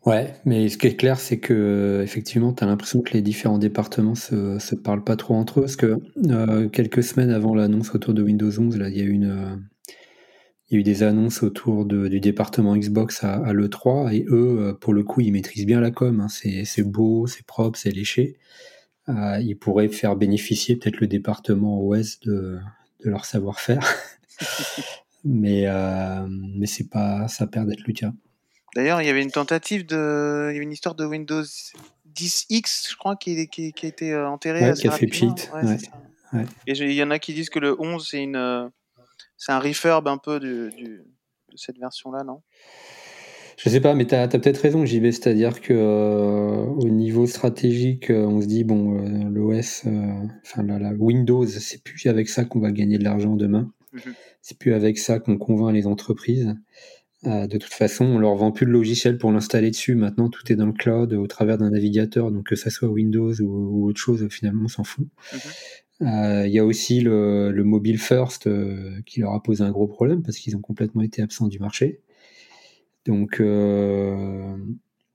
Ouais, 0.07 0.35
mais 0.45 0.69
ce 0.69 0.79
qui 0.79 0.87
est 0.87 0.95
clair, 0.95 1.19
c'est 1.19 1.41
que 1.41 2.01
effectivement, 2.05 2.53
tu 2.53 2.63
as 2.63 2.67
l'impression 2.69 3.03
que 3.03 3.13
les 3.13 3.23
différents 3.23 3.59
départements 3.59 4.15
se, 4.15 4.61
se 4.61 4.77
parlent 4.77 5.03
pas 5.03 5.17
trop 5.17 5.35
entre 5.35 5.59
eux, 5.59 5.63
parce 5.63 5.75
que 5.75 5.99
euh, 6.29 6.69
quelques 6.69 7.03
semaines 7.03 7.31
avant 7.31 7.57
l'annonce 7.57 7.93
autour 7.93 8.15
de 8.15 8.23
Windows 8.23 8.57
11, 8.57 8.77
là, 8.79 8.89
il 8.89 8.97
y 8.97 9.01
a 9.01 9.05
eu 9.05 9.17
y 10.71 10.77
a 10.77 10.79
eu 10.79 10.83
des 10.85 11.03
annonces 11.03 11.43
autour 11.43 11.85
du 11.87 12.21
département 12.21 12.77
Xbox 12.77 13.25
à, 13.25 13.35
à 13.35 13.53
l'E3, 13.53 14.15
et 14.15 14.25
eux, 14.29 14.59
euh, 14.61 14.75
pour 14.75 14.95
le 14.95 15.03
coup, 15.03 15.23
ils 15.23 15.33
maîtrisent 15.33 15.67
bien 15.67 15.81
la 15.81 15.91
com. 15.91 16.21
Hein. 16.21 16.29
C'est 16.29 16.83
beau, 16.85 17.27
c'est 17.27 17.45
propre, 17.45 17.77
c'est 17.77 17.91
léché. 17.91 18.37
Euh, 19.09 19.39
ils 19.41 19.57
pourraient 19.57 19.89
faire 19.89 20.17
bénéficier 20.17 20.77
peut-être 20.77 21.01
le 21.01 21.07
département 21.07 21.81
OS 21.81 22.21
de, 22.21 22.59
de 23.05 23.11
leur 23.11 23.25
savoir-faire. 23.25 23.87
mais 25.25 25.67
euh, 25.67 26.27
mais 26.29 26.67
c'est 26.67 26.89
pas 26.89 27.29
ça 27.29 27.47
perd 27.47 27.69
d'être 27.69 27.87
le 27.87 27.93
cas. 27.93 28.13
D'ailleurs, 28.75 29.01
il 29.01 29.07
y 29.07 29.11
avait 29.11 29.23
une 29.23 29.31
tentative 29.31 29.87
de, 29.87 30.49
il 30.51 30.55
y 30.55 30.57
avait 30.57 30.65
une 30.65 30.73
histoire 30.73 30.95
de 30.95 31.05
Windows 31.07 31.45
10X, 32.15 32.91
je 32.91 32.97
crois, 32.97 33.17
qui, 33.17 33.49
qui, 33.49 33.73
qui 33.73 33.87
a 33.87 33.89
été 33.89 34.13
euh, 34.13 34.29
enterrée. 34.29 34.71
Ouais, 34.71 34.75
qui 34.75 34.87
a 34.87 34.91
fait 34.91 35.07
pchit. 35.07 35.29
Ouais, 35.55 35.79
ouais. 36.35 36.47
Et 36.67 36.73
il 36.73 36.93
y 36.93 37.03
en 37.03 37.11
a 37.11 37.19
qui 37.19 37.33
disent 37.33 37.49
que 37.49 37.59
le 37.59 37.81
11 37.81 38.07
c'est 38.07 38.23
une, 38.23 38.37
euh, 38.37 38.69
c'est 39.37 39.53
un 39.53 39.61
refurb 39.61 40.07
un 40.09 40.19
peu 40.19 40.41
du, 40.41 40.71
du, 40.77 41.05
de 41.51 41.57
cette 41.57 41.79
version-là, 41.79 42.25
non? 42.25 42.43
Je 43.57 43.71
sais 43.71 43.81
pas, 43.81 43.95
mais 43.95 44.07
tu 44.07 44.15
as, 44.15 44.29
peut-être 44.29 44.59
raison, 44.59 44.85
JB, 44.85 45.05
c'est-à-dire 45.05 45.63
que 45.63 45.73
euh, 45.73 46.65
au 46.65 46.89
niveau 46.89 47.27
stratégique, 47.27 48.11
euh, 48.11 48.27
on 48.27 48.43
se 48.43 48.47
dit 48.47 48.65
bon, 48.65 48.99
euh, 48.99 49.31
l'OS, 49.31 49.85
enfin 50.45 50.63
la, 50.63 50.93
Windows, 50.93 51.47
c'est 51.47 51.83
plus 51.83 52.07
avec 52.07 52.29
ça 52.29 52.45
qu'on 52.45 52.61
va 52.61 52.71
gagner 52.71 52.99
de 52.99 53.05
l'argent 53.05 53.35
demain. 53.35 53.73
Mhm. 53.95 54.13
C'est 54.43 54.59
plus 54.59 54.75
avec 54.75 54.99
ça 54.99 55.21
qu'on 55.21 55.39
convainc 55.39 55.73
les 55.73 55.87
entreprises. 55.87 56.55
de 57.25 57.57
toute 57.57 57.73
façon, 57.73 58.05
on 58.05 58.19
leur 58.19 58.37
vend 58.37 58.53
plus 58.53 58.67
de 58.67 58.71
logiciel 58.71 59.17
pour 59.17 59.33
l'installer 59.33 59.71
dessus. 59.71 59.95
Maintenant, 59.95 60.29
tout 60.29 60.53
est 60.53 60.57
dans 60.57 60.67
le 60.67 60.73
cloud 60.73 61.15
au 61.15 61.27
travers 61.27 61.57
d'un 61.57 61.71
navigateur, 61.71 62.31
donc 62.31 62.45
que 62.45 62.57
ça 62.57 62.71
soit 62.71 62.89
Windows 62.89 63.33
ou, 63.41 63.89
autre 63.89 63.99
chose, 63.99 64.29
finalement, 64.31 64.65
on 64.67 64.69
s'en 64.69 64.85
fout. 64.85 65.09
Mhm. 65.33 66.45
Il 66.45 66.53
y 66.53 66.59
a 66.59 66.65
aussi 66.65 67.01
le, 67.01 67.51
le 67.51 67.65
mobile 67.65 67.99
first 67.99 68.51
qui 69.07 69.21
leur 69.21 69.33
a 69.33 69.43
posé 69.43 69.65
un 69.65 69.71
gros 69.71 69.89
problème 69.89 70.23
parce 70.23 70.37
qu'ils 70.37 70.55
ont 70.55 70.61
complètement 70.61 71.01
été 71.01 71.23
absents 71.23 71.49
du 71.49 71.59
marché. 71.59 72.03
Donc, 73.07 73.41
euh, 73.41 74.57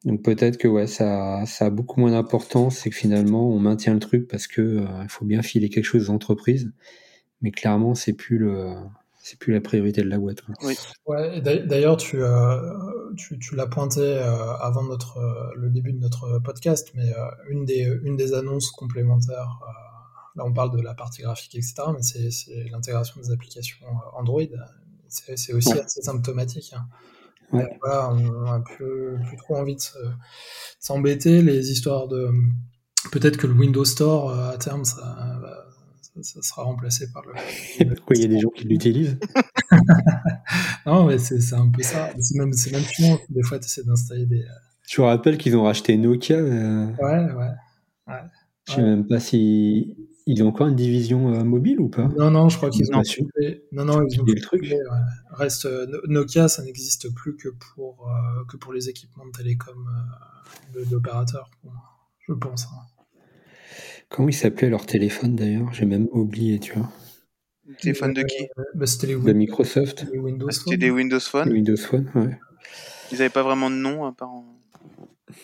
donc 0.06 0.24
peut-être 0.24 0.58
que 0.58 0.68
ouais, 0.68 0.88
ça, 0.88 1.46
ça 1.46 1.66
a 1.66 1.70
beaucoup 1.70 2.00
moins 2.00 2.12
d'importance, 2.12 2.78
c'est 2.78 2.90
que 2.90 2.96
finalement 2.96 3.50
on 3.50 3.60
maintient 3.60 3.94
le 3.94 4.00
truc 4.00 4.28
parce 4.28 4.48
que 4.48 4.62
euh, 4.62 4.86
il 5.04 5.10
faut 5.10 5.26
bien 5.26 5.42
filer 5.42 5.70
quelque 5.70 5.86
chose 5.86 6.10
aux 6.10 6.14
entreprises, 6.14 6.72
mais 7.42 7.52
clairement 7.52 7.94
c'est 7.94 8.14
plus 8.14 8.38
le, 8.38 8.74
c'est 9.18 9.38
plus 9.38 9.54
la 9.54 9.62
priorité 9.62 10.02
de 10.02 10.10
la 10.10 10.18
boîte. 10.18 10.40
Oui. 10.64 10.76
Ouais, 11.06 11.42
D'ailleurs, 11.42 11.98
tu, 11.98 12.24
euh, 12.24 12.58
tu, 13.18 13.38
tu 13.40 13.56
l'as 13.56 13.68
pointé 13.68 14.18
avant 14.62 14.84
notre, 14.84 15.20
le 15.56 15.70
début 15.70 15.94
de 15.94 16.00
notre 16.00 16.40
podcast, 16.40 16.92
mais 16.96 17.12
une, 17.50 17.66
des, 17.66 17.92
une 18.04 18.16
des 18.16 18.34
annonces 18.34 18.72
complémentaires, 18.72 19.60
là 20.36 20.46
on 20.46 20.54
parle 20.54 20.76
de 20.76 20.82
la 20.82 20.94
partie 20.94 21.22
graphique, 21.22 21.56
etc., 21.56 21.76
mais 21.94 22.02
c'est 22.02 22.70
l'intégration 22.72 23.22
des 23.22 23.32
applications 23.32 23.86
Android. 24.14 24.42
C'est 25.08 25.54
aussi 25.54 25.74
assez 25.74 26.02
symptomatique. 26.02 26.74
Hein. 26.74 26.88
Voilà, 27.52 28.14
on 28.14 28.45
a 28.45 28.60
plus, 28.60 29.18
plus 29.28 29.38
trop 29.38 29.57
envie 29.57 29.76
de 29.76 29.82
s'embêter. 30.80 31.41
Les 31.41 31.72
histoires 31.72 32.07
de. 32.07 32.30
Peut-être 33.11 33.38
que 33.38 33.48
le 33.48 33.53
Windows 33.53 33.86
Store, 33.86 34.30
euh, 34.30 34.52
à 34.52 34.57
terme, 34.57 34.86
ça, 34.86 35.40
ça, 36.22 36.41
sera 36.41 36.64
remplacé 36.64 37.11
par 37.11 37.23
le. 37.26 37.34
Pourquoi 37.95 38.15
il 38.15 38.22
y 38.22 38.26
a 38.26 38.28
des 38.28 38.40
gens 38.40 38.49
qui 38.49 38.65
l'utilisent? 38.65 39.18
Non, 40.86 41.06
mais 41.06 41.19
c'est 41.19 41.53
un 41.53 41.69
peu 41.69 41.84
ça. 41.84 42.10
C'est 42.19 42.38
même, 42.38 42.52
même 42.72 42.84
chiant. 42.84 43.19
Des 43.30 43.44
fois, 43.44 43.60
tu 43.60 43.65
essaies 43.65 43.84
d'installer 43.84 44.26
des. 44.26 44.41
Euh, 44.41 44.60
tu 44.88 44.98
te 44.98 45.02
rappelles 45.02 45.38
qu'ils 45.38 45.56
ont 45.56 45.64
racheté 45.64 45.95
Nokia 45.95 46.38
euh... 46.38 46.88
Ouais, 46.99 47.32
ouais. 47.34 47.49
ouais. 48.07 48.22
Je 48.68 48.73
sais 48.73 48.82
même 48.82 49.07
pas 49.07 49.19
si 49.19 50.01
ils 50.27 50.43
ont 50.43 50.48
encore 50.48 50.68
une 50.68 50.76
division 50.76 51.34
euh, 51.34 51.43
mobile 51.43 51.80
ou 51.80 51.89
pas? 51.89 52.07
Non, 52.18 52.31
non, 52.31 52.49
je 52.49 52.57
crois 52.57 52.69
qu'ils 52.69 52.88
ont 52.93 53.02
coupé- 53.02 53.64
Non, 53.72 53.85
non, 53.85 54.02
ils 54.07 54.19
ont 54.22 54.26
le 54.26 54.35
truc? 54.41 54.61
ouais. 54.64 54.77
Reste 55.31 55.65
euh, 55.65 55.85
No- 55.88 56.02
Nokia, 56.07 56.48
ça 56.48 56.64
n'existe 56.64 57.14
plus 57.14 57.35
que 57.35 57.49
pour 57.49 58.10
euh, 58.10 58.43
que 58.49 58.57
pour 58.57 58.73
les 58.73 58.89
équipements 58.89 59.26
de 59.26 59.31
télécom 59.31 59.88
euh, 60.76 60.85
d'opérateurs, 60.85 61.49
moi, 61.64 61.73
je 62.27 62.34
pense. 62.34 62.65
hein. 62.65 62.85
Comment 64.10 64.30
ils 64.30 64.34
s'appelaient 64.34 64.69
leur 64.69 64.85
téléphone 64.85 65.35
d'ailleurs? 65.35 65.73
J'ai 65.73 65.85
même 65.85 66.07
oublié, 66.11 66.60
tu 66.60 66.73
vois. 66.73 66.89
Téléphone 67.80 68.14
de 68.14 68.23
qui? 68.23 68.48
bah, 68.76 68.85
c'était 68.85 69.07
les, 69.07 69.15
De 69.15 69.31
Microsoft, 69.34 70.06
Windows. 70.14 70.48
Ah, 70.49 70.52
C'était 70.52 70.72
Phone. 70.72 70.80
des 70.80 70.91
Windows 70.91 71.19
Phone? 71.19 71.49
Windows 71.52 71.77
Phone, 71.77 72.11
ouais. 72.15 72.38
Ils 73.11 73.18
n'avaient 73.19 73.30
pas 73.30 73.43
vraiment 73.43 73.69
de 73.69 73.76
nom 73.76 74.06
à 74.06 74.11
part. 74.11 74.30
en- 74.31 74.45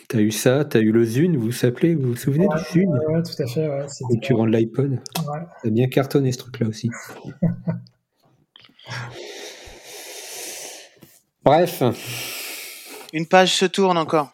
T'as 0.08 0.18
eu 0.20 0.30
ça, 0.30 0.64
t'as 0.64 0.80
eu 0.80 0.92
le 0.92 1.04
Zune, 1.04 1.36
vous 1.36 1.46
vous 1.50 1.66
appelez, 1.66 1.94
vous 1.94 2.08
vous 2.10 2.16
souvenez 2.16 2.46
Ouais, 2.46 2.56
du 2.56 2.64
Zune 2.80 2.88
ouais, 2.88 3.06
ouais, 3.16 3.22
tout 3.22 3.42
à 3.42 3.46
fait. 3.46 3.68
Ouais, 3.68 3.86
Concurrent 4.02 4.46
de 4.46 4.50
l'iPod. 4.56 4.92
ouais. 4.92 4.98
A 5.64 5.70
bien 5.70 5.88
cartonné 5.88 6.32
ce 6.32 6.38
truc-là 6.38 6.66
aussi. 6.68 6.90
Bref, 11.44 11.82
Une 13.12 13.26
page 13.26 13.54
se 13.54 13.64
tourne 13.64 13.96
encore. 13.96 14.32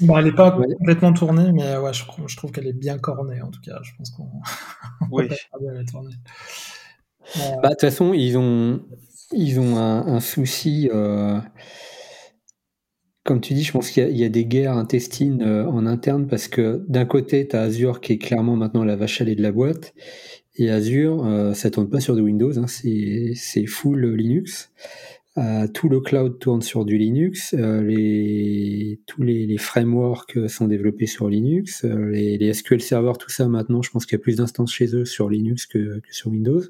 Bon, 0.00 0.16
elle 0.18 0.24
n'est 0.24 0.32
pas 0.32 0.56
Ouais. 0.56 0.66
complètement 0.78 1.12
tournée, 1.12 1.52
mais 1.52 1.76
ouais, 1.76 1.92
je, 1.92 2.04
trouve- 2.06 2.26
je 2.28 2.36
trouve 2.36 2.50
qu'elle 2.52 2.66
est 2.66 2.72
bien 2.72 2.98
cornée, 2.98 3.42
en 3.42 3.50
tout 3.50 3.60
cas. 3.60 3.78
Je 3.82 3.90
pense 3.96 4.10
qu'on 4.10 4.30
Oui. 5.10 5.28
va 5.28 5.34
pas 5.52 5.58
bien 5.60 5.72
la 5.74 5.84
tourner. 5.84 6.14
Euh, 7.36 7.40
bah, 7.62 7.68
de 7.68 7.74
toute 7.74 7.80
façon, 7.82 8.12
ils 8.14 8.36
ont, 8.38 8.80
ils 9.32 9.60
ont 9.60 9.76
un, 9.76 10.06
un 10.06 10.20
souci. 10.20 10.88
euh, 10.92 11.38
comme 13.30 13.40
tu 13.40 13.54
dis, 13.54 13.62
je 13.62 13.70
pense 13.70 13.90
qu'il 13.90 14.10
y, 14.10 14.24
a- 14.24 14.28
des 14.28 14.44
guerres 14.44 14.76
intestines 14.76 15.40
euh, 15.42 15.64
en 15.64 15.86
interne 15.86 16.26
parce 16.26 16.48
que 16.48 16.84
d'un 16.88 17.04
côté, 17.04 17.46
tu 17.46 17.54
as 17.54 17.60
Azure 17.60 18.00
qui 18.00 18.14
est 18.14 18.18
clairement 18.18 18.56
maintenant 18.56 18.82
la 18.82 18.96
vache 18.96 19.20
à 19.20 19.24
lait 19.24 19.36
de 19.36 19.42
la 19.42 19.52
boîte. 19.52 19.94
Et 20.56 20.68
Azure, 20.68 21.24
euh, 21.24 21.54
ça 21.54 21.70
tourne 21.70 21.88
pas 21.88 22.00
sur 22.00 22.16
du 22.16 22.22
Windows, 22.22 22.58
hein, 22.58 22.66
c'est 22.66 23.66
full 23.66 24.04
Linux. 24.16 24.72
Euh, 25.38 25.68
tout 25.72 25.88
le 25.88 26.00
cloud 26.00 26.40
tourne 26.40 26.60
sur 26.60 26.84
du 26.84 26.98
Linux. 26.98 27.54
euh, 27.56 28.96
tous 29.06 29.22
les, 29.22 29.58
frameworks 29.58 30.48
sont 30.48 30.66
développés 30.66 31.06
sur 31.06 31.28
Linux. 31.28 31.84
les, 31.84 32.52
SQL 32.52 32.80
Server, 32.80 33.12
tout 33.16 33.30
ça 33.30 33.46
maintenant, 33.46 33.80
je 33.80 33.92
pense 33.92 34.06
qu'il 34.06 34.18
y 34.18 34.20
a 34.20 34.24
plus 34.24 34.38
d'instances 34.38 34.72
chez 34.72 34.92
eux 34.96 35.04
sur 35.04 35.30
Linux 35.30 35.66
que 35.66 36.02
sur 36.10 36.32
Windows. 36.32 36.62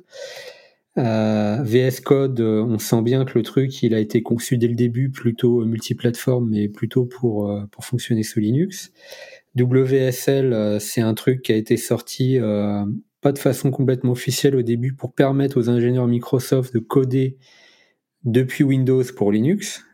Euh, 0.99 1.63
VS 1.63 2.01
Code, 2.01 2.41
euh, 2.41 2.63
on 2.63 2.79
sent 2.79 3.03
bien 3.03 3.25
que 3.25 3.39
le 3.39 3.43
truc, 3.43 3.83
il 3.83 3.95
a 3.95 4.01
été 4.01 4.23
conçu 4.23 4.59
dès 4.59 4.67
le 4.67 4.75
début 4.75 5.11
plutôt 5.11 5.65
multiplateforme, 5.65 6.49
mais 6.51 6.69
plutôt 6.69 7.05
pour, 7.05 7.49
euh, 7.51 7.65
pour 7.71 7.85
fonctionner 7.85 8.23
sous 8.23 8.41
Linux. 8.41 8.93
WSL, 9.57 10.81
c'est 10.81 11.01
un 11.01 11.15
truc 11.15 11.43
qui 11.43 11.53
a 11.53 11.57
été 11.57 11.77
sorti 11.77 12.39
pas 13.21 13.33
de 13.33 13.39
façon 13.39 13.73
complètement 13.73 14.13
officielle 14.13 14.55
au 14.55 14.63
début 14.63 14.95
pour 14.95 15.13
permettre 15.13 15.59
aux 15.59 15.69
ingénieurs 15.69 16.07
Microsoft 16.07 16.73
de 16.73 16.79
coder 16.79 17.37
depuis 18.23 18.63
Windows 18.63 19.03
pour 19.17 19.33
Linux. 19.33 19.85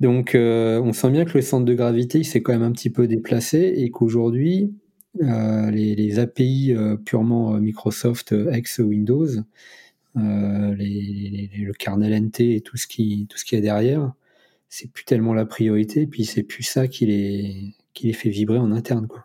Donc, 0.00 0.30
on 0.34 0.92
sent 0.94 1.10
bien 1.10 1.26
que 1.26 1.34
le 1.34 1.42
centre 1.42 1.66
de 1.66 1.74
gravité 1.74 2.22
s'est 2.22 2.40
quand 2.40 2.52
même 2.52 2.62
un 2.62 2.72
petit 2.72 2.88
peu 2.88 3.06
déplacé 3.06 3.74
et 3.76 3.90
qu'aujourd'hui, 3.90 4.72
les, 5.14 5.94
les 5.94 6.18
API 6.18 6.72
euh, 6.74 6.96
purement 6.96 7.54
euh, 7.54 7.58
Microsoft 7.60 8.32
euh, 8.32 8.50
ex 8.52 8.78
Windows, 8.78 9.26
euh, 10.16 10.74
les- 10.74 11.50
les- 11.52 11.64
le 11.64 11.72
kernel 11.72 12.12
NT 12.12 12.54
et 12.56 12.60
tout 12.60 12.76
ce 12.76 12.86
qui 12.86 13.26
tout 13.28 13.36
ce 13.38 13.44
qu'il 13.44 13.56
y 13.56 13.60
a 13.60 13.62
derrière, 13.62 14.12
c'est 14.68 14.90
plus 14.90 15.04
tellement 15.04 15.34
la 15.34 15.46
priorité. 15.46 16.02
Et 16.02 16.06
puis 16.06 16.24
c'est 16.24 16.42
plus 16.42 16.62
ça 16.62 16.88
qui 16.88 17.06
les 17.06 17.74
qui 17.94 18.06
les 18.08 18.12
fait 18.12 18.30
vibrer 18.30 18.58
en 18.58 18.70
interne, 18.72 19.06
quoi. 19.08 19.24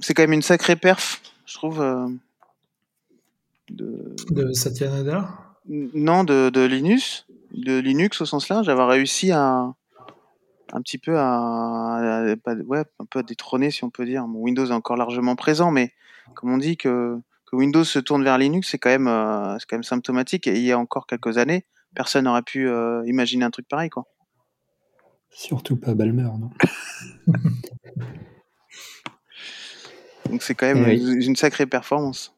C'est 0.00 0.12
quand 0.12 0.24
même 0.24 0.32
une 0.32 0.42
sacrée 0.42 0.76
perf, 0.76 1.22
je 1.46 1.54
trouve. 1.54 1.80
euh, 1.80 2.08
de... 3.70 4.14
de 4.30 4.52
Satya 4.52 4.90
Nadella? 4.90 5.28
Non, 5.68 6.24
de, 6.24 6.50
de 6.50 6.64
Linux, 6.64 7.26
de 7.52 7.78
Linux 7.78 8.20
au 8.20 8.26
sens 8.26 8.48
large, 8.48 8.66
d'avoir 8.66 8.88
réussi 8.88 9.32
à 9.32 9.72
un 10.72 10.82
petit 10.82 10.98
peu 10.98 11.14
à, 11.18 12.24
ouais, 12.66 12.84
un 12.98 13.04
peu 13.04 13.20
à 13.20 13.22
détrôner, 13.22 13.70
si 13.70 13.84
on 13.84 13.90
peut 13.90 14.04
dire. 14.04 14.24
Bon, 14.26 14.40
Windows 14.40 14.66
est 14.66 14.72
encore 14.72 14.96
largement 14.96 15.36
présent, 15.36 15.70
mais 15.70 15.92
comme 16.34 16.50
on 16.52 16.58
dit 16.58 16.76
que, 16.76 17.18
que 17.46 17.56
Windows 17.56 17.84
se 17.84 17.98
tourne 17.98 18.24
vers 18.24 18.38
Linux, 18.38 18.68
c'est 18.70 18.78
quand 18.78 18.90
même, 18.90 19.08
euh, 19.08 19.56
c'est 19.58 19.66
quand 19.68 19.76
même 19.76 19.84
symptomatique. 19.84 20.46
Et 20.46 20.56
il 20.56 20.62
y 20.64 20.72
a 20.72 20.78
encore 20.78 21.06
quelques 21.06 21.38
années, 21.38 21.64
personne 21.94 22.24
n'aurait 22.24 22.42
pu 22.42 22.68
euh, 22.68 23.02
imaginer 23.06 23.44
un 23.44 23.50
truc 23.50 23.68
pareil, 23.68 23.90
quoi. 23.90 24.04
Surtout 25.30 25.76
pas 25.76 25.94
Balmer, 25.94 26.22
non 26.22 26.50
Donc 30.30 30.42
c'est 30.42 30.54
quand 30.54 30.66
même 30.66 30.84
Oui. 30.84 31.24
une, 31.24 31.36
sacrée 31.36 31.66
performance. 31.66 32.34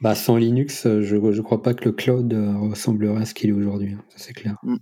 Bah, 0.00 0.14
sans 0.14 0.36
Linux, 0.36 0.86
euh, 0.86 1.00
je 1.02 1.32
je 1.32 1.42
crois 1.42 1.62
pas 1.62 1.72
que 1.72 1.84
le 1.86 1.92
cloud 1.92 2.30
ressemblerait 2.60 3.22
à 3.22 3.24
ce 3.24 3.32
qu'il 3.32 3.48
est 3.50 3.54
aujourd'hui. 3.54 3.94
hein, 3.94 4.04
ça 4.10 4.18
c'est 4.18 4.34
clair. 4.34 4.56
Mm. 4.62 4.76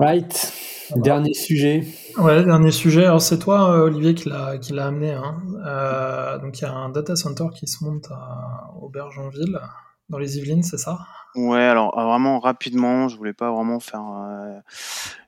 Right. 0.00 0.52
Dernier 0.96 1.34
sujet. 1.34 1.84
Ouais, 2.16 2.42
dernier 2.42 2.70
sujet. 2.70 3.04
Alors, 3.04 3.20
c'est 3.20 3.38
toi, 3.38 3.70
euh, 3.70 3.84
Olivier, 3.84 4.14
qui 4.14 4.30
l'a, 4.30 4.56
qui 4.56 4.72
l'a 4.72 4.86
amené. 4.86 5.12
Hein. 5.12 5.42
Euh, 5.66 6.38
donc, 6.38 6.58
il 6.58 6.62
y 6.62 6.64
a 6.64 6.72
un 6.72 6.88
data 6.88 7.16
center 7.16 7.48
qui 7.54 7.66
se 7.66 7.84
monte 7.84 8.06
à 8.10 8.72
Aubergenville, 8.80 9.60
dans 10.08 10.16
les 10.16 10.38
Yvelines, 10.38 10.62
c'est 10.62 10.78
ça? 10.78 11.00
Ouais, 11.36 11.62
alors 11.62 11.96
euh, 11.96 12.04
vraiment 12.04 12.40
rapidement, 12.40 13.08
je 13.08 13.16
voulais 13.16 13.32
pas 13.34 13.52
vraiment 13.52 13.78
faire 13.78 14.02
euh, 14.02 14.58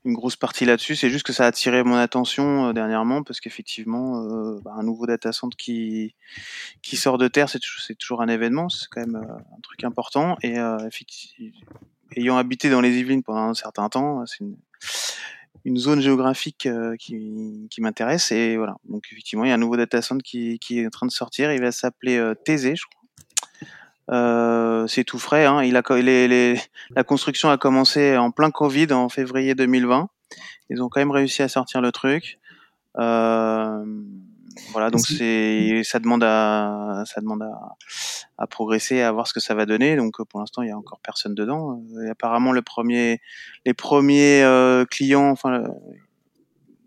une 0.05 0.15
grosse 0.15 0.35
partie 0.35 0.65
là-dessus. 0.65 0.97
C'est 0.97 1.11
juste 1.11 1.25
que 1.25 1.33
ça 1.33 1.45
a 1.45 1.47
attiré 1.47 1.85
mon 1.85 1.95
attention 1.95 2.69
euh, 2.69 2.73
dernièrement 2.73 3.23
parce 3.23 3.41
qu'effectivement, 3.41 4.25
euh, 4.25 4.59
bah, 4.65 4.73
un 4.77 4.83
nouveau 4.83 5.07
data 5.07 5.33
center 5.33 5.57
qui 5.57 6.15
qui 6.83 6.97
sort 6.97 7.19
de 7.19 7.29
terre, 7.29 7.49
c'est 7.49 7.61
toujours, 7.61 7.83
c'est 7.87 7.95
toujours 7.95 8.21
un 8.21 8.27
événement. 8.27 8.69
C'est 8.69 8.89
quand 8.91 9.03
même 9.03 9.15
euh, 9.15 9.35
un 9.57 9.61
truc 9.63 9.85
important. 9.85 10.37
Et 10.43 10.59
euh, 10.59 10.79
effectivement, 10.89 11.53
ayant 12.17 12.37
habité 12.37 12.71
dans 12.71 12.81
les 12.81 12.99
Yvelines 12.99 13.23
pendant 13.23 13.49
un 13.49 13.55
certain 13.55 13.89
temps, 13.89 14.25
c'est 14.27 14.45
une 15.65 15.77
zone 15.77 16.01
géographique 16.01 16.67
euh, 16.67 16.97
qui, 16.97 17.69
m'intéresse 17.79 18.33
et 18.33 18.57
voilà 18.57 18.77
donc 18.89 19.05
effectivement 19.13 19.45
il 19.45 19.49
y 19.49 19.51
a 19.53 19.55
un 19.55 19.59
nouveau 19.59 19.77
data 19.77 20.03
center 20.03 20.59
qui, 20.59 20.81
est 20.81 20.87
en 20.87 20.91
train 20.91 21.07
de 21.07 21.13
sortir 21.13 21.53
il 21.53 21.61
va 21.61 21.71
s'appeler 21.71 22.17
euh, 22.17 22.35
je 22.47 22.85
crois 22.85 23.03
euh, 24.11 24.87
c'est 24.89 25.05
tout 25.05 25.19
frais. 25.19 25.47
Hein. 25.47 25.63
La 25.71 27.05
construction 27.05 27.51
a 27.51 27.57
commencé 27.57 28.17
en 28.17 28.31
plein 28.31 28.51
Covid 28.51 28.93
en 28.93 29.09
février 29.09 29.55
2020. 29.55 30.09
Ils 30.71 30.83
ont 30.83 30.89
quand 30.89 31.01
même 31.01 31.11
réussi 31.11 31.43
à 31.43 31.49
sortir 31.49 31.81
le 31.81 31.93
truc. 31.93 32.39
Euh, 32.99 33.85
voilà, 34.73 34.91
donc 34.91 35.01
c'est 35.19 35.83
ça 35.85 35.99
demande 35.99 36.23
à 36.25 37.03
ça 37.07 37.21
demande 37.21 37.43
à, 37.43 37.77
à 38.39 38.47
progresser, 38.47 39.01
à 39.01 39.11
voir 39.13 39.27
ce 39.27 39.33
que 39.35 39.41
ça 39.41 39.55
va 39.55 39.67
donner. 39.67 39.97
Donc 39.97 40.21
euh, 40.21 40.25
pour 40.25 40.41
l'instant, 40.41 40.63
il 40.63 40.69
y 40.69 40.73
a 40.73 40.77
encore 40.77 41.01
personne 41.01 41.35
dedans. 41.35 41.83
Et 42.07 42.11
apparemment, 42.11 42.53
le 42.53 42.63
premier, 42.63 43.21
les 43.65 43.75
premiers 43.75 44.43
euh, 44.43 44.85
clients, 44.85 45.31
enfin 45.31 45.51
le- 45.51 45.69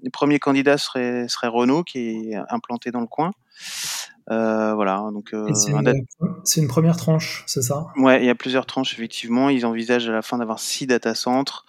les 0.03 0.11
premiers 0.11 0.37
candidats 0.37 0.77
seraient, 0.77 1.27
seraient 1.27 1.47
Renault 1.47 1.83
qui 1.83 2.29
est 2.31 2.35
implanté 2.49 2.91
dans 2.91 3.01
le 3.01 3.07
coin. 3.07 3.31
Euh, 4.31 4.73
voilà, 4.73 5.07
donc 5.14 5.34
euh, 5.34 5.53
c'est, 5.53 5.72
un 5.72 5.84
une, 5.84 6.68
première 6.68 6.97
tranche, 6.97 7.43
c'est 7.45 7.61
ça? 7.61 7.88
Ouais, 7.95 8.23
il 8.23 8.26
y 8.26 8.30
a 8.30 8.35
plusieurs 8.35 8.65
tranches 8.65 8.93
effectivement. 8.93 9.49
Ils 9.49 9.68
envisagent 9.68 10.10
à 10.10 10.14
la 10.14 10.23
fin 10.23 10.39
d'avoir 10.39 10.60
six 10.60 10.88
data 10.88 11.14
centres 11.14 11.68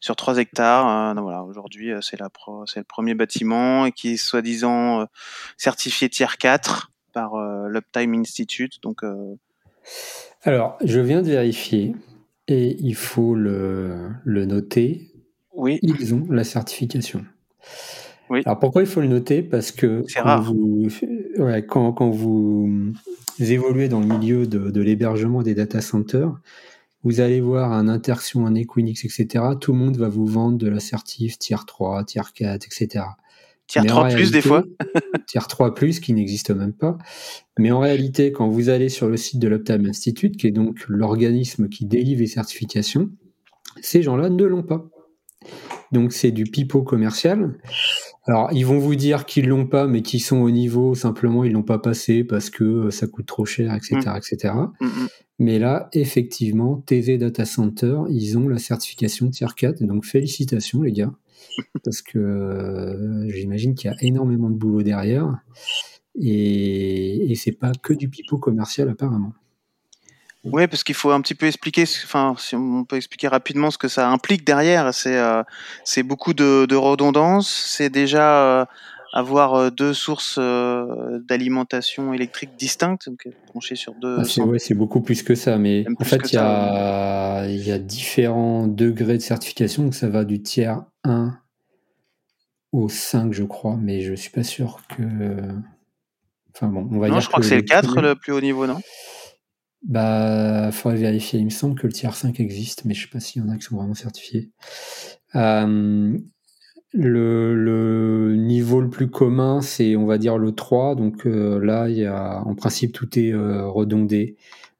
sur 0.00 0.14
3 0.14 0.38
hectares. 0.38 0.88
Euh, 0.88 1.14
donc 1.14 1.24
voilà, 1.24 1.42
aujourd'hui 1.42 1.92
c'est 2.02 2.18
la 2.20 2.28
c'est 2.66 2.78
le 2.78 2.84
premier 2.84 3.14
bâtiment 3.14 3.86
et 3.86 3.92
qui 3.92 4.12
est 4.12 4.16
soi-disant 4.16 5.00
euh, 5.00 5.04
certifié 5.56 6.08
tier 6.08 6.26
4 6.38 6.92
par 7.12 7.34
euh, 7.34 7.68
l'Uptime 7.68 8.14
Institute. 8.14 8.82
Donc 8.82 9.02
euh, 9.02 9.34
Alors, 10.42 10.76
je 10.84 11.00
viens 11.00 11.22
de 11.22 11.28
vérifier 11.28 11.96
et 12.46 12.76
il 12.78 12.94
faut 12.94 13.34
le, 13.34 14.10
le 14.24 14.44
noter. 14.44 15.12
oui, 15.54 15.80
Ils 15.82 16.14
ont 16.14 16.24
la 16.30 16.44
certification. 16.44 17.24
Oui. 18.30 18.42
Alors 18.44 18.58
pourquoi 18.58 18.82
il 18.82 18.88
faut 18.88 19.00
le 19.00 19.08
noter? 19.08 19.42
Parce 19.42 19.70
que 19.70 20.04
quand 20.14 20.22
rare. 20.22 20.42
vous, 20.42 20.88
ouais, 21.38 21.64
quand, 21.64 21.92
quand 21.92 22.10
vous 22.10 22.92
évoluez 23.38 23.88
dans 23.88 24.00
le 24.00 24.06
milieu 24.06 24.46
de, 24.46 24.70
de 24.70 24.80
l'hébergement 24.80 25.42
des 25.42 25.54
data 25.54 25.80
centers, 25.80 26.32
vous 27.06 27.20
allez 27.20 27.40
voir 27.40 27.72
un 27.72 27.86
Interxion, 27.86 28.46
un 28.46 28.56
Equinix, 28.56 29.04
etc. 29.04 29.44
Tout 29.60 29.72
le 29.72 29.78
monde 29.78 29.96
va 29.96 30.08
vous 30.08 30.26
vendre 30.26 30.58
de 30.58 30.68
l'assertif 30.68 31.38
tier 31.38 31.56
3, 31.64 32.02
tier 32.04 32.22
4, 32.34 32.66
etc. 32.66 33.04
tier 33.68 33.82
Mais 33.82 33.92
en 33.92 34.08
3 34.08 34.08
plus 34.08 34.32
des 34.32 34.40
fois. 34.40 34.64
tier 35.28 35.40
3 35.48 35.74
plus 35.74 36.00
qui 36.00 36.12
n'existe 36.14 36.50
même 36.50 36.72
pas. 36.72 36.98
Mais 37.60 37.70
en 37.70 37.78
réalité, 37.78 38.32
quand 38.32 38.48
vous 38.48 38.70
allez 38.70 38.88
sur 38.88 39.08
le 39.08 39.16
site 39.16 39.38
de 39.38 39.46
l'Uptime 39.46 39.86
Institute, 39.86 40.36
qui 40.36 40.48
est 40.48 40.52
donc 40.52 40.84
l'organisme 40.88 41.68
qui 41.68 41.86
délivre 41.86 42.22
les 42.22 42.26
certifications, 42.26 43.08
ces 43.80 44.02
gens-là 44.02 44.28
ne 44.28 44.44
l'ont 44.44 44.64
pas. 44.64 44.88
Donc 45.92 46.12
c'est 46.12 46.32
du 46.32 46.42
pipeau 46.42 46.82
commercial. 46.82 47.56
Alors, 48.26 48.52
ils 48.52 48.66
vont 48.66 48.78
vous 48.78 48.96
dire 48.96 49.24
qu'ils 49.24 49.46
l'ont 49.46 49.66
pas, 49.66 49.86
mais 49.86 50.02
qu'ils 50.02 50.20
sont 50.20 50.38
au 50.38 50.50
niveau, 50.50 50.94
simplement, 50.94 51.44
ils 51.44 51.52
l'ont 51.52 51.62
pas 51.62 51.78
passé 51.78 52.24
parce 52.24 52.50
que 52.50 52.64
euh, 52.64 52.90
ça 52.90 53.06
coûte 53.06 53.26
trop 53.26 53.44
cher, 53.44 53.72
etc., 53.72 53.98
etc. 54.16 54.54
Mm, 54.80 54.86
mm. 54.86 55.08
Mais 55.38 55.58
là, 55.58 55.88
effectivement, 55.92 56.82
TV 56.86 57.18
Data 57.18 57.44
Center, 57.44 57.98
ils 58.08 58.36
ont 58.36 58.48
la 58.48 58.58
certification 58.58 59.30
Tier 59.30 59.46
4, 59.54 59.82
donc 59.84 60.04
félicitations, 60.04 60.82
les 60.82 60.92
gars. 60.92 61.12
Parce 61.84 62.02
que 62.02 62.18
euh, 62.18 63.28
j'imagine 63.28 63.74
qu'il 63.74 63.90
y 63.90 63.94
a 63.94 63.96
énormément 64.00 64.50
de 64.50 64.56
boulot 64.56 64.82
derrière. 64.82 65.38
Et, 66.18 67.30
et 67.30 67.34
c'est 67.34 67.52
pas 67.52 67.72
que 67.80 67.92
du 67.92 68.08
pipeau 68.08 68.38
commercial, 68.38 68.88
apparemment. 68.88 69.32
Oui, 70.52 70.66
parce 70.66 70.84
qu'il 70.84 70.94
faut 70.94 71.10
un 71.10 71.20
petit 71.20 71.34
peu 71.34 71.46
expliquer, 71.46 71.84
enfin, 72.04 72.34
si 72.38 72.54
on 72.54 72.84
peut 72.84 72.96
expliquer 72.96 73.28
rapidement 73.28 73.70
ce 73.70 73.78
que 73.78 73.88
ça 73.88 74.08
implique 74.08 74.44
derrière. 74.44 74.92
C'est 74.94 75.16
euh, 75.16 75.42
c'est 75.84 76.02
beaucoup 76.02 76.34
de, 76.34 76.66
de 76.66 76.76
redondance. 76.76 77.48
C'est 77.48 77.90
déjà 77.90 78.60
euh, 78.60 78.64
avoir 79.12 79.54
euh, 79.54 79.70
deux 79.70 79.94
sources 79.94 80.36
euh, 80.38 81.18
d'alimentation 81.28 82.12
électrique 82.12 82.50
distinctes, 82.58 83.08
donc 83.08 83.28
branchées 83.48 83.76
sur 83.76 83.94
deux. 83.94 84.18
Ah, 84.18 84.24
c'est 84.24 84.42
ouais, 84.42 84.58
beaucoup 84.74 85.00
plus 85.00 85.22
que 85.22 85.34
ça, 85.34 85.58
mais 85.58 85.84
en 85.98 86.04
fait, 86.04 86.30
il 86.30 86.34
y 86.34 86.38
a, 86.38 87.46
il 87.48 87.66
y 87.66 87.72
a 87.72 87.78
différents 87.78 88.66
degrés 88.66 89.16
de 89.16 89.22
certification, 89.22 89.84
donc 89.84 89.94
ça 89.94 90.08
va 90.08 90.24
du 90.24 90.42
tiers 90.42 90.82
1 91.04 91.38
au 92.72 92.88
5, 92.88 93.32
je 93.32 93.44
crois, 93.44 93.78
mais 93.80 94.02
je 94.02 94.14
suis 94.14 94.30
pas 94.30 94.42
sûr 94.42 94.82
que. 94.88 95.02
Enfin 96.54 96.68
bon, 96.68 96.88
on 96.90 96.98
va 96.98 97.08
non, 97.08 97.14
dire 97.14 97.22
je 97.22 97.28
crois 97.28 97.40
que, 97.40 97.46
c'est 97.46 97.56
le 97.56 97.62
4 97.62 97.88
premier- 97.88 98.08
le 98.08 98.14
plus 98.14 98.32
haut 98.32 98.40
niveau, 98.40 98.66
non? 98.66 98.80
Bah, 99.86 100.70
faudrait 100.72 100.98
vérifier. 100.98 101.38
Il 101.38 101.44
me 101.44 101.50
semble 101.50 101.78
que 101.78 101.86
le 101.86 101.92
tiers 101.92 102.14
5 102.14 102.40
existe, 102.40 102.84
mais 102.84 102.94
je 102.94 103.02
sais 103.02 103.10
pas 103.10 103.20
s'il 103.20 103.42
y 103.42 103.44
en 103.44 103.48
a 103.48 103.56
qui 103.56 103.62
sont 103.62 103.76
vraiment 103.76 103.94
certifiés. 103.94 104.50
Euh, 105.36 106.18
le, 106.92 107.54
le 107.54 108.34
niveau 108.36 108.80
le 108.80 108.90
plus 108.90 109.08
commun, 109.08 109.60
c'est, 109.60 109.94
on 109.94 110.04
va 110.04 110.18
dire, 110.18 110.38
le 110.38 110.52
3. 110.52 110.96
Donc 110.96 111.24
euh, 111.26 111.64
là, 111.64 111.88
il 111.88 111.98
y 111.98 112.04
a, 112.04 112.42
en 112.44 112.56
principe, 112.56 112.92
tout 112.92 113.16
est 113.16 113.32
euh, 113.32 113.68
redondé. 113.68 114.36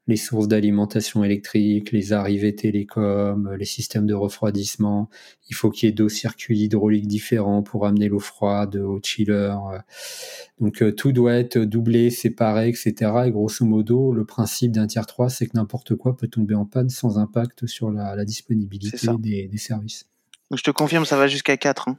Les 0.07 0.15
sources 0.15 0.47
d'alimentation 0.47 1.23
électrique, 1.25 1.91
les 1.91 2.13
arrivées 2.13 2.55
télécom, 2.55 3.53
les 3.53 3.65
systèmes 3.65 4.05
de 4.05 4.13
refroidissement. 4.13 5.09
Il 5.49 5.55
faut 5.55 5.69
qu'il 5.69 5.87
y 5.87 5.89
ait 5.89 5.93
deux 5.93 6.07
circuits 6.07 6.59
hydrauliques 6.59 7.07
différents 7.07 7.61
pour 7.61 7.85
amener 7.85 8.07
l'eau 8.07 8.19
froide 8.19 8.77
au 8.77 9.01
chiller. 9.03 9.53
Donc 10.59 10.81
euh, 10.81 10.93
tout 10.93 11.11
doit 11.11 11.33
être 11.35 11.57
doublé, 11.59 12.09
séparé, 12.09 12.69
etc. 12.69 12.93
Et 13.25 13.31
grosso 13.31 13.65
modo, 13.65 14.13
le 14.13 14.23
principe 14.23 14.71
d'un 14.71 14.87
tiers 14.87 15.05
3, 15.05 15.29
c'est 15.29 15.45
que 15.47 15.55
n'importe 15.55 15.95
quoi 15.95 16.15
peut 16.15 16.27
tomber 16.29 16.55
en 16.55 16.65
panne 16.65 16.89
sans 16.89 17.17
impact 17.19 17.67
sur 17.67 17.91
la, 17.91 18.15
la 18.15 18.23
disponibilité 18.25 18.97
des, 19.19 19.47
des 19.47 19.57
services. 19.57 20.07
Donc, 20.49 20.59
Je 20.59 20.63
te 20.63 20.71
confirme, 20.71 21.03
ça 21.03 21.17
va 21.17 21.27
jusqu'à 21.27 21.57
4. 21.57 21.89
hein. 21.89 21.97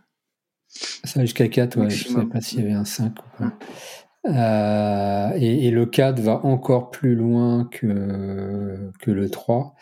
Ça 0.68 1.20
va 1.20 1.24
jusqu'à 1.26 1.48
4, 1.48 1.78
ouais, 1.78 1.90
je 1.90 2.08
ne 2.08 2.14
savais 2.14 2.26
pas 2.26 2.40
s'il 2.40 2.60
y 2.60 2.62
avait 2.62 2.72
un 2.72 2.84
5 2.84 3.12
ou 3.18 3.38
pas. 3.38 3.58
Euh, 4.26 5.30
et, 5.36 5.66
et 5.66 5.70
le 5.70 5.86
4 5.86 6.20
va 6.20 6.44
encore 6.44 6.90
plus 6.90 7.14
loin 7.14 7.68
que, 7.70 8.90
que 8.98 9.10
le 9.10 9.30
3, 9.30 9.74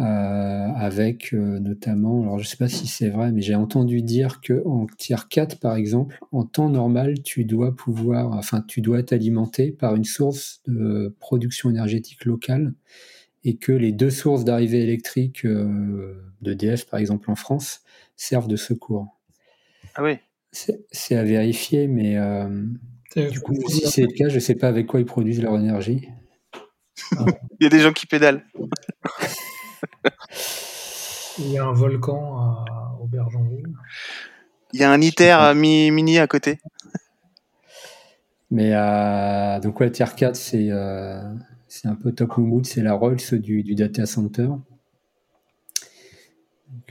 euh, 0.00 0.02
avec 0.02 1.32
euh, 1.32 1.60
notamment, 1.60 2.22
alors 2.22 2.38
je 2.40 2.44
ne 2.44 2.48
sais 2.48 2.56
pas 2.56 2.68
si 2.68 2.88
c'est 2.88 3.10
vrai, 3.10 3.30
mais 3.30 3.42
j'ai 3.42 3.54
entendu 3.54 4.02
dire 4.02 4.40
qu'en 4.40 4.86
tier 4.98 5.14
4, 5.30 5.60
par 5.60 5.76
exemple, 5.76 6.18
en 6.32 6.44
temps 6.44 6.68
normal, 6.68 7.22
tu 7.22 7.44
dois 7.44 7.76
pouvoir, 7.76 8.32
enfin, 8.32 8.64
tu 8.66 8.80
dois 8.80 8.98
être 8.98 9.12
alimenté 9.12 9.70
par 9.70 9.94
une 9.94 10.02
source 10.02 10.62
de 10.66 11.14
production 11.20 11.70
énergétique 11.70 12.24
locale 12.24 12.74
et 13.44 13.56
que 13.56 13.70
les 13.70 13.92
deux 13.92 14.10
sources 14.10 14.42
d'arrivée 14.42 14.82
électrique 14.82 15.44
euh, 15.44 16.20
d'EDF, 16.40 16.86
par 16.86 16.98
exemple 16.98 17.30
en 17.30 17.36
France, 17.36 17.82
servent 18.16 18.48
de 18.48 18.56
secours. 18.56 19.06
Ah 19.94 20.02
oui. 20.02 20.18
C'est 20.50 21.16
à 21.16 21.22
vérifier, 21.24 21.86
mais 21.88 22.16
du 23.16 23.40
coup, 23.40 23.54
si 23.68 23.86
c'est 23.86 24.02
le 24.02 24.12
cas, 24.12 24.28
je 24.28 24.34
ne 24.36 24.40
sais 24.40 24.54
pas 24.54 24.68
avec 24.68 24.86
quoi 24.86 25.00
ils 25.00 25.06
produisent 25.06 25.42
leur 25.42 25.54
énergie. 25.56 26.08
Il 27.60 27.64
y 27.64 27.66
a 27.66 27.68
des 27.68 27.80
gens 27.80 27.92
qui 27.92 28.06
pédalent. 28.06 28.44
Il 31.38 31.50
y 31.50 31.58
a 31.58 31.64
un 31.64 31.72
volcan 31.72 32.38
à 32.38 32.96
Aubergenville. 33.00 33.74
Il 34.72 34.80
y 34.80 34.84
a 34.84 34.90
un 34.92 35.00
ITER 35.00 35.30
à 35.30 35.54
mini 35.54 36.18
à 36.18 36.26
côté. 36.26 36.58
Mais 38.50 38.72
euh, 38.74 39.58
donc, 39.60 39.80
ouais, 39.80 39.90
Tier 39.90 40.06
4, 40.16 40.36
c'est 40.36 40.70
euh, 40.70 41.22
c'est 41.68 41.88
un 41.88 41.96
peu 41.96 42.12
top 42.12 42.36
mood, 42.38 42.64
c'est 42.64 42.82
la 42.82 42.92
Rolls 42.94 43.16
du, 43.32 43.62
du 43.64 43.74
data 43.74 44.06
center. 44.06 44.48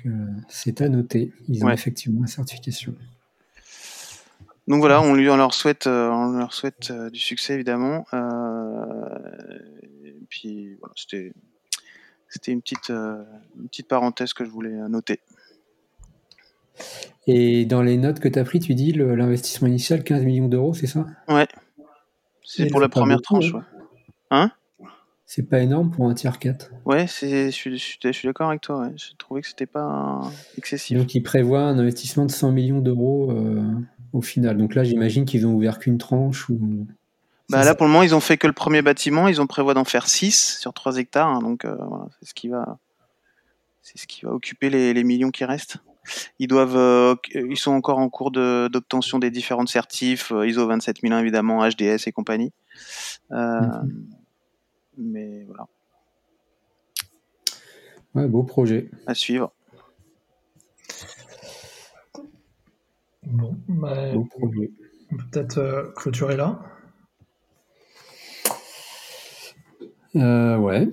Euh, 0.06 0.10
c'est 0.50 0.82
à 0.82 0.90
noter. 0.90 1.32
Ils 1.48 1.64
ont 1.64 1.68
Ouais. 1.68 1.74
effectivement 1.74 2.22
la 2.22 2.28
certification. 2.28 2.94
Donc 4.68 4.80
voilà, 4.80 5.02
on, 5.02 5.14
lui, 5.14 5.30
on 5.30 5.36
leur 5.36 5.54
souhaite, 5.54 5.88
euh, 5.88 6.10
on 6.10 6.32
leur 6.38 6.54
souhaite 6.54 6.90
euh, 6.92 7.10
du 7.10 7.20
succès 7.20 7.54
évidemment. 7.54 8.06
Euh, 8.14 9.60
et 10.06 10.16
puis 10.30 10.76
voilà, 10.80 10.94
c'était, 10.96 11.34
c'était 12.30 12.52
une 12.52 12.62
petite, 12.62 12.90
une 12.90 13.68
petite 13.68 13.88
parenthèse 13.88 14.34
que 14.34 14.46
je 14.46 14.50
voulais 14.50 14.76
noter. 14.88 15.20
Et 17.28 17.66
dans 17.66 17.82
les 17.82 17.98
notes 17.98 18.20
que 18.20 18.28
tu 18.28 18.40
as 18.40 18.44
pris, 18.44 18.60
tu 18.60 18.74
dis 18.74 18.94
l'investissement 18.94 19.68
initial 19.68 20.04
15 20.04 20.24
millions 20.24 20.48
d'euros, 20.48 20.74
c'est 20.74 20.88
ça? 20.88 21.06
Ouais, 21.28 21.48
c'est 22.44 22.68
pour 22.68 22.80
la 22.80 22.90
première 22.90 23.18
beaucoup, 23.18 23.40
tranche. 23.40 23.54
hein. 24.32 24.52
Ouais, 24.80 24.88
C'est 25.26 25.44
pas 25.44 25.60
énorme 25.60 25.92
pour 25.92 26.10
un 26.10 26.14
tier 26.14 26.32
4. 26.38 26.72
ouais 26.86 27.08
c'est, 27.08 27.46
je 27.48 27.56
suis, 27.56 27.78
je 27.78 28.12
suis, 28.12 28.28
d'accord 28.28 28.50
avec 28.50 28.62
toi. 28.62 28.82
Ouais. 28.82 28.94
J'ai 28.96 29.16
trouvé 29.18 29.42
que 29.42 29.48
c'était 29.48 29.66
pas 29.66 30.22
excessif. 30.58 30.98
Donc, 30.98 31.14
ils 31.16 31.22
prévoient 31.22 31.64
un 31.64 31.78
investissement 31.78 32.26
de 32.26 32.32
100 32.32 32.52
millions 32.52 32.80
d'euros 32.80 33.32
euh, 33.32 33.64
au 34.14 34.22
final. 34.22 34.58
Donc 34.58 34.76
là, 34.76 34.84
j'imagine 34.84 35.26
qu'ils 35.26 35.46
ont 35.46 35.54
ouvert 35.54 35.80
qu'une 35.80 35.98
tranche. 35.98 36.50
Ou... 36.50 36.88
Bah 37.50 37.64
là, 37.66 37.76
pour 37.76 37.86
le 37.86 37.92
moment, 37.92 38.04
ils 38.04 38.16
ont 38.16 38.20
fait 38.22 38.38
que 38.38 38.48
le 38.48 38.54
premier 38.54 38.82
bâtiment. 38.82 39.28
Ils 39.28 39.42
ont 39.42 39.48
prévu 39.48 39.74
d'en 39.74 39.84
faire 39.84 40.08
6 40.08 40.58
sur 40.60 40.74
3 40.74 40.98
hectares. 40.98 41.28
hein, 41.28 41.40
donc 41.40 41.66
euh, 41.66 41.76
voilà, 41.76 42.06
c'est 42.20 42.30
ce 42.30 42.34
qui 42.34 42.48
va, 42.48 42.78
c'est 43.82 43.98
ce 43.98 44.08
qui 44.08 44.24
va 44.26 44.32
occuper 44.32 44.70
les, 44.70 44.94
les 44.94 45.04
millions 45.04 45.32
qui 45.32 45.44
restent. 45.46 45.78
Ils 46.40 46.48
doivent, 46.48 46.76
euh, 46.78 47.16
ils 47.34 47.58
sont 47.58 47.72
encore 47.72 47.98
en 47.98 48.10
cours 48.10 48.32
de- 48.32 48.68
d'obtention 48.72 49.20
des 49.20 49.32
différentes 49.32 49.70
certifs 49.70 50.32
euh, 50.34 50.46
ISO 50.48 50.66
27001 50.66 51.20
évidemment, 51.20 51.66
HDS 51.68 52.08
et 52.08 52.12
compagnie. 52.12 52.52
Euh, 53.32 53.60
Mhm. 53.62 54.06
Mais 54.98 55.44
voilà, 55.48 55.66
Ouais, 58.14 58.28
beau 58.28 58.44
projet. 58.44 58.92
à 59.08 59.16
suivre. 59.16 59.52
Bon, 63.28 63.56
bah, 63.68 64.12
peut-être 65.32 65.58
euh, 65.58 65.92
clôturer 65.96 66.36
là. 66.38 66.60
Euh, 70.16 70.58
ouais. 70.58 70.90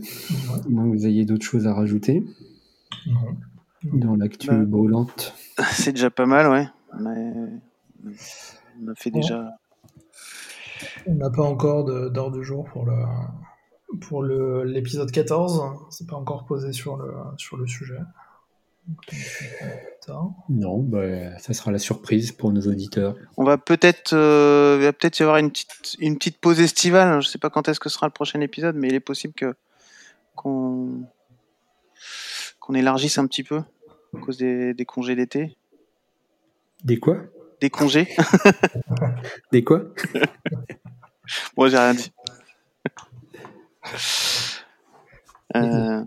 Vous 0.68 1.06
ayez 1.06 1.24
d'autres 1.24 1.44
choses 1.44 1.66
à 1.66 1.74
rajouter? 1.74 2.24
Non. 3.06 3.36
dans 3.98 4.14
l'actu 4.16 4.48
Bah. 4.48 4.56
brûlante. 4.64 5.34
C'est 5.72 5.92
déjà 5.92 6.10
pas 6.10 6.26
mal, 6.26 6.50
ouais. 6.50 6.66
On 6.98 7.06
a, 7.06 7.14
on 8.82 8.88
a 8.88 8.94
fait 8.94 9.10
Bon. 9.10 9.20
déjà. 9.20 9.56
On 11.06 11.14
n'a 11.14 11.30
pas 11.30 11.42
encore 11.42 11.84
de- 11.84 12.08
d'heure 12.08 12.30
du 12.30 12.42
jour 12.44 12.64
pour 12.72 12.84
le 12.86 12.94
pour 14.02 14.22
le 14.22 14.64
l'épisode 14.64 15.10
14. 15.10 15.62
C'est 15.90 16.06
pas 16.06 16.16
encore 16.16 16.44
posé 16.46 16.72
sur 16.72 16.96
le 16.96 17.12
sur 17.36 17.56
le 17.56 17.66
sujet. 17.66 17.98
Non, 20.48 20.78
bah, 20.80 21.38
ça 21.38 21.54
sera 21.54 21.70
la 21.70 21.78
surprise 21.78 22.32
pour 22.32 22.52
nos 22.52 22.62
auditeurs. 22.62 23.14
On 23.36 23.44
va 23.44 23.58
peut-être, 23.58 24.12
euh, 24.12 24.78
il 24.80 24.84
va 24.84 24.92
peut-être 24.92 25.18
y 25.20 25.22
avoir 25.22 25.38
une 25.38 25.50
petite, 25.50 25.96
une 25.98 26.16
petite 26.16 26.38
pause 26.38 26.60
estivale. 26.60 27.20
Je 27.22 27.28
sais 27.28 27.38
pas 27.38 27.50
quand 27.50 27.68
est-ce 27.68 27.80
que 27.80 27.88
sera 27.88 28.06
le 28.06 28.12
prochain 28.12 28.40
épisode, 28.40 28.76
mais 28.76 28.88
il 28.88 28.94
est 28.94 29.00
possible 29.00 29.34
que 29.34 29.54
qu'on 30.34 31.04
qu'on 32.58 32.74
élargisse 32.74 33.18
un 33.18 33.26
petit 33.26 33.44
peu 33.44 33.58
à 33.58 34.20
cause 34.20 34.38
des, 34.38 34.74
des 34.74 34.84
congés 34.84 35.14
d'été. 35.14 35.56
Des 36.84 36.98
quoi? 36.98 37.18
Des 37.60 37.70
congés 37.70 38.08
Des 39.52 39.62
quoi? 39.62 39.82
Moi, 41.56 41.68
j'ai 41.68 41.78
rien 41.78 41.94
dit. 41.94 42.12
Euh, 45.56 46.04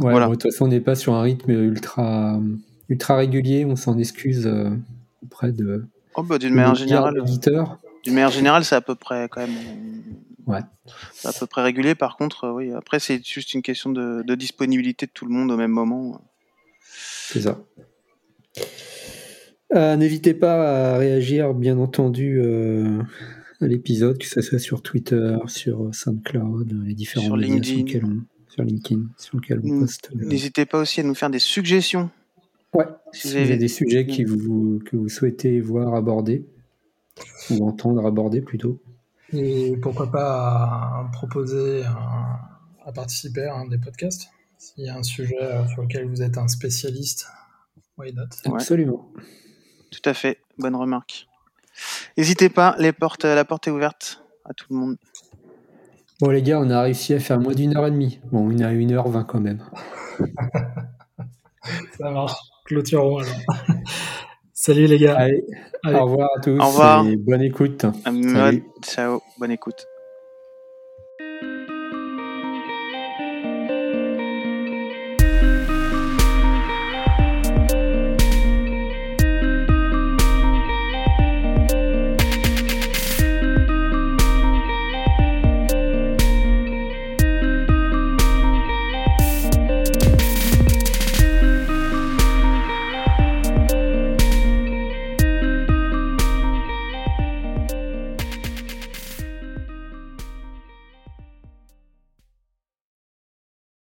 Ouais, 0.00 0.10
Voilà. 0.12 0.26
bon, 0.26 0.32
de 0.32 0.36
toute 0.38 0.50
façon, 0.50 0.64
on 0.64 0.68
n'est 0.68 0.80
pas 0.80 0.94
sur 0.94 1.14
un 1.14 1.22
rythme 1.22 1.50
ultra, 1.50 2.40
ultra 2.88 3.16
régulier. 3.16 3.64
On 3.64 3.76
s'en 3.76 3.98
excuse 3.98 4.46
euh, 4.46 4.70
auprès 5.22 5.52
de, 5.52 5.84
oh, 6.14 6.22
bah, 6.22 6.38
d'une 6.38 6.54
manière 6.54 6.74
générale, 6.74 7.18
auditeurs. 7.20 7.78
d'une 8.04 8.14
manière 8.14 8.30
générale, 8.30 8.64
c'est 8.64 8.74
à 8.76 8.80
peu 8.80 8.94
près 8.94 9.28
quand 9.30 9.40
même. 9.42 9.50
Ouais. 10.46 10.60
c'est 11.12 11.28
à 11.28 11.32
peu 11.38 11.46
près 11.46 11.62
régulier. 11.62 11.94
Par 11.94 12.16
contre, 12.16 12.44
euh, 12.44 12.52
oui. 12.52 12.72
Après, 12.72 12.98
c'est 12.98 13.24
juste 13.24 13.54
une 13.54 13.62
question 13.62 13.90
de, 13.90 14.22
de 14.26 14.34
disponibilité 14.34 15.06
de 15.06 15.12
tout 15.12 15.26
le 15.26 15.32
monde 15.32 15.50
au 15.52 15.56
même 15.56 15.70
moment. 15.70 16.20
C'est 16.82 17.42
ça. 17.42 17.58
Euh, 19.74 19.96
N'hésitez 19.96 20.34
pas 20.34 20.94
à 20.94 20.98
réagir, 20.98 21.54
bien 21.54 21.78
entendu, 21.78 22.40
euh, 22.42 23.00
à 23.60 23.66
l'épisode, 23.66 24.18
que 24.18 24.26
ce 24.26 24.40
soit 24.40 24.58
sur 24.58 24.82
Twitter, 24.82 25.36
sur 25.46 25.94
SoundCloud, 25.94 26.72
les 26.86 26.94
différents 26.94 27.26
Sur 27.26 27.36
médias 27.36 27.62
sur 27.62 27.76
lesquels 27.76 28.04
on, 28.04 28.22
sur 28.50 28.62
LinkedIn, 28.62 29.04
sur 29.16 29.38
lesquels 29.38 29.60
on 29.64 29.68
Mm. 29.68 29.80
poste. 29.80 30.10
le- 30.14 30.26
N'hésitez 30.26 30.66
pas 30.66 30.78
aussi 30.80 31.00
à 31.00 31.02
nous 31.04 31.14
faire 31.14 31.30
des 31.30 31.38
suggestions 31.38 32.10
Ouais, 32.74 32.84
si, 33.12 33.28
vous 33.28 33.36
avez 33.36 33.56
des 33.56 33.66
sujets 33.68 34.06
qui 34.06 34.24
vous, 34.24 34.80
que 34.84 34.96
vous 34.96 35.08
souhaitez 35.08 35.60
voir 35.60 35.94
abordés, 35.94 36.44
ou 37.50 37.66
entendre 37.66 38.06
aborder 38.06 38.40
plutôt. 38.42 38.80
Et 39.32 39.76
pourquoi 39.82 40.10
pas 40.10 41.08
proposer 41.12 41.82
à 41.84 42.92
participer 42.92 43.44
à 43.44 43.54
un 43.56 43.66
des 43.66 43.78
podcasts 43.78 44.28
S'il 44.58 44.84
y 44.84 44.88
a 44.88 44.96
un 44.96 45.02
sujet 45.02 45.36
sur 45.72 45.82
lequel 45.82 46.06
vous 46.06 46.22
êtes 46.22 46.38
un 46.38 46.46
spécialiste, 46.48 47.26
why 47.98 48.12
not? 48.12 48.26
Absolument. 48.44 49.10
Tout 49.90 50.02
à 50.08 50.14
fait, 50.14 50.38
bonne 50.58 50.76
remarque. 50.76 51.26
N'hésitez 52.16 52.48
pas, 52.50 52.76
les 52.78 52.92
portes, 52.92 53.24
la 53.24 53.44
porte 53.44 53.66
est 53.68 53.70
ouverte 53.72 54.22
à 54.44 54.52
tout 54.54 54.66
le 54.70 54.76
monde. 54.76 54.96
Bon 56.20 56.28
les 56.28 56.42
gars, 56.42 56.60
on 56.60 56.68
a 56.68 56.82
réussi 56.82 57.14
à 57.14 57.20
faire 57.20 57.40
moins 57.40 57.54
d'une 57.54 57.76
heure 57.76 57.86
et 57.86 57.90
demie. 57.90 58.20
Bon, 58.30 58.46
on 58.46 58.58
est 58.58 58.64
à 58.64 58.72
une 58.72 58.92
heure 58.92 59.08
vingt 59.08 59.24
quand 59.24 59.40
même. 59.40 59.60
Ça 61.98 62.10
marche. 62.10 62.34
Clôturons 62.66 63.18
alors. 63.18 63.34
Salut 64.52 64.86
les 64.86 64.98
gars. 64.98 65.16
Allez, 65.16 65.42
Au 65.86 66.04
revoir 66.04 66.28
à 66.36 66.40
tous. 66.40 66.58
Au 66.58 66.66
revoir. 66.66 67.06
Et 67.06 67.16
bonne 67.16 67.40
écoute. 67.40 67.86
Euh, 68.06 68.52
ciao, 68.82 69.22
bonne 69.38 69.52
écoute. 69.52 69.86